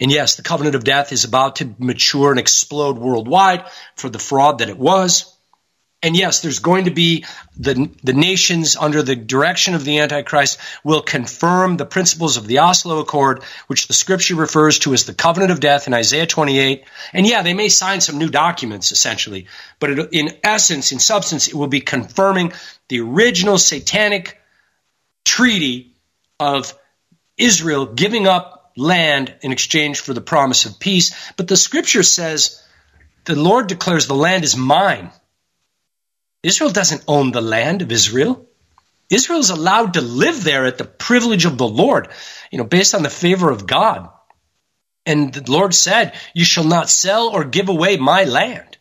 And 0.00 0.10
yes, 0.10 0.36
the 0.36 0.42
covenant 0.42 0.74
of 0.74 0.84
death 0.84 1.12
is 1.12 1.24
about 1.24 1.56
to 1.56 1.74
mature 1.78 2.30
and 2.30 2.40
explode 2.40 2.98
worldwide 2.98 3.64
for 3.96 4.08
the 4.08 4.18
fraud 4.18 4.58
that 4.58 4.68
it 4.68 4.78
was. 4.78 5.31
And 6.02 6.16
yes, 6.16 6.40
there's 6.40 6.58
going 6.58 6.86
to 6.86 6.90
be 6.90 7.24
the, 7.56 7.88
the 8.02 8.12
nations 8.12 8.74
under 8.74 9.04
the 9.04 9.14
direction 9.14 9.74
of 9.74 9.84
the 9.84 10.00
Antichrist 10.00 10.58
will 10.82 11.00
confirm 11.00 11.76
the 11.76 11.86
principles 11.86 12.36
of 12.36 12.48
the 12.48 12.58
Oslo 12.58 12.98
Accord, 12.98 13.44
which 13.68 13.86
the 13.86 13.94
scripture 13.94 14.34
refers 14.34 14.80
to 14.80 14.94
as 14.94 15.04
the 15.04 15.14
covenant 15.14 15.52
of 15.52 15.60
death 15.60 15.86
in 15.86 15.94
Isaiah 15.94 16.26
28. 16.26 16.84
And 17.12 17.24
yeah, 17.24 17.42
they 17.42 17.54
may 17.54 17.68
sign 17.68 18.00
some 18.00 18.18
new 18.18 18.28
documents 18.28 18.90
essentially, 18.90 19.46
but 19.78 19.90
it, 19.90 20.08
in 20.10 20.30
essence, 20.42 20.90
in 20.90 20.98
substance, 20.98 21.46
it 21.46 21.54
will 21.54 21.68
be 21.68 21.80
confirming 21.80 22.52
the 22.88 23.00
original 23.00 23.56
satanic 23.56 24.40
treaty 25.24 25.94
of 26.40 26.76
Israel 27.36 27.86
giving 27.86 28.26
up 28.26 28.72
land 28.76 29.32
in 29.40 29.52
exchange 29.52 30.00
for 30.00 30.14
the 30.14 30.20
promise 30.20 30.66
of 30.66 30.80
peace. 30.80 31.32
But 31.36 31.46
the 31.46 31.56
scripture 31.56 32.02
says 32.02 32.60
the 33.24 33.36
Lord 33.36 33.68
declares 33.68 34.08
the 34.08 34.14
land 34.14 34.42
is 34.42 34.56
mine 34.56 35.12
Israel 36.42 36.70
doesn't 36.70 37.04
own 37.06 37.30
the 37.30 37.40
land 37.40 37.82
of 37.82 37.92
Israel. 37.92 38.46
Israel 39.10 39.40
is 39.40 39.50
allowed 39.50 39.94
to 39.94 40.00
live 40.00 40.42
there 40.42 40.66
at 40.66 40.78
the 40.78 40.84
privilege 40.84 41.44
of 41.44 41.58
the 41.58 41.68
Lord, 41.68 42.08
you 42.50 42.58
know, 42.58 42.64
based 42.64 42.94
on 42.94 43.02
the 43.02 43.10
favor 43.10 43.50
of 43.50 43.66
God. 43.66 44.08
And 45.04 45.32
the 45.32 45.50
Lord 45.50 45.74
said, 45.74 46.14
You 46.34 46.44
shall 46.44 46.64
not 46.64 46.88
sell 46.88 47.28
or 47.28 47.44
give 47.44 47.68
away 47.68 47.96
my 47.96 48.24
land. 48.24 48.78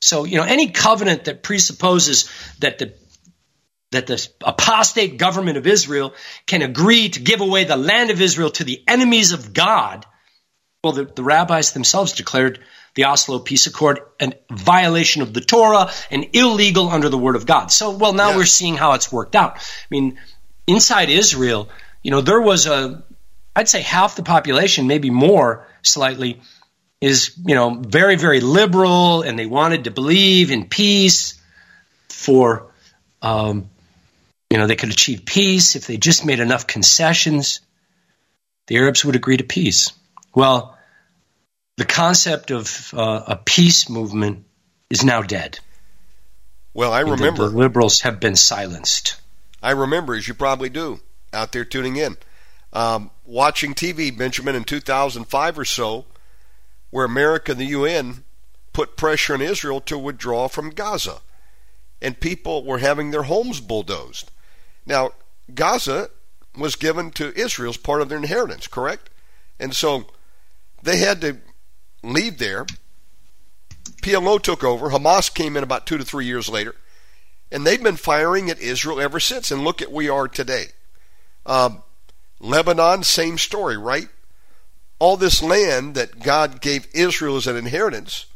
So, 0.00 0.24
you 0.24 0.36
know, 0.36 0.44
any 0.44 0.70
covenant 0.70 1.24
that 1.24 1.42
presupposes 1.42 2.28
that 2.58 2.78
the 2.78 2.94
that 3.92 4.06
the 4.06 4.26
apostate 4.42 5.18
government 5.18 5.58
of 5.58 5.66
Israel 5.66 6.14
can 6.46 6.62
agree 6.62 7.10
to 7.10 7.20
give 7.20 7.42
away 7.42 7.64
the 7.64 7.76
land 7.76 8.10
of 8.10 8.22
Israel 8.22 8.50
to 8.50 8.64
the 8.64 8.82
enemies 8.88 9.32
of 9.32 9.52
God, 9.52 10.06
well, 10.82 10.94
the, 10.94 11.04
the 11.04 11.22
rabbis 11.22 11.72
themselves 11.72 12.12
declared 12.12 12.58
the 12.94 13.04
Oslo 13.04 13.38
Peace 13.38 13.66
Accord 13.66 14.00
a 14.20 14.32
violation 14.50 15.22
of 15.22 15.32
the 15.32 15.40
Torah 15.40 15.90
and 16.10 16.28
illegal 16.32 16.88
under 16.88 17.08
the 17.08 17.18
Word 17.18 17.36
of 17.36 17.46
God. 17.46 17.72
So, 17.72 17.92
well, 17.92 18.12
now 18.12 18.30
yeah. 18.30 18.36
we're 18.36 18.44
seeing 18.44 18.76
how 18.76 18.92
it's 18.92 19.10
worked 19.10 19.34
out. 19.34 19.56
I 19.56 19.86
mean, 19.90 20.18
inside 20.66 21.08
Israel, 21.08 21.68
you 22.02 22.10
know, 22.10 22.20
there 22.20 22.40
was 22.40 22.66
a, 22.66 23.02
I'd 23.56 23.68
say 23.68 23.80
half 23.80 24.16
the 24.16 24.22
population, 24.22 24.86
maybe 24.86 25.10
more 25.10 25.66
slightly, 25.82 26.40
is, 27.00 27.36
you 27.44 27.54
know, 27.54 27.74
very, 27.74 28.16
very 28.16 28.40
liberal 28.40 29.22
and 29.22 29.38
they 29.38 29.46
wanted 29.46 29.84
to 29.84 29.90
believe 29.90 30.50
in 30.50 30.68
peace 30.68 31.40
for, 32.08 32.70
um, 33.22 33.70
you 34.50 34.58
know, 34.58 34.66
they 34.66 34.76
could 34.76 34.90
achieve 34.90 35.24
peace 35.24 35.76
if 35.76 35.86
they 35.86 35.96
just 35.96 36.26
made 36.26 36.40
enough 36.40 36.66
concessions. 36.66 37.60
The 38.66 38.76
Arabs 38.76 39.04
would 39.04 39.16
agree 39.16 39.38
to 39.38 39.44
peace. 39.44 39.92
Well, 40.34 40.71
the 41.76 41.84
concept 41.84 42.50
of 42.50 42.92
uh, 42.94 43.22
a 43.26 43.36
peace 43.36 43.88
movement 43.88 44.44
is 44.90 45.04
now 45.04 45.22
dead. 45.22 45.58
Well, 46.74 46.92
I 46.92 47.00
remember 47.00 47.44
the, 47.44 47.50
the 47.50 47.56
liberals 47.56 48.00
have 48.00 48.20
been 48.20 48.36
silenced. 48.36 49.20
I 49.62 49.72
remember, 49.72 50.14
as 50.14 50.26
you 50.26 50.34
probably 50.34 50.68
do, 50.68 51.00
out 51.32 51.52
there 51.52 51.64
tuning 51.64 51.96
in. 51.96 52.16
Um, 52.72 53.10
watching 53.24 53.74
TV, 53.74 54.16
Benjamin, 54.16 54.54
in 54.54 54.64
2005 54.64 55.58
or 55.58 55.64
so, 55.64 56.06
where 56.90 57.04
America 57.04 57.52
and 57.52 57.60
the 57.60 57.66
UN 57.66 58.24
put 58.72 58.96
pressure 58.96 59.34
on 59.34 59.42
Israel 59.42 59.80
to 59.82 59.98
withdraw 59.98 60.48
from 60.48 60.70
Gaza. 60.70 61.20
And 62.00 62.18
people 62.18 62.64
were 62.64 62.78
having 62.78 63.10
their 63.10 63.24
homes 63.24 63.60
bulldozed. 63.60 64.30
Now, 64.86 65.12
Gaza 65.54 66.10
was 66.56 66.76
given 66.76 67.10
to 67.12 67.38
Israel 67.38 67.70
as 67.70 67.76
part 67.76 68.02
of 68.02 68.08
their 68.08 68.18
inheritance, 68.18 68.66
correct? 68.66 69.10
And 69.60 69.74
so 69.74 70.06
they 70.82 70.98
had 70.98 71.20
to 71.20 71.38
leave 72.02 72.38
there. 72.38 72.66
PLO 74.02 74.40
took 74.40 74.64
over. 74.64 74.90
Hamas 74.90 75.32
came 75.32 75.56
in 75.56 75.62
about 75.62 75.86
two 75.86 75.98
to 75.98 76.04
three 76.04 76.26
years 76.26 76.48
later. 76.48 76.74
And 77.50 77.66
they've 77.66 77.82
been 77.82 77.96
firing 77.96 78.50
at 78.50 78.60
Israel 78.60 79.00
ever 79.00 79.20
since. 79.20 79.50
And 79.50 79.62
look 79.62 79.82
at 79.82 79.92
we 79.92 80.08
are 80.08 80.26
today. 80.26 80.66
Um, 81.46 81.82
Lebanon, 82.40 83.04
same 83.04 83.38
story, 83.38 83.76
right? 83.76 84.08
All 84.98 85.16
this 85.16 85.42
land 85.42 85.94
that 85.94 86.20
God 86.20 86.60
gave 86.60 86.88
Israel 86.92 87.36
as 87.36 87.46
an 87.46 87.56
inheritance, 87.56 88.26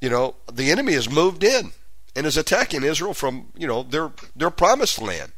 you 0.00 0.10
know, 0.10 0.36
the 0.50 0.70
enemy 0.70 0.94
has 0.94 1.10
moved 1.10 1.44
in 1.44 1.72
and 2.16 2.26
is 2.26 2.36
attacking 2.36 2.82
Israel 2.82 3.14
from, 3.14 3.48
you 3.56 3.66
know, 3.66 3.82
their, 3.82 4.12
their 4.34 4.50
promised 4.50 5.00
land. 5.00 5.32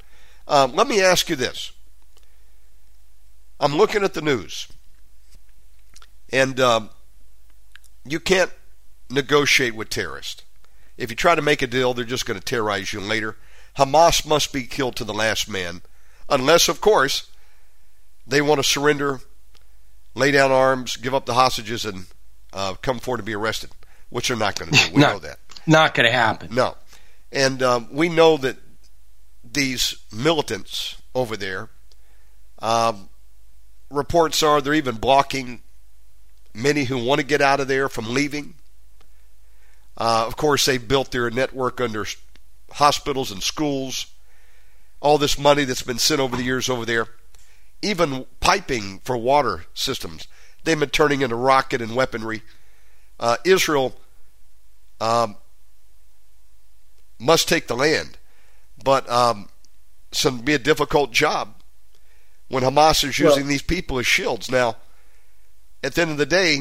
Um, 0.49 0.75
let 0.75 0.87
me 0.87 1.03
ask 1.03 1.29
you 1.29 1.37
this. 1.37 1.73
I'm 3.61 3.77
looking 3.77 4.03
at 4.03 4.15
the 4.15 4.23
news, 4.23 4.69
and 6.33 6.59
um, 6.59 6.91
you 8.05 8.19
can't 8.19 8.51
negotiate 9.11 9.75
with 9.75 9.91
terrorists. 9.91 10.43
If 10.97 11.11
you 11.11 11.17
try 11.17 11.35
to 11.35 11.43
make 11.43 11.63
a 11.63 11.67
deal, 11.67 11.95
they're 11.95 12.05
just 12.05 12.27
going 12.27 12.39
to 12.39 12.45
terrorize 12.45 12.93
you 12.93 13.01
later. 13.01 13.37
Hamas 13.77 14.27
must 14.27 14.53
be 14.53 14.65
killed 14.65 14.97
to 14.97 15.05
the 15.05 15.15
last 15.15 15.49
man, 15.49 15.83
unless, 16.29 16.69
of 16.69 16.81
course, 16.81 17.31
they 18.27 18.43
want 18.43 18.59
to 18.59 18.65
surrender, 18.65 19.21
lay 20.15 20.31
down 20.31 20.51
arms, 20.51 20.97
give 20.97 21.15
up 21.15 21.27
the 21.27 21.35
hostages, 21.35 21.85
and 21.85 22.07
uh, 22.53 22.75
come 22.75 22.99
forward 22.99 23.19
to 23.19 23.23
be 23.23 23.35
arrested, 23.35 23.71
which 24.11 24.29
they're 24.29 24.37
not 24.37 24.59
going 24.59 24.71
to 24.71 24.79
do. 24.79 24.95
We 24.95 25.01
not, 25.01 25.15
know 25.15 25.19
that. 25.21 25.39
Not 25.67 25.95
going 25.95 26.07
to 26.07 26.13
happen. 26.13 26.55
No. 26.55 26.77
And 27.31 27.63
um, 27.63 27.89
we 27.91 28.09
know 28.11 28.37
that 28.37 28.57
these 29.43 29.97
militants 30.13 30.97
over 31.15 31.37
there, 31.37 31.71
um, 32.59 33.09
reports 33.91 34.43
are 34.43 34.61
they're 34.61 34.75
even 34.75 34.97
blocking 34.97 35.62
many 36.55 36.85
who 36.85 37.03
want 37.03 37.21
to 37.21 37.27
get 37.27 37.41
out 37.41 37.61
of 37.61 37.69
there 37.69 37.89
from 37.89 38.13
leaving. 38.13 38.55
Uh, 39.97 40.25
of 40.27 40.37
course, 40.37 40.65
they've 40.65 40.87
built 40.87 41.11
their 41.11 41.31
network 41.31 41.81
under 41.81 42.07
hospitals 42.73 43.31
and 43.31 43.43
schools. 43.43 44.07
All 45.01 45.19
this 45.19 45.39
money 45.39 45.65
that's 45.65 45.83
been 45.83 45.99
sent 45.99 46.21
over 46.21 46.37
the 46.37 46.45
years 46.45 46.69
over 46.69 46.85
there, 46.85 47.09
even 47.83 48.27
piping 48.41 49.01
for 49.01 49.17
water 49.17 49.65
systems, 49.75 50.29
they've 50.65 50.79
been 50.79 50.91
turning 50.91 51.23
into 51.23 51.35
rocket 51.35 51.83
and 51.83 51.97
weaponry. 51.97 52.43
Uh, 53.19 53.37
Israel 53.45 53.95
um, 55.01 55.37
must 57.19 57.49
take 57.49 57.67
the 57.67 57.77
land, 57.77 58.19
but 58.83 59.09
um, 59.11 59.49
it's 60.11 60.25
going 60.25 60.39
to 60.39 60.43
be 60.45 60.55
a 60.55 60.59
difficult 60.59 61.11
job 61.13 61.55
when 62.49 62.63
Hamas 62.63 63.03
is 63.03 63.19
using 63.19 63.43
well, 63.43 63.49
these 63.49 63.63
people 63.63 63.99
as 63.99 64.07
shields. 64.07 64.51
Now, 64.51 64.77
at 65.83 65.95
the 65.95 66.03
end 66.03 66.11
of 66.13 66.19
the 66.19 66.27
day, 66.27 66.61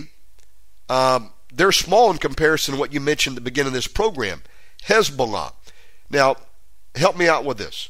um, 0.90 1.32
they're 1.54 1.72
small 1.72 2.12
in 2.12 2.18
comparison 2.18 2.74
to 2.74 2.80
what 2.80 2.94
you 2.94 3.00
mentioned 3.00 3.36
at 3.38 3.44
the 3.44 3.50
beginning 3.50 3.70
of 3.70 3.74
this 3.74 3.88
program. 3.88 4.42
Hezbollah. 4.86 5.54
Now, 6.10 6.36
help 6.96 7.18
me 7.18 7.28
out 7.28 7.46
with 7.46 7.58
this. 7.58 7.90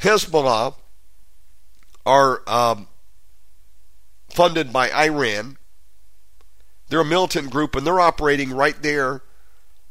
Hezbollah 0.00 0.74
are 2.06 2.42
um, 2.48 2.88
funded 4.30 4.72
by 4.72 4.90
Iran. 4.92 5.58
They're 6.88 7.00
a 7.00 7.04
militant 7.04 7.50
group, 7.50 7.76
and 7.76 7.86
they're 7.86 8.00
operating 8.00 8.50
right 8.50 8.80
there 8.82 9.22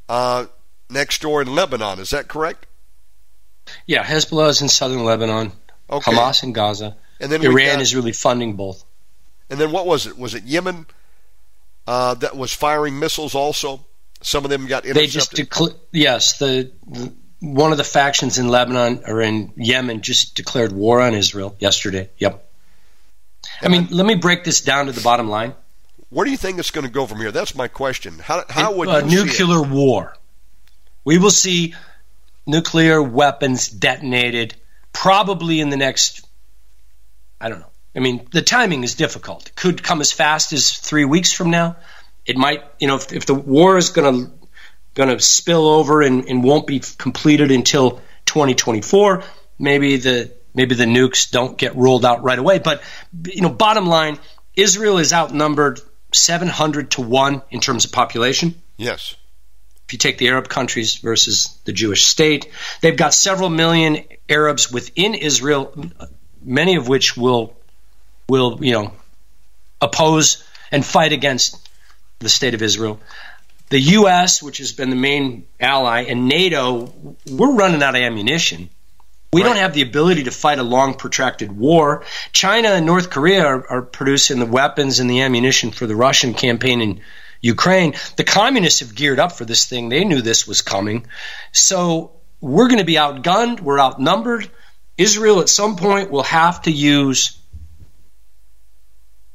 uh, 0.07 0.47
next 0.89 1.22
door 1.22 1.41
in 1.41 1.53
Lebanon. 1.53 1.99
Is 1.99 2.10
that 2.10 2.27
correct? 2.27 2.65
Yeah, 3.85 4.03
Hezbollah 4.03 4.49
is 4.49 4.61
in 4.61 4.69
southern 4.69 5.03
Lebanon. 5.03 5.51
Okay. 5.89 6.11
Hamas 6.11 6.43
in 6.43 6.53
Gaza. 6.53 6.97
And 7.19 7.31
then 7.31 7.43
Iran 7.43 7.76
got, 7.76 7.81
is 7.81 7.95
really 7.95 8.11
funding 8.11 8.53
both. 8.53 8.84
And 9.49 9.59
then 9.59 9.71
what 9.71 9.85
was 9.85 10.07
it? 10.07 10.17
Was 10.17 10.35
it 10.35 10.43
Yemen 10.43 10.85
uh, 11.88 12.13
that 12.15 12.35
was 12.35 12.53
firing 12.53 12.99
missiles 12.99 13.35
also? 13.35 13.85
Some 14.21 14.43
of 14.43 14.49
them 14.49 14.67
got 14.67 14.85
intercepted. 14.85 15.09
They 15.09 15.11
just 15.11 15.31
declared. 15.34 15.76
yes, 15.91 16.38
the, 16.39 16.71
the, 16.88 17.13
one 17.39 17.71
of 17.71 17.77
the 17.77 17.84
factions 17.84 18.38
in 18.38 18.49
Lebanon 18.49 19.03
or 19.07 19.21
in 19.21 19.53
Yemen 19.55 20.01
just 20.01 20.35
declared 20.35 20.71
war 20.71 21.01
on 21.01 21.13
Israel 21.13 21.55
yesterday. 21.59 22.09
Yep. 22.17 22.45
I 23.61 23.69
mean, 23.69 23.88
let 23.91 24.05
me 24.05 24.15
break 24.15 24.43
this 24.43 24.61
down 24.61 24.88
to 24.88 24.91
the 24.91 25.01
bottom 25.01 25.30
line. 25.30 25.53
Where 26.09 26.26
do 26.26 26.31
you 26.31 26.38
think 26.38 26.59
it's 26.59 26.71
going 26.71 26.85
to 26.85 26.91
go 26.91 27.05
from 27.05 27.19
here? 27.19 27.31
That's 27.31 27.55
my 27.55 27.67
question. 27.67 28.19
How, 28.19 28.43
how 28.49 28.73
would 28.73 28.89
a 28.89 29.05
nuclear 29.05 29.61
war? 29.61 30.17
We 31.05 31.17
will 31.17 31.31
see 31.31 31.76
nuclear 32.45 33.01
weapons 33.01 33.69
detonated 33.69 34.55
probably 34.91 35.61
in 35.61 35.69
the 35.69 35.77
next 35.77 36.26
I 37.41 37.49
don't 37.49 37.59
know. 37.59 37.71
I 37.95 37.99
mean, 37.99 38.27
the 38.31 38.41
timing 38.41 38.83
is 38.83 38.95
difficult. 38.95 39.47
It 39.47 39.55
could 39.55 39.83
come 39.83 40.01
as 40.01 40.11
fast 40.11 40.53
as 40.53 40.71
three 40.71 41.05
weeks 41.05 41.31
from 41.31 41.49
now. 41.49 41.77
It 42.25 42.37
might, 42.37 42.63
you 42.79 42.87
know, 42.87 42.95
if, 42.95 43.11
if 43.11 43.25
the 43.25 43.33
war 43.33 43.77
is 43.77 43.89
going 43.89 44.27
to 44.27 44.31
going 44.93 45.09
to 45.09 45.23
spill 45.23 45.67
over 45.67 46.01
and, 46.01 46.25
and 46.25 46.43
won't 46.43 46.67
be 46.67 46.81
completed 46.97 47.51
until 47.51 48.01
2024, 48.25 49.23
maybe 49.57 49.97
the 49.97 50.31
maybe 50.53 50.75
the 50.75 50.85
nukes 50.85 51.29
don't 51.31 51.57
get 51.57 51.75
rolled 51.75 52.05
out 52.05 52.23
right 52.23 52.37
away. 52.37 52.59
But 52.59 52.83
you 53.25 53.41
know, 53.41 53.49
bottom 53.49 53.85
line, 53.87 54.19
Israel 54.55 54.97
is 54.97 55.13
outnumbered 55.13 55.79
700 56.13 56.91
to 56.91 57.01
one 57.01 57.41
in 57.49 57.59
terms 57.59 57.85
of 57.85 57.91
population. 57.91 58.61
Yes. 58.77 59.15
If 59.87 59.93
you 59.93 59.99
take 59.99 60.17
the 60.17 60.27
Arab 60.27 60.49
countries 60.49 60.95
versus 60.95 61.57
the 61.65 61.73
Jewish 61.73 62.05
state, 62.05 62.49
they've 62.81 62.95
got 62.95 63.13
several 63.13 63.49
million 63.49 64.03
Arabs 64.27 64.71
within 64.71 65.15
Israel, 65.15 65.73
many 66.43 66.75
of 66.75 66.87
which 66.87 67.17
will 67.17 67.59
will 68.30 68.60
you 68.61 68.73
know 68.73 68.93
oppose 69.81 70.43
and 70.72 70.85
fight 70.85 71.11
against 71.11 71.69
the 72.19 72.30
state 72.30 72.53
of 72.53 72.61
Israel. 72.61 72.99
The 73.69 73.80
U.S., 73.80 74.41
which 74.41 74.57
has 74.57 74.72
been 74.72 74.89
the 74.89 74.95
main 74.95 75.45
ally, 75.60 76.03
and 76.03 76.27
NATO, 76.27 77.15
we're 77.30 77.53
running 77.53 77.84
out 77.84 77.95
of 77.95 78.01
ammunition. 78.01 78.69
We 79.31 79.41
right. 79.41 79.49
don't 79.49 79.57
have 79.57 79.73
the 79.73 79.84
ability 79.84 80.23
to 80.23 80.31
fight 80.31 80.57
a 80.57 80.64
long, 80.64 80.95
protracted 80.95 81.51
war. 81.51 82.03
China 82.34 82.69
and 82.69 82.85
North 82.85 83.11
Korea 83.11 83.45
are, 83.45 83.68
are 83.69 83.81
producing 83.84 84.39
the 84.39 84.47
weapons 84.47 84.99
and 84.99 85.10
the 85.10 85.22
ammunition 85.22 85.69
for 85.69 85.85
the 85.85 85.95
Russian 85.95 86.34
campaign 86.34 86.81
in 86.81 87.01
Ukraine. 87.41 87.93
The 88.15 88.23
communists 88.23 88.80
have 88.80 88.95
geared 88.95 89.19
up 89.19 89.34
for 89.34 89.45
this 89.45 89.65
thing. 89.65 89.89
They 89.89 90.03
knew 90.03 90.22
this 90.22 90.47
was 90.47 90.64
coming. 90.64 91.06
So 91.51 92.14
we're 92.41 92.69
going 92.69 92.80
to 92.80 92.85
be 92.85 92.95
outgunned. 92.95 93.60
We're 93.60 93.80
outnumbered. 93.80 94.49
Israel 94.97 95.41
at 95.41 95.49
some 95.49 95.76
point 95.76 96.10
will 96.10 96.23
have 96.23 96.64
to 96.64 96.72
use 96.72 97.38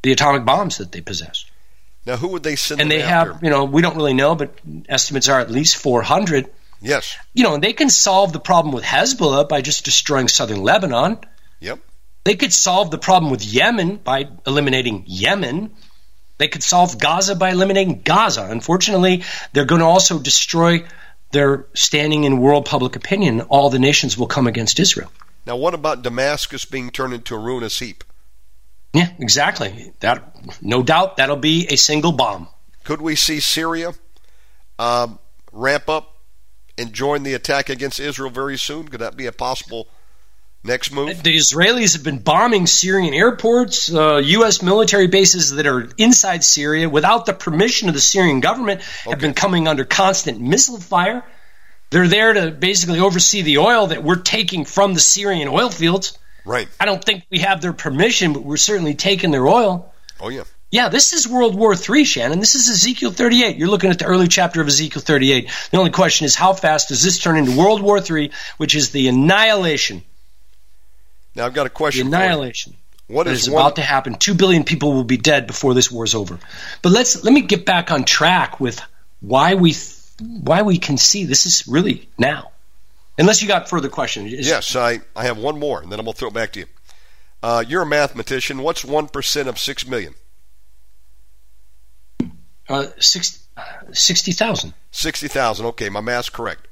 the 0.05 0.13
atomic 0.13 0.45
bombs 0.45 0.79
that 0.79 0.93
they 0.93 1.01
possess. 1.01 1.47
Now, 2.07 2.17
who 2.17 2.29
would 2.29 2.43
they 2.43 2.57
send? 2.57 2.81
And 2.81 2.91
they 2.91 3.03
after? 3.03 3.33
have, 3.33 3.43
you 3.43 3.49
know, 3.49 3.65
we 3.65 3.81
don't 3.81 3.97
really 3.97 4.13
know, 4.13 4.35
but 4.35 4.57
estimates 4.89 5.29
are 5.31 5.41
at 5.41 5.51
least 5.51 5.77
400. 5.77 6.51
Yes. 6.83 7.17
You 7.33 7.43
know, 7.43 7.55
and 7.55 7.65
they 7.65 7.73
can 7.73 7.89
solve 7.89 8.35
the 8.35 8.39
problem 8.39 8.75
with 8.75 8.85
Hezbollah 8.85 9.49
by 9.49 9.63
just 9.63 9.87
destroying 9.87 10.29
southern 10.29 10.63
Lebanon. 10.63 11.19
Yep. 11.61 11.81
They 12.25 12.37
could 12.37 12.53
solve 12.53 12.91
the 12.91 12.99
problem 12.99 13.31
with 13.31 13.43
Yemen 13.43 13.97
by 13.97 14.29
eliminating 14.47 15.05
Yemen. 15.07 15.75
They 16.37 16.49
could 16.49 16.63
solve 16.63 16.99
Gaza 16.99 17.35
by 17.35 17.51
eliminating 17.51 18.03
Gaza. 18.03 18.47
Unfortunately, 18.51 19.25
they're 19.55 19.65
going 19.65 19.81
to 19.81 19.87
also 19.87 20.19
destroy 20.19 20.85
their 21.33 21.65
standing 21.75 22.25
in 22.25 22.39
world 22.39 22.67
public 22.67 22.97
opinion. 22.97 23.41
All 23.43 23.71
the 23.71 23.79
nations 23.79 24.19
will 24.19 24.27
come 24.27 24.47
against 24.47 24.79
Israel. 24.79 25.11
Now, 25.47 25.57
what 25.57 25.73
about 25.73 26.03
Damascus 26.03 26.67
being 26.67 26.91
turned 26.91 27.15
into 27.15 27.35
a 27.35 27.39
ruinous 27.39 27.79
heap? 27.79 28.05
Yeah, 28.95 29.11
exactly. 29.19 29.93
That 30.01 30.63
no 30.63 30.83
doubt 30.83 31.17
that'll 31.17 31.37
be 31.37 31.67
a 31.69 31.77
single 31.77 32.13
bomb. 32.13 32.49
Could 32.85 33.01
we 33.01 33.17
see 33.17 33.41
Syria 33.41 33.93
um, 34.79 35.19
ramp 35.53 35.89
up 35.89 36.17
and 36.79 36.93
join 36.93 37.23
the 37.23 37.35
attack 37.35 37.69
against 37.69 37.99
Israel 37.99 38.31
very 38.31 38.57
soon? 38.57 38.89
Could 38.89 39.01
that 39.01 39.17
be 39.17 39.27
a 39.27 39.33
possible 39.33 39.89
Next 40.67 40.93
move. 40.93 41.23
The 41.23 41.37
Israelis 41.37 41.93
have 41.93 42.03
been 42.03 42.21
bombing 42.21 42.67
Syrian 42.67 43.13
airports, 43.13 43.93
uh, 43.93 44.17
U.S. 44.17 44.63
military 44.63 45.09
bases 45.09 45.51
that 45.51 45.67
are 45.67 45.91
inside 45.99 46.43
Syria 46.43 46.89
without 46.89 47.27
the 47.27 47.35
permission 47.35 47.89
of 47.89 47.95
the 47.95 48.01
Syrian 48.01 48.41
government 48.41 48.81
have 49.05 49.19
been 49.19 49.35
coming 49.35 49.69
under 49.69 49.85
constant 49.85 50.41
missile 50.41 50.81
fire. 50.81 51.23
They're 51.91 52.09
there 52.09 52.33
to 52.33 52.51
basically 52.51 53.01
oversee 53.01 53.43
the 53.43 53.59
oil 53.59 53.89
that 53.89 54.03
we're 54.03 54.23
taking 54.23 54.65
from 54.65 54.95
the 54.95 55.01
Syrian 55.01 55.49
oil 55.49 55.69
fields. 55.69 56.19
Right. 56.45 56.69
I 56.79 56.85
don't 56.85 57.03
think 57.03 57.25
we 57.31 57.39
have 57.39 57.61
their 57.61 57.73
permission, 57.73 58.33
but 58.33 58.43
we're 58.43 58.57
certainly 58.57 58.95
taking 58.95 59.31
their 59.31 59.47
oil. 59.47 59.93
Oh, 60.21 60.29
yeah. 60.29 60.45
Yeah, 60.71 60.89
this 60.89 61.13
is 61.13 61.29
World 61.29 61.55
War 61.55 61.75
III, 61.75 62.05
Shannon. 62.05 62.41
This 62.41 62.57
is 62.57 62.69
Ezekiel 62.69 63.13
38. 63.13 63.57
You're 63.57 63.69
looking 63.69 63.91
at 63.91 64.01
the 64.01 64.07
early 64.07 64.27
chapter 64.27 64.61
of 64.61 64.67
Ezekiel 64.67 65.03
38. 65.03 65.49
The 65.71 65.79
only 65.79 65.93
question 65.93 66.25
is 66.25 66.35
how 66.35 66.53
fast 66.53 66.89
does 66.89 67.01
this 67.01 67.21
turn 67.21 67.37
into 67.37 67.57
World 67.57 67.81
War 67.81 67.99
III, 67.99 68.33
which 68.57 68.75
is 68.75 68.91
the 68.91 69.07
annihilation 69.07 70.03
Now 71.37 71.47
I've 71.47 71.55
got 71.55 71.67
a 71.67 71.71
question. 71.71 72.11
The 72.11 72.17
annihilation. 72.17 72.75
What 73.07 73.29
is, 73.29 73.43
is 73.43 73.49
about 73.49 73.77
to 73.77 73.83
happen? 73.83 74.17
Two 74.17 74.35
billion 74.35 74.65
people 74.65 74.95
will 74.95 75.05
be 75.05 75.17
dead 75.19 75.47
before 75.47 75.75
this 75.75 75.91
war 75.93 76.05
is 76.05 76.15
over. 76.15 76.41
But 76.83 76.91
let's 76.91 77.23
let 77.23 77.33
me 77.33 77.43
get 77.43 77.67
back 77.67 77.93
on 77.93 78.05
track 78.05 78.59
with 78.59 78.81
why 79.21 79.55
we 79.55 79.77
why 80.21 80.63
we 80.63 80.79
can 80.79 80.97
see 80.97 81.25
this 81.25 81.47
is 81.47 81.69
really 81.69 82.09
now. 82.19 82.51
Unless 83.19 83.43
you 83.43 83.49
got 83.49 83.69
further 83.69 83.89
questions. 83.89 84.33
Yes, 84.33 84.75
I, 84.75 85.01
I 85.15 85.25
have 85.25 85.39
one 85.39 85.59
more, 85.59 85.81
and 85.81 85.91
then 85.91 86.01
I'm 86.01 86.05
going 86.05 86.15
to 86.15 86.19
throw 86.19 86.29
it 86.29 86.35
back 86.35 86.53
to 86.53 86.61
you. 86.61 86.67
Uh, 87.43 87.65
you're 87.67 87.83
a 87.83 87.87
mathematician. 87.87 88.63
What's 88.63 88.85
1% 88.85 89.47
of 89.47 89.59
6 89.59 89.87
million? 89.87 90.15
Uh, 92.69 92.87
six, 92.99 93.47
60,000. 93.93 94.73
60,000. 94.91 95.67
Okay, 95.67 95.89
my 95.91 96.01
math's 96.01 96.31
correct. 96.31 96.67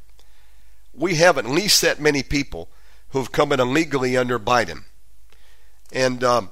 We 0.95 1.17
have 1.17 1.39
at 1.39 1.45
least 1.45 1.83
that 1.83 2.01
many 2.01 2.23
people 2.23 2.69
who've 3.11 3.31
come 3.31 3.53
in 3.53 3.61
illegally 3.61 4.17
under 4.17 4.39
Biden. 4.39 4.85
And 5.93 6.25
um, 6.25 6.51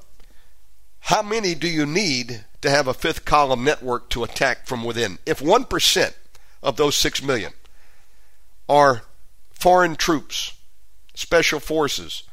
how 1.01 1.23
many 1.23 1.55
do 1.55 1.67
you 1.67 1.87
need 1.87 2.45
to 2.61 2.71
have 2.71 2.87
a 2.87 2.95
fifth 2.95 3.25
column 3.25 3.65
network 3.65 4.11
to 4.11 4.23
attack 4.23 4.67
from 4.67 4.85
within? 4.85 5.19
If 5.25 5.41
1% 5.41 6.15
of 6.63 6.77
those 6.77 6.95
6 6.97 7.23
million 7.23 7.53
are 8.69 9.03
foreign 9.61 9.95
troops, 9.95 10.55
special 11.15 11.61
forces, 11.61 12.25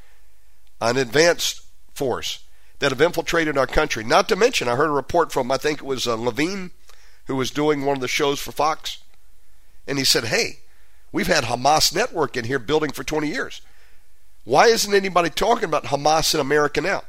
an 0.79 0.97
advanced 0.97 1.61
force 1.93 2.43
that 2.79 2.91
have 2.91 3.01
infiltrated 3.01 3.57
our 3.57 3.67
country. 3.67 4.03
Not 4.03 4.29
to 4.29 4.35
mention, 4.35 4.67
I 4.67 4.75
heard 4.75 4.89
a 4.89 4.93
report 4.93 5.31
from, 5.31 5.51
I 5.51 5.57
think 5.57 5.79
it 5.79 5.85
was 5.85 6.07
uh, 6.07 6.15
Levine, 6.15 6.71
who 7.25 7.35
was 7.35 7.51
doing 7.51 7.83
one 7.83 7.97
of 7.97 8.01
the 8.01 8.07
shows 8.07 8.39
for 8.39 8.51
Fox, 8.51 8.99
and 9.87 9.97
he 9.97 10.05
said, 10.05 10.25
hey, 10.25 10.59
we've 11.11 11.27
had 11.27 11.45
Hamas 11.45 11.93
network 11.93 12.37
in 12.37 12.45
here 12.45 12.59
building 12.59 12.91
for 12.91 13.03
20 13.03 13.27
years. 13.27 13.61
Why 14.45 14.67
isn't 14.67 14.93
anybody 14.93 15.29
talking 15.29 15.65
about 15.65 15.85
Hamas 15.85 16.33
in 16.33 16.39
America 16.39 16.79
now? 16.79 17.03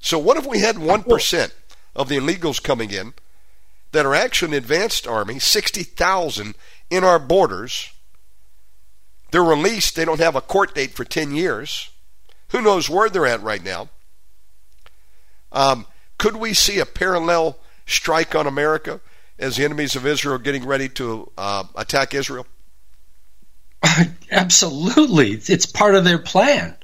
So 0.00 0.18
what 0.18 0.38
if 0.38 0.46
we 0.46 0.60
had 0.60 0.76
1% 0.76 1.52
of 1.94 2.08
the 2.08 2.16
illegals 2.16 2.62
coming 2.62 2.90
in 2.90 3.12
that 3.92 4.06
are 4.06 4.14
actually 4.14 4.56
an 4.56 4.62
advanced 4.62 5.06
army, 5.06 5.38
60,000 5.38 6.54
in 6.90 7.04
our 7.04 7.18
borders, 7.18 7.90
they're 9.30 9.42
released. 9.42 9.96
They 9.96 10.04
don't 10.04 10.20
have 10.20 10.36
a 10.36 10.40
court 10.40 10.74
date 10.74 10.92
for 10.92 11.04
10 11.04 11.34
years. 11.34 11.90
Who 12.50 12.62
knows 12.62 12.88
where 12.88 13.08
they're 13.08 13.26
at 13.26 13.42
right 13.42 13.62
now? 13.62 13.88
Um, 15.52 15.86
could 16.18 16.36
we 16.36 16.54
see 16.54 16.78
a 16.78 16.86
parallel 16.86 17.58
strike 17.86 18.34
on 18.34 18.46
America 18.46 19.00
as 19.38 19.56
the 19.56 19.64
enemies 19.64 19.96
of 19.96 20.06
Israel 20.06 20.34
are 20.34 20.38
getting 20.38 20.66
ready 20.66 20.88
to 20.90 21.30
uh, 21.38 21.64
attack 21.74 22.14
Israel? 22.14 22.46
Absolutely. 24.30 25.32
It's 25.32 25.66
part 25.66 25.94
of 25.94 26.04
their 26.04 26.18
plan. 26.18 26.76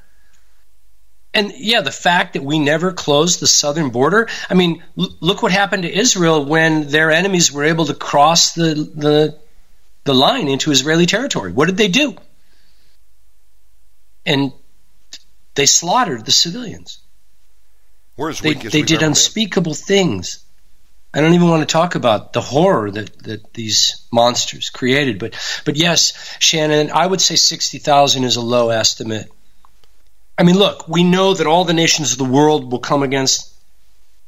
And 1.33 1.53
yeah, 1.57 1.81
the 1.81 1.91
fact 1.91 2.35
that 2.35 2.45
we 2.45 2.61
never 2.61 2.93
closed 2.93 3.41
the 3.41 3.49
southern 3.49 3.91
border. 3.91 4.29
I 4.49 4.55
mean, 4.55 4.85
l- 4.97 5.09
look 5.21 5.43
what 5.43 5.51
happened 5.51 5.83
to 5.83 5.93
Israel 5.93 6.45
when 6.45 6.89
their 6.89 7.11
enemies 7.11 7.51
were 7.51 7.65
able 7.65 7.87
to 7.87 7.95
cross 7.95 8.53
the, 8.53 8.75
the, 8.95 9.39
the 10.05 10.15
line 10.15 10.47
into 10.47 10.71
Israeli 10.71 11.07
territory. 11.07 11.53
What 11.53 11.67
did 11.67 11.77
they 11.77 11.89
do? 11.89 12.17
And 14.27 14.53
they 15.55 15.67
slaughtered 15.67 16.25
the 16.25 16.33
civilians. 16.33 16.99
We're 18.17 18.31
as 18.31 18.41
They, 18.41 18.51
weak 18.51 18.65
as 18.65 18.73
they 18.73 18.83
did 18.83 18.95
ever 18.97 19.01
been. 19.01 19.09
unspeakable 19.11 19.75
things. 19.75 20.45
I 21.13 21.21
don't 21.21 21.35
even 21.35 21.49
want 21.49 21.63
to 21.63 21.73
talk 21.73 21.95
about 21.95 22.33
the 22.33 22.41
horror 22.41 22.91
that, 22.91 23.23
that 23.23 23.55
these 23.55 24.05
monsters 24.13 24.71
created. 24.71 25.21
But 25.21 25.35
but 25.65 25.77
yes, 25.77 26.37
Shannon, 26.41 26.91
I 26.91 27.07
would 27.07 27.21
say 27.21 27.37
sixty 27.37 27.79
thousand 27.79 28.25
is 28.25 28.37
a 28.37 28.41
low 28.41 28.71
estimate. 28.71 29.31
I 30.37 30.43
mean, 30.43 30.59
look, 30.59 30.89
we 30.89 31.05
know 31.05 31.35
that 31.35 31.47
all 31.47 31.65
the 31.65 31.73
nations 31.73 32.11
of 32.13 32.19
the 32.19 32.25
world 32.25 32.73
will 32.73 32.81
come 32.81 33.05
against 33.05 33.55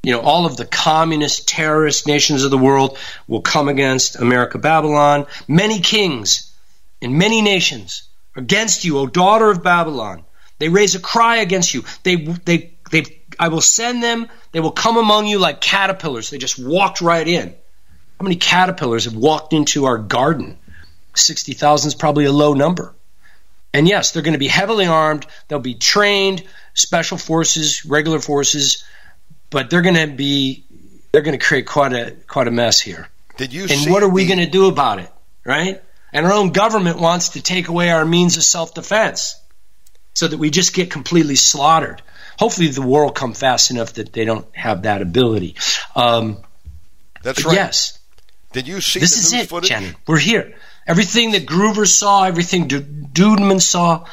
you 0.06 0.12
know, 0.12 0.20
all 0.20 0.46
of 0.46 0.56
the 0.56 0.64
communist 0.64 1.48
terrorist 1.48 2.06
nations 2.06 2.44
of 2.44 2.52
the 2.52 2.58
world 2.58 2.96
will 3.26 3.40
come 3.40 3.68
against 3.68 4.14
America 4.14 4.56
Babylon. 4.56 5.26
Many 5.48 5.80
kings 5.80 6.54
in 7.00 7.18
many 7.18 7.42
nations 7.42 8.04
against 8.36 8.84
you, 8.84 8.98
O 8.98 9.06
daughter 9.06 9.50
of 9.50 9.62
Babylon. 9.62 10.24
They 10.58 10.68
raise 10.68 10.94
a 10.94 11.00
cry 11.00 11.36
against 11.38 11.74
you. 11.74 11.84
They 12.02 12.16
they 12.16 12.74
they 12.90 13.04
I 13.38 13.48
will 13.48 13.60
send 13.60 14.02
them. 14.02 14.28
They 14.52 14.60
will 14.60 14.70
come 14.72 14.96
among 14.96 15.26
you 15.26 15.38
like 15.38 15.60
caterpillars. 15.60 16.30
They 16.30 16.38
just 16.38 16.58
walked 16.58 17.00
right 17.00 17.26
in. 17.26 17.50
How 18.18 18.22
many 18.24 18.36
caterpillars 18.36 19.04
have 19.04 19.14
walked 19.16 19.52
into 19.52 19.84
our 19.84 19.98
garden? 19.98 20.56
60,000 21.14 21.88
is 21.88 21.94
probably 21.94 22.24
a 22.24 22.32
low 22.32 22.54
number. 22.54 22.94
And 23.74 23.86
yes, 23.86 24.12
they're 24.12 24.22
going 24.22 24.32
to 24.32 24.38
be 24.38 24.48
heavily 24.48 24.86
armed. 24.86 25.26
They'll 25.48 25.58
be 25.58 25.74
trained, 25.74 26.42
special 26.72 27.18
forces, 27.18 27.84
regular 27.84 28.20
forces, 28.20 28.84
but 29.50 29.68
they're 29.68 29.82
going 29.82 29.96
to 29.96 30.06
be 30.06 30.64
they're 31.12 31.22
going 31.22 31.38
to 31.38 31.44
create 31.44 31.66
quite 31.66 31.92
a 31.92 32.12
quite 32.26 32.48
a 32.48 32.50
mess 32.50 32.80
here. 32.80 33.08
Did 33.36 33.52
you 33.52 33.66
And 33.68 33.90
what 33.90 34.02
are 34.02 34.08
we 34.08 34.22
the- 34.24 34.28
going 34.34 34.44
to 34.46 34.50
do 34.50 34.66
about 34.68 34.98
it, 35.00 35.10
right? 35.44 35.82
And 36.16 36.24
our 36.24 36.32
own 36.32 36.48
government 36.48 36.98
wants 36.98 37.28
to 37.30 37.42
take 37.42 37.68
away 37.68 37.90
our 37.90 38.06
means 38.06 38.38
of 38.38 38.42
self-defense 38.42 39.38
so 40.14 40.26
that 40.26 40.38
we 40.38 40.48
just 40.48 40.72
get 40.72 40.90
completely 40.90 41.36
slaughtered. 41.36 42.00
Hopefully 42.38 42.68
the 42.68 42.80
war 42.80 43.04
will 43.04 43.12
come 43.12 43.34
fast 43.34 43.70
enough 43.70 43.92
that 43.92 44.14
they 44.14 44.24
don't 44.24 44.46
have 44.56 44.84
that 44.84 45.02
ability. 45.02 45.56
Um, 45.94 46.38
That's 47.22 47.44
right. 47.44 47.54
yes, 47.54 47.98
Did 48.52 48.66
you 48.66 48.80
see 48.80 48.98
this 48.98 49.10
the 49.30 49.36
is 49.36 49.42
it, 49.44 49.48
footage? 49.50 49.68
Shannon. 49.68 49.94
We're 50.06 50.18
here. 50.18 50.54
Everything 50.86 51.32
that 51.32 51.44
Gruver 51.44 51.86
saw, 51.86 52.24
everything 52.24 52.66
D- 52.66 52.80
Duduman 52.80 53.60
saw, 53.60 54.06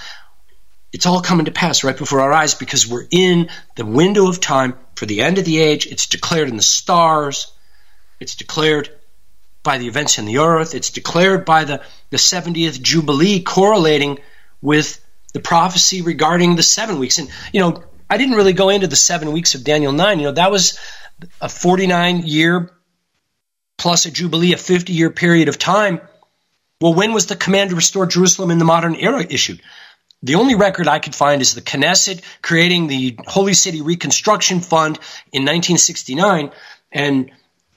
it's 0.91 1.05
all 1.05 1.21
coming 1.21 1.45
to 1.45 1.51
pass 1.51 1.85
right 1.85 1.97
before 1.97 2.19
our 2.19 2.33
eyes 2.33 2.53
because 2.53 2.85
we're 2.85 3.07
in 3.11 3.49
the 3.77 3.85
window 3.85 4.27
of 4.27 4.41
time 4.41 4.73
for 4.95 5.05
the 5.05 5.21
end 5.21 5.37
of 5.37 5.45
the 5.45 5.57
age. 5.57 5.87
It's 5.87 6.07
declared 6.07 6.49
in 6.49 6.57
the 6.57 6.63
stars. 6.63 7.49
It's 8.19 8.35
declared 8.35 8.89
by 9.63 9.77
the 9.77 9.87
events 9.87 10.19
in 10.19 10.25
the 10.25 10.39
earth. 10.39 10.75
It's 10.75 10.91
declared 10.91 11.45
by 11.45 11.63
the, 11.63 11.81
the 12.09 12.17
70th 12.17 12.81
Jubilee 12.81 13.41
correlating 13.41 14.19
with 14.61 14.99
the 15.33 15.39
prophecy 15.39 16.01
regarding 16.01 16.55
the 16.55 16.63
seven 16.63 16.99
weeks. 16.99 17.17
And, 17.17 17.29
you 17.51 17.61
know, 17.61 17.83
I 18.09 18.17
didn't 18.17 18.35
really 18.35 18.53
go 18.53 18.69
into 18.69 18.87
the 18.87 18.95
seven 18.95 19.31
weeks 19.31 19.55
of 19.55 19.63
Daniel 19.63 19.91
9. 19.91 20.19
You 20.19 20.25
know, 20.25 20.31
that 20.33 20.51
was 20.51 20.77
a 21.41 21.49
49 21.49 22.27
year 22.27 22.71
plus 23.77 24.05
a 24.05 24.11
Jubilee, 24.11 24.53
a 24.53 24.57
50 24.57 24.93
year 24.93 25.09
period 25.09 25.47
of 25.47 25.57
time. 25.57 26.01
Well, 26.79 26.93
when 26.93 27.13
was 27.13 27.27
the 27.27 27.35
command 27.35 27.69
to 27.69 27.75
restore 27.75 28.05
Jerusalem 28.05 28.51
in 28.51 28.57
the 28.57 28.65
modern 28.65 28.95
era 28.95 29.25
issued? 29.27 29.61
The 30.21 30.35
only 30.35 30.55
record 30.55 30.87
I 30.87 30.99
could 30.99 31.15
find 31.15 31.41
is 31.41 31.53
the 31.53 31.61
Knesset 31.61 32.21
creating 32.41 32.87
the 32.87 33.17
Holy 33.25 33.53
City 33.53 33.81
Reconstruction 33.81 34.61
Fund 34.61 34.97
in 35.31 35.43
1969. 35.43 36.51
And, 36.91 37.31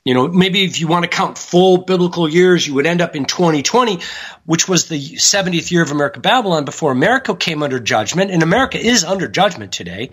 you 0.06 0.14
know, 0.14 0.28
maybe 0.28 0.62
if 0.62 0.78
you 0.78 0.86
want 0.86 1.02
to 1.02 1.08
count 1.08 1.36
full 1.36 1.78
biblical 1.78 2.28
years, 2.28 2.64
you 2.64 2.74
would 2.74 2.86
end 2.86 3.00
up 3.00 3.16
in 3.16 3.24
2020, 3.24 3.98
which 4.44 4.68
was 4.68 4.86
the 4.86 5.16
70th 5.16 5.72
year 5.72 5.82
of 5.82 5.90
America 5.90 6.20
Babylon 6.20 6.64
before 6.64 6.92
America 6.92 7.34
came 7.34 7.60
under 7.64 7.80
judgment. 7.80 8.30
And 8.30 8.44
America 8.44 8.78
is 8.78 9.02
under 9.02 9.26
judgment 9.26 9.72
today 9.72 10.10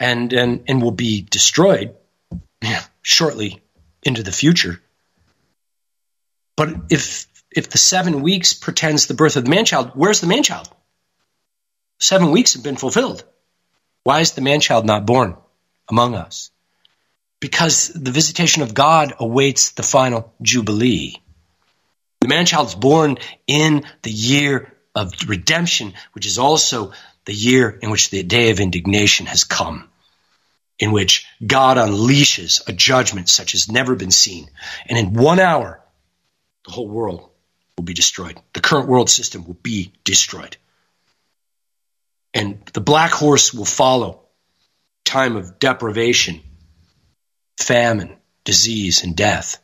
and, 0.00 0.32
and, 0.32 0.64
and 0.66 0.80
will 0.80 0.92
be 0.92 1.20
destroyed 1.20 1.94
shortly 3.02 3.60
into 4.02 4.22
the 4.22 4.32
future. 4.32 4.80
But 6.56 6.70
if 6.88 7.26
if 7.54 7.68
the 7.68 7.76
seven 7.76 8.22
weeks 8.22 8.54
pretends 8.54 9.06
the 9.08 9.14
birth 9.14 9.36
of 9.36 9.44
the 9.44 9.50
man 9.50 9.66
child, 9.66 9.90
where's 9.94 10.22
the 10.22 10.26
man 10.26 10.42
child? 10.42 10.70
Seven 11.98 12.30
weeks 12.30 12.54
have 12.54 12.62
been 12.62 12.76
fulfilled. 12.76 13.24
Why 14.04 14.20
is 14.20 14.32
the 14.32 14.40
man 14.40 14.60
child 14.60 14.86
not 14.86 15.04
born 15.04 15.36
among 15.90 16.14
us? 16.14 16.51
Because 17.42 17.88
the 17.88 18.12
visitation 18.12 18.62
of 18.62 18.72
God 18.72 19.14
awaits 19.18 19.72
the 19.72 19.82
final 19.82 20.32
jubilee. 20.40 21.16
The 22.20 22.28
man 22.28 22.46
child 22.46 22.68
is 22.68 22.76
born 22.76 23.18
in 23.48 23.84
the 24.02 24.12
year 24.12 24.72
of 24.94 25.12
redemption, 25.26 25.94
which 26.12 26.24
is 26.24 26.38
also 26.38 26.92
the 27.24 27.34
year 27.34 27.68
in 27.68 27.90
which 27.90 28.10
the 28.10 28.22
day 28.22 28.50
of 28.50 28.60
indignation 28.60 29.26
has 29.26 29.42
come, 29.42 29.90
in 30.78 30.92
which 30.92 31.26
God 31.44 31.78
unleashes 31.78 32.62
a 32.68 32.72
judgment 32.72 33.28
such 33.28 33.56
as 33.56 33.68
never 33.68 33.96
been 33.96 34.12
seen. 34.12 34.48
And 34.86 34.96
in 34.96 35.12
one 35.12 35.40
hour, 35.40 35.82
the 36.64 36.70
whole 36.70 36.88
world 36.88 37.28
will 37.76 37.82
be 37.82 37.94
destroyed. 37.94 38.40
The 38.52 38.60
current 38.60 38.86
world 38.86 39.10
system 39.10 39.44
will 39.44 39.58
be 39.60 39.92
destroyed. 40.04 40.56
And 42.32 42.64
the 42.72 42.80
black 42.80 43.10
horse 43.10 43.52
will 43.52 43.64
follow 43.64 44.20
time 45.04 45.34
of 45.34 45.58
deprivation, 45.58 46.40
famine, 47.58 48.16
disease, 48.44 49.04
and 49.04 49.16
death. 49.16 49.58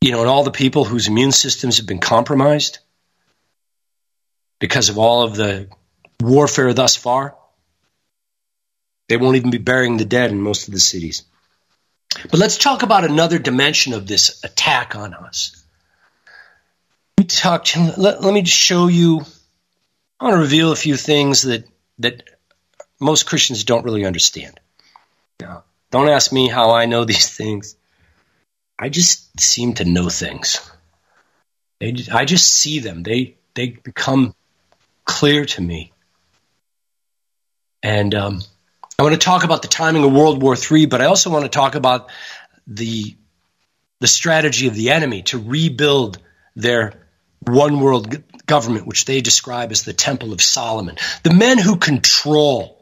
You 0.00 0.12
know, 0.12 0.20
and 0.20 0.28
all 0.28 0.44
the 0.44 0.50
people 0.50 0.84
whose 0.84 1.08
immune 1.08 1.32
systems 1.32 1.78
have 1.78 1.86
been 1.86 2.00
compromised 2.00 2.78
because 4.58 4.88
of 4.88 4.98
all 4.98 5.22
of 5.22 5.36
the 5.36 5.68
warfare 6.20 6.72
thus 6.72 6.96
far, 6.96 7.36
they 9.08 9.16
won't 9.16 9.36
even 9.36 9.50
be 9.50 9.58
burying 9.58 9.96
the 9.96 10.04
dead 10.04 10.30
in 10.30 10.40
most 10.40 10.68
of 10.68 10.74
the 10.74 10.80
cities. 10.80 11.24
But 12.30 12.40
let's 12.40 12.58
talk 12.58 12.82
about 12.82 13.04
another 13.04 13.38
dimension 13.38 13.92
of 13.92 14.06
this 14.06 14.42
attack 14.42 14.96
on 14.96 15.14
us. 15.14 15.62
We 17.18 17.24
talked. 17.24 17.76
Let, 17.76 18.22
let 18.22 18.34
me 18.34 18.42
just 18.42 18.56
show 18.56 18.88
you. 18.88 19.24
I 20.18 20.24
want 20.24 20.34
to 20.34 20.40
reveal 20.40 20.72
a 20.72 20.76
few 20.76 20.96
things 20.96 21.42
that 21.42 21.66
that 21.98 22.22
most 23.00 23.26
Christians 23.26 23.64
don't 23.64 23.84
really 23.84 24.04
understand. 24.04 24.58
Now, 25.40 25.64
don't 25.96 26.08
ask 26.08 26.32
me 26.32 26.48
how 26.48 26.70
I 26.72 26.86
know 26.86 27.04
these 27.12 27.34
things. 27.34 27.76
I 28.78 28.88
just 28.88 29.40
seem 29.40 29.74
to 29.74 29.84
know 29.84 30.08
things. 30.08 30.60
They, 31.80 31.94
I 32.12 32.24
just 32.24 32.52
see 32.52 32.78
them. 32.80 33.02
They 33.02 33.36
they 33.54 33.68
become 33.68 34.34
clear 35.04 35.44
to 35.44 35.62
me. 35.62 35.92
And 37.82 38.14
um, 38.14 38.42
I 38.98 39.02
want 39.02 39.14
to 39.14 39.18
talk 39.18 39.44
about 39.44 39.62
the 39.62 39.68
timing 39.68 40.04
of 40.04 40.12
World 40.12 40.42
War 40.42 40.56
III, 40.56 40.86
but 40.86 41.00
I 41.00 41.06
also 41.06 41.30
want 41.30 41.44
to 41.44 41.50
talk 41.50 41.74
about 41.74 42.10
the 42.66 43.16
the 44.00 44.06
strategy 44.06 44.66
of 44.66 44.74
the 44.74 44.90
enemy 44.90 45.22
to 45.22 45.38
rebuild 45.38 46.18
their 46.54 47.06
one 47.40 47.80
world 47.80 48.22
government, 48.46 48.86
which 48.86 49.04
they 49.04 49.20
describe 49.20 49.70
as 49.70 49.84
the 49.84 49.92
Temple 49.92 50.32
of 50.32 50.42
Solomon. 50.42 50.96
The 51.22 51.32
men 51.32 51.58
who 51.58 51.76
control 51.76 52.75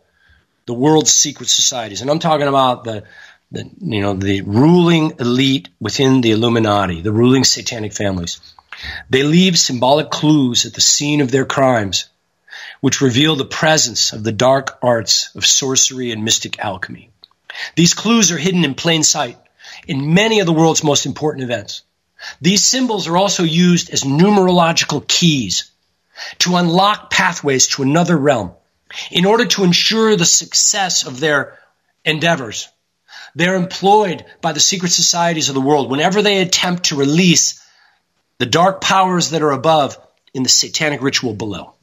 the 0.66 0.74
world's 0.74 1.12
secret 1.12 1.48
societies, 1.48 2.00
and 2.00 2.10
I'm 2.10 2.18
talking 2.18 2.48
about 2.48 2.84
the, 2.84 3.04
the 3.52 3.70
you 3.80 4.00
know 4.00 4.14
the 4.14 4.42
ruling 4.42 5.12
elite 5.20 5.68
within 5.80 6.20
the 6.20 6.30
Illuminati, 6.30 7.00
the 7.00 7.12
ruling 7.12 7.44
satanic 7.44 7.92
families. 7.92 8.40
They 9.08 9.22
leave 9.22 9.58
symbolic 9.58 10.10
clues 10.10 10.66
at 10.66 10.74
the 10.74 10.80
scene 10.80 11.20
of 11.20 11.30
their 11.30 11.44
crimes, 11.44 12.08
which 12.80 13.00
reveal 13.00 13.36
the 13.36 13.44
presence 13.44 14.12
of 14.12 14.24
the 14.24 14.32
dark 14.32 14.78
arts 14.82 15.34
of 15.36 15.46
sorcery 15.46 16.10
and 16.10 16.24
mystic 16.24 16.58
alchemy. 16.58 17.10
These 17.76 17.94
clues 17.94 18.32
are 18.32 18.38
hidden 18.38 18.64
in 18.64 18.74
plain 18.74 19.04
sight 19.04 19.38
in 19.86 20.14
many 20.14 20.40
of 20.40 20.46
the 20.46 20.52
world's 20.52 20.82
most 20.82 21.06
important 21.06 21.44
events. 21.44 21.82
These 22.40 22.64
symbols 22.64 23.06
are 23.06 23.16
also 23.16 23.42
used 23.42 23.90
as 23.90 24.02
numerological 24.02 25.06
keys 25.06 25.70
to 26.38 26.56
unlock 26.56 27.10
pathways 27.10 27.68
to 27.68 27.82
another 27.82 28.16
realm 28.16 28.52
in 29.10 29.24
order 29.24 29.44
to 29.44 29.64
ensure 29.64 30.16
the 30.16 30.24
success 30.24 31.06
of 31.06 31.20
their 31.20 31.58
endeavors. 32.04 32.68
They're 33.34 33.56
employed 33.56 34.24
by 34.40 34.52
the 34.52 34.60
secret 34.60 34.92
societies 34.92 35.48
of 35.48 35.54
the 35.54 35.60
world 35.60 35.90
whenever 35.90 36.22
they 36.22 36.40
attempt 36.40 36.84
to 36.84 36.96
release 36.96 37.62
the 38.38 38.46
dark 38.46 38.80
powers 38.80 39.30
that 39.30 39.42
are 39.42 39.52
above 39.52 39.98
in 40.32 40.42
the 40.42 40.48
satanic 40.48 41.02
ritual 41.02 41.34
below. 41.34 41.74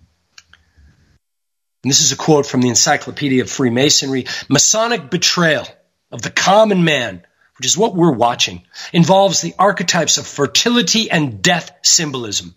And 1.83 1.89
this 1.89 2.01
is 2.01 2.11
a 2.11 2.17
quote 2.17 2.45
from 2.45 2.61
the 2.61 2.69
Encyclopedia 2.69 3.41
of 3.41 3.49
Freemasonry 3.49 4.25
Masonic 4.49 5.09
betrayal 5.09 5.67
of 6.11 6.21
the 6.21 6.29
common 6.29 6.83
man 6.83 7.23
which 7.61 7.67
is 7.67 7.77
what 7.77 7.93
we're 7.93 8.11
watching, 8.11 8.63
involves 8.91 9.41
the 9.41 9.53
archetypes 9.59 10.17
of 10.17 10.25
fertility 10.25 11.11
and 11.11 11.43
death 11.43 11.71
symbolism 11.83 12.55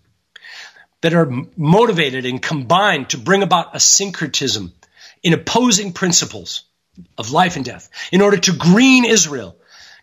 that 1.04 1.12
are 1.12 1.30
motivated 1.54 2.24
and 2.24 2.40
combined 2.40 3.10
to 3.10 3.18
bring 3.18 3.42
about 3.42 3.76
a 3.76 3.78
syncretism 3.78 4.72
in 5.22 5.34
opposing 5.34 5.92
principles 5.92 6.64
of 7.18 7.30
life 7.30 7.56
and 7.56 7.64
death 7.66 7.90
in 8.10 8.22
order 8.22 8.38
to 8.38 8.56
green 8.56 9.04
Israel, 9.04 9.54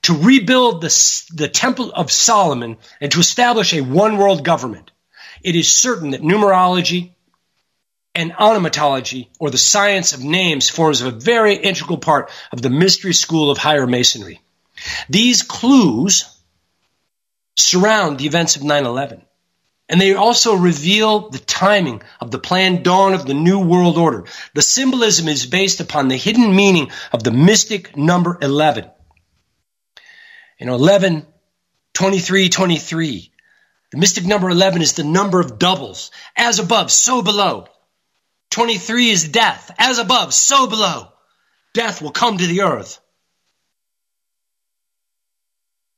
to 0.03 0.13
rebuild 0.13 0.79
the, 0.79 1.25
the 1.33 1.47
Temple 1.47 1.91
of 1.91 2.11
Solomon, 2.11 2.77
and 3.01 3.11
to 3.13 3.19
establish 3.19 3.73
a 3.73 3.81
one 3.81 4.19
world 4.19 4.45
government. 4.45 4.91
It 5.41 5.55
is 5.55 5.71
certain 5.71 6.11
that 6.11 6.21
numerology 6.21 7.13
and 8.13 8.31
onomatology, 8.33 9.29
or 9.39 9.49
the 9.49 9.57
science 9.57 10.13
of 10.13 10.23
names, 10.23 10.69
forms 10.69 11.01
a 11.01 11.09
very 11.09 11.55
integral 11.55 11.97
part 11.97 12.29
of 12.51 12.61
the 12.61 12.69
mystery 12.69 13.15
school 13.15 13.49
of 13.49 13.57
higher 13.57 13.87
masonry. 13.87 14.39
These 15.09 15.41
clues 15.41 16.25
surround 17.57 18.19
the 18.19 18.27
events 18.27 18.55
of 18.55 18.63
9 18.63 18.85
11. 18.85 19.23
And 19.91 19.99
they 19.99 20.13
also 20.13 20.55
reveal 20.55 21.29
the 21.29 21.37
timing 21.37 22.01
of 22.21 22.31
the 22.31 22.39
planned 22.39 22.85
dawn 22.85 23.13
of 23.13 23.25
the 23.25 23.33
New 23.33 23.59
World 23.59 23.97
Order. 23.97 24.23
The 24.53 24.61
symbolism 24.61 25.27
is 25.27 25.45
based 25.45 25.81
upon 25.81 26.07
the 26.07 26.15
hidden 26.15 26.55
meaning 26.55 26.91
of 27.11 27.23
the 27.23 27.31
mystic 27.31 27.97
number 27.97 28.37
11. 28.41 28.89
You 30.57 30.67
know, 30.67 30.75
11, 30.75 31.27
23, 31.93 32.47
23. 32.47 33.33
The 33.91 33.97
mystic 33.97 34.25
number 34.25 34.49
11 34.49 34.81
is 34.81 34.93
the 34.93 35.03
number 35.03 35.41
of 35.41 35.59
doubles. 35.59 36.11
As 36.37 36.59
above, 36.59 36.89
so 36.89 37.21
below. 37.21 37.67
23 38.51 39.09
is 39.09 39.27
death. 39.27 39.71
As 39.77 39.99
above, 39.99 40.33
so 40.33 40.67
below. 40.67 41.09
Death 41.73 42.01
will 42.01 42.11
come 42.11 42.37
to 42.37 42.47
the 42.47 42.61
earth. 42.61 42.97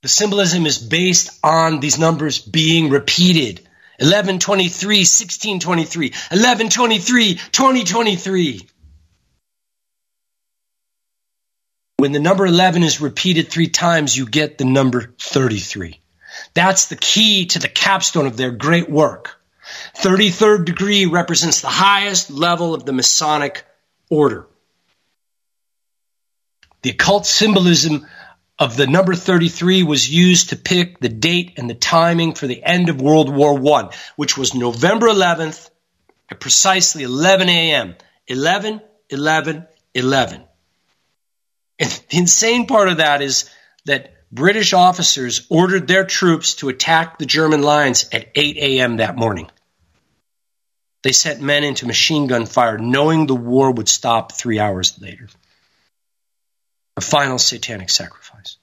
The 0.01 0.09
symbolism 0.09 0.65
is 0.65 0.79
based 0.79 1.29
on 1.43 1.79
these 1.79 1.99
numbers 1.99 2.39
being 2.39 2.89
repeated. 2.89 3.69
1123, 3.99 4.97
1623, 4.97 6.07
1123, 6.07 7.35
2023. 7.35 8.67
When 11.97 12.11
the 12.11 12.19
number 12.19 12.45
11 12.45 12.83
is 12.83 13.01
repeated 13.01 13.49
three 13.49 13.69
times, 13.69 14.17
you 14.17 14.25
get 14.25 14.57
the 14.57 14.65
number 14.65 15.13
33. 15.19 16.01
That's 16.53 16.87
the 16.87 16.95
key 16.95 17.45
to 17.47 17.59
the 17.59 17.67
capstone 17.67 18.25
of 18.25 18.35
their 18.35 18.51
great 18.51 18.89
work. 18.89 19.39
33rd 19.95 20.65
degree 20.65 21.05
represents 21.05 21.61
the 21.61 21.67
highest 21.67 22.29
level 22.29 22.73
of 22.73 22.85
the 22.85 22.93
Masonic 22.93 23.63
order. 24.09 24.47
The 26.81 26.89
occult 26.89 27.25
symbolism 27.25 28.07
of 28.59 28.77
the 28.77 28.87
number 28.87 29.15
33 29.15 29.83
was 29.83 30.09
used 30.09 30.49
to 30.49 30.55
pick 30.55 30.99
the 30.99 31.09
date 31.09 31.53
and 31.57 31.69
the 31.69 31.75
timing 31.75 32.33
for 32.33 32.47
the 32.47 32.63
end 32.63 32.89
of 32.89 33.01
World 33.01 33.33
War 33.33 33.59
I, 33.75 33.89
which 34.15 34.37
was 34.37 34.53
November 34.53 35.07
11th 35.07 35.69
at 36.29 36.39
precisely 36.39 37.03
11 37.03 37.49
a.m. 37.49 37.95
11, 38.27 38.81
11, 39.09 39.67
11. 39.93 40.43
And 41.79 42.03
the 42.09 42.17
insane 42.17 42.67
part 42.67 42.89
of 42.89 42.97
that 42.97 43.21
is 43.21 43.49
that 43.85 44.13
British 44.31 44.73
officers 44.73 45.45
ordered 45.49 45.87
their 45.87 46.05
troops 46.05 46.55
to 46.55 46.69
attack 46.69 47.17
the 47.17 47.25
German 47.25 47.61
lines 47.61 48.07
at 48.11 48.29
8 48.35 48.57
a.m. 48.57 48.97
that 48.97 49.15
morning. 49.15 49.49
They 51.03 51.11
sent 51.11 51.41
men 51.41 51.63
into 51.63 51.85
machine 51.85 52.27
gun 52.27 52.45
fire, 52.45 52.77
knowing 52.77 53.27
the 53.27 53.35
war 53.35 53.71
would 53.71 53.89
stop 53.89 54.31
three 54.31 54.59
hours 54.59 54.99
later. 55.01 55.27
A 56.97 57.01
final 57.01 57.39
satanic 57.39 57.89
sacrifice. 57.89 58.57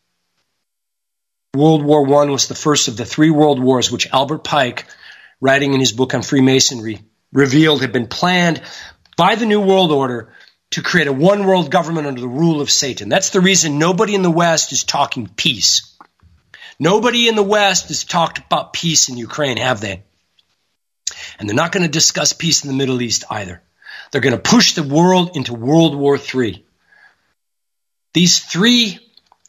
World 1.55 1.83
War 1.83 2.23
I 2.23 2.27
was 2.27 2.47
the 2.47 2.55
first 2.55 2.89
of 2.89 2.97
the 2.97 3.05
three 3.05 3.31
world 3.31 3.61
wars 3.61 3.91
which 3.91 4.09
Albert 4.13 4.45
Pike, 4.45 4.87
writing 5.41 5.75
in 5.75 5.81
his 5.81 5.93
book 5.93 6.15
on 6.15 6.23
Freemasonry, 6.23 7.01
revealed 7.33 7.81
had 7.81 7.93
been 7.93 8.07
planned 8.07 8.63
by 9.17 9.35
the 9.35 9.47
New 9.47 9.61
World 9.61 9.91
Order 9.91 10.33
to 10.71 10.83
create 10.83 11.09
a 11.09 11.13
one 11.13 11.47
world 11.47 11.71
government 11.71 12.07
under 12.07 12.21
the 12.21 12.29
rule 12.29 12.61
of 12.61 12.71
Satan. 12.71 13.09
That's 13.09 13.31
the 13.31 13.41
reason 13.41 13.79
nobody 13.79 14.15
in 14.15 14.23
the 14.23 14.31
West 14.31 14.73
is 14.73 14.85
talking 14.85 15.29
peace. 15.29 15.97
Nobody 16.79 17.29
in 17.29 17.35
the 17.35 17.43
West 17.43 17.89
has 17.89 18.05
talked 18.05 18.39
about 18.39 18.73
peace 18.73 19.09
in 19.09 19.17
Ukraine, 19.17 19.57
have 19.57 19.81
they? 19.81 20.05
And 21.39 21.49
they're 21.49 21.57
not 21.57 21.73
going 21.73 21.83
to 21.83 21.91
discuss 21.91 22.33
peace 22.33 22.65
in 22.65 22.71
the 22.71 22.77
Middle 22.77 23.03
East 23.03 23.25
either. 23.29 23.61
They're 24.11 24.21
going 24.21 24.37
to 24.37 24.39
push 24.39 24.75
the 24.75 24.83
world 24.83 25.37
into 25.37 25.53
World 25.53 25.95
War 25.95 26.17
III. 26.17 26.65
These 28.13 28.41
three 28.41 28.99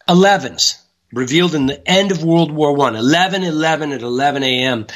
11s 0.07 0.81
revealed 1.11 1.55
in 1.55 1.65
the 1.65 1.87
end 1.89 2.11
of 2.11 2.23
World 2.23 2.51
War 2.51 2.79
I, 2.81 2.97
11 2.97 3.43
11 3.43 3.91
at 3.91 4.01
11 4.01 4.43
a.m., 4.43 4.87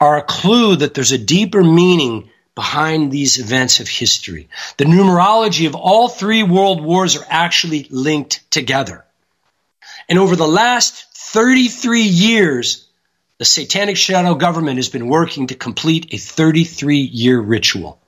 are 0.00 0.18
a 0.18 0.22
clue 0.22 0.76
that 0.76 0.94
there's 0.94 1.12
a 1.12 1.18
deeper 1.18 1.62
meaning 1.62 2.30
behind 2.54 3.10
these 3.10 3.38
events 3.38 3.80
of 3.80 3.88
history. 3.88 4.48
The 4.76 4.84
numerology 4.84 5.66
of 5.66 5.74
all 5.74 6.08
three 6.08 6.42
world 6.42 6.82
wars 6.82 7.16
are 7.16 7.26
actually 7.28 7.86
linked 7.90 8.50
together. 8.50 9.04
And 10.08 10.18
over 10.18 10.36
the 10.36 10.48
last 10.48 11.06
33 11.14 12.02
years, 12.02 12.86
the 13.38 13.44
Satanic 13.44 13.96
Shadow 13.96 14.34
Government 14.34 14.76
has 14.76 14.88
been 14.88 15.08
working 15.08 15.46
to 15.46 15.54
complete 15.54 16.12
a 16.12 16.18
33 16.18 16.98
year 16.98 17.40
ritual. 17.40 18.01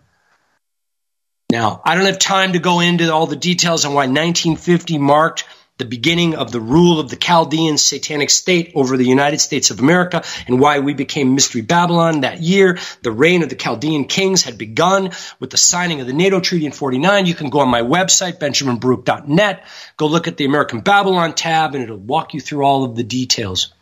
Now, 1.50 1.80
I 1.84 1.94
don't 1.94 2.06
have 2.06 2.18
time 2.18 2.54
to 2.54 2.58
go 2.58 2.80
into 2.80 3.12
all 3.12 3.26
the 3.26 3.36
details 3.36 3.84
on 3.84 3.92
why 3.92 4.06
1950 4.06 4.98
marked 4.98 5.44
the 5.76 5.84
beginning 5.84 6.36
of 6.36 6.52
the 6.52 6.60
rule 6.60 7.00
of 7.00 7.10
the 7.10 7.16
Chaldean 7.16 7.78
satanic 7.78 8.30
state 8.30 8.72
over 8.76 8.96
the 8.96 9.04
United 9.04 9.40
States 9.40 9.72
of 9.72 9.80
America 9.80 10.22
and 10.46 10.60
why 10.60 10.78
we 10.78 10.94
became 10.94 11.34
Mystery 11.34 11.62
Babylon 11.62 12.20
that 12.20 12.40
year. 12.40 12.78
The 13.02 13.10
reign 13.10 13.42
of 13.42 13.48
the 13.48 13.56
Chaldean 13.56 14.04
kings 14.04 14.42
had 14.42 14.56
begun 14.56 15.10
with 15.40 15.50
the 15.50 15.56
signing 15.56 16.00
of 16.00 16.06
the 16.06 16.12
NATO 16.12 16.38
Treaty 16.38 16.66
in 16.66 16.72
49. 16.72 17.26
You 17.26 17.34
can 17.34 17.50
go 17.50 17.58
on 17.58 17.68
my 17.68 17.82
website, 17.82 18.38
benjaminbaruch.net, 18.38 19.64
go 19.96 20.06
look 20.06 20.28
at 20.28 20.36
the 20.36 20.44
American 20.44 20.80
Babylon 20.80 21.34
tab, 21.34 21.74
and 21.74 21.82
it'll 21.82 21.96
walk 21.96 22.34
you 22.34 22.40
through 22.40 22.64
all 22.64 22.84
of 22.84 22.94
the 22.94 23.04
details. 23.04 23.74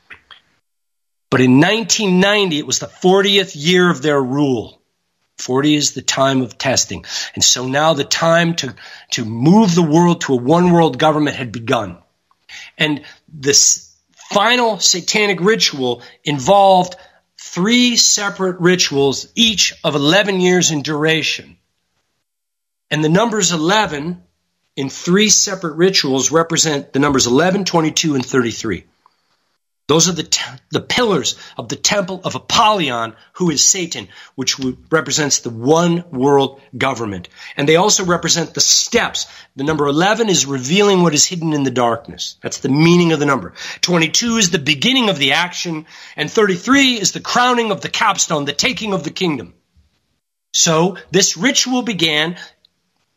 But 1.31 1.43
in 1.43 1.61
1990, 1.61 2.59
it 2.59 2.67
was 2.67 2.79
the 2.79 2.87
40th 2.87 3.53
year 3.55 3.91
of 3.91 4.01
their 4.01 4.23
rule. 4.23 4.82
40 5.43 5.75
is 5.75 5.93
the 5.93 6.03
time 6.03 6.43
of 6.43 6.57
testing. 6.57 7.05
And 7.35 7.43
so 7.43 7.67
now 7.67 7.95
the 7.95 8.05
time 8.05 8.55
to, 8.57 8.75
to 9.13 9.25
move 9.25 9.75
the 9.75 9.83
world 9.83 10.23
to 10.23 10.35
a 10.35 10.37
one 10.37 10.71
world 10.71 10.99
government 10.99 11.37
had 11.37 11.53
begun. 11.53 11.99
And 12.79 13.03
this 13.29 13.95
final 14.31 14.79
satanic 14.79 15.41
ritual 15.41 16.03
involved 16.25 16.97
three 17.37 17.97
separate 17.97 18.61
rituals, 18.61 19.27
each 19.35 19.75
of 19.83 19.95
11 19.95 20.41
years 20.41 20.71
in 20.71 20.83
duration. 20.83 21.57
And 22.91 23.03
the 23.03 23.09
numbers 23.09 23.53
11 23.53 24.23
in 24.77 24.91
three 24.91 25.29
separate 25.29 25.75
rituals 25.75 26.31
represent 26.31 26.93
the 26.93 26.99
numbers 26.99 27.27
11, 27.27 27.65
22, 27.65 28.15
and 28.15 28.25
33. 28.25 28.85
Those 29.89 30.09
are 30.09 30.13
the, 30.13 30.59
the 30.71 30.81
pillars 30.81 31.37
of 31.59 31.69
the 31.69 31.77
temple 31.77 32.21
of 32.25 32.37
Apollyon, 32.37 33.15
who 33.35 33.51
is 33.51 33.65
Satan, 33.65 34.09
which 34.37 34.59
represents 34.91 35.41
the 35.41 35.51
one 35.51 36.05
world 36.11 36.61
government. 36.77 37.29
And 37.57 37.69
they 37.69 37.77
also 37.77 38.05
represent 38.05 38.55
the 38.55 38.61
steps. 38.61 39.27
The 39.57 39.65
number 39.65 39.87
11 39.87 40.29
is 40.29 40.47
revealing 40.47 41.03
what 41.03 41.15
is 41.15 41.27
hidden 41.27 41.53
in 41.53 41.65
the 41.65 41.71
darkness. 41.71 42.37
That's 42.43 42.59
the 42.59 42.69
meaning 42.69 43.13
of 43.13 43.19
the 43.19 43.27
number. 43.27 43.55
22 43.81 44.37
is 44.37 44.51
the 44.51 44.59
beginning 44.61 45.11
of 45.11 45.19
the 45.19 45.33
action, 45.33 45.87
and 46.17 46.31
33 46.31 47.01
is 47.01 47.13
the 47.13 47.21
crowning 47.21 47.73
of 47.73 47.81
the 47.81 47.91
capstone, 47.91 48.45
the 48.45 48.53
taking 48.53 48.95
of 48.95 49.03
the 49.03 49.11
kingdom. 49.11 49.53
So 50.53 50.97
this 51.11 51.37
ritual 51.37 51.83
began 51.83 52.37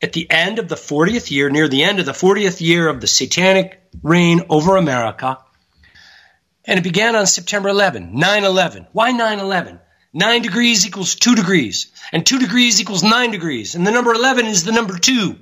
at 0.02 0.14
the 0.14 0.30
end 0.30 0.60
of 0.60 0.68
the 0.68 0.76
40th 0.76 1.32
year, 1.32 1.50
near 1.50 1.68
the 1.68 1.84
end 1.84 2.00
of 2.00 2.06
the 2.06 2.12
40th 2.12 2.60
year 2.60 2.88
of 2.88 3.02
the 3.02 3.08
satanic 3.08 3.82
reign 4.02 4.42
over 4.50 4.78
America. 4.78 5.38
And 6.68 6.80
it 6.80 6.84
began 6.84 7.16
on 7.16 7.28
September 7.28 7.70
11, 7.70 8.18
9 8.18 8.44
11. 8.44 8.88
Why 8.92 9.12
9 9.12 9.40
11? 9.40 9.80
9 10.14 10.42
degrees 10.42 10.88
equals 10.88 11.16
2 11.16 11.36
degrees, 11.36 11.92
and 12.12 12.26
2 12.26 12.40
degrees 12.40 12.80
equals 12.80 13.04
9 13.04 13.32
degrees, 13.32 13.76
and 13.76 13.86
the 13.86 13.92
number 13.92 14.14
11 14.14 14.46
is 14.46 14.64
the 14.64 14.72
number 14.72 14.98
2. 14.98 15.36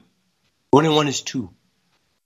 1 0.71 0.85
and 0.85 0.95
1 0.95 1.07
is 1.07 1.21
2. 1.21 1.49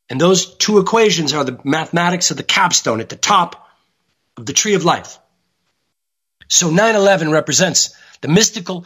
And 0.09 0.21
those 0.21 0.55
two 0.55 0.79
equations 0.79 1.33
are 1.33 1.43
the 1.43 1.59
mathematics 1.65 2.31
of 2.31 2.37
the 2.37 2.43
capstone 2.43 3.01
at 3.01 3.09
the 3.09 3.17
top 3.17 3.67
of 4.37 4.45
the 4.45 4.53
tree 4.53 4.75
of 4.75 4.85
life. 4.85 5.19
So 6.47 6.69
9 6.69 6.95
11 6.95 7.31
represents 7.31 7.95
the 8.21 8.29
mystical 8.29 8.85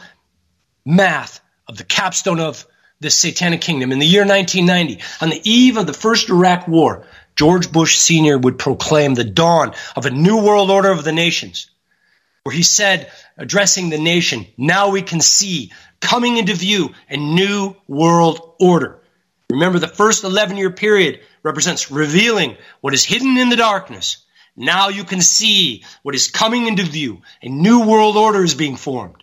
math 0.84 1.40
of 1.68 1.78
the 1.78 1.84
capstone 1.84 2.40
of 2.40 2.66
this 2.98 3.14
satanic 3.14 3.60
kingdom. 3.60 3.92
In 3.92 3.98
the 3.98 4.06
year 4.06 4.26
1990, 4.26 5.02
on 5.20 5.30
the 5.30 5.40
eve 5.48 5.76
of 5.76 5.86
the 5.86 5.92
first 5.92 6.28
Iraq 6.28 6.66
war, 6.66 7.06
George 7.36 7.72
Bush 7.72 7.96
Sr. 7.96 8.38
would 8.38 8.58
proclaim 8.58 9.14
the 9.14 9.24
dawn 9.24 9.74
of 9.96 10.06
a 10.06 10.10
new 10.10 10.42
world 10.42 10.70
order 10.70 10.90
of 10.90 11.04
the 11.04 11.12
nations, 11.12 11.70
where 12.44 12.54
he 12.54 12.62
said, 12.62 13.10
addressing 13.36 13.88
the 13.88 13.98
nation, 13.98 14.46
now 14.56 14.90
we 14.90 15.02
can 15.02 15.20
see 15.20 15.72
coming 16.00 16.36
into 16.36 16.54
view 16.54 16.90
a 17.08 17.16
new 17.16 17.74
world 17.88 18.54
order. 18.60 19.00
Remember, 19.50 19.78
the 19.78 19.88
first 19.88 20.24
11 20.24 20.56
year 20.56 20.70
period 20.70 21.20
represents 21.42 21.90
revealing 21.90 22.56
what 22.80 22.94
is 22.94 23.04
hidden 23.04 23.36
in 23.36 23.48
the 23.48 23.56
darkness. 23.56 24.24
Now 24.56 24.88
you 24.88 25.04
can 25.04 25.20
see 25.20 25.84
what 26.02 26.14
is 26.14 26.30
coming 26.30 26.66
into 26.66 26.82
view. 26.82 27.22
A 27.42 27.48
new 27.48 27.86
world 27.86 28.16
order 28.16 28.44
is 28.44 28.54
being 28.54 28.76
formed. 28.76 29.22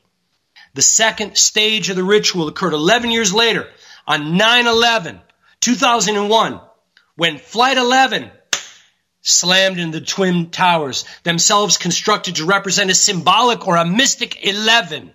The 0.73 0.81
second 0.81 1.37
stage 1.37 1.89
of 1.89 1.95
the 1.95 2.03
ritual 2.03 2.47
occurred 2.47 2.73
11 2.73 3.11
years 3.11 3.33
later 3.33 3.67
on 4.07 4.37
9 4.37 4.67
11, 4.67 5.19
2001 5.61 6.61
when 7.19 7.37
Flight 7.37 7.77
11 7.77 8.31
slammed 9.19 9.77
into 9.77 9.99
the 9.99 10.05
Twin 10.05 10.51
Towers, 10.51 11.03
themselves 11.23 11.77
constructed 11.77 12.37
to 12.37 12.45
represent 12.45 12.89
a 12.89 12.95
symbolic 12.95 13.67
or 13.67 13.75
a 13.75 13.83
mystic 13.83 14.45
11. 14.45 15.11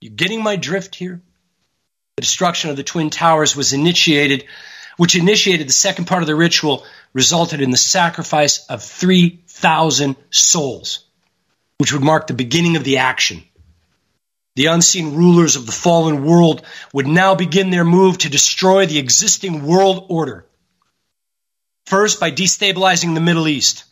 You 0.00 0.10
getting 0.10 0.42
my 0.42 0.56
drift 0.56 0.96
here? 0.96 1.22
The 2.16 2.22
destruction 2.22 2.70
of 2.70 2.76
the 2.76 2.82
Twin 2.82 3.10
Towers 3.10 3.54
was 3.54 3.72
initiated, 3.72 4.44
which 4.96 5.14
initiated 5.14 5.68
the 5.68 5.72
second 5.72 6.06
part 6.06 6.24
of 6.24 6.26
the 6.26 6.34
ritual, 6.34 6.84
resulted 7.12 7.60
in 7.60 7.70
the 7.70 7.76
sacrifice 7.76 8.66
of 8.66 8.82
3,000 8.82 10.16
souls, 10.30 11.04
which 11.78 11.92
would 11.92 12.02
mark 12.02 12.26
the 12.26 12.34
beginning 12.34 12.74
of 12.74 12.82
the 12.82 12.98
action. 12.98 13.44
The 14.56 14.66
unseen 14.66 15.14
rulers 15.14 15.54
of 15.54 15.66
the 15.66 15.70
fallen 15.70 16.24
world 16.24 16.62
would 16.92 17.06
now 17.06 17.36
begin 17.36 17.70
their 17.70 17.84
move 17.84 18.18
to 18.18 18.28
destroy 18.28 18.86
the 18.86 18.98
existing 18.98 19.64
world 19.64 20.06
order. 20.08 20.44
First, 21.86 22.20
by 22.20 22.30
destabilizing 22.30 23.14
the 23.14 23.20
Middle 23.20 23.48
East, 23.48 23.84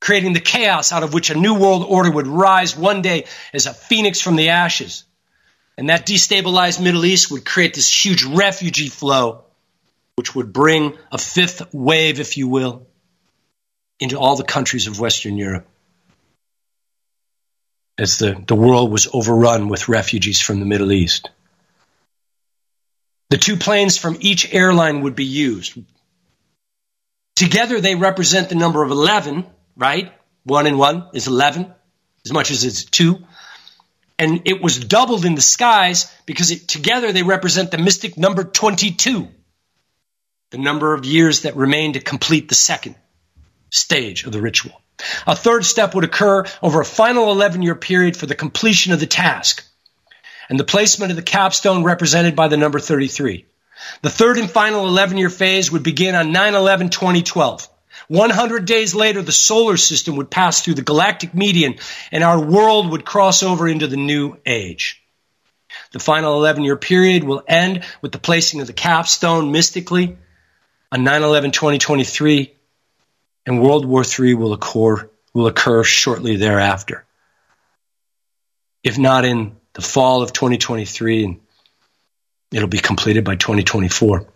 creating 0.00 0.32
the 0.32 0.40
chaos 0.40 0.92
out 0.92 1.02
of 1.02 1.12
which 1.12 1.30
a 1.30 1.34
new 1.34 1.54
world 1.54 1.84
order 1.88 2.10
would 2.10 2.26
rise 2.26 2.76
one 2.76 3.02
day 3.02 3.24
as 3.52 3.66
a 3.66 3.74
phoenix 3.74 4.20
from 4.20 4.36
the 4.36 4.50
ashes. 4.50 5.04
And 5.76 5.90
that 5.90 6.06
destabilized 6.06 6.82
Middle 6.82 7.04
East 7.04 7.30
would 7.30 7.44
create 7.44 7.74
this 7.74 7.88
huge 8.04 8.24
refugee 8.24 8.88
flow, 8.88 9.44
which 10.16 10.34
would 10.34 10.52
bring 10.52 10.98
a 11.12 11.18
fifth 11.18 11.72
wave, 11.72 12.20
if 12.20 12.36
you 12.36 12.48
will, 12.48 12.86
into 14.00 14.18
all 14.18 14.36
the 14.36 14.44
countries 14.44 14.86
of 14.86 15.00
Western 15.00 15.36
Europe. 15.36 15.66
As 17.96 18.18
the, 18.18 18.42
the 18.46 18.54
world 18.54 18.92
was 18.92 19.08
overrun 19.12 19.68
with 19.68 19.88
refugees 19.88 20.40
from 20.40 20.60
the 20.60 20.66
Middle 20.66 20.92
East. 20.92 21.30
The 23.30 23.38
two 23.38 23.56
planes 23.56 23.98
from 23.98 24.16
each 24.20 24.52
airline 24.52 25.02
would 25.02 25.14
be 25.14 25.24
used. 25.24 25.76
Together 27.38 27.80
they 27.80 27.94
represent 27.94 28.48
the 28.48 28.56
number 28.56 28.82
of 28.82 28.90
11, 28.90 29.46
right? 29.76 30.12
One 30.42 30.66
and 30.66 30.76
one 30.76 31.06
is 31.14 31.28
11, 31.28 31.72
as 32.24 32.32
much 32.32 32.50
as 32.50 32.64
it's 32.64 32.82
two. 32.84 33.24
And 34.18 34.42
it 34.46 34.60
was 34.60 34.76
doubled 34.76 35.24
in 35.24 35.36
the 35.36 35.40
skies 35.40 36.12
because 36.26 36.50
it, 36.50 36.66
together 36.66 37.12
they 37.12 37.22
represent 37.22 37.70
the 37.70 37.78
mystic 37.78 38.18
number 38.18 38.42
22, 38.42 39.28
the 40.50 40.58
number 40.58 40.92
of 40.94 41.04
years 41.04 41.42
that 41.42 41.54
remain 41.54 41.92
to 41.92 42.00
complete 42.00 42.48
the 42.48 42.56
second 42.56 42.96
stage 43.70 44.24
of 44.24 44.32
the 44.32 44.42
ritual. 44.42 44.82
A 45.24 45.36
third 45.36 45.64
step 45.64 45.94
would 45.94 46.02
occur 46.02 46.44
over 46.60 46.80
a 46.80 46.84
final 46.84 47.30
11 47.30 47.62
year 47.62 47.76
period 47.76 48.16
for 48.16 48.26
the 48.26 48.34
completion 48.34 48.92
of 48.92 48.98
the 48.98 49.06
task, 49.06 49.64
and 50.48 50.58
the 50.58 50.64
placement 50.64 51.12
of 51.12 51.16
the 51.16 51.22
capstone 51.22 51.84
represented 51.84 52.34
by 52.34 52.48
the 52.48 52.56
number 52.56 52.80
33. 52.80 53.46
The 54.02 54.10
third 54.10 54.38
and 54.38 54.50
final 54.50 54.86
11 54.86 55.18
year 55.18 55.30
phase 55.30 55.70
would 55.72 55.82
begin 55.82 56.14
on 56.14 56.32
9 56.32 56.54
11 56.54 56.90
2012. 56.90 57.68
100 58.08 58.64
days 58.64 58.94
later, 58.94 59.20
the 59.22 59.32
solar 59.32 59.76
system 59.76 60.16
would 60.16 60.30
pass 60.30 60.62
through 60.62 60.74
the 60.74 60.82
galactic 60.82 61.34
median 61.34 61.76
and 62.10 62.24
our 62.24 62.40
world 62.40 62.90
would 62.90 63.04
cross 63.04 63.42
over 63.42 63.68
into 63.68 63.86
the 63.86 63.96
new 63.96 64.36
age. 64.46 65.02
The 65.92 65.98
final 65.98 66.36
11 66.36 66.64
year 66.64 66.76
period 66.76 67.24
will 67.24 67.42
end 67.46 67.84
with 68.00 68.12
the 68.12 68.18
placing 68.18 68.60
of 68.60 68.66
the 68.66 68.72
capstone 68.72 69.52
mystically 69.52 70.16
on 70.90 71.04
9 71.04 71.22
11 71.22 71.50
2023, 71.50 72.54
and 73.46 73.62
World 73.62 73.84
War 73.84 74.04
III 74.04 74.34
will 74.34 74.52
occur, 74.54 75.08
will 75.34 75.46
occur 75.46 75.84
shortly 75.84 76.36
thereafter. 76.36 77.04
If 78.82 78.98
not 78.98 79.24
in 79.24 79.56
the 79.74 79.82
fall 79.82 80.22
of 80.22 80.32
2023 80.32 81.24
and 81.24 81.40
It'll 82.50 82.68
be 82.68 82.78
completed 82.78 83.24
by 83.24 83.36
2024. 83.36 84.26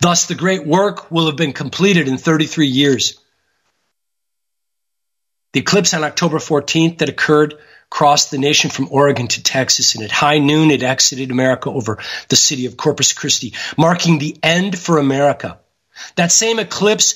Thus, 0.00 0.26
the 0.26 0.34
great 0.34 0.66
work 0.66 1.10
will 1.10 1.26
have 1.26 1.36
been 1.36 1.52
completed 1.52 2.08
in 2.08 2.18
33 2.18 2.66
years. 2.66 3.20
The 5.52 5.60
eclipse 5.60 5.94
on 5.94 6.04
October 6.04 6.38
14th 6.38 6.98
that 6.98 7.08
occurred 7.08 7.54
crossed 7.88 8.30
the 8.30 8.38
nation 8.38 8.70
from 8.70 8.88
Oregon 8.90 9.26
to 9.26 9.42
Texas, 9.42 9.94
and 9.94 10.04
at 10.04 10.12
high 10.12 10.38
noon 10.38 10.70
it 10.70 10.82
exited 10.82 11.30
America 11.30 11.70
over 11.70 11.98
the 12.28 12.36
city 12.36 12.66
of 12.66 12.76
Corpus 12.76 13.12
Christi, 13.12 13.54
marking 13.76 14.18
the 14.18 14.36
end 14.42 14.78
for 14.78 14.98
America. 14.98 15.58
That 16.14 16.30
same 16.30 16.60
eclipse 16.60 17.14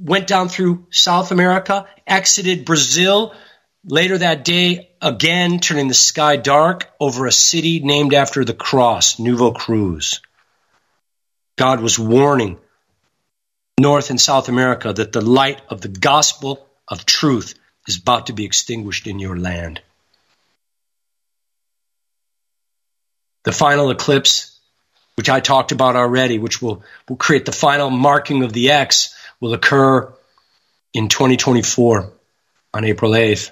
went 0.00 0.26
down 0.26 0.48
through 0.48 0.86
South 0.90 1.30
America, 1.30 1.86
exited 2.06 2.64
Brazil, 2.64 3.34
Later 3.86 4.16
that 4.16 4.44
day, 4.44 4.90
again 5.04 5.60
turning 5.60 5.86
the 5.86 5.94
sky 5.94 6.36
dark 6.36 6.90
over 6.98 7.26
a 7.26 7.32
city 7.32 7.80
named 7.80 8.14
after 8.14 8.42
the 8.42 8.54
cross, 8.54 9.18
Nuevo 9.18 9.52
Cruz. 9.52 10.22
God 11.56 11.80
was 11.80 11.98
warning 11.98 12.58
North 13.78 14.08
and 14.08 14.20
South 14.20 14.48
America 14.48 14.92
that 14.92 15.12
the 15.12 15.20
light 15.20 15.60
of 15.68 15.82
the 15.82 15.88
gospel 15.88 16.66
of 16.88 17.04
truth 17.04 17.54
is 17.86 17.98
about 17.98 18.26
to 18.26 18.32
be 18.32 18.46
extinguished 18.46 19.06
in 19.06 19.18
your 19.18 19.36
land. 19.36 19.82
The 23.42 23.52
final 23.52 23.90
eclipse, 23.90 24.58
which 25.16 25.28
I 25.28 25.40
talked 25.40 25.70
about 25.70 25.96
already, 25.96 26.38
which 26.38 26.62
will, 26.62 26.82
will 27.10 27.16
create 27.16 27.44
the 27.44 27.52
final 27.52 27.90
marking 27.90 28.42
of 28.42 28.54
the 28.54 28.70
X, 28.70 29.14
will 29.38 29.52
occur 29.52 30.10
in 30.94 31.10
2024 31.10 32.10
on 32.72 32.84
April 32.84 33.10
8th. 33.10 33.50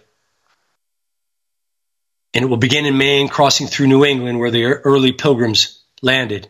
And 2.35 2.45
it 2.45 2.49
will 2.49 2.57
begin 2.57 2.87
in 2.87 2.97
Maine, 2.97 3.29
crossing 3.29 3.67
through 3.67 3.89
New 3.89 4.05
England, 4.05 4.39
where 4.39 4.51
the 4.51 4.65
early 4.65 5.13
pilgrims 5.13 5.83
landed, 6.01 6.49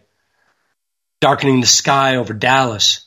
darkening 1.21 1.61
the 1.61 1.67
sky 1.67 2.17
over 2.17 2.33
Dallas, 2.33 3.05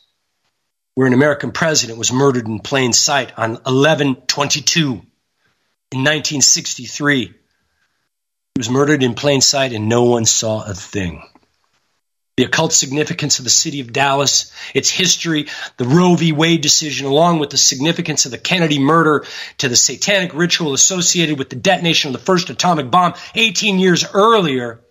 where 0.94 1.08
an 1.08 1.14
American 1.14 1.52
president 1.52 1.98
was 1.98 2.12
murdered 2.12 2.48
in 2.48 2.60
plain 2.60 2.94
sight 2.94 3.32
on 3.38 3.52
1122 3.52 4.84
in 4.84 6.00
1963. 6.00 7.26
He 7.26 7.34
was 8.58 8.70
murdered 8.70 9.04
in 9.04 9.14
plain 9.14 9.42
sight, 9.42 9.74
and 9.74 9.90
no 9.90 10.04
one 10.04 10.26
saw 10.26 10.64
a 10.64 10.74
thing 10.74 11.24
the 12.38 12.44
occult 12.44 12.74
significance 12.74 13.40
of 13.40 13.46
the 13.46 13.50
city 13.50 13.80
of 13.80 13.94
Dallas, 13.94 14.52
its 14.74 14.90
history, 14.90 15.48
the 15.78 15.86
Roe 15.86 16.16
v. 16.16 16.34
Wade 16.34 16.62
decision, 16.62 17.08
along 17.08 17.40
with 17.40 17.50
the 17.50 17.58
significance 17.58 18.26
of 18.26 18.32
the 18.32 18.38
Kennedy 18.38 18.78
murder 18.78 19.26
to 19.60 19.70
the 19.70 19.76
satanic 19.76 20.34
ritual 20.34 20.74
associated 20.74 21.40
with 21.40 21.50
the 21.50 21.56
detonation 21.56 22.10
of 22.10 22.20
the 22.20 22.26
first 22.26 22.50
atomic 22.50 22.92
bomb 22.92 23.14
18 23.36 23.80
years 23.80 24.06
earlier, 24.14 24.82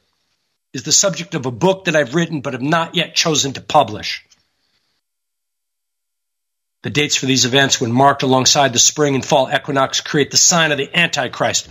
is 0.72 0.84
the 0.84 0.92
subject 0.92 1.34
of 1.34 1.46
a 1.46 1.50
book 1.50 1.84
that 1.84 1.94
I've 1.94 2.14
written 2.14 2.40
but 2.40 2.54
have 2.54 2.62
not 2.62 2.94
yet 2.94 3.14
chosen 3.14 3.52
to 3.52 3.60
publish. 3.60 4.24
The 6.82 6.90
dates 6.90 7.16
for 7.16 7.26
these 7.26 7.44
events, 7.44 7.80
when 7.80 7.92
marked 7.92 8.22
alongside 8.22 8.72
the 8.72 8.78
spring 8.78 9.14
and 9.14 9.24
fall 9.24 9.50
equinox, 9.50 10.00
create 10.00 10.30
the 10.30 10.36
sign 10.36 10.72
of 10.72 10.78
the 10.78 10.90
Antichrist. 10.94 11.68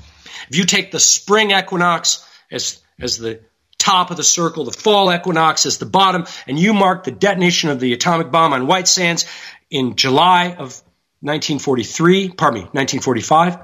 If 0.50 0.58
you 0.58 0.66
take 0.66 0.92
the 0.92 1.00
spring 1.00 1.52
equinox 1.52 2.28
as, 2.52 2.82
as 3.00 3.18
the 3.18 3.42
top 3.84 4.12
of 4.12 4.18
the 4.18 4.24
circle, 4.24 4.64
the 4.64 4.72
fall 4.72 5.14
equinox 5.14 5.66
is 5.66 5.78
the 5.78 5.86
bottom, 5.86 6.26
and 6.48 6.58
you 6.58 6.74
mark 6.74 7.04
the 7.04 7.12
detonation 7.12 7.70
of 7.70 7.82
the 7.82 7.92
atomic 7.92 8.32
bomb 8.32 8.54
on 8.54 8.66
White 8.66 8.88
Sands 8.88 9.26
in 9.70 9.98
July 9.98 10.52
of 10.52 10.82
1943, 11.20 12.30
pardon 12.30 12.62
me, 12.62 12.62
1945, 12.62 13.60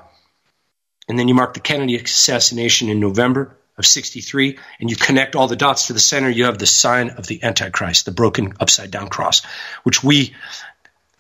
and 1.07 1.17
then 1.17 1.29
you 1.29 1.33
mark 1.33 1.53
the 1.53 1.61
Kennedy 1.61 1.95
assassination 1.95 2.89
in 2.89 2.99
November 2.99 3.57
of 3.77 3.85
63, 3.85 4.59
and 4.81 4.89
you 4.89 4.97
connect 4.97 5.37
all 5.37 5.47
the 5.47 5.55
dots 5.55 5.87
to 5.87 5.93
the 5.93 5.99
center, 5.99 6.29
you 6.29 6.45
have 6.45 6.57
the 6.57 6.65
sign 6.65 7.11
of 7.11 7.25
the 7.25 7.41
Antichrist, 7.41 8.05
the 8.05 8.11
broken 8.11 8.53
upside 8.59 8.91
down 8.91 9.07
cross, 9.07 9.41
which 9.83 10.03
we, 10.03 10.35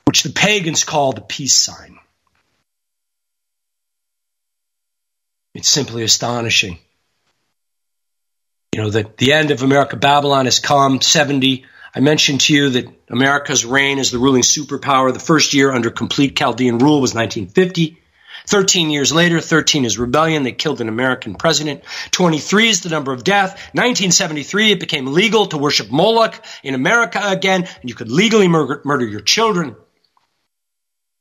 which 0.03 0.23
the 0.23 0.31
pagans 0.31 0.83
call 0.83 1.13
the 1.13 1.21
peace 1.21 1.55
sign. 1.55 1.97
It's 5.55 5.69
simply 5.69 6.03
astonishing. 6.03 6.79
You 8.73 8.83
know, 8.83 8.89
that 8.91 9.17
the 9.17 9.33
end 9.33 9.49
of 9.51 9.63
America 9.63 9.97
Babylon 9.97 10.45
has 10.45 10.59
come, 10.59 11.01
70. 11.01 11.65
I 11.95 11.99
mentioned 12.01 12.41
to 12.41 12.53
you 12.53 12.69
that 12.69 12.87
America's 13.09 13.65
reign 13.65 13.97
as 13.97 14.11
the 14.11 14.19
ruling 14.19 14.43
superpower, 14.43 15.11
the 15.11 15.19
first 15.19 15.55
year 15.55 15.71
under 15.71 15.89
complete 15.89 16.35
Chaldean 16.35 16.77
rule 16.77 17.01
was 17.01 17.15
1950. 17.15 17.97
13 18.45 18.89
years 18.91 19.11
later, 19.11 19.41
13 19.41 19.85
is 19.85 19.97
rebellion. 19.97 20.43
They 20.43 20.51
killed 20.51 20.81
an 20.81 20.89
American 20.89 21.33
president. 21.33 21.83
23 22.11 22.69
is 22.69 22.81
the 22.81 22.89
number 22.89 23.11
of 23.11 23.23
death. 23.23 23.53
1973, 23.73 24.73
it 24.73 24.79
became 24.79 25.07
legal 25.07 25.47
to 25.47 25.57
worship 25.57 25.89
Moloch 25.89 26.39
in 26.63 26.75
America 26.75 27.19
again, 27.23 27.67
and 27.81 27.89
you 27.89 27.95
could 27.95 28.11
legally 28.11 28.47
murder 28.47 29.05
your 29.05 29.21
children. 29.21 29.75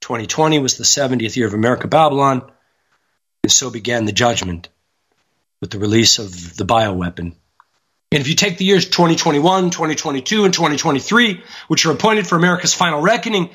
2020 0.03 0.59
was 0.59 0.77
the 0.77 0.85
70th 0.85 1.35
year 1.35 1.47
of 1.47 1.55
America 1.55 1.89
Babylon, 1.89 2.51
and 3.43 3.51
so 3.51 3.71
began 3.71 4.05
the 4.05 4.13
judgment 4.13 4.69
with 5.61 5.71
the 5.71 5.79
release 5.79 6.19
of 6.19 6.57
the 6.57 6.65
bioweapon. 6.65 7.35
And 8.11 8.21
if 8.21 8.29
you 8.29 8.35
take 8.35 8.57
the 8.57 8.65
years 8.65 8.87
2021, 8.87 9.71
2022, 9.71 10.45
and 10.45 10.55
2023, 10.55 11.43
which 11.69 11.85
are 11.85 11.93
appointed 11.93 12.27
for 12.27 12.37
America's 12.37 12.73
final 12.73 13.03
reckoning, 13.03 13.51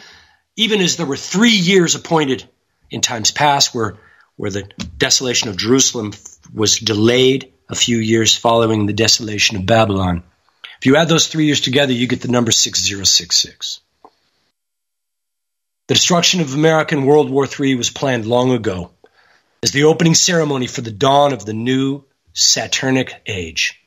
even 0.56 0.82
as 0.82 0.96
there 0.96 1.08
were 1.08 1.18
three 1.18 1.50
years 1.56 1.96
appointed 1.96 2.44
in 2.92 3.02
times 3.02 3.32
past 3.32 3.74
where, 3.74 3.96
where 4.36 4.52
the 4.52 4.70
desolation 4.98 5.50
of 5.50 5.58
Jerusalem 5.58 6.14
was 6.54 6.78
delayed 6.78 7.52
a 7.70 7.76
few 7.76 7.98
years 7.98 8.36
following 8.36 8.86
the 8.86 8.94
desolation 8.94 9.58
of 9.58 9.66
Babylon. 9.66 10.24
If 10.80 10.86
you 10.86 10.98
add 10.98 11.10
those 11.10 11.28
three 11.28 11.46
years 11.46 11.62
together, 11.62 11.94
you 11.94 12.08
get 12.08 12.22
the 12.22 12.28
number 12.28 12.52
6066. 12.52 13.80
The 15.88 15.94
destruction 15.96 16.42
of 16.42 16.54
American 16.54 17.06
World 17.06 17.30
War 17.30 17.48
III 17.48 17.76
was 17.76 17.90
planned 17.90 18.26
long 18.26 18.52
ago 18.52 18.92
as 19.64 19.72
the 19.72 19.86
opening 19.86 20.14
ceremony 20.14 20.68
for 20.68 20.82
the 20.82 20.92
dawn 20.92 21.32
of 21.32 21.46
the 21.46 21.54
new 21.54 22.04
Saturnic 22.34 23.14
age. 23.26 23.80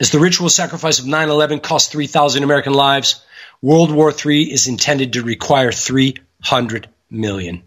As 0.00 0.10
the 0.10 0.18
ritual 0.18 0.48
sacrifice 0.48 0.98
of 0.98 1.06
9 1.06 1.28
11 1.28 1.60
cost 1.60 1.92
3,000 1.92 2.42
American 2.42 2.74
lives, 2.74 3.24
World 3.62 3.92
War 3.92 4.12
III 4.12 4.52
is 4.52 4.66
intended 4.66 5.12
to 5.12 5.22
require 5.22 5.70
300 5.70 6.88
million. 7.08 7.62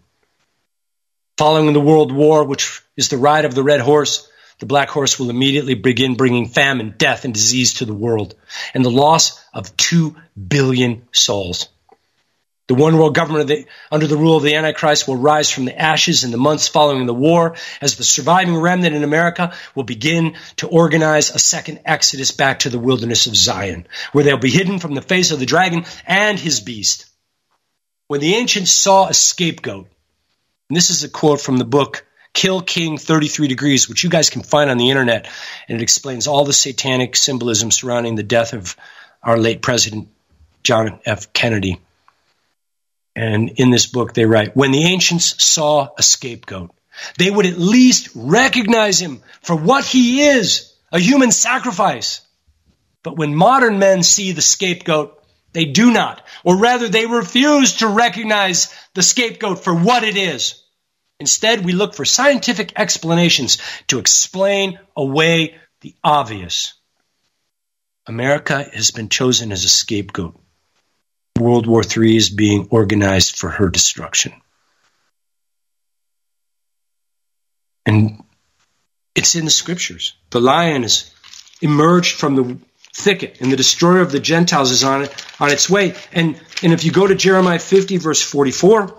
Following 1.38 1.72
the 1.72 1.80
World 1.80 2.12
War, 2.12 2.44
which 2.44 2.82
is 2.96 3.08
the 3.08 3.16
ride 3.16 3.46
of 3.46 3.54
the 3.54 3.62
red 3.62 3.80
horse, 3.80 4.28
the 4.58 4.66
black 4.66 4.90
horse 4.90 5.18
will 5.18 5.30
immediately 5.30 5.74
begin 5.74 6.16
bringing 6.16 6.48
famine, 6.48 6.94
death, 6.98 7.24
and 7.24 7.32
disease 7.32 7.74
to 7.74 7.86
the 7.86 7.94
world, 7.94 8.34
and 8.74 8.84
the 8.84 8.90
loss 8.90 9.42
of 9.54 9.74
2 9.76 10.14
billion 10.36 11.08
souls. 11.12 11.68
The 12.66 12.74
one 12.74 12.96
world 12.96 13.14
government 13.14 13.48
the, 13.48 13.66
under 13.92 14.06
the 14.06 14.16
rule 14.16 14.38
of 14.38 14.42
the 14.42 14.54
Antichrist 14.54 15.06
will 15.06 15.16
rise 15.16 15.50
from 15.50 15.66
the 15.66 15.78
ashes 15.78 16.24
in 16.24 16.30
the 16.30 16.38
months 16.38 16.66
following 16.66 17.04
the 17.04 17.12
war 17.12 17.56
as 17.82 17.96
the 17.96 18.04
surviving 18.04 18.56
remnant 18.56 18.96
in 18.96 19.04
America 19.04 19.52
will 19.74 19.84
begin 19.84 20.36
to 20.56 20.68
organize 20.68 21.30
a 21.30 21.38
second 21.38 21.80
exodus 21.84 22.30
back 22.30 22.60
to 22.60 22.70
the 22.70 22.78
wilderness 22.78 23.26
of 23.26 23.36
Zion, 23.36 23.86
where 24.12 24.24
they'll 24.24 24.38
be 24.38 24.50
hidden 24.50 24.78
from 24.78 24.94
the 24.94 25.02
face 25.02 25.30
of 25.30 25.40
the 25.40 25.46
dragon 25.46 25.84
and 26.06 26.38
his 26.38 26.60
beast. 26.60 27.04
When 28.06 28.20
the 28.20 28.34
ancients 28.34 28.72
saw 28.72 29.08
a 29.08 29.14
scapegoat, 29.14 29.88
and 30.70 30.76
this 30.76 30.88
is 30.88 31.04
a 31.04 31.10
quote 31.10 31.42
from 31.42 31.58
the 31.58 31.64
book 31.66 32.06
Kill 32.32 32.62
King 32.62 32.98
33 32.98 33.48
Degrees, 33.48 33.88
which 33.88 34.02
you 34.02 34.10
guys 34.10 34.30
can 34.30 34.42
find 34.42 34.70
on 34.70 34.78
the 34.78 34.90
internet. 34.90 35.28
And 35.68 35.78
it 35.78 35.82
explains 35.82 36.26
all 36.26 36.44
the 36.44 36.52
satanic 36.52 37.14
symbolism 37.14 37.70
surrounding 37.70 38.16
the 38.16 38.22
death 38.22 38.54
of 38.54 38.76
our 39.22 39.38
late 39.38 39.62
president, 39.62 40.08
John 40.62 40.98
F. 41.04 41.32
Kennedy. 41.32 41.80
And 43.16 43.50
in 43.56 43.70
this 43.70 43.86
book, 43.86 44.14
they 44.14 44.24
write 44.24 44.56
When 44.56 44.72
the 44.72 44.84
ancients 44.84 45.44
saw 45.44 45.88
a 45.96 46.02
scapegoat, 46.02 46.70
they 47.18 47.30
would 47.30 47.46
at 47.46 47.58
least 47.58 48.10
recognize 48.14 49.00
him 49.00 49.22
for 49.42 49.56
what 49.56 49.84
he 49.84 50.22
is 50.22 50.74
a 50.92 50.98
human 51.00 51.32
sacrifice. 51.32 52.20
But 53.02 53.16
when 53.16 53.34
modern 53.34 53.78
men 53.78 54.02
see 54.02 54.32
the 54.32 54.40
scapegoat, 54.40 55.20
they 55.52 55.66
do 55.66 55.92
not, 55.92 56.26
or 56.42 56.56
rather, 56.56 56.88
they 56.88 57.06
refuse 57.06 57.74
to 57.74 57.88
recognize 57.88 58.74
the 58.94 59.02
scapegoat 59.02 59.62
for 59.62 59.74
what 59.74 60.02
it 60.02 60.16
is. 60.16 60.62
Instead, 61.20 61.64
we 61.64 61.72
look 61.72 61.94
for 61.94 62.04
scientific 62.04 62.72
explanations 62.76 63.58
to 63.88 63.98
explain 63.98 64.80
away 64.96 65.56
the 65.80 65.94
obvious. 66.02 66.74
America 68.06 68.64
has 68.72 68.90
been 68.90 69.08
chosen 69.08 69.52
as 69.52 69.64
a 69.64 69.68
scapegoat. 69.68 70.40
World 71.38 71.66
War 71.66 71.82
III 71.82 72.16
is 72.16 72.30
being 72.30 72.68
organized 72.70 73.36
for 73.36 73.50
her 73.50 73.68
destruction. 73.68 74.32
And 77.86 78.22
it's 79.14 79.34
in 79.34 79.44
the 79.44 79.50
scriptures. 79.50 80.14
The 80.30 80.40
lion 80.40 80.82
has 80.82 81.12
emerged 81.60 82.16
from 82.16 82.36
the 82.36 82.58
thicket, 82.94 83.40
and 83.40 83.50
the 83.50 83.56
destroyer 83.56 84.00
of 84.00 84.12
the 84.12 84.20
Gentiles 84.20 84.70
is 84.70 84.84
on 84.84 85.08
on 85.40 85.50
its 85.50 85.68
way. 85.68 85.94
And 86.12 86.40
and 86.62 86.72
if 86.72 86.84
you 86.84 86.92
go 86.92 87.06
to 87.06 87.14
Jeremiah 87.14 87.58
50, 87.58 87.96
verse 87.98 88.22
44, 88.22 88.96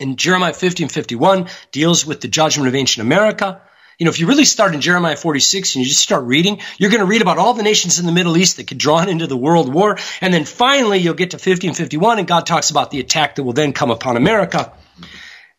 and 0.00 0.18
Jeremiah 0.18 0.52
50 0.52 0.84
and 0.84 0.92
51 0.92 1.48
deals 1.70 2.04
with 2.04 2.20
the 2.20 2.28
judgment 2.28 2.68
of 2.68 2.74
ancient 2.74 3.06
America. 3.06 3.62
You 3.98 4.06
know, 4.06 4.10
if 4.10 4.20
you 4.20 4.26
really 4.26 4.44
start 4.44 4.74
in 4.74 4.80
Jeremiah 4.80 5.16
46 5.16 5.74
and 5.74 5.84
you 5.84 5.88
just 5.88 6.02
start 6.02 6.24
reading, 6.24 6.60
you're 6.78 6.90
going 6.90 7.00
to 7.00 7.06
read 7.06 7.22
about 7.22 7.38
all 7.38 7.54
the 7.54 7.62
nations 7.62 7.98
in 7.98 8.06
the 8.06 8.12
Middle 8.12 8.36
East 8.36 8.56
that 8.56 8.66
get 8.66 8.78
drawn 8.78 9.08
into 9.10 9.26
the 9.26 9.36
world 9.36 9.72
war. 9.72 9.98
And 10.20 10.32
then 10.32 10.44
finally, 10.44 10.98
you'll 10.98 11.14
get 11.14 11.32
to 11.32 11.38
50 11.38 11.68
and 11.68 11.76
51, 11.76 12.18
and 12.18 12.28
God 12.28 12.46
talks 12.46 12.70
about 12.70 12.90
the 12.90 13.00
attack 13.00 13.36
that 13.36 13.44
will 13.44 13.52
then 13.52 13.72
come 13.72 13.90
upon 13.90 14.16
America. 14.16 14.72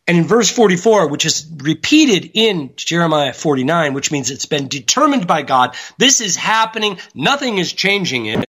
And 0.05 0.17
in 0.17 0.25
verse 0.25 0.49
44, 0.49 1.07
which 1.07 1.25
is 1.25 1.49
repeated 1.59 2.31
in 2.33 2.73
Jeremiah 2.75 3.31
49, 3.31 3.93
which 3.93 4.11
means 4.11 4.31
it's 4.31 4.45
been 4.45 4.67
determined 4.67 5.27
by 5.27 5.43
God, 5.43 5.75
this 5.97 6.19
is 6.19 6.35
happening, 6.35 6.99
nothing 7.15 7.57
is 7.57 7.71
changing 7.71 8.25
it. 8.25 8.39
It 8.39 8.47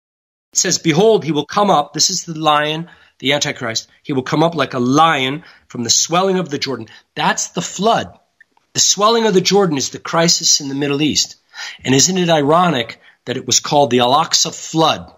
says, 0.54 0.80
Behold, 0.80 1.24
he 1.24 1.32
will 1.32 1.46
come 1.46 1.70
up. 1.70 1.94
This 1.94 2.10
is 2.10 2.24
the 2.24 2.34
lion, 2.34 2.90
the 3.20 3.34
Antichrist. 3.34 3.88
He 4.02 4.14
will 4.14 4.24
come 4.24 4.42
up 4.42 4.56
like 4.56 4.74
a 4.74 4.80
lion 4.80 5.44
from 5.68 5.84
the 5.84 5.92
swelling 5.92 6.40
of 6.40 6.50
the 6.50 6.58
Jordan. 6.58 6.88
That's 7.14 7.50
the 7.50 7.62
flood. 7.62 8.18
The 8.74 8.80
swelling 8.80 9.26
of 9.26 9.34
the 9.34 9.42
Jordan 9.42 9.78
is 9.78 9.90
the 9.90 10.00
crisis 10.00 10.60
in 10.60 10.68
the 10.68 10.76
Middle 10.76 11.02
East. 11.02 11.36
And 11.84 11.94
isn't 11.94 12.18
it 12.18 12.30
ironic 12.30 13.00
that 13.26 13.38
it 13.38 13.46
was 13.46 13.60
called 13.60 13.92
the 13.92 14.00
Al 14.00 14.14
Aqsa 14.14 14.54
flood? 14.54 15.14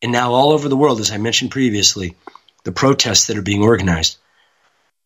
And 0.00 0.12
now, 0.12 0.32
all 0.32 0.52
over 0.52 0.68
the 0.68 0.76
world, 0.76 1.00
as 1.00 1.10
I 1.10 1.18
mentioned 1.18 1.50
previously, 1.50 2.16
the 2.64 2.72
protests 2.72 3.26
that 3.26 3.36
are 3.36 3.42
being 3.42 3.62
organized 3.62 4.16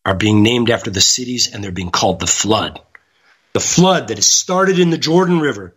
are 0.05 0.15
being 0.15 0.43
named 0.43 0.69
after 0.69 0.91
the 0.91 1.01
cities 1.01 1.53
and 1.53 1.63
they're 1.63 1.71
being 1.71 1.91
called 1.91 2.19
the 2.19 2.27
flood. 2.27 2.79
The 3.53 3.59
flood 3.59 4.07
that 4.07 4.17
has 4.17 4.27
started 4.27 4.79
in 4.79 4.89
the 4.89 4.97
Jordan 4.97 5.39
River. 5.39 5.73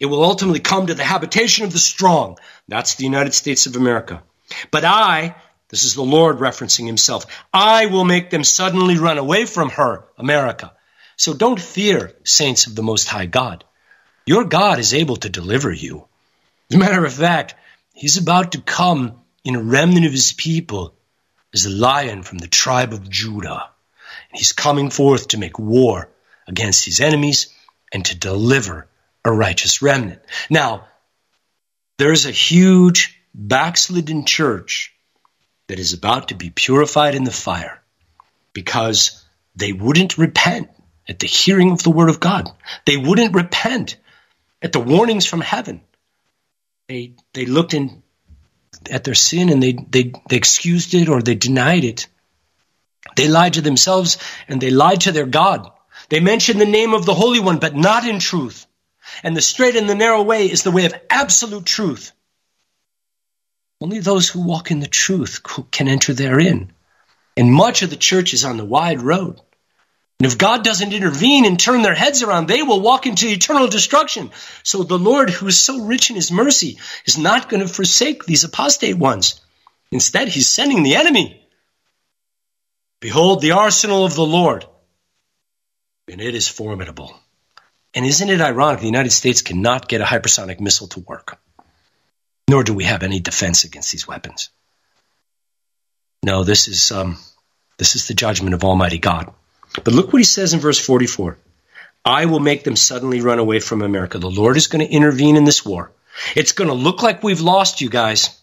It 0.00 0.06
will 0.06 0.22
ultimately 0.22 0.60
come 0.60 0.86
to 0.86 0.94
the 0.94 1.04
habitation 1.04 1.64
of 1.64 1.72
the 1.72 1.78
strong. 1.78 2.38
That's 2.68 2.94
the 2.94 3.04
United 3.04 3.34
States 3.34 3.66
of 3.66 3.76
America. 3.76 4.22
But 4.70 4.84
I, 4.84 5.34
this 5.70 5.84
is 5.84 5.94
the 5.94 6.02
Lord 6.02 6.38
referencing 6.38 6.86
himself, 6.86 7.26
I 7.52 7.86
will 7.86 8.04
make 8.04 8.30
them 8.30 8.44
suddenly 8.44 8.96
run 8.96 9.18
away 9.18 9.44
from 9.44 9.70
her, 9.70 10.04
America. 10.16 10.72
So 11.18 11.34
don't 11.34 11.60
fear, 11.60 12.14
saints 12.22 12.68
of 12.68 12.76
the 12.76 12.82
Most 12.82 13.08
High 13.08 13.26
God. 13.26 13.64
Your 14.24 14.44
God 14.44 14.78
is 14.78 14.94
able 14.94 15.16
to 15.16 15.28
deliver 15.28 15.72
you. 15.72 16.06
As 16.70 16.76
a 16.76 16.78
matter 16.78 17.04
of 17.04 17.12
fact, 17.12 17.56
he's 17.92 18.18
about 18.18 18.52
to 18.52 18.60
come 18.60 19.20
in 19.42 19.56
a 19.56 19.62
remnant 19.62 20.06
of 20.06 20.12
his 20.12 20.32
people 20.32 20.94
as 21.52 21.66
a 21.66 21.70
lion 21.70 22.22
from 22.22 22.38
the 22.38 22.46
tribe 22.46 22.92
of 22.92 23.10
Judah. 23.10 23.68
And 24.30 24.38
he's 24.38 24.52
coming 24.52 24.90
forth 24.90 25.28
to 25.28 25.38
make 25.38 25.58
war 25.58 26.08
against 26.46 26.84
his 26.84 27.00
enemies 27.00 27.52
and 27.92 28.04
to 28.04 28.16
deliver 28.16 28.86
a 29.24 29.32
righteous 29.32 29.82
remnant. 29.82 30.22
Now, 30.48 30.86
there's 31.96 32.26
a 32.26 32.30
huge 32.30 33.20
backslidden 33.34 34.24
church 34.24 34.94
that 35.66 35.80
is 35.80 35.94
about 35.94 36.28
to 36.28 36.36
be 36.36 36.50
purified 36.50 37.16
in 37.16 37.24
the 37.24 37.32
fire 37.32 37.82
because 38.52 39.24
they 39.56 39.72
wouldn't 39.72 40.16
repent 40.16 40.70
at 41.08 41.18
the 41.18 41.26
hearing 41.26 41.72
of 41.72 41.82
the 41.82 41.90
word 41.90 42.10
of 42.10 42.20
God. 42.20 42.50
They 42.84 42.96
wouldn't 42.96 43.34
repent 43.34 43.96
at 44.60 44.72
the 44.72 44.80
warnings 44.80 45.26
from 45.26 45.40
heaven. 45.40 45.80
They, 46.88 47.12
they 47.32 47.46
looked 47.46 47.74
in, 47.74 48.02
at 48.90 49.04
their 49.04 49.14
sin 49.14 49.48
and 49.48 49.62
they, 49.62 49.72
they, 49.72 50.12
they 50.28 50.36
excused 50.36 50.94
it 50.94 51.08
or 51.08 51.22
they 51.22 51.34
denied 51.34 51.84
it. 51.84 52.06
They 53.16 53.28
lied 53.28 53.54
to 53.54 53.60
themselves 53.60 54.18
and 54.46 54.60
they 54.60 54.70
lied 54.70 55.02
to 55.02 55.12
their 55.12 55.26
God. 55.26 55.70
They 56.08 56.20
mentioned 56.20 56.60
the 56.60 56.66
name 56.66 56.94
of 56.94 57.06
the 57.06 57.14
Holy 57.14 57.40
One, 57.40 57.58
but 57.58 57.74
not 57.74 58.06
in 58.06 58.18
truth. 58.18 58.66
And 59.22 59.36
the 59.36 59.42
straight 59.42 59.76
and 59.76 59.88
the 59.88 59.94
narrow 59.94 60.22
way 60.22 60.50
is 60.50 60.62
the 60.62 60.70
way 60.70 60.84
of 60.84 60.94
absolute 61.10 61.64
truth. 61.64 62.12
Only 63.80 64.00
those 64.00 64.28
who 64.28 64.42
walk 64.42 64.70
in 64.70 64.80
the 64.80 64.86
truth 64.86 65.40
can 65.70 65.88
enter 65.88 66.12
therein. 66.12 66.72
And 67.36 67.52
much 67.52 67.82
of 67.82 67.90
the 67.90 67.96
church 67.96 68.34
is 68.34 68.44
on 68.44 68.56
the 68.56 68.64
wide 68.64 69.00
road. 69.00 69.40
And 70.20 70.26
if 70.26 70.36
God 70.36 70.64
doesn't 70.64 70.92
intervene 70.92 71.44
and 71.44 71.60
turn 71.60 71.82
their 71.82 71.94
heads 71.94 72.22
around, 72.22 72.48
they 72.48 72.62
will 72.62 72.80
walk 72.80 73.06
into 73.06 73.28
eternal 73.28 73.68
destruction. 73.68 74.32
So 74.64 74.82
the 74.82 74.98
Lord, 74.98 75.30
who 75.30 75.46
is 75.46 75.58
so 75.58 75.84
rich 75.84 76.10
in 76.10 76.16
his 76.16 76.32
mercy, 76.32 76.78
is 77.04 77.18
not 77.18 77.48
going 77.48 77.60
to 77.60 77.72
forsake 77.72 78.24
these 78.24 78.42
apostate 78.42 78.98
ones. 78.98 79.40
Instead, 79.92 80.28
he's 80.28 80.48
sending 80.48 80.82
the 80.82 80.96
enemy. 80.96 81.46
Behold 83.00 83.40
the 83.40 83.52
arsenal 83.52 84.04
of 84.04 84.16
the 84.16 84.26
Lord, 84.26 84.66
and 86.10 86.20
it 86.20 86.34
is 86.34 86.48
formidable. 86.48 87.14
And 87.94 88.04
isn't 88.04 88.28
it 88.28 88.40
ironic 88.40 88.80
the 88.80 88.86
United 88.86 89.12
States 89.12 89.42
cannot 89.42 89.88
get 89.88 90.00
a 90.00 90.04
hypersonic 90.04 90.58
missile 90.58 90.88
to 90.88 91.00
work? 91.00 91.38
Nor 92.50 92.64
do 92.64 92.74
we 92.74 92.84
have 92.84 93.04
any 93.04 93.20
defense 93.20 93.62
against 93.62 93.92
these 93.92 94.08
weapons. 94.08 94.50
No, 96.24 96.42
this 96.42 96.66
is 96.66 96.90
um, 96.90 97.18
this 97.78 97.94
is 97.94 98.08
the 98.08 98.14
judgment 98.14 98.54
of 98.54 98.64
Almighty 98.64 98.98
God. 98.98 99.32
But 99.74 99.94
look 99.94 100.12
what 100.12 100.20
he 100.20 100.24
says 100.24 100.54
in 100.54 100.60
verse 100.60 100.78
44. 100.78 101.38
I 102.04 102.26
will 102.26 102.40
make 102.40 102.64
them 102.64 102.76
suddenly 102.76 103.20
run 103.20 103.38
away 103.38 103.60
from 103.60 103.82
America. 103.82 104.18
The 104.18 104.30
Lord 104.30 104.56
is 104.56 104.66
going 104.66 104.86
to 104.86 104.92
intervene 104.92 105.36
in 105.36 105.44
this 105.44 105.64
war. 105.64 105.92
It's 106.34 106.52
going 106.52 106.68
to 106.68 106.74
look 106.74 107.02
like 107.02 107.22
we've 107.22 107.40
lost 107.40 107.80
you 107.80 107.88
guys. 107.88 108.40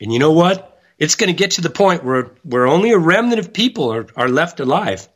And 0.00 0.12
you 0.12 0.18
know 0.18 0.32
what? 0.32 0.80
It's 0.98 1.14
going 1.14 1.28
to 1.28 1.38
get 1.38 1.52
to 1.52 1.60
the 1.60 1.70
point 1.70 2.04
where, 2.04 2.30
where 2.42 2.66
only 2.66 2.92
a 2.92 2.98
remnant 2.98 3.38
of 3.38 3.52
people 3.52 3.92
are, 3.92 4.06
are 4.16 4.28
left 4.28 4.60
alive. 4.60 5.08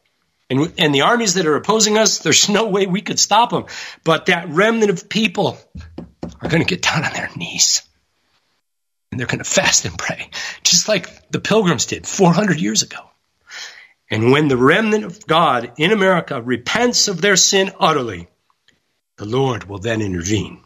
And, 0.48 0.72
and 0.78 0.94
the 0.94 1.02
armies 1.02 1.34
that 1.34 1.46
are 1.46 1.56
opposing 1.56 1.98
us, 1.98 2.18
there's 2.18 2.48
no 2.48 2.68
way 2.68 2.86
we 2.86 3.00
could 3.00 3.18
stop 3.18 3.50
them. 3.50 3.66
But 4.04 4.26
that 4.26 4.48
remnant 4.48 4.90
of 4.90 5.08
people 5.08 5.58
are 6.40 6.48
going 6.48 6.62
to 6.62 6.68
get 6.68 6.82
down 6.82 7.04
on 7.04 7.12
their 7.12 7.30
knees. 7.34 7.82
And 9.10 9.18
they're 9.18 9.26
going 9.26 9.38
to 9.38 9.44
fast 9.44 9.84
and 9.84 9.96
pray, 9.96 10.30
just 10.62 10.88
like 10.88 11.30
the 11.30 11.40
pilgrims 11.40 11.86
did 11.86 12.06
400 12.06 12.60
years 12.60 12.82
ago. 12.82 12.98
And 14.10 14.30
when 14.30 14.48
the 14.48 14.56
remnant 14.56 15.04
of 15.04 15.26
God 15.26 15.72
in 15.78 15.92
America 15.92 16.40
repents 16.40 17.08
of 17.08 17.20
their 17.20 17.36
sin 17.36 17.72
utterly, 17.78 18.28
the 19.16 19.24
Lord 19.24 19.64
will 19.64 19.78
then 19.78 20.00
intervene. 20.00 20.60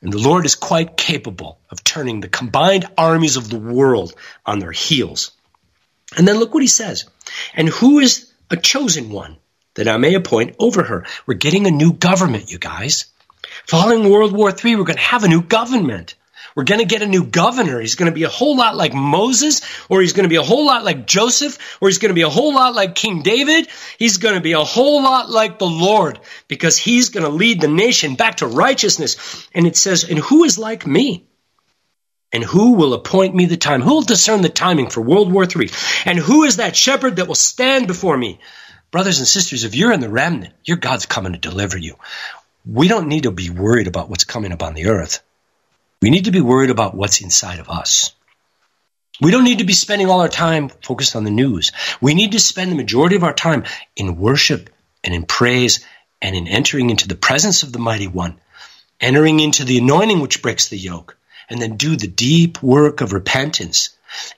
And 0.00 0.12
the 0.12 0.18
Lord 0.18 0.44
is 0.44 0.54
quite 0.54 0.96
capable 0.96 1.58
of 1.70 1.82
turning 1.82 2.20
the 2.20 2.28
combined 2.28 2.86
armies 2.96 3.36
of 3.36 3.48
the 3.48 3.58
world 3.58 4.14
on 4.44 4.58
their 4.58 4.72
heels. 4.72 5.32
And 6.16 6.28
then 6.28 6.38
look 6.38 6.54
what 6.54 6.62
he 6.62 6.68
says. 6.68 7.06
And 7.54 7.68
who 7.68 7.98
is 7.98 8.32
a 8.50 8.56
chosen 8.56 9.10
one 9.10 9.38
that 9.74 9.88
I 9.88 9.96
may 9.96 10.14
appoint 10.14 10.56
over 10.58 10.82
her? 10.82 11.06
We're 11.26 11.34
getting 11.34 11.66
a 11.66 11.70
new 11.70 11.92
government, 11.92 12.52
you 12.52 12.58
guys. 12.58 13.06
Following 13.66 14.08
World 14.08 14.32
War 14.32 14.50
III, 14.50 14.76
we're 14.76 14.84
going 14.84 14.96
to 14.96 15.02
have 15.02 15.24
a 15.24 15.28
new 15.28 15.42
government. 15.42 16.14
We're 16.56 16.64
going 16.64 16.80
to 16.80 16.86
get 16.86 17.02
a 17.02 17.06
new 17.06 17.24
governor. 17.24 17.78
He's 17.78 17.96
going 17.96 18.10
to 18.10 18.14
be 18.14 18.22
a 18.22 18.30
whole 18.30 18.56
lot 18.56 18.76
like 18.76 18.94
Moses, 18.94 19.60
or 19.90 20.00
he's 20.00 20.14
going 20.14 20.24
to 20.24 20.30
be 20.30 20.36
a 20.36 20.42
whole 20.42 20.64
lot 20.64 20.84
like 20.84 21.06
Joseph, 21.06 21.58
or 21.82 21.88
he's 21.88 21.98
going 21.98 22.08
to 22.08 22.14
be 22.14 22.22
a 22.22 22.30
whole 22.30 22.54
lot 22.54 22.74
like 22.74 22.94
King 22.94 23.20
David. 23.20 23.68
He's 23.98 24.16
going 24.16 24.36
to 24.36 24.40
be 24.40 24.52
a 24.52 24.64
whole 24.64 25.02
lot 25.02 25.28
like 25.28 25.58
the 25.58 25.66
Lord 25.66 26.18
because 26.48 26.78
he's 26.78 27.10
going 27.10 27.24
to 27.24 27.30
lead 27.30 27.60
the 27.60 27.68
nation 27.68 28.14
back 28.14 28.36
to 28.36 28.46
righteousness. 28.46 29.46
And 29.54 29.66
it 29.66 29.76
says, 29.76 30.04
and 30.04 30.18
who 30.18 30.44
is 30.44 30.58
like 30.58 30.86
me? 30.86 31.26
And 32.32 32.42
who 32.42 32.72
will 32.72 32.94
appoint 32.94 33.34
me 33.34 33.44
the 33.44 33.58
time? 33.58 33.82
Who 33.82 33.96
will 33.96 34.02
discern 34.02 34.40
the 34.40 34.48
timing 34.48 34.88
for 34.88 35.02
World 35.02 35.30
War 35.30 35.44
III? 35.44 35.70
And 36.06 36.18
who 36.18 36.44
is 36.44 36.56
that 36.56 36.74
shepherd 36.74 37.16
that 37.16 37.28
will 37.28 37.34
stand 37.34 37.86
before 37.86 38.16
me? 38.16 38.40
Brothers 38.90 39.18
and 39.18 39.28
sisters, 39.28 39.64
if 39.64 39.74
you're 39.74 39.92
in 39.92 40.00
the 40.00 40.08
remnant, 40.08 40.54
your 40.64 40.78
God's 40.78 41.04
coming 41.04 41.34
to 41.34 41.38
deliver 41.38 41.76
you. 41.76 41.96
We 42.64 42.88
don't 42.88 43.08
need 43.08 43.24
to 43.24 43.30
be 43.30 43.50
worried 43.50 43.88
about 43.88 44.08
what's 44.08 44.24
coming 44.24 44.52
upon 44.52 44.72
the 44.72 44.86
earth. 44.86 45.22
We 46.06 46.10
need 46.10 46.26
to 46.26 46.30
be 46.30 46.40
worried 46.40 46.70
about 46.70 46.94
what's 46.94 47.20
inside 47.20 47.58
of 47.58 47.68
us. 47.68 48.14
We 49.20 49.32
don't 49.32 49.42
need 49.42 49.58
to 49.58 49.64
be 49.64 49.72
spending 49.72 50.08
all 50.08 50.20
our 50.20 50.28
time 50.28 50.68
focused 50.68 51.16
on 51.16 51.24
the 51.24 51.32
news. 51.32 51.72
We 52.00 52.14
need 52.14 52.30
to 52.30 52.38
spend 52.38 52.70
the 52.70 52.76
majority 52.76 53.16
of 53.16 53.24
our 53.24 53.32
time 53.32 53.64
in 53.96 54.16
worship 54.16 54.70
and 55.02 55.12
in 55.12 55.24
praise 55.24 55.84
and 56.22 56.36
in 56.36 56.46
entering 56.46 56.90
into 56.90 57.08
the 57.08 57.16
presence 57.16 57.64
of 57.64 57.72
the 57.72 57.80
mighty 57.80 58.06
one, 58.06 58.38
entering 59.00 59.40
into 59.40 59.64
the 59.64 59.78
anointing 59.78 60.20
which 60.20 60.42
breaks 60.42 60.68
the 60.68 60.78
yoke, 60.78 61.18
and 61.50 61.60
then 61.60 61.76
do 61.76 61.96
the 61.96 62.06
deep 62.06 62.62
work 62.62 63.00
of 63.00 63.12
repentance 63.12 63.90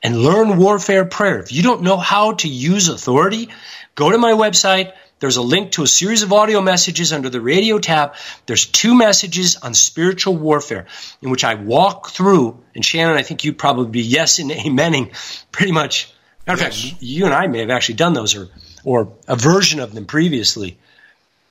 and 0.03 0.23
learn 0.23 0.57
warfare 0.57 1.05
prayer. 1.05 1.39
If 1.39 1.53
you 1.53 1.63
don't 1.63 1.83
know 1.83 1.99
how 1.99 2.33
to 2.33 2.49
use 2.49 2.89
authority, 2.89 3.51
go 3.95 4.11
to 4.11 4.17
my 4.17 4.33
website, 4.33 4.95
there's 5.21 5.37
a 5.37 5.43
link 5.43 5.73
to 5.73 5.83
a 5.83 5.87
series 5.87 6.23
of 6.23 6.33
audio 6.33 6.61
messages 6.61 7.13
under 7.13 7.29
the 7.29 7.41
radio 7.41 7.79
tab. 7.79 8.15
There's 8.47 8.67
two 8.67 8.95
messages 8.95 9.57
on 9.57 9.75
spiritual 9.75 10.37
warfare 10.37 10.87
in 11.21 11.31
which 11.31 11.45
I 11.45 11.55
walk 11.55 12.11
through, 12.11 12.63
and 12.75 12.85
Shannon, 12.85 13.17
I 13.17 13.23
think 13.23 13.45
you'd 13.45 13.59
probably 13.59 13.91
be 13.91 14.03
yes 14.03 14.39
and 14.39 14.51
amening 14.51 15.13
pretty 15.51 15.73
much. 15.73 16.13
Matter 16.47 16.65
of 16.65 16.73
yes. 16.73 16.91
fact, 16.91 17.03
you 17.03 17.25
and 17.25 17.35
I 17.35 17.47
may 17.47 17.61
have 17.61 17.71
actually 17.71 17.97
done 17.97 18.13
those 18.13 18.37
or, 18.37 18.49
or 18.85 19.13
a 19.27 19.37
version 19.37 19.81
of 19.81 19.93
them 19.93 20.07
previously. 20.07 20.79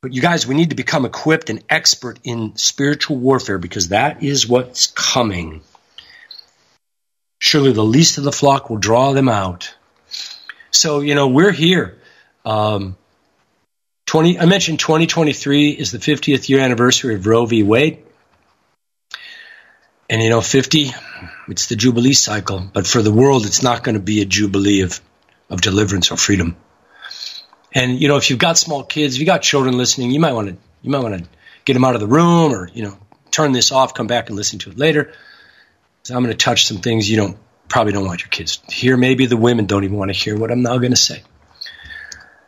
But 0.01 0.13
you 0.13 0.21
guys, 0.21 0.47
we 0.47 0.55
need 0.55 0.69
to 0.69 0.75
become 0.75 1.05
equipped 1.05 1.49
and 1.49 1.63
expert 1.69 2.19
in 2.23 2.55
spiritual 2.55 3.17
warfare 3.17 3.57
because 3.57 3.89
that 3.89 4.23
is 4.23 4.47
what's 4.47 4.87
coming. 4.87 5.61
Surely 7.39 7.73
the 7.73 7.83
least 7.83 8.17
of 8.17 8.23
the 8.23 8.31
flock 8.31 8.69
will 8.69 8.77
draw 8.77 9.13
them 9.13 9.27
out. 9.27 9.75
So, 10.71 11.01
you 11.01 11.15
know, 11.15 11.27
we're 11.27 11.51
here. 11.51 11.97
Um, 12.45 12.95
20, 14.07 14.39
I 14.39 14.45
mentioned 14.45 14.79
2023 14.79 15.69
is 15.71 15.91
the 15.91 15.97
50th 15.97 16.47
year 16.47 16.61
anniversary 16.61 17.15
of 17.15 17.27
Roe 17.27 17.45
v. 17.45 17.61
Wade. 17.61 18.03
And 20.09 20.23
you 20.23 20.29
know, 20.29 20.39
50, 20.39 20.91
it's 21.49 21.67
the 21.67 21.75
Jubilee 21.75 22.13
cycle. 22.13 22.63
But 22.71 22.87
for 22.87 23.01
the 23.01 23.11
world, 23.11 23.45
it's 23.45 23.61
not 23.61 23.83
going 23.83 23.95
to 23.95 24.01
be 24.01 24.21
a 24.21 24.25
Jubilee 24.25 24.81
of, 24.81 25.01
of 25.49 25.59
deliverance 25.59 26.09
or 26.09 26.15
freedom. 26.15 26.55
And 27.73 27.99
you 28.01 28.07
know, 28.07 28.15
if 28.15 28.29
you've 28.29 28.39
got 28.39 28.57
small 28.57 28.85
kids, 28.85 29.15
if 29.15 29.19
you've 29.19 29.27
got 29.27 29.41
children 29.41 29.77
listening, 29.77 30.11
you 30.11 30.21
might 30.21 30.31
want 30.31 30.47
to 30.47 30.57
you 30.81 30.89
might 30.89 31.03
want 31.03 31.21
to 31.21 31.29
get 31.65 31.73
them 31.73 31.83
out 31.83 31.95
of 31.95 32.01
the 32.01 32.07
room 32.07 32.53
or 32.53 32.69
you 32.69 32.83
know 32.83 32.97
turn 33.29 33.51
this 33.51 33.73
off, 33.73 33.93
come 33.93 34.07
back 34.07 34.29
and 34.29 34.37
listen 34.37 34.59
to 34.59 34.69
it 34.69 34.77
later. 34.77 35.13
So 36.03 36.15
I'm 36.15 36.23
going 36.23 36.35
to 36.35 36.43
touch 36.43 36.65
some 36.65 36.77
things 36.77 37.09
you 37.09 37.17
don't 37.17 37.37
probably 37.67 37.91
don't 37.91 38.05
want 38.05 38.21
your 38.21 38.29
kids 38.29 38.57
to 38.57 38.73
hear. 38.73 38.95
Maybe 38.95 39.25
the 39.25 39.35
women 39.35 39.65
don't 39.65 39.83
even 39.83 39.97
want 39.97 40.13
to 40.13 40.17
hear 40.17 40.37
what 40.37 40.49
I'm 40.49 40.61
now 40.61 40.77
going 40.77 40.91
to 40.91 40.95
say. 40.95 41.23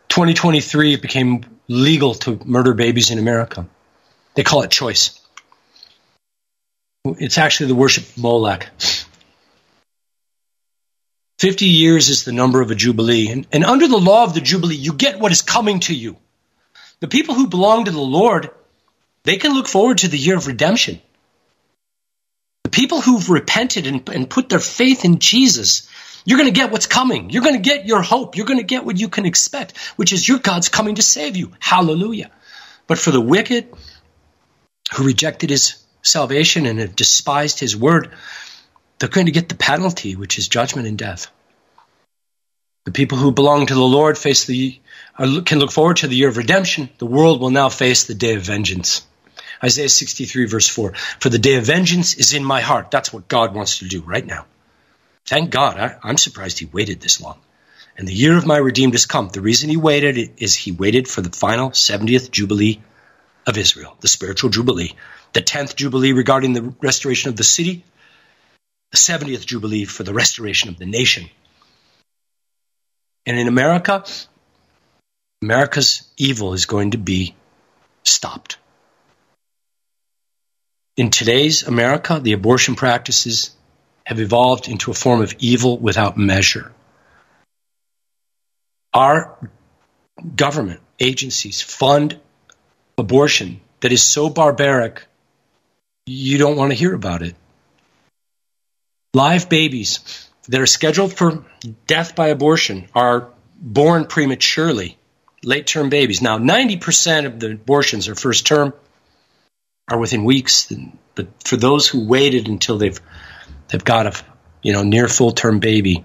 2023, 0.10 0.94
it 0.94 1.02
became 1.02 1.46
legal 1.68 2.16
to 2.16 2.40
murder 2.44 2.74
babies 2.74 3.12
in 3.12 3.20
America. 3.20 3.68
They 4.36 4.44
call 4.44 4.64
it 4.64 4.72
choice. 4.72 5.20
It's 7.06 7.38
actually 7.38 7.68
the 7.68 7.76
worship 7.76 8.04
of 8.04 8.18
Molech. 8.18 8.70
50 11.40 11.66
years 11.66 12.10
is 12.10 12.26
the 12.26 12.34
number 12.34 12.62
of 12.62 12.70
a 12.70 12.76
Jubilee. 12.76 13.30
And, 13.30 13.48
and 13.54 13.64
under 13.64 13.88
the 13.88 13.98
law 13.98 14.26
of 14.26 14.34
the 14.34 14.42
Jubilee, 14.42 14.76
you 14.76 14.94
get 14.94 15.20
what 15.20 15.32
is 15.32 15.42
coming 15.42 15.80
to 15.82 15.96
you. 15.96 16.18
The 17.00 17.08
people 17.08 17.34
who 17.34 17.48
belong 17.48 17.86
to 17.86 17.92
the 17.92 18.00
Lord, 18.00 18.50
they 19.24 19.38
can 19.38 19.54
look 19.54 19.68
forward 19.68 20.00
to 20.00 20.10
the 20.10 20.18
year 20.18 20.36
of 20.36 20.48
redemption. 20.48 21.00
The 22.66 22.70
people 22.70 23.00
who've 23.00 23.30
repented 23.30 23.88
and, 23.88 24.08
and 24.10 24.30
put 24.30 24.50
their 24.50 24.60
faith 24.60 25.06
in 25.06 25.20
Jesus, 25.20 25.88
you're 26.26 26.38
going 26.38 26.54
to 26.54 26.60
get 26.60 26.72
what's 26.72 26.88
coming. 26.88 27.30
You're 27.30 27.44
going 27.44 27.56
to 27.56 27.70
get 27.70 27.86
your 27.86 28.02
hope. 28.02 28.36
You're 28.36 28.46
going 28.46 28.60
to 28.60 28.66
get 28.66 28.86
what 28.86 29.00
you 29.00 29.10
can 29.10 29.26
expect, 29.26 29.78
which 29.96 30.14
is 30.14 30.28
your 30.28 30.40
God's 30.40 30.70
coming 30.70 30.96
to 30.96 31.02
save 31.02 31.36
you. 31.36 31.52
Hallelujah. 31.60 32.32
But 32.88 33.00
for 33.00 33.12
the 33.12 33.22
wicked 33.22 33.68
who 34.94 35.06
rejected 35.06 35.50
his 35.50 35.84
salvation 36.02 36.66
and 36.66 36.80
have 36.80 36.96
despised 36.96 37.60
his 37.60 37.76
word, 37.76 38.12
they're 38.98 39.10
going 39.10 39.28
to 39.28 39.32
get 39.32 39.50
the 39.50 39.56
penalty, 39.56 40.16
which 40.16 40.38
is 40.38 40.48
judgment 40.48 40.88
and 40.88 40.98
death. 40.98 41.28
The 42.86 42.92
people 42.92 43.18
who 43.18 43.32
belong 43.32 43.68
to 43.68 43.74
the 43.74 43.82
Lord 43.82 44.18
face 44.18 44.46
the 44.46 44.80
uh, 45.18 45.42
can 45.46 45.60
look 45.60 45.72
forward 45.72 45.98
to 45.98 46.08
the 46.08 46.16
year 46.16 46.30
of 46.30 46.38
redemption. 46.38 46.90
The 46.98 47.06
world 47.06 47.42
will 47.42 47.52
now 47.52 47.70
face 47.70 48.06
the 48.06 48.16
day 48.16 48.36
of 48.36 48.42
vengeance. 48.42 49.06
Isaiah 49.64 49.90
63 49.90 50.46
verse 50.46 50.68
4. 50.68 50.94
For 51.20 51.30
the 51.30 51.38
day 51.38 51.56
of 51.56 51.66
vengeance 51.66 52.16
is 52.16 52.34
in 52.34 52.44
my 52.44 52.62
heart. 52.62 52.90
That's 52.92 53.12
what 53.12 53.28
God 53.28 53.54
wants 53.54 53.80
to 53.80 53.88
do 53.88 54.02
right 54.02 54.26
now. 54.26 54.46
Thank 55.30 55.52
God. 55.52 55.78
I, 55.78 56.10
am 56.10 56.18
surprised 56.18 56.58
he 56.58 56.66
waited 56.66 57.02
this 57.02 57.22
long. 57.22 57.38
And 57.96 58.08
the 58.08 58.14
year 58.14 58.36
of 58.36 58.48
my 58.48 58.58
redeemed 58.58 58.96
has 58.96 59.06
come. 59.06 59.30
The 59.30 59.42
reason 59.42 59.70
he 59.70 59.78
waited 59.78 60.34
is 60.38 60.56
he 60.56 60.72
waited 60.72 61.08
for 61.08 61.22
the 61.22 61.30
final 61.30 61.70
70th 61.70 62.32
Jubilee 62.32 62.82
of 63.46 63.56
Israel, 63.56 63.96
the 64.00 64.08
spiritual 64.08 64.50
Jubilee, 64.50 64.96
the 65.34 65.44
10th 65.44 65.76
Jubilee 65.76 66.14
regarding 66.14 66.54
the 66.54 66.74
restoration 66.82 67.30
of 67.30 67.36
the 67.36 67.44
city, 67.44 67.84
the 68.90 68.98
70th 68.98 69.46
Jubilee 69.46 69.86
for 69.86 70.02
the 70.02 70.16
restoration 70.16 70.70
of 70.70 70.80
the 70.80 70.88
nation. 70.88 71.30
And 73.28 73.38
in 73.38 73.48
America, 73.48 74.06
America's 75.44 76.10
evil 76.18 76.54
is 76.54 76.66
going 76.66 76.92
to 76.92 76.98
be 76.98 77.36
stopped. 78.04 78.58
in 80.98 81.12
today's 81.12 81.64
America, 81.64 82.20
the 82.20 82.34
abortion 82.34 82.76
practices 82.76 83.52
have 84.10 84.20
evolved 84.20 84.68
into 84.68 84.90
a 84.90 84.96
form 84.96 85.22
of 85.22 85.36
evil 85.38 85.78
without 85.78 86.18
measure. 86.18 86.72
Our 88.92 89.38
government 90.36 90.80
agencies 91.00 91.62
fund 91.62 92.20
abortion 92.98 93.62
that 93.82 93.92
is 93.92 94.02
so 94.02 94.32
barbaric, 94.32 95.06
you 96.08 96.40
don't 96.40 96.58
want 96.58 96.72
to 96.72 96.76
hear 96.76 96.96
about 96.96 97.22
it. 97.22 97.36
Live 99.14 99.48
babies 99.48 100.00
that 100.48 100.60
are 100.60 100.66
scheduled 100.66 101.14
for 101.14 101.46
death 101.86 102.16
by 102.16 102.30
abortion 102.30 102.90
are 102.96 103.30
born 103.62 104.06
prematurely, 104.06 104.98
late 105.44 105.68
term 105.68 105.90
babies. 105.90 106.20
Now, 106.20 106.40
90% 106.40 107.28
of 107.28 107.40
the 107.40 107.52
abortions 107.52 108.08
are 108.08 108.16
first 108.16 108.48
term 108.48 108.74
are 109.88 110.00
within 110.00 110.24
weeks. 110.24 110.74
But 111.14 111.28
for 111.44 111.58
those 111.58 111.88
who 111.88 112.08
waited 112.08 112.48
until 112.48 112.80
they've 112.80 113.00
they've 113.70 113.84
got 113.84 114.08
a 114.08 114.14
you 114.62 114.74
know 114.74 114.84
near 114.84 115.08
full 115.08 115.32
term 115.32 115.60
baby, 115.60 116.04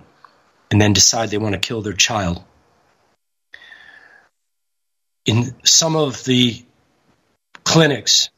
and 0.70 0.80
then 0.80 0.92
decide 0.92 1.30
they 1.30 1.38
want 1.38 1.54
to 1.54 1.60
kill 1.60 1.82
their 1.82 1.92
child, 1.92 2.42
in 5.26 5.54
some 5.64 5.96
of 5.96 6.24
the 6.24 6.62
clinics 7.64 8.30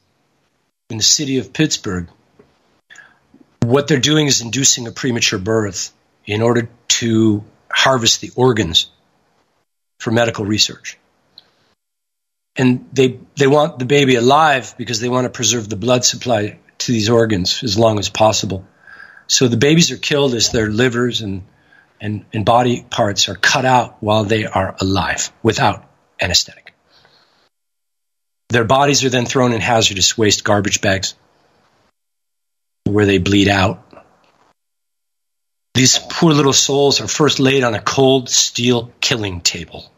in 0.88 0.96
the 0.96 1.02
city 1.02 1.38
of 1.38 1.52
Pittsburgh, 1.52 2.08
what 3.60 3.88
they're 3.88 3.98
doing 3.98 4.26
is 4.26 4.40
inducing 4.40 4.86
a 4.86 4.92
premature 4.92 5.38
birth 5.38 5.92
in 6.24 6.42
order 6.42 6.68
to 6.88 7.44
harvest 7.70 8.20
the 8.20 8.30
organs 8.36 8.88
for 9.98 10.10
medical 10.10 10.44
research 10.44 10.98
and 12.56 12.88
they 12.92 13.18
they 13.36 13.46
want 13.46 13.78
the 13.78 13.84
baby 13.84 14.14
alive 14.14 14.74
because 14.78 15.00
they 15.00 15.08
want 15.08 15.24
to 15.24 15.30
preserve 15.30 15.68
the 15.68 15.76
blood 15.76 16.04
supply 16.04 16.58
to 16.78 16.92
these 16.92 17.10
organs 17.10 17.62
as 17.62 17.78
long 17.78 17.98
as 17.98 18.08
possible. 18.08 18.66
So 19.28 19.48
the 19.48 19.56
babies 19.56 19.90
are 19.90 19.96
killed 19.96 20.34
as 20.34 20.50
their 20.50 20.68
livers 20.68 21.20
and 21.20 21.42
and, 22.00 22.24
and 22.32 22.44
body 22.44 22.84
parts 22.88 23.28
are 23.28 23.34
cut 23.34 23.64
out 23.64 23.96
while 24.02 24.24
they 24.24 24.46
are 24.46 24.76
alive 24.80 25.32
without 25.42 25.84
anesthetic. 26.20 26.74
Their 28.50 28.64
bodies 28.64 29.04
are 29.04 29.08
then 29.08 29.26
thrown 29.26 29.52
in 29.52 29.60
hazardous 29.60 30.16
waste 30.16 30.44
garbage 30.44 30.80
bags 30.80 31.14
where 32.84 33.06
they 33.06 33.18
bleed 33.18 33.48
out. 33.48 33.82
These 35.74 35.98
poor 35.98 36.32
little 36.32 36.52
souls 36.52 37.00
are 37.00 37.08
first 37.08 37.38
laid 37.38 37.64
on 37.64 37.74
a 37.74 37.80
cold 37.80 38.28
steel 38.28 38.92
killing 39.00 39.40
table 39.40 39.90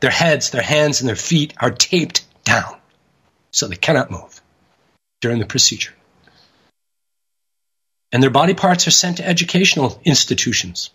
their 0.00 0.10
heads, 0.10 0.48
their 0.48 0.62
hands, 0.62 1.00
and 1.00 1.08
their 1.08 1.16
feet 1.16 1.52
are 1.58 1.70
taped 1.70 2.24
down 2.44 2.74
so 3.50 3.68
they 3.68 3.76
cannot 3.76 4.10
move 4.10 4.40
during 5.20 5.38
the 5.38 5.46
procedure. 5.46 5.92
And 8.12 8.22
their 8.22 8.30
body 8.30 8.54
parts 8.54 8.86
are 8.86 8.92
sent 8.92 9.18
to 9.18 9.26
educational 9.26 10.00
institutions, 10.04 10.90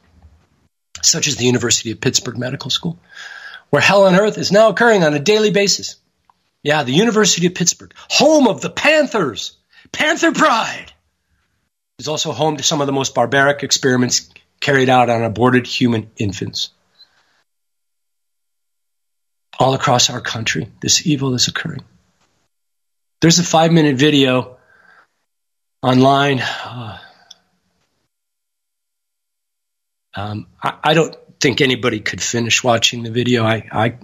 such 1.02 1.28
as 1.28 1.38
the 1.38 1.46
University 1.46 1.92
of 1.92 2.02
Pittsburgh 2.02 2.38
Medical 2.38 2.70
School, 2.70 3.00
where 3.70 3.82
hell 3.82 4.06
on 4.06 4.16
earth 4.16 4.38
is 4.38 4.52
now 4.52 4.70
occurring 4.70 5.04
on 5.04 5.14
a 5.14 5.20
daily 5.20 5.52
basis. 5.52 5.96
Yeah, 6.64 6.84
the 6.84 6.92
University 6.94 7.48
of 7.48 7.56
Pittsburgh, 7.56 7.94
home 8.10 8.48
of 8.48 8.60
the 8.60 8.70
Panthers, 8.70 9.56
Panther 9.92 10.32
Pride, 10.32 10.92
is 12.00 12.08
also 12.08 12.32
home 12.32 12.58
to 12.58 12.64
some 12.64 12.82
of 12.82 12.88
the 12.88 12.94
most 12.94 13.16
barbaric 13.16 13.64
experiments 13.64 14.30
carried 14.60 14.90
out 14.90 15.10
on 15.10 15.24
aborted 15.24 15.68
human 15.68 16.10
infants 16.18 16.72
all 19.58 19.74
across 19.74 20.10
our 20.10 20.22
country. 20.22 20.72
This 20.82 21.06
evil 21.08 21.34
is 21.34 21.48
occurring. 21.48 21.84
There's 23.22 23.40
a 23.40 23.44
five 23.44 23.72
minute 23.72 23.96
video 23.96 24.58
online. 25.82 26.42
Uh, 26.42 26.98
um, 30.16 30.48
I, 30.62 30.78
I, 30.84 30.94
don't 30.94 31.16
think 31.40 31.62
anybody 31.62 32.00
could 32.00 32.22
finish 32.22 32.64
watching 32.64 33.04
the 33.04 33.12
video. 33.12 33.44
I, 33.44 33.68
I, 33.72 33.98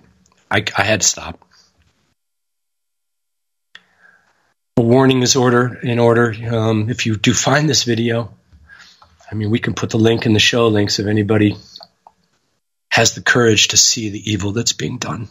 I, 0.50 0.66
I 0.78 0.84
had 0.84 1.02
to 1.02 1.08
stop. 1.08 1.48
A 4.78 4.82
warning 4.82 5.22
is 5.22 5.36
order 5.36 5.80
in 5.82 6.00
order. 6.00 6.34
Um, 6.52 6.90
if 6.90 7.06
you 7.06 7.16
do 7.16 7.34
find 7.34 7.70
this 7.70 7.84
video, 7.84 8.34
I 9.32 9.36
mean, 9.36 9.50
we 9.50 9.60
can 9.60 9.74
put 9.74 9.90
the 9.90 10.00
link 10.00 10.26
in 10.26 10.34
the 10.34 10.40
show 10.40 10.68
links 10.68 11.00
if 11.00 11.08
anybody 11.08 11.56
has 12.90 13.16
the 13.16 13.22
courage 13.22 13.70
to 13.70 13.78
see 13.78 14.10
the 14.10 14.32
evil 14.32 14.52
that's 14.52 14.74
being 14.74 14.98
done. 14.98 15.30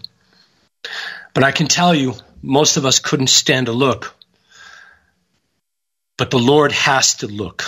But 1.35 1.45
I 1.45 1.53
can 1.53 1.69
tell 1.69 1.95
you, 1.95 2.15
most 2.43 2.79
of 2.79 2.87
us 2.87 3.01
couldn't 3.01 3.29
stand 3.29 3.67
to 3.67 3.73
look. 3.73 4.15
But 6.17 6.31
the 6.31 6.39
Lord 6.39 6.73
has 6.73 7.17
to 7.17 7.27
look. 7.27 7.65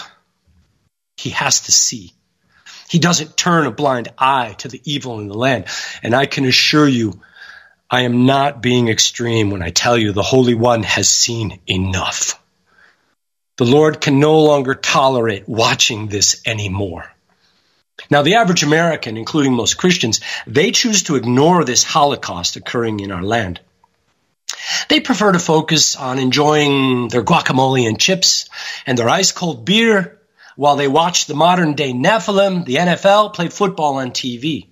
He 1.17 1.31
has 1.31 1.63
to 1.63 1.73
see. 1.73 2.15
He 2.93 2.99
doesn't 2.99 3.39
turn 3.39 3.67
a 3.67 3.71
blind 3.71 4.09
eye 4.19 4.55
to 4.59 4.69
the 4.69 4.83
evil 4.85 5.19
in 5.19 5.27
the 5.27 5.35
land. 5.35 5.65
And 6.03 6.15
I 6.15 6.27
can 6.27 6.45
assure 6.45 6.87
you, 6.87 7.23
I 7.91 8.03
am 8.03 8.27
not 8.27 8.61
being 8.61 8.89
extreme 8.89 9.49
when 9.49 9.63
I 9.63 9.71
tell 9.71 9.97
you 9.97 10.13
the 10.13 10.23
Holy 10.23 10.53
One 10.53 10.83
has 10.83 11.09
seen 11.09 11.59
enough. 11.67 12.39
The 13.57 13.65
Lord 13.65 14.03
can 14.03 14.21
no 14.21 14.43
longer 14.43 14.75
tolerate 14.75 15.49
watching 15.49 16.09
this 16.09 16.43
anymore. 16.45 17.11
Now, 18.11 18.21
the 18.21 18.35
average 18.35 18.63
American, 18.63 19.17
including 19.17 19.55
most 19.55 19.79
Christians, 19.79 20.21
they 20.47 20.71
choose 20.71 21.05
to 21.05 21.17
ignore 21.17 21.65
this 21.65 21.85
Holocaust 21.85 22.57
occurring 22.57 23.01
in 23.01 23.11
our 23.11 23.23
land. 23.23 23.59
They 24.91 25.01
prefer 25.01 25.33
to 25.33 25.39
focus 25.39 25.97
on 25.97 26.19
enjoying 26.19 27.09
their 27.09 27.25
guacamole 27.25 27.89
and 27.89 27.99
chips 27.99 28.51
and 28.85 28.99
their 28.99 29.09
ice 29.09 29.33
cold 29.33 29.65
beer 29.65 30.19
while 30.57 30.77
they 30.77 30.89
watch 30.89 31.27
the 31.27 31.35
modern 31.35 31.75
day 31.75 31.93
Nephilim, 31.93 32.65
the 32.65 32.77
NFL, 32.77 33.35
play 33.35 33.49
football 33.49 33.97
on 33.97 34.11
TV. 34.11 34.69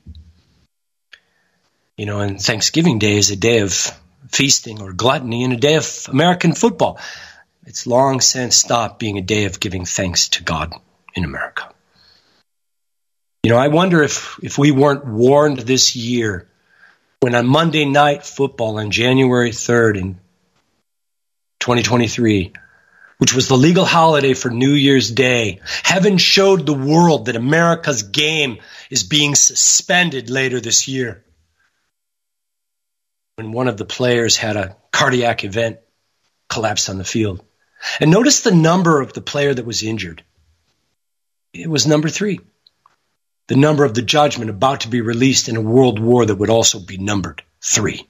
You 1.96 2.06
know, 2.06 2.20
and 2.20 2.40
Thanksgiving 2.40 2.98
Day 2.98 3.16
is 3.16 3.30
a 3.30 3.36
day 3.36 3.60
of 3.60 3.72
feasting 4.28 4.80
or 4.80 4.92
gluttony 4.92 5.44
and 5.44 5.52
a 5.52 5.56
day 5.56 5.74
of 5.74 6.06
American 6.08 6.52
football. 6.54 6.98
It's 7.66 7.86
long 7.86 8.20
since 8.20 8.56
stopped 8.56 8.98
being 8.98 9.18
a 9.18 9.22
day 9.22 9.44
of 9.44 9.60
giving 9.60 9.84
thanks 9.84 10.30
to 10.30 10.42
God 10.42 10.72
in 11.14 11.24
America. 11.24 11.72
You 13.42 13.50
know, 13.50 13.58
I 13.58 13.68
wonder 13.68 14.02
if, 14.02 14.38
if 14.42 14.58
we 14.58 14.70
weren't 14.70 15.06
warned 15.06 15.58
this 15.58 15.96
year 15.96 16.46
when 17.20 17.34
on 17.34 17.46
Monday 17.46 17.84
night 17.84 18.24
football 18.24 18.78
on 18.78 18.90
January 18.90 19.50
3rd 19.50 19.96
in 19.98 20.14
2023, 21.60 22.52
which 23.20 23.34
was 23.34 23.48
the 23.48 23.56
legal 23.56 23.84
holiday 23.84 24.32
for 24.32 24.50
New 24.50 24.72
Year's 24.72 25.10
Day, 25.10 25.60
heaven 25.82 26.16
showed 26.16 26.64
the 26.64 26.72
world 26.72 27.26
that 27.26 27.36
America's 27.36 28.02
game 28.02 28.60
is 28.88 29.02
being 29.02 29.34
suspended 29.34 30.30
later 30.30 30.58
this 30.58 30.88
year. 30.88 31.22
When 33.36 33.52
one 33.52 33.68
of 33.68 33.76
the 33.76 33.84
players 33.84 34.38
had 34.38 34.56
a 34.56 34.74
cardiac 34.90 35.44
event, 35.44 35.80
collapsed 36.48 36.88
on 36.88 36.96
the 36.96 37.04
field. 37.04 37.44
And 38.00 38.10
notice 38.10 38.40
the 38.40 38.54
number 38.54 39.02
of 39.02 39.12
the 39.12 39.20
player 39.20 39.52
that 39.52 39.66
was 39.66 39.82
injured. 39.82 40.24
It 41.52 41.68
was 41.68 41.86
number 41.86 42.08
three 42.08 42.40
the 43.48 43.56
number 43.56 43.84
of 43.84 43.94
the 43.94 44.02
judgment 44.02 44.48
about 44.48 44.82
to 44.82 44.88
be 44.88 45.00
released 45.00 45.48
in 45.48 45.56
a 45.56 45.60
world 45.60 45.98
war 45.98 46.24
that 46.24 46.36
would 46.36 46.48
also 46.48 46.78
be 46.78 46.96
numbered 46.96 47.42
three. 47.60 48.06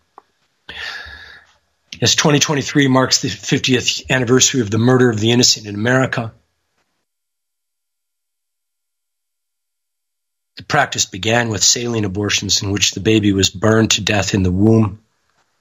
As 2.01 2.15
2023 2.15 2.89
marks 2.89 3.21
the 3.21 3.29
50th 3.29 4.09
anniversary 4.09 4.63
of 4.63 4.71
the 4.71 4.79
murder 4.79 5.11
of 5.11 5.21
the 5.21 5.33
innocent 5.33 5.67
in 5.67 5.75
America, 5.75 6.33
the 10.57 10.63
practice 10.63 11.05
began 11.05 11.51
with 11.51 11.63
saline 11.63 12.07
abortions 12.07 12.63
in 12.63 12.71
which 12.71 12.93
the 12.93 13.01
baby 13.01 13.33
was 13.33 13.51
burned 13.51 13.91
to 13.93 14.01
death 14.01 14.33
in 14.33 14.43
the 14.43 14.51
womb 14.51 15.01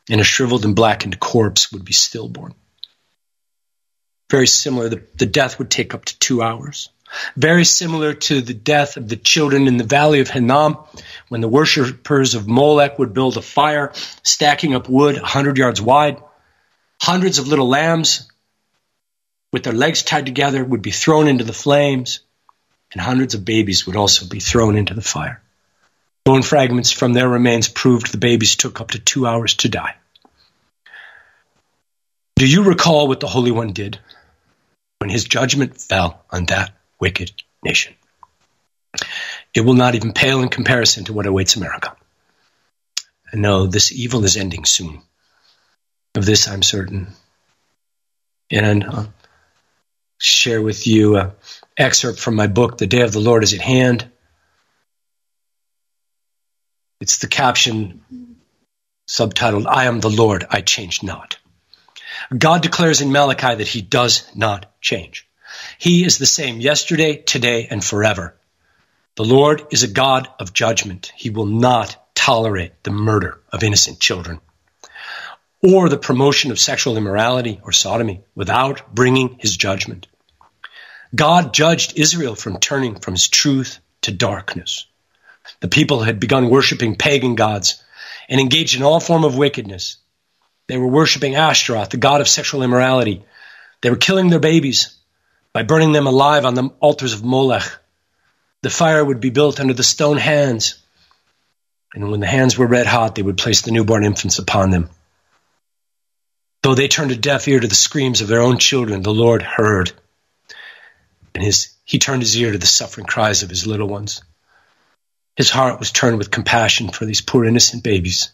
and 0.10 0.22
a 0.22 0.24
shriveled 0.24 0.64
and 0.64 0.78
blackened 0.78 1.20
corpse 1.20 1.74
would 1.74 1.84
be 1.84 1.94
stillborn. 1.94 2.53
Very 4.30 4.48
similar, 4.48 4.88
the, 4.88 5.03
the 5.16 5.26
death 5.26 5.60
would 5.60 5.70
take 5.70 5.94
up 5.94 6.06
to 6.06 6.20
two 6.20 6.41
hours. 6.41 6.90
Very 7.36 7.66
similar 7.66 8.14
to 8.14 8.41
the 8.41 8.53
death 8.53 8.95
of 8.95 9.10
the 9.10 9.16
children 9.18 9.68
in 9.68 9.78
the 9.78 9.84
valley 9.84 10.22
of 10.22 10.30
Hinnom, 10.30 10.78
when 11.28 11.41
the 11.41 11.48
worshippers 11.48 12.36
of 12.36 12.48
Molech 12.48 12.98
would 12.98 13.14
build 13.14 13.36
a 13.36 13.41
fire, 13.41 13.91
stacking 14.24 14.76
up 14.76 14.88
wood 14.88 15.16
100 15.16 15.57
yards 15.57 15.82
wide. 15.82 16.22
Hundreds 17.02 17.40
of 17.40 17.48
little 17.48 17.68
lambs 17.68 18.30
with 19.52 19.64
their 19.64 19.74
legs 19.74 20.04
tied 20.04 20.26
together 20.26 20.64
would 20.64 20.82
be 20.82 20.92
thrown 20.92 21.28
into 21.28 21.44
the 21.44 21.54
flames, 21.54 22.20
and 22.92 23.02
hundreds 23.02 23.34
of 23.34 23.46
babies 23.46 23.86
would 23.88 23.96
also 23.96 24.28
be 24.28 24.40
thrown 24.40 24.76
into 24.76 24.94
the 24.94 25.02
fire. 25.02 25.42
Bone 26.26 26.44
fragments 26.44 26.92
from 26.92 27.14
their 27.14 27.30
remains 27.30 27.68
proved 27.68 28.12
the 28.12 28.18
babies 28.18 28.56
took 28.56 28.82
up 28.82 28.92
to 28.92 29.00
two 29.00 29.26
hours 29.26 29.56
to 29.56 29.70
die. 29.70 29.96
Do 32.36 32.48
you 32.48 32.64
recall 32.64 33.08
what 33.08 33.20
the 33.20 33.28
Holy 33.28 33.52
One 33.52 33.74
did 33.74 34.00
when 35.00 35.10
his 35.10 35.24
judgment 35.24 35.80
fell 35.80 36.24
on 36.30 36.46
that 36.46 36.72
wicked 37.00 37.32
nation. 37.64 37.96
It 39.54 39.62
will 39.62 39.74
not 39.74 39.96
even 39.96 40.14
pale 40.14 40.42
in 40.42 40.50
comparison 40.50 41.06
to 41.06 41.14
what 41.14 41.26
awaits 41.26 41.56
America. 41.56 41.96
And 43.32 43.42
no, 43.42 43.68
this 43.68 43.92
evil 43.92 44.26
is 44.26 44.38
ending 44.38 44.66
soon. 44.66 45.02
Of 46.20 46.26
this 46.26 46.50
I'm 46.50 46.64
certain. 46.64 47.08
And 48.52 48.84
uh, 48.84 49.06
share 50.18 50.62
with 50.62 50.86
you 50.86 51.16
an 51.16 51.32
excerpt 51.78 52.20
from 52.20 52.36
my 52.36 52.48
book, 52.48 52.78
The 52.78 52.88
Day 52.88 53.04
of 53.04 53.14
the 53.14 53.22
Lord 53.22 53.41
is 53.41 53.54
at 53.54 53.62
Hand. 53.62 54.06
It's 57.00 57.20
the 57.20 57.28
caption 57.28 58.02
subtitled, 59.08 59.66
I 59.66 59.86
am 59.86 60.02
the 60.02 60.10
Lord, 60.10 60.46
I 60.50 60.60
change 60.60 61.04
not. 61.04 61.38
God 62.38 62.64
declares 62.64 63.00
in 63.00 63.14
Malachi 63.14 63.56
that 63.56 63.70
he 63.70 63.82
does 63.82 64.30
not 64.36 64.70
change. 64.82 65.26
He 65.78 66.04
is 66.04 66.18
the 66.18 66.26
same 66.26 66.60
yesterday, 66.60 67.16
today, 67.16 67.70
and 67.72 67.82
forever. 67.82 68.36
The 69.16 69.24
Lord 69.24 69.68
is 69.72 69.84
a 69.84 69.88
God 69.88 70.28
of 70.38 70.52
judgment. 70.52 71.14
He 71.16 71.30
will 71.30 71.46
not 71.46 71.96
tolerate 72.14 72.84
the 72.84 72.91
murder 72.91 73.40
of 73.54 73.64
innocent 73.64 74.02
children 74.02 74.41
or 75.61 75.90
the 75.90 75.98
promotion 75.98 76.52
of 76.52 76.60
sexual 76.60 76.98
immorality 76.98 77.60
or 77.64 77.72
sodomy 77.72 78.22
without 78.36 78.94
bringing 78.94 79.38
his 79.40 79.57
judgment. 79.57 80.07
God 81.14 81.53
judged 81.53 81.98
Israel 81.98 82.36
from 82.36 82.60
turning 82.60 82.99
from 82.99 83.15
his 83.15 83.27
truth 83.27 83.80
to 84.02 84.11
darkness. 84.11 84.86
The 85.60 85.68
people 85.68 86.02
had 86.02 86.19
begun 86.19 86.49
worshiping 86.49 86.95
pagan 86.95 87.36
gods 87.36 87.84
and 88.30 88.40
engaged 88.40 88.77
in 88.77 88.84
all 88.84 88.99
form 88.99 89.23
of 89.23 89.38
wickedness. 89.38 89.98
They 90.68 90.77
were 90.77 90.88
worshiping 90.88 91.36
Ashtaroth, 91.36 91.90
the 91.90 91.98
god 91.98 92.22
of 92.22 92.27
sexual 92.27 92.61
immorality. 92.61 93.26
They 93.81 93.90
were 93.90 93.95
killing 93.95 94.30
their 94.30 94.40
babies 94.40 94.95
by 95.52 95.64
burning 95.64 95.91
them 95.91 96.06
alive 96.06 96.45
on 96.45 96.53
the 96.53 96.69
altars 96.80 97.14
of 97.14 97.23
Molech. 97.23 97.64
The 98.61 98.69
fire 98.69 99.03
would 99.03 99.19
be 99.19 99.31
built 99.31 99.60
under 99.60 99.73
the 99.73 99.84
stone 99.84 100.18
hands, 100.18 100.80
and 101.94 102.11
when 102.11 102.19
the 102.19 102.27
hands 102.27 102.57
were 102.57 102.68
red 102.68 102.86
hot, 102.86 103.15
they 103.15 103.23
would 103.23 103.38
place 103.38 103.61
the 103.61 103.72
newborn 103.72 104.06
infants 104.06 104.38
upon 104.38 104.69
them. 104.69 104.90
Though 106.61 106.76
they 106.76 106.88
turned 106.88 107.11
a 107.11 107.15
deaf 107.15 107.48
ear 107.48 107.60
to 107.60 107.68
the 107.68 107.76
screams 107.76 108.22
of 108.22 108.27
their 108.27 108.41
own 108.41 108.57
children, 108.57 109.02
the 109.02 109.14
Lord 109.14 109.41
heard, 109.41 109.91
and 111.34 111.44
his, 111.44 111.73
he 111.86 111.99
turned 111.99 112.22
his 112.22 112.36
ear 112.36 112.52
to 112.52 112.57
the 112.57 112.65
suffering 112.65 113.07
cries 113.07 113.44
of 113.44 113.49
his 113.49 113.65
little 113.65 113.88
ones. 113.88 114.22
His 115.36 115.49
heart 115.49 115.80
was 115.80 115.91
turned 115.91 116.18
with 116.18 116.31
compassion 116.31 116.90
for 116.90 117.06
these 117.06 117.22
poor 117.22 117.45
innocent 117.45 117.84
babies 117.84 118.30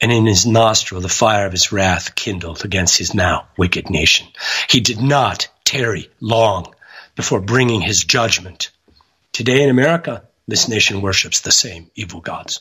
and 0.00 0.12
in 0.12 0.26
his 0.26 0.46
nostril 0.46 1.00
the 1.00 1.08
fire 1.08 1.46
of 1.46 1.52
his 1.52 1.72
wrath 1.72 2.14
kindled 2.14 2.64
against 2.64 2.98
his 2.98 3.14
now 3.14 3.48
wicked 3.56 3.90
nation. 3.90 4.26
He 4.68 4.80
did 4.80 5.00
not 5.00 5.48
tarry 5.64 6.10
long 6.20 6.74
before 7.14 7.40
bringing 7.40 7.80
his 7.80 8.04
judgment. 8.04 8.70
Today 9.32 9.62
in 9.62 9.70
America, 9.70 10.24
this 10.46 10.68
nation 10.68 11.00
worships 11.00 11.40
the 11.40 11.52
same 11.52 11.90
evil 11.94 12.20
gods. 12.20 12.60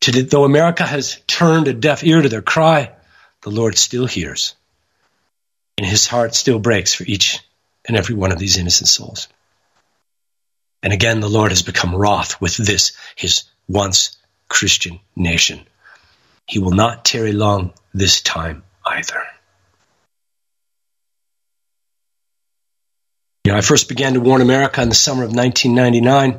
Today, 0.00 0.22
though 0.22 0.44
America 0.44 0.84
has 0.84 1.18
turned 1.26 1.66
a 1.66 1.72
deaf 1.72 2.04
ear 2.04 2.22
to 2.22 2.28
their 2.28 2.42
cry, 2.42 2.92
the 3.48 3.54
Lord 3.54 3.78
still 3.78 4.06
hears, 4.06 4.54
and 5.78 5.86
his 5.86 6.06
heart 6.06 6.34
still 6.34 6.58
breaks 6.58 6.92
for 6.92 7.04
each 7.04 7.38
and 7.86 7.96
every 7.96 8.14
one 8.14 8.30
of 8.30 8.38
these 8.38 8.58
innocent 8.58 8.88
souls. 8.88 9.26
And 10.82 10.92
again, 10.92 11.20
the 11.20 11.30
Lord 11.30 11.50
has 11.50 11.62
become 11.62 11.94
wroth 11.94 12.40
with 12.42 12.58
this, 12.58 12.92
his 13.16 13.44
once 13.66 14.16
Christian 14.48 15.00
nation. 15.16 15.66
He 16.46 16.58
will 16.58 16.72
not 16.72 17.06
tarry 17.06 17.32
long 17.32 17.72
this 17.94 18.20
time 18.20 18.64
either. 18.84 19.22
You 23.44 23.52
know, 23.52 23.58
I 23.58 23.62
first 23.62 23.88
began 23.88 24.12
to 24.12 24.20
warn 24.20 24.42
America 24.42 24.82
in 24.82 24.90
the 24.90 24.94
summer 24.94 25.24
of 25.24 25.34
1999. 25.34 26.38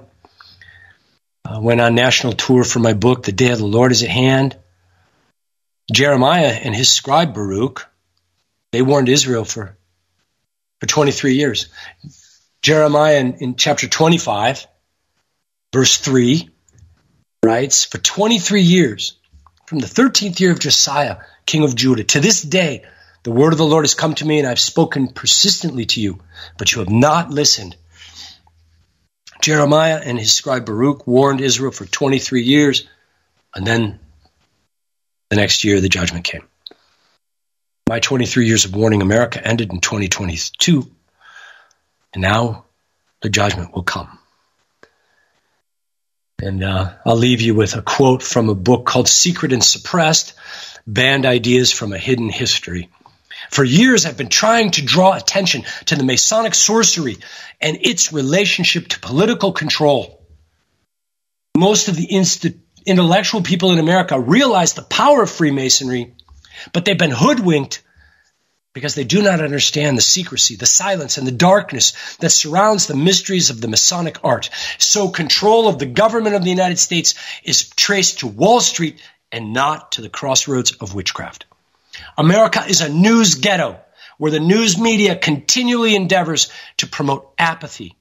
I 1.43 1.55
uh, 1.55 1.59
went 1.59 1.81
on 1.81 1.95
national 1.95 2.33
tour 2.33 2.63
for 2.63 2.77
my 2.77 2.93
book, 2.93 3.23
The 3.23 3.31
Day 3.31 3.49
of 3.49 3.57
the 3.57 3.65
Lord 3.65 3.91
is 3.91 4.03
at 4.03 4.09
Hand. 4.09 4.55
Jeremiah 5.91 6.59
and 6.63 6.75
his 6.75 6.89
scribe 6.89 7.33
Baruch, 7.33 7.87
they 8.71 8.81
warned 8.81 9.09
Israel 9.09 9.45
for, 9.45 9.77
for 10.79 10.85
23 10.85 11.33
years. 11.33 11.69
Jeremiah 12.61 13.17
in, 13.17 13.33
in 13.35 13.55
chapter 13.55 13.87
25, 13.87 14.67
verse 15.73 15.97
3, 15.97 16.49
writes, 17.43 17.85
For 17.85 17.97
23 17.97 18.61
years, 18.61 19.17
from 19.65 19.79
the 19.79 19.87
13th 19.87 20.39
year 20.39 20.51
of 20.51 20.59
Josiah, 20.59 21.17
king 21.45 21.63
of 21.63 21.75
Judah, 21.75 22.03
to 22.03 22.19
this 22.19 22.41
day, 22.41 22.83
the 23.23 23.31
word 23.31 23.53
of 23.53 23.57
the 23.57 23.65
Lord 23.65 23.83
has 23.83 23.95
come 23.95 24.15
to 24.15 24.25
me, 24.25 24.39
and 24.39 24.47
I've 24.47 24.59
spoken 24.59 25.07
persistently 25.09 25.85
to 25.85 26.01
you, 26.01 26.19
but 26.57 26.71
you 26.71 26.79
have 26.79 26.89
not 26.89 27.31
listened. 27.31 27.75
Jeremiah 29.41 30.01
and 30.03 30.19
his 30.19 30.33
scribe 30.33 30.65
Baruch 30.65 31.07
warned 31.07 31.41
Israel 31.41 31.71
for 31.71 31.85
23 31.85 32.43
years, 32.43 32.87
and 33.55 33.65
then 33.65 33.99
the 35.29 35.35
next 35.35 35.63
year 35.63 35.79
the 35.79 35.89
judgment 35.89 36.25
came. 36.25 36.47
My 37.87 37.99
23 37.99 38.47
years 38.47 38.65
of 38.65 38.75
warning 38.75 39.01
America 39.01 39.45
ended 39.45 39.71
in 39.71 39.79
2022, 39.79 40.89
and 42.13 42.21
now 42.21 42.65
the 43.21 43.29
judgment 43.29 43.73
will 43.73 43.83
come. 43.83 44.19
And 46.41 46.63
uh, 46.63 46.93
I'll 47.05 47.17
leave 47.17 47.41
you 47.41 47.55
with 47.55 47.75
a 47.75 47.81
quote 47.81 48.23
from 48.23 48.49
a 48.49 48.55
book 48.55 48.85
called 48.85 49.07
Secret 49.07 49.51
and 49.51 49.63
Suppressed 49.63 50.33
Banned 50.87 51.25
Ideas 51.25 51.71
from 51.71 51.91
a 51.91 51.97
Hidden 51.97 52.29
History. 52.29 52.89
For 53.49 53.63
years, 53.63 54.05
I've 54.05 54.17
been 54.17 54.29
trying 54.29 54.71
to 54.71 54.85
draw 54.85 55.13
attention 55.13 55.63
to 55.85 55.95
the 55.95 56.03
Masonic 56.03 56.53
sorcery 56.55 57.17
and 57.59 57.77
its 57.81 58.13
relationship 58.13 58.87
to 58.89 58.99
political 58.99 59.51
control. 59.51 60.21
Most 61.57 61.87
of 61.87 61.95
the 61.95 62.13
inst- 62.13 62.45
intellectual 62.85 63.41
people 63.41 63.71
in 63.71 63.79
America 63.79 64.19
realize 64.19 64.73
the 64.73 64.81
power 64.81 65.23
of 65.23 65.29
Freemasonry, 65.29 66.13
but 66.73 66.85
they've 66.85 66.97
been 66.97 67.11
hoodwinked 67.11 67.81
because 68.73 68.95
they 68.95 69.03
do 69.03 69.21
not 69.21 69.41
understand 69.41 69.97
the 69.97 70.01
secrecy, 70.01 70.55
the 70.55 70.65
silence, 70.65 71.17
and 71.17 71.25
the 71.25 71.31
darkness 71.31 72.15
that 72.17 72.29
surrounds 72.29 72.87
the 72.87 72.95
mysteries 72.95 73.49
of 73.49 73.59
the 73.59 73.67
Masonic 73.67 74.23
art. 74.23 74.49
So 74.77 75.09
control 75.09 75.67
of 75.67 75.79
the 75.79 75.85
government 75.85 76.35
of 76.35 76.43
the 76.43 76.49
United 76.49 76.79
States 76.79 77.15
is 77.43 77.69
traced 77.69 78.19
to 78.19 78.27
Wall 78.27 78.61
Street 78.61 79.01
and 79.31 79.53
not 79.53 79.93
to 79.93 80.01
the 80.01 80.09
crossroads 80.09 80.71
of 80.73 80.93
witchcraft. 80.93 81.45
America 82.17 82.63
is 82.67 82.81
a 82.81 82.89
news 82.89 83.35
ghetto 83.35 83.79
where 84.17 84.31
the 84.31 84.39
news 84.39 84.77
media 84.77 85.15
continually 85.15 85.95
endeavors 85.95 86.51
to 86.77 86.87
promote 86.87 87.33
apathy 87.37 87.95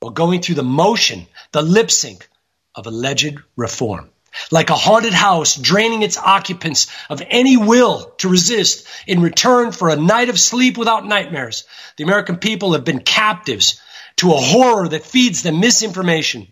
while 0.00 0.12
going 0.12 0.42
through 0.42 0.54
the 0.54 0.62
motion, 0.62 1.26
the 1.52 1.62
lip 1.62 1.90
sync 1.90 2.28
of 2.74 2.86
alleged 2.86 3.38
reform 3.56 4.10
like 4.50 4.70
a 4.70 4.76
haunted 4.76 5.12
house 5.12 5.56
draining 5.56 6.02
its 6.02 6.16
occupants 6.16 6.86
of 7.08 7.22
any 7.28 7.56
will 7.56 8.04
to 8.18 8.28
resist 8.28 8.86
in 9.06 9.22
return 9.22 9.72
for 9.72 9.88
a 9.88 9.96
night 9.96 10.28
of 10.28 10.38
sleep 10.38 10.76
without 10.76 11.06
nightmares. 11.06 11.64
The 11.96 12.04
American 12.04 12.36
people 12.36 12.72
have 12.72 12.84
been 12.84 13.00
captives 13.00 13.80
to 14.16 14.32
a 14.32 14.40
horror 14.40 14.88
that 14.88 15.04
feeds 15.04 15.42
them 15.42 15.60
misinformation 15.60 16.48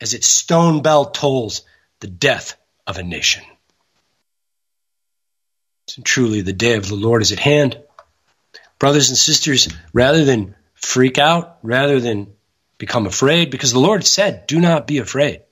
as 0.00 0.14
its 0.14 0.26
stone 0.26 0.82
bell 0.82 1.06
tolls 1.06 1.62
the 2.00 2.06
death 2.06 2.56
of 2.86 2.98
a 2.98 3.02
nation. 3.02 3.44
And 5.96 6.04
truly, 6.04 6.42
the 6.42 6.52
day 6.52 6.74
of 6.74 6.88
the 6.88 6.94
Lord 6.94 7.22
is 7.22 7.32
at 7.32 7.38
hand. 7.38 7.80
Brothers 8.78 9.08
and 9.08 9.16
sisters, 9.16 9.68
rather 9.94 10.24
than 10.24 10.54
freak 10.74 11.18
out, 11.18 11.58
rather 11.62 12.00
than 12.00 12.34
become 12.76 13.06
afraid, 13.06 13.50
because 13.50 13.72
the 13.72 13.78
Lord 13.78 14.04
said, 14.04 14.46
Do 14.46 14.60
not 14.60 14.86
be 14.86 14.98
afraid. 14.98 15.42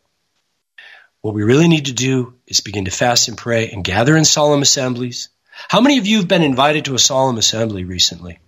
What 1.25 1.33
we 1.33 1.43
really 1.43 1.69
need 1.69 1.87
to 1.87 1.95
do 1.95 2.35
is 2.47 2.61
begin 2.61 2.85
to 2.85 2.91
fast 2.91 3.29
and 3.29 3.39
pray 3.39 3.71
and 3.71 3.83
gather 3.83 4.15
in 4.15 4.27
solemn 4.27 4.61
assemblies. 4.61 5.31
How 5.71 5.81
many 5.81 5.97
of 5.97 6.07
you 6.07 6.19
have 6.19 6.29
been 6.29 6.43
invited 6.43 6.85
to 6.85 6.95
a 6.95 6.99
solemn 6.99 7.39
assembly 7.39 7.85
recently? 7.85 8.41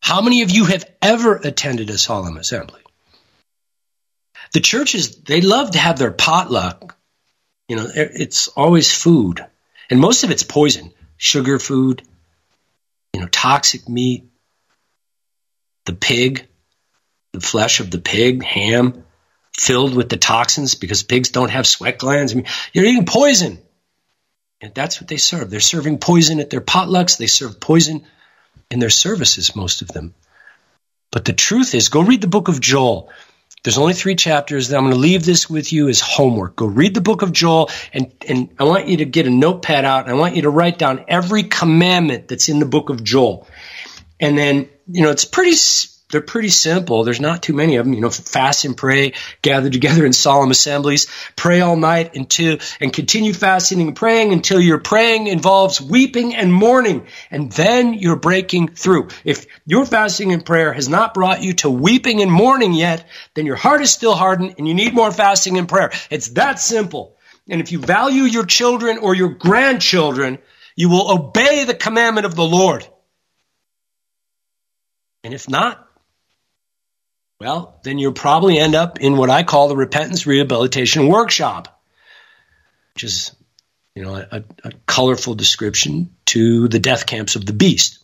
How 0.00 0.22
many 0.22 0.42
of 0.42 0.50
you 0.50 0.64
have 0.64 0.84
ever 1.00 1.36
attended 1.36 1.88
a 1.88 1.98
solemn 1.98 2.36
assembly? 2.36 2.80
The 4.54 4.58
churches, 4.58 5.18
they 5.18 5.40
love 5.40 5.70
to 5.70 5.78
have 5.78 6.00
their 6.00 6.10
potluck. 6.10 6.96
You 7.68 7.76
know, 7.76 7.86
it's 7.94 8.48
always 8.48 8.92
food. 8.92 9.46
And 9.88 10.00
most 10.00 10.24
of 10.24 10.32
it's 10.32 10.42
poison. 10.42 10.90
Sugar 11.16 11.60
food, 11.60 12.02
you 13.14 13.20
know, 13.20 13.28
toxic 13.28 13.88
meat, 13.88 14.28
the 15.86 15.92
pig, 15.92 16.48
the 17.30 17.40
flesh 17.40 17.78
of 17.78 17.92
the 17.92 18.00
pig, 18.00 18.42
ham, 18.42 19.04
filled 19.60 19.94
with 19.94 20.08
the 20.08 20.16
toxins 20.16 20.74
because 20.74 21.02
pigs 21.02 21.28
don't 21.28 21.50
have 21.50 21.66
sweat 21.66 21.98
glands. 21.98 22.32
I 22.32 22.36
mean, 22.36 22.46
you're 22.72 22.86
eating 22.86 23.04
poison. 23.04 23.58
And 24.62 24.74
that's 24.74 24.98
what 24.98 25.08
they 25.08 25.18
serve. 25.18 25.50
They're 25.50 25.60
serving 25.60 25.98
poison 25.98 26.40
at 26.40 26.48
their 26.48 26.62
potlucks. 26.62 27.18
They 27.18 27.26
serve 27.26 27.60
poison 27.60 28.06
in 28.70 28.78
their 28.78 28.88
services, 28.88 29.54
most 29.54 29.82
of 29.82 29.88
them. 29.88 30.14
But 31.10 31.26
the 31.26 31.34
truth 31.34 31.74
is, 31.74 31.90
go 31.90 32.00
read 32.00 32.22
the 32.22 32.26
book 32.26 32.48
of 32.48 32.58
Joel. 32.58 33.10
There's 33.62 33.76
only 33.76 33.92
three 33.92 34.14
chapters. 34.14 34.68
that 34.68 34.78
I'm 34.78 34.84
going 34.84 34.94
to 34.94 34.98
leave 35.00 35.26
this 35.26 35.50
with 35.50 35.74
you 35.74 35.90
as 35.90 36.00
homework. 36.00 36.56
Go 36.56 36.64
read 36.64 36.94
the 36.94 37.02
book 37.02 37.20
of 37.20 37.30
Joel, 37.30 37.68
and, 37.92 38.10
and 38.26 38.48
I 38.58 38.64
want 38.64 38.88
you 38.88 38.98
to 38.98 39.04
get 39.04 39.26
a 39.26 39.30
notepad 39.30 39.84
out, 39.84 40.08
I 40.08 40.14
want 40.14 40.36
you 40.36 40.42
to 40.42 40.50
write 40.50 40.78
down 40.78 41.04
every 41.06 41.42
commandment 41.42 42.28
that's 42.28 42.48
in 42.48 42.60
the 42.60 42.66
book 42.66 42.88
of 42.88 43.04
Joel. 43.04 43.46
And 44.18 44.38
then, 44.38 44.70
you 44.86 45.02
know, 45.02 45.10
it's 45.10 45.26
pretty 45.26 45.52
they're 46.10 46.20
pretty 46.20 46.48
simple. 46.48 47.04
There's 47.04 47.20
not 47.20 47.42
too 47.42 47.52
many 47.52 47.76
of 47.76 47.84
them. 47.84 47.94
You 47.94 48.00
know, 48.00 48.10
fast 48.10 48.64
and 48.64 48.76
pray, 48.76 49.14
gather 49.42 49.70
together 49.70 50.04
in 50.04 50.12
solemn 50.12 50.50
assemblies, 50.50 51.06
pray 51.36 51.60
all 51.60 51.76
night 51.76 52.16
until, 52.16 52.58
and 52.80 52.92
continue 52.92 53.32
fasting 53.32 53.80
and 53.80 53.94
praying 53.94 54.32
until 54.32 54.60
your 54.60 54.78
praying 54.78 55.28
involves 55.28 55.80
weeping 55.80 56.34
and 56.34 56.52
mourning. 56.52 57.06
And 57.30 57.50
then 57.52 57.94
you're 57.94 58.16
breaking 58.16 58.68
through. 58.68 59.08
If 59.24 59.46
your 59.66 59.86
fasting 59.86 60.32
and 60.32 60.44
prayer 60.44 60.72
has 60.72 60.88
not 60.88 61.14
brought 61.14 61.42
you 61.42 61.54
to 61.54 61.70
weeping 61.70 62.22
and 62.22 62.30
mourning 62.30 62.72
yet, 62.72 63.06
then 63.34 63.46
your 63.46 63.56
heart 63.56 63.82
is 63.82 63.90
still 63.90 64.14
hardened 64.14 64.54
and 64.58 64.66
you 64.66 64.74
need 64.74 64.94
more 64.94 65.12
fasting 65.12 65.58
and 65.58 65.68
prayer. 65.68 65.92
It's 66.10 66.30
that 66.30 66.58
simple. 66.58 67.16
And 67.48 67.60
if 67.60 67.72
you 67.72 67.78
value 67.78 68.22
your 68.22 68.46
children 68.46 68.98
or 68.98 69.14
your 69.14 69.30
grandchildren, 69.30 70.38
you 70.76 70.88
will 70.88 71.10
obey 71.10 71.64
the 71.64 71.74
commandment 71.74 72.26
of 72.26 72.34
the 72.34 72.44
Lord. 72.44 72.86
And 75.22 75.34
if 75.34 75.48
not, 75.48 75.86
well, 77.40 77.80
then 77.82 77.98
you'll 77.98 78.12
probably 78.12 78.58
end 78.58 78.74
up 78.74 79.00
in 79.00 79.16
what 79.16 79.30
I 79.30 79.42
call 79.42 79.68
the 79.68 79.76
repentance 79.76 80.26
rehabilitation 80.26 81.08
workshop, 81.08 81.82
which 82.94 83.04
is, 83.04 83.34
you 83.94 84.02
know, 84.02 84.14
a, 84.14 84.44
a 84.62 84.72
colorful 84.86 85.34
description 85.34 86.14
to 86.26 86.68
the 86.68 86.78
death 86.78 87.06
camps 87.06 87.36
of 87.36 87.46
the 87.46 87.54
beast, 87.54 87.98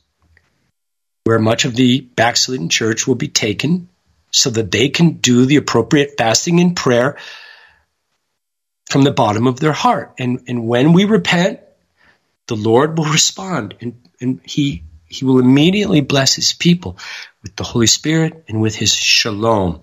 where 1.25 1.39
much 1.39 1.67
of 1.67 1.77
the 1.77 2.01
backslidden 2.01 2.71
church 2.71 3.07
will 3.07 3.15
be 3.15 3.29
taken 3.29 3.89
so 4.31 4.49
that 4.49 4.71
they 4.71 4.89
can 4.89 5.13
do 5.13 5.45
the 5.45 5.57
appropriate 5.57 6.15
fasting 6.17 6.61
and 6.61 6.75
prayer 6.75 7.19
from 8.89 9.03
the 9.03 9.11
bottom 9.11 9.47
of 9.47 9.61
their 9.61 9.73
heart. 9.73 10.15
And, 10.19 10.45
and 10.49 10.67
when 10.67 10.95
we 10.95 11.05
repent, 11.05 11.61
the 12.47 12.57
Lord 12.57 12.97
will 12.97 13.07
respond 13.13 13.75
and, 13.81 14.01
and 14.21 14.41
he, 14.45 14.85
he 15.07 15.25
will 15.25 15.41
immediately 15.41 16.01
bless 16.01 16.35
his 16.35 16.53
people 16.53 16.99
with 17.47 17.55
the 17.55 17.63
Holy 17.63 17.87
Spirit 17.87 18.45
and 18.49 18.61
with 18.61 18.75
His 18.75 18.93
shalom. 18.93 19.81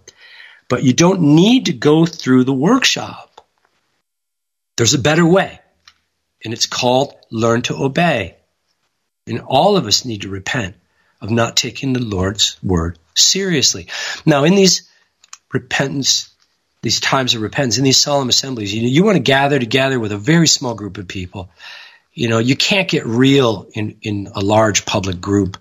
But 0.67 0.83
you 0.83 0.91
don't 0.91 1.21
need 1.21 1.67
to 1.67 1.73
go 1.73 2.05
through 2.05 2.43
the 2.43 2.53
workshop. 2.53 3.39
There's 4.75 4.93
a 4.93 4.99
better 4.99 5.25
way, 5.25 5.59
and 6.43 6.53
it's 6.53 6.65
called 6.65 7.15
learn 7.31 7.61
to 7.63 7.75
obey. 7.81 8.35
And 9.27 9.39
all 9.39 9.77
of 9.77 9.85
us 9.85 10.03
need 10.03 10.23
to 10.23 10.29
repent 10.29 10.75
of 11.21 11.29
not 11.29 11.55
taking 11.55 11.93
the 11.93 12.01
Lord's 12.01 12.57
word 12.61 12.99
seriously. 13.15 13.87
Now, 14.25 14.43
in 14.43 14.55
these 14.55 14.89
repentance, 15.53 16.33
these 16.81 16.99
times 16.99 17.33
of 17.33 17.41
repentance, 17.41 17.77
in 17.77 17.85
these 17.85 17.97
solemn 17.97 18.27
assemblies, 18.27 18.73
you 18.73 18.81
know, 18.81 18.89
you 18.89 19.05
want 19.05 19.15
to 19.15 19.23
gather 19.23 19.57
together 19.57 20.01
with 20.01 20.11
a 20.11 20.17
very 20.17 20.47
small 20.47 20.75
group 20.75 20.97
of 20.97 21.07
people. 21.07 21.49
You 22.13 22.27
know, 22.27 22.39
you 22.39 22.57
can't 22.57 22.89
get 22.89 23.05
real 23.05 23.67
in, 23.73 23.99
in 24.01 24.27
a 24.35 24.41
large 24.41 24.85
public 24.85 25.21
group 25.21 25.57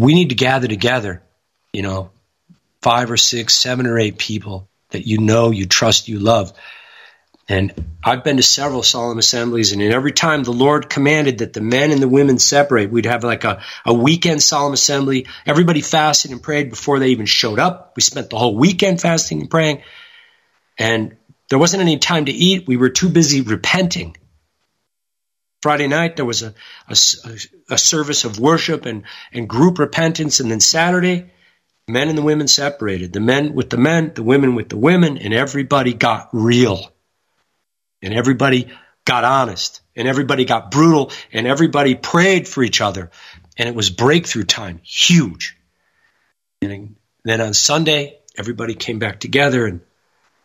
we 0.00 0.14
need 0.14 0.30
to 0.30 0.34
gather 0.34 0.66
together, 0.66 1.22
you 1.72 1.82
know, 1.82 2.10
five 2.80 3.10
or 3.10 3.18
six, 3.18 3.54
seven 3.54 3.86
or 3.86 3.98
eight 3.98 4.16
people 4.16 4.66
that 4.90 5.06
you 5.06 5.18
know, 5.18 5.50
you 5.50 5.66
trust, 5.66 6.08
you 6.08 6.18
love. 6.18 6.52
And 7.48 7.74
I've 8.02 8.24
been 8.24 8.38
to 8.38 8.42
several 8.42 8.82
solemn 8.82 9.18
assemblies, 9.18 9.72
and 9.72 9.82
every 9.82 10.12
time 10.12 10.44
the 10.44 10.52
Lord 10.52 10.88
commanded 10.88 11.38
that 11.38 11.52
the 11.52 11.60
men 11.60 11.90
and 11.90 12.00
the 12.00 12.08
women 12.08 12.38
separate, 12.38 12.90
we'd 12.90 13.06
have 13.06 13.24
like 13.24 13.44
a, 13.44 13.62
a 13.84 13.92
weekend 13.92 14.42
solemn 14.42 14.72
assembly. 14.72 15.26
Everybody 15.44 15.80
fasted 15.80 16.30
and 16.30 16.42
prayed 16.42 16.70
before 16.70 16.98
they 16.98 17.08
even 17.08 17.26
showed 17.26 17.58
up. 17.58 17.92
We 17.96 18.02
spent 18.02 18.30
the 18.30 18.38
whole 18.38 18.56
weekend 18.56 19.00
fasting 19.00 19.40
and 19.40 19.50
praying. 19.50 19.82
And 20.78 21.16
there 21.50 21.58
wasn't 21.58 21.82
any 21.82 21.98
time 21.98 22.26
to 22.26 22.32
eat. 22.32 22.68
We 22.68 22.76
were 22.76 22.88
too 22.88 23.08
busy 23.08 23.42
repenting. 23.42 24.16
Friday 25.62 25.88
night, 25.88 26.16
there 26.16 26.24
was 26.24 26.42
a, 26.42 26.54
a, 26.88 26.96
a, 27.70 27.78
service 27.78 28.24
of 28.24 28.38
worship 28.38 28.86
and, 28.86 29.02
and 29.32 29.48
group 29.48 29.78
repentance. 29.78 30.40
And 30.40 30.50
then 30.50 30.60
Saturday, 30.60 31.30
men 31.86 32.08
and 32.08 32.16
the 32.16 32.22
women 32.22 32.48
separated. 32.48 33.12
The 33.12 33.20
men 33.20 33.54
with 33.54 33.68
the 33.68 33.76
men, 33.76 34.12
the 34.14 34.22
women 34.22 34.54
with 34.54 34.70
the 34.70 34.78
women, 34.78 35.18
and 35.18 35.34
everybody 35.34 35.92
got 35.92 36.30
real. 36.32 36.90
And 38.00 38.14
everybody 38.14 38.68
got 39.04 39.24
honest. 39.24 39.82
And 39.94 40.08
everybody 40.08 40.46
got 40.46 40.70
brutal. 40.70 41.12
And 41.30 41.46
everybody 41.46 41.94
prayed 41.94 42.48
for 42.48 42.62
each 42.62 42.80
other. 42.80 43.10
And 43.58 43.68
it 43.68 43.74
was 43.74 43.90
breakthrough 43.90 44.44
time. 44.44 44.80
Huge. 44.82 45.58
And 46.62 46.96
then 47.24 47.42
on 47.42 47.52
Sunday, 47.52 48.18
everybody 48.38 48.74
came 48.74 48.98
back 48.98 49.20
together 49.20 49.66
and 49.66 49.80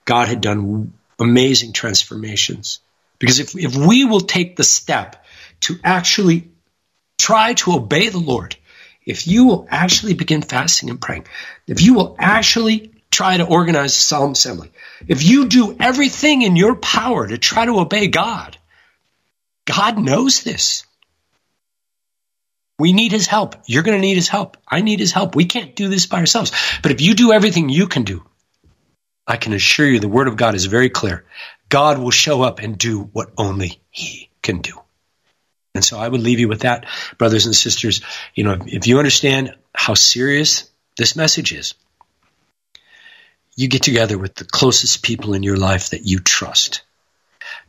God 0.04 0.28
had 0.28 0.42
done 0.42 0.94
amazing 1.20 1.74
transformations. 1.74 2.80
Because 3.20 3.40
if, 3.40 3.56
if 3.56 3.76
we 3.76 4.06
will 4.06 4.22
take 4.22 4.56
the 4.56 4.64
step 4.64 5.26
to 5.62 5.76
actually 5.84 6.50
try 7.18 7.54
to 7.54 7.74
obey 7.74 8.10
the 8.10 8.20
Lord, 8.20 8.56
if 9.06 9.28
you 9.28 9.46
will 9.46 9.68
actually 9.70 10.14
begin 10.14 10.42
fasting 10.42 10.90
and 10.90 11.00
praying, 11.00 11.28
if 11.68 11.82
you 11.82 11.94
will 11.94 12.16
actually 12.20 12.92
try 13.12 13.38
to 13.38 13.46
organize 13.46 13.96
a 13.96 14.00
solemn 14.00 14.32
assembly, 14.32 14.72
if 15.08 15.24
you 15.24 15.48
do 15.48 15.76
everything 15.80 16.42
in 16.42 16.56
your 16.56 16.76
power 16.76 17.28
to 17.28 17.38
try 17.38 17.66
to 17.66 17.80
obey 17.80 18.08
God, 18.08 18.58
God 19.66 19.98
knows 19.98 20.44
this. 20.44 20.86
We 22.78 22.92
need 22.92 23.12
his 23.12 23.28
help. 23.28 23.56
You're 23.68 23.84
going 23.84 23.98
to 23.98 24.02
need 24.02 24.16
his 24.16 24.28
help. 24.28 24.58
I 24.68 24.82
need 24.82 25.00
his 25.00 25.14
help. 25.14 25.36
We 25.36 25.46
can't 25.46 25.76
do 25.76 25.88
this 25.88 26.08
by 26.08 26.20
ourselves. 26.20 26.52
But 26.84 26.92
if 26.92 27.02
you 27.02 27.14
do 27.14 27.32
everything 27.32 27.70
you 27.70 27.88
can 27.88 28.04
do, 28.04 28.24
I 29.26 29.38
can 29.38 29.54
assure 29.54 29.88
you 29.88 30.00
the 30.00 30.08
word 30.08 30.28
of 30.28 30.36
God 30.36 30.56
is 30.56 30.66
very 30.66 30.90
clear. 30.90 31.26
God 31.76 31.98
will 31.98 32.10
show 32.10 32.42
up 32.42 32.60
and 32.60 32.78
do 32.78 33.02
what 33.02 33.32
only 33.38 33.82
He 33.92 34.30
can 34.42 34.62
do. 34.62 34.80
And 35.74 35.84
so 35.84 36.00
I 36.00 36.08
would 36.08 36.22
leave 36.22 36.40
you 36.40 36.48
with 36.48 36.62
that, 36.62 36.86
brothers 37.18 37.48
and 37.48 37.54
sisters. 37.54 38.00
You 38.34 38.46
know, 38.46 38.58
if 38.66 38.88
you 38.88 38.98
understand 38.98 39.54
how 39.74 39.94
serious 39.94 40.70
this 40.96 41.18
message 41.18 41.52
is, 41.52 41.74
you 43.58 43.68
get 43.68 43.84
together 43.84 44.18
with 44.18 44.36
the 44.36 44.46
closest 44.46 45.04
people 45.04 45.34
in 45.34 45.44
your 45.44 45.58
life 45.58 45.90
that 45.90 46.06
you 46.06 46.20
trust. 46.20 46.82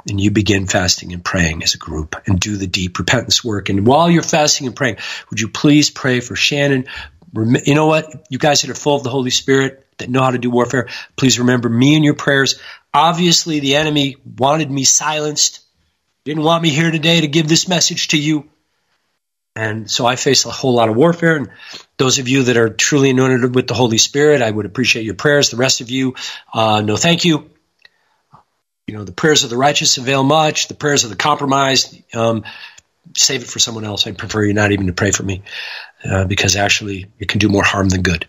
And 0.09 0.21
you 0.21 0.31
begin 0.31 0.69
fasting 0.69 1.13
and 1.13 1.25
praying 1.25 1.65
as 1.65 1.75
a 1.75 1.79
group 1.79 2.15
and 2.29 2.39
do 2.39 2.57
the 2.57 2.69
deep 2.69 3.01
repentance 3.01 3.43
work. 3.43 3.71
And 3.71 3.85
while 3.85 4.09
you're 4.09 4.23
fasting 4.23 4.69
and 4.69 4.77
praying, 4.77 4.99
would 5.31 5.41
you 5.41 5.49
please 5.49 5.91
pray 5.91 6.21
for 6.21 6.37
Shannon? 6.37 6.85
You 7.35 7.75
know 7.75 7.87
what? 7.87 8.29
You 8.31 8.39
guys 8.39 8.63
that 8.63 8.71
are 8.71 8.75
full 8.75 8.95
of 8.95 9.03
the 9.03 9.11
Holy 9.11 9.31
Spirit, 9.31 9.86
that 9.99 10.11
know 10.11 10.23
how 10.23 10.31
to 10.31 10.39
do 10.39 10.51
warfare, 10.51 10.89
please 11.17 11.39
remember 11.39 11.69
me 11.69 11.97
in 11.97 12.03
your 12.03 12.15
prayers. 12.15 12.61
Obviously, 12.93 13.61
the 13.61 13.77
enemy 13.77 14.17
wanted 14.39 14.71
me 14.71 14.85
silenced, 14.85 15.61
didn't 16.25 16.43
want 16.43 16.63
me 16.63 16.71
here 16.71 16.91
today 16.91 17.21
to 17.21 17.29
give 17.29 17.49
this 17.49 17.69
message 17.69 18.09
to 18.09 18.19
you. 18.19 18.49
And 19.55 19.91
so 19.91 20.05
I 20.05 20.17
face 20.17 20.45
a 20.45 20.51
whole 20.51 20.75
lot 20.75 20.91
of 20.91 20.97
warfare. 20.97 21.37
And 21.37 21.51
those 21.97 22.19
of 22.19 22.29
you 22.29 22.45
that 22.45 22.59
are 22.59 22.69
truly 22.69 23.11
anointed 23.11 23.55
with 23.55 23.67
the 23.67 23.75
Holy 23.75 23.97
Spirit, 23.97 24.43
I 24.43 24.51
would 24.51 24.67
appreciate 24.67 25.05
your 25.05 25.15
prayers. 25.15 25.49
The 25.49 25.57
rest 25.57 25.81
of 25.81 25.91
you, 25.91 26.15
uh, 26.53 26.83
no 26.83 26.97
thank 26.97 27.25
you. 27.25 27.51
You 28.87 28.95
know, 28.95 29.05
the 29.05 29.13
prayers 29.13 29.45
of 29.45 29.51
the 29.51 29.57
righteous 29.57 29.97
avail 29.97 30.23
much. 30.23 30.69
The 30.69 30.75
prayers 30.75 31.05
of 31.05 31.11
the 31.11 31.17
compromised, 31.17 31.99
um, 32.15 32.45
save 33.17 33.43
it 33.43 33.49
for 33.49 33.59
someone 33.59 33.85
else. 33.85 34.07
I'd 34.07 34.19
prefer 34.19 34.45
you 34.45 34.53
not 34.53 34.73
even 34.73 34.89
to 34.89 34.93
pray 34.93 35.11
for 35.11 35.23
me 35.23 35.43
uh, 36.05 36.27
because 36.27 36.55
actually 36.55 37.07
it 37.19 37.29
can 37.29 37.39
do 37.39 37.49
more 37.49 37.65
harm 37.65 37.89
than 37.89 38.03
good. 38.03 38.27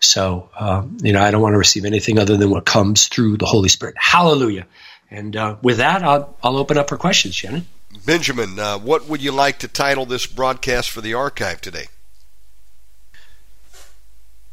So, 0.00 0.50
uh, 0.54 0.84
you 0.98 1.12
know, 1.12 1.22
I 1.22 1.30
don't 1.30 1.42
want 1.42 1.54
to 1.54 1.58
receive 1.58 1.84
anything 1.84 2.18
other 2.18 2.36
than 2.36 2.50
what 2.50 2.64
comes 2.64 3.08
through 3.08 3.38
the 3.38 3.46
Holy 3.46 3.68
Spirit. 3.68 3.94
Hallelujah. 3.98 4.66
And 5.10 5.36
uh, 5.36 5.56
with 5.62 5.78
that, 5.78 6.02
I'll, 6.02 6.36
I'll 6.42 6.56
open 6.56 6.78
up 6.78 6.88
for 6.88 6.96
questions, 6.96 7.34
Shannon. 7.34 7.66
Benjamin, 8.04 8.58
uh, 8.58 8.78
what 8.78 9.08
would 9.08 9.22
you 9.22 9.32
like 9.32 9.58
to 9.60 9.68
title 9.68 10.06
this 10.06 10.26
broadcast 10.26 10.90
for 10.90 11.00
the 11.00 11.14
archive 11.14 11.60
today? 11.60 11.86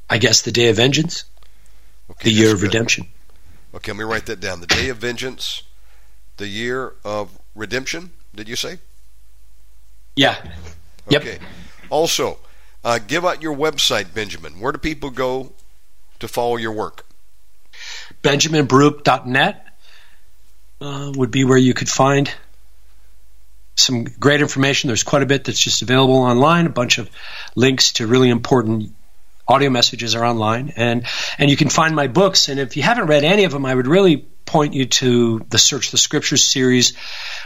I 0.10 0.18
guess 0.18 0.42
the 0.42 0.52
Day 0.52 0.70
of 0.70 0.78
Vengeance, 0.78 1.26
okay, 2.12 2.30
the 2.30 2.36
Year 2.36 2.54
of 2.54 2.62
good. 2.62 2.68
Redemption. 2.68 3.08
Okay, 3.76 3.92
let 3.92 3.98
me 3.98 4.04
write 4.04 4.28
that 4.28 4.40
down. 4.40 4.62
The 4.62 4.68
Day 4.68 4.90
of 4.90 4.98
Vengeance, 4.98 5.64
the 6.38 6.48
Year 6.48 6.94
of 7.04 7.38
Redemption, 7.56 8.12
did 8.36 8.48
you 8.48 8.56
say? 8.56 8.78
Yeah. 10.16 10.36
Okay. 11.12 11.34
Yep. 11.34 11.42
Also, 11.90 12.38
uh, 12.84 13.00
give 13.00 13.26
out 13.26 13.42
your 13.42 13.56
website, 13.56 14.14
Benjamin. 14.14 14.60
Where 14.60 14.72
do 14.72 14.78
people 14.78 15.10
go 15.10 15.54
to 16.20 16.28
follow 16.28 16.58
your 16.58 16.74
work? 16.74 17.06
BenjaminBaruch.net 18.24 19.68
uh, 20.82 21.12
would 21.16 21.32
be 21.32 21.44
where 21.44 21.58
you 21.58 21.74
could 21.74 21.90
find 21.90 22.32
some 23.76 24.04
great 24.04 24.42
information. 24.42 24.88
There's 24.88 25.04
quite 25.04 25.24
a 25.24 25.26
bit 25.26 25.46
that's 25.46 25.60
just 25.60 25.82
available 25.82 26.18
online. 26.18 26.66
A 26.66 26.70
bunch 26.70 26.98
of 26.98 27.10
links 27.56 27.94
to 27.94 28.08
really 28.08 28.30
important 28.30 28.94
audio 29.48 29.70
messages 29.70 30.16
are 30.16 30.24
online, 30.24 30.74
and 30.76 31.06
and 31.38 31.50
you 31.50 31.58
can 31.58 31.70
find 31.70 31.96
my 31.96 32.08
books. 32.08 32.50
And 32.50 32.60
if 32.60 32.78
you 32.78 32.84
haven't 32.84 33.08
read 33.08 33.24
any 33.24 33.46
of 33.46 33.52
them, 33.52 33.66
I 33.66 33.74
would 33.74 33.88
really 33.88 34.18
point 34.46 34.74
you 34.74 34.86
to 34.86 35.40
the 35.50 35.58
Search 35.58 35.92
the 35.92 35.98
Scriptures 35.98 36.44
series, 36.44 36.96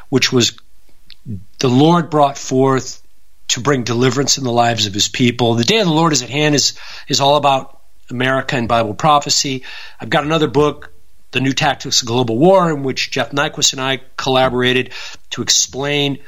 which 0.09 0.31
was 0.31 0.57
the 1.59 1.69
Lord 1.69 2.09
brought 2.09 2.37
forth 2.37 3.01
to 3.49 3.61
bring 3.61 3.83
deliverance 3.83 4.37
in 4.37 4.43
the 4.43 4.51
lives 4.51 4.87
of 4.87 4.93
his 4.93 5.07
people. 5.07 5.53
The 5.53 5.63
day 5.63 5.79
of 5.79 5.87
the 5.87 5.93
Lord 5.93 6.13
is 6.13 6.21
at 6.21 6.29
hand 6.29 6.55
is, 6.55 6.77
is 7.07 7.21
all 7.21 7.37
about 7.37 7.81
America 8.09 8.55
and 8.55 8.67
Bible 8.67 8.93
prophecy. 8.93 9.63
I've 9.99 10.09
got 10.09 10.23
another 10.23 10.47
book, 10.47 10.93
The 11.31 11.41
New 11.41 11.53
Tactics 11.53 12.01
of 12.01 12.07
Global 12.07 12.37
War, 12.37 12.69
in 12.71 12.83
which 12.83 13.11
Jeff 13.11 13.31
Nyquist 13.31 13.73
and 13.73 13.81
I 13.81 14.01
collaborated 14.17 14.93
to 15.31 15.41
explain 15.41 16.19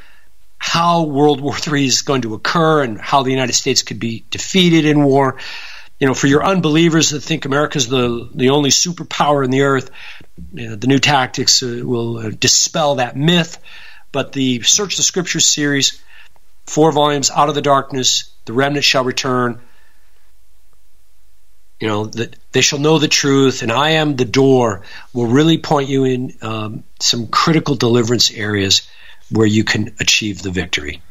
how 0.58 1.04
World 1.04 1.40
War 1.40 1.56
III 1.56 1.86
is 1.86 2.02
going 2.02 2.22
to 2.24 2.34
occur 2.34 2.84
and 2.84 3.00
how 3.00 3.24
the 3.24 3.32
United 3.32 3.54
States 3.54 3.82
could 3.82 4.00
be 4.00 4.26
defeated 4.30 4.86
in 4.86 5.04
war. 5.04 5.38
you 6.00 6.08
know, 6.08 6.14
for 6.14 6.28
your 6.28 6.46
unbelievers 6.46 7.10
that 7.10 7.22
think 7.22 7.46
America's 7.46 7.88
the 7.88 8.30
the 8.34 8.50
only 8.50 8.70
superpower 8.70 9.44
in 9.44 9.52
the 9.52 9.62
earth, 9.62 9.90
you 10.54 10.70
know, 10.70 10.76
the 10.76 10.88
new 10.88 11.00
tactics 11.00 11.64
uh, 11.64 11.82
will 11.84 12.18
uh, 12.18 12.30
dispel 12.30 12.96
that 12.96 13.16
myth. 13.18 13.58
But 14.12 14.32
the 14.32 14.62
Search 14.62 14.98
the 14.98 15.04
Scriptures 15.04 15.46
series, 15.46 16.02
four 16.70 16.92
volumes, 16.92 17.32
Out 17.32 17.50
of 17.50 17.56
the 17.56 17.62
Darkness, 17.62 18.32
The 18.46 18.54
Remnant 18.54 18.86
Shall 18.86 19.04
Return. 19.04 19.60
You 21.80 21.88
know 21.88 22.06
that 22.08 22.36
they 22.52 22.62
shall 22.62 22.80
know 22.80 23.00
the 23.00 23.08
truth, 23.08 23.62
and 23.62 23.72
I 23.72 23.92
am 23.92 24.18
the 24.18 24.26
door. 24.26 24.82
Will 25.14 25.28
really 25.28 25.58
point 25.58 25.90
you 25.90 26.04
in 26.04 26.34
um, 26.42 26.84
some 27.00 27.28
critical 27.28 27.76
deliverance 27.76 28.32
areas 28.32 28.88
where 29.32 29.48
you 29.48 29.64
can 29.64 29.96
achieve 30.00 30.42
the 30.42 30.52
victory. 30.52 31.02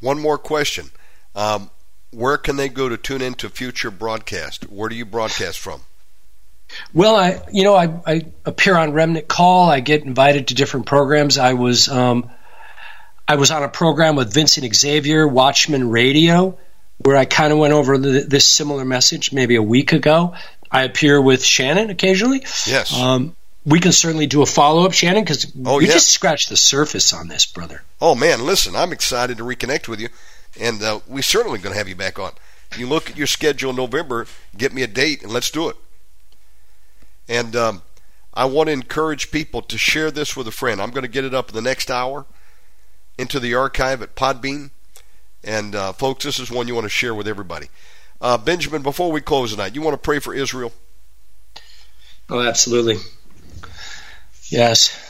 One 0.00 0.20
more 0.20 0.38
question. 0.38 0.90
Um, 1.34 1.70
where 2.12 2.38
can 2.38 2.56
they 2.56 2.68
go 2.68 2.88
to 2.88 2.96
tune 2.96 3.22
into 3.22 3.48
future 3.48 3.90
broadcast? 3.90 4.70
Where 4.70 4.88
do 4.88 4.94
you 4.94 5.04
broadcast 5.04 5.58
from? 5.58 5.80
Well, 6.92 7.16
I 7.16 7.42
you 7.52 7.64
know 7.64 7.74
I, 7.74 8.00
I 8.06 8.26
appear 8.44 8.76
on 8.76 8.92
Remnant 8.92 9.26
Call. 9.26 9.68
I 9.68 9.80
get 9.80 10.04
invited 10.04 10.48
to 10.48 10.54
different 10.54 10.86
programs. 10.86 11.38
I 11.38 11.54
was 11.54 11.88
um, 11.88 12.30
I 13.26 13.36
was 13.36 13.50
on 13.50 13.62
a 13.62 13.68
program 13.68 14.16
with 14.16 14.32
Vincent 14.32 14.74
Xavier, 14.74 15.26
Watchman 15.26 15.88
Radio, 15.90 16.58
where 16.98 17.16
I 17.16 17.24
kind 17.24 17.52
of 17.52 17.58
went 17.58 17.72
over 17.72 17.96
this 17.98 18.46
similar 18.46 18.84
message 18.84 19.32
maybe 19.32 19.56
a 19.56 19.62
week 19.62 19.92
ago. 19.92 20.34
I 20.70 20.82
appear 20.84 21.20
with 21.20 21.42
Shannon 21.44 21.90
occasionally. 21.90 22.40
Yes. 22.66 22.92
Um, 22.94 23.34
we 23.64 23.80
can 23.80 23.92
certainly 23.92 24.26
do 24.26 24.42
a 24.42 24.46
follow 24.46 24.84
up, 24.84 24.92
Shannon, 24.92 25.22
because 25.24 25.50
Oh, 25.64 25.78
we 25.78 25.86
yeah. 25.86 25.92
just 25.94 26.10
scratched 26.10 26.50
the 26.50 26.56
surface 26.56 27.12
on 27.14 27.28
this, 27.28 27.46
brother. 27.46 27.82
Oh 28.00 28.14
man, 28.14 28.44
listen, 28.44 28.76
I'm 28.76 28.92
excited 28.92 29.38
to 29.38 29.44
reconnect 29.44 29.88
with 29.88 30.00
you, 30.00 30.08
and 30.60 30.82
uh, 30.82 31.00
we 31.08 31.22
certainly 31.22 31.58
going 31.58 31.72
to 31.72 31.78
have 31.78 31.88
you 31.88 31.96
back 31.96 32.18
on. 32.18 32.32
You 32.76 32.86
look 32.86 33.08
at 33.08 33.16
your 33.16 33.26
schedule 33.26 33.70
in 33.70 33.76
November, 33.76 34.26
get 34.56 34.74
me 34.74 34.82
a 34.82 34.86
date, 34.86 35.22
and 35.22 35.32
let's 35.32 35.50
do 35.50 35.68
it. 35.70 35.76
And 37.28 37.56
um, 37.56 37.82
I 38.34 38.44
want 38.44 38.66
to 38.66 38.72
encourage 38.72 39.30
people 39.30 39.62
to 39.62 39.78
share 39.78 40.10
this 40.10 40.36
with 40.36 40.46
a 40.46 40.50
friend. 40.52 40.82
I'm 40.82 40.90
going 40.90 41.02
to 41.04 41.08
get 41.08 41.24
it 41.24 41.32
up 41.32 41.48
in 41.48 41.54
the 41.54 41.62
next 41.62 41.90
hour 41.90 42.26
into 43.18 43.40
the 43.40 43.54
archive 43.54 44.02
at 44.02 44.14
Podbean, 44.14 44.70
and 45.42 45.74
uh, 45.74 45.92
folks, 45.92 46.24
this 46.24 46.38
is 46.38 46.50
one 46.50 46.68
you 46.68 46.74
want 46.74 46.84
to 46.84 46.90
share 46.90 47.14
with 47.14 47.28
everybody. 47.28 47.68
Uh, 48.20 48.38
Benjamin, 48.38 48.82
before 48.82 49.12
we 49.12 49.20
close 49.20 49.50
tonight, 49.50 49.74
you 49.74 49.82
want 49.82 49.94
to 49.94 49.98
pray 49.98 50.18
for 50.18 50.34
Israel? 50.34 50.72
Oh, 52.30 52.40
absolutely. 52.40 52.96
Yes. 54.48 55.00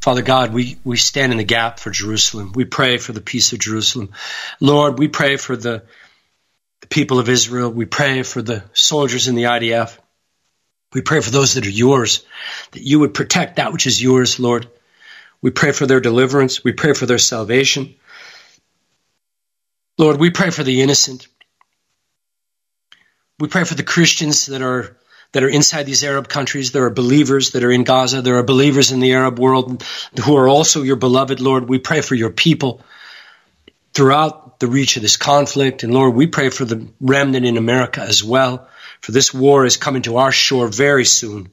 Father 0.00 0.22
God, 0.22 0.52
we, 0.52 0.78
we 0.84 0.96
stand 0.96 1.32
in 1.32 1.38
the 1.38 1.44
gap 1.44 1.78
for 1.78 1.90
Jerusalem. 1.90 2.52
We 2.54 2.64
pray 2.64 2.98
for 2.98 3.12
the 3.12 3.20
peace 3.20 3.52
of 3.52 3.58
Jerusalem. 3.58 4.10
Lord, 4.60 4.98
we 4.98 5.08
pray 5.08 5.36
for 5.36 5.56
the, 5.56 5.82
the 6.80 6.86
people 6.88 7.18
of 7.18 7.28
Israel. 7.28 7.70
We 7.70 7.86
pray 7.86 8.22
for 8.22 8.42
the 8.42 8.64
soldiers 8.74 9.28
in 9.28 9.34
the 9.34 9.44
IDF. 9.44 9.96
We 10.92 11.00
pray 11.00 11.20
for 11.20 11.30
those 11.30 11.54
that 11.54 11.66
are 11.66 11.70
yours, 11.70 12.24
that 12.72 12.82
you 12.82 13.00
would 13.00 13.14
protect 13.14 13.56
that 13.56 13.72
which 13.72 13.86
is 13.86 14.00
yours, 14.00 14.38
Lord. 14.38 14.68
We 15.44 15.50
pray 15.50 15.72
for 15.72 15.84
their 15.84 16.00
deliverance. 16.00 16.64
We 16.64 16.72
pray 16.72 16.94
for 16.94 17.04
their 17.04 17.18
salvation. 17.18 17.96
Lord, 19.98 20.18
we 20.18 20.30
pray 20.30 20.48
for 20.48 20.62
the 20.62 20.80
innocent. 20.80 21.28
We 23.38 23.48
pray 23.48 23.64
for 23.64 23.74
the 23.74 23.82
Christians 23.82 24.46
that 24.46 24.62
are 24.62 24.96
that 25.32 25.44
are 25.44 25.48
inside 25.48 25.82
these 25.82 26.02
Arab 26.02 26.28
countries. 26.28 26.72
There 26.72 26.86
are 26.86 26.90
believers 26.90 27.50
that 27.50 27.62
are 27.62 27.70
in 27.70 27.84
Gaza. 27.84 28.22
There 28.22 28.38
are 28.38 28.42
believers 28.42 28.90
in 28.90 29.00
the 29.00 29.12
Arab 29.12 29.38
world 29.38 29.84
who 30.24 30.34
are 30.34 30.48
also 30.48 30.80
your 30.80 30.96
beloved 30.96 31.40
Lord. 31.40 31.68
We 31.68 31.78
pray 31.78 32.00
for 32.00 32.14
your 32.14 32.30
people 32.30 32.80
throughout 33.92 34.60
the 34.60 34.66
reach 34.66 34.96
of 34.96 35.02
this 35.02 35.18
conflict. 35.18 35.82
And 35.82 35.92
Lord, 35.92 36.14
we 36.14 36.26
pray 36.26 36.48
for 36.48 36.64
the 36.64 36.88
remnant 37.02 37.44
in 37.44 37.58
America 37.58 38.00
as 38.00 38.24
well. 38.24 38.66
For 39.02 39.12
this 39.12 39.34
war 39.34 39.66
is 39.66 39.76
coming 39.76 40.00
to 40.02 40.16
our 40.16 40.32
shore 40.32 40.68
very 40.68 41.04
soon. 41.04 41.50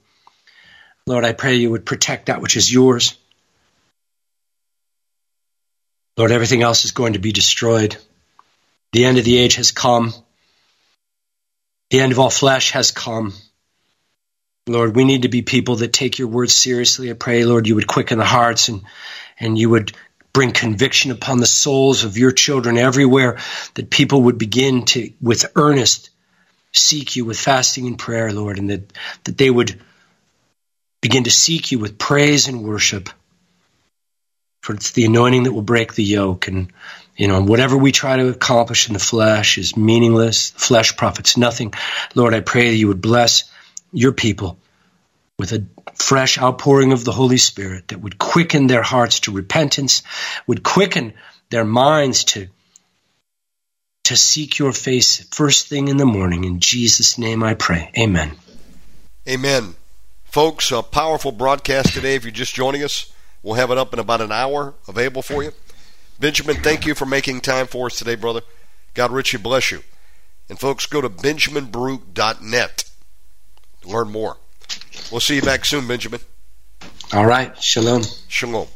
Lord, 1.05 1.25
I 1.25 1.33
pray 1.33 1.55
you 1.55 1.71
would 1.71 1.85
protect 1.85 2.27
that 2.27 2.41
which 2.41 2.55
is 2.55 2.71
yours. 2.71 3.17
Lord, 6.17 6.31
everything 6.31 6.61
else 6.61 6.85
is 6.85 6.91
going 6.91 7.13
to 7.13 7.19
be 7.19 7.31
destroyed. 7.31 7.97
The 8.91 9.05
end 9.05 9.17
of 9.17 9.25
the 9.25 9.37
age 9.37 9.55
has 9.55 9.71
come. 9.71 10.13
The 11.89 11.99
end 11.99 12.11
of 12.11 12.19
all 12.19 12.29
flesh 12.29 12.71
has 12.71 12.91
come. 12.91 13.33
Lord, 14.67 14.95
we 14.95 15.05
need 15.05 15.23
to 15.23 15.29
be 15.29 15.41
people 15.41 15.77
that 15.77 15.93
take 15.93 16.19
your 16.19 16.27
words 16.27 16.53
seriously. 16.53 17.09
I 17.09 17.13
pray, 17.13 17.45
Lord, 17.45 17.67
you 17.67 17.75
would 17.75 17.87
quicken 17.87 18.19
the 18.19 18.25
hearts 18.25 18.69
and, 18.69 18.83
and 19.39 19.57
you 19.57 19.69
would 19.69 19.93
bring 20.33 20.51
conviction 20.51 21.11
upon 21.11 21.39
the 21.39 21.45
souls 21.45 22.03
of 22.03 22.17
your 22.17 22.31
children 22.31 22.77
everywhere, 22.77 23.39
that 23.73 23.89
people 23.89 24.23
would 24.23 24.37
begin 24.37 24.85
to, 24.85 25.11
with 25.21 25.51
earnest, 25.55 26.09
seek 26.71 27.15
you 27.15 27.25
with 27.25 27.39
fasting 27.39 27.87
and 27.87 27.99
prayer, 27.99 28.31
Lord, 28.31 28.57
and 28.57 28.69
that, 28.69 28.93
that 29.25 29.37
they 29.37 29.49
would 29.49 29.81
begin 31.01 31.25
to 31.25 31.31
seek 31.31 31.71
you 31.71 31.79
with 31.79 31.97
praise 31.97 32.47
and 32.47 32.63
worship. 32.63 33.09
For 34.61 34.73
it's 34.73 34.91
the 34.91 35.05
anointing 35.05 35.43
that 35.43 35.53
will 35.53 35.61
break 35.61 35.93
the 35.93 36.03
yoke. 36.03 36.47
And, 36.47 36.71
you 37.17 37.27
know, 37.27 37.41
whatever 37.41 37.75
we 37.75 37.91
try 37.91 38.17
to 38.17 38.29
accomplish 38.29 38.87
in 38.87 38.93
the 38.93 38.99
flesh 38.99 39.57
is 39.57 39.75
meaningless. 39.75 40.51
The 40.51 40.59
flesh 40.59 40.95
profits 40.95 41.37
nothing. 41.37 41.73
Lord, 42.15 42.33
I 42.33 42.41
pray 42.41 42.69
that 42.69 42.75
you 42.75 42.87
would 42.87 43.01
bless 43.01 43.45
your 43.91 44.11
people 44.11 44.57
with 45.39 45.51
a 45.53 45.65
fresh 45.95 46.37
outpouring 46.37 46.91
of 46.91 47.03
the 47.03 47.11
Holy 47.11 47.37
Spirit 47.37 47.87
that 47.87 47.99
would 47.99 48.19
quicken 48.19 48.67
their 48.67 48.83
hearts 48.83 49.21
to 49.21 49.31
repentance, 49.31 50.03
would 50.45 50.61
quicken 50.61 51.13
their 51.49 51.65
minds 51.65 52.23
to 52.25 52.47
to 54.03 54.15
seek 54.17 54.59
your 54.59 54.73
face 54.73 55.23
first 55.31 55.67
thing 55.67 55.87
in 55.87 55.97
the 55.97 56.05
morning. 56.05 56.43
In 56.43 56.59
Jesus' 56.59 57.17
name 57.17 57.43
I 57.43 57.53
pray. 57.53 57.91
Amen. 57.97 58.31
Amen. 59.27 59.75
Folks, 60.25 60.71
a 60.71 60.81
powerful 60.81 61.31
broadcast 61.31 61.93
today. 61.93 62.15
If 62.15 62.23
you're 62.23 62.31
just 62.31 62.55
joining 62.55 62.83
us, 62.83 63.11
we'll 63.43 63.55
have 63.55 63.71
it 63.71 63.77
up 63.77 63.93
in 63.93 63.99
about 63.99 64.21
an 64.21 64.31
hour 64.31 64.73
available 64.87 65.21
for 65.21 65.43
you. 65.43 65.51
Benjamin, 66.19 66.57
thank 66.57 66.85
you 66.85 66.93
for 66.93 67.05
making 67.05 67.41
time 67.41 67.67
for 67.67 67.87
us 67.87 67.97
today, 67.97 68.15
brother. 68.15 68.41
God 68.93 69.11
richly 69.11 69.39
bless 69.39 69.71
you. 69.71 69.83
And 70.49 70.59
folks, 70.59 70.85
go 70.85 71.01
to 71.01 71.09
benjaminbaruch.net 71.09 72.91
to 73.81 73.89
learn 73.89 74.11
more. 74.11 74.37
We'll 75.11 75.21
see 75.21 75.35
you 75.35 75.41
back 75.41 75.65
soon, 75.65 75.87
Benjamin. 75.87 76.19
All 77.13 77.25
right. 77.25 77.61
Shalom. 77.61 78.03
Shalom. 78.27 78.67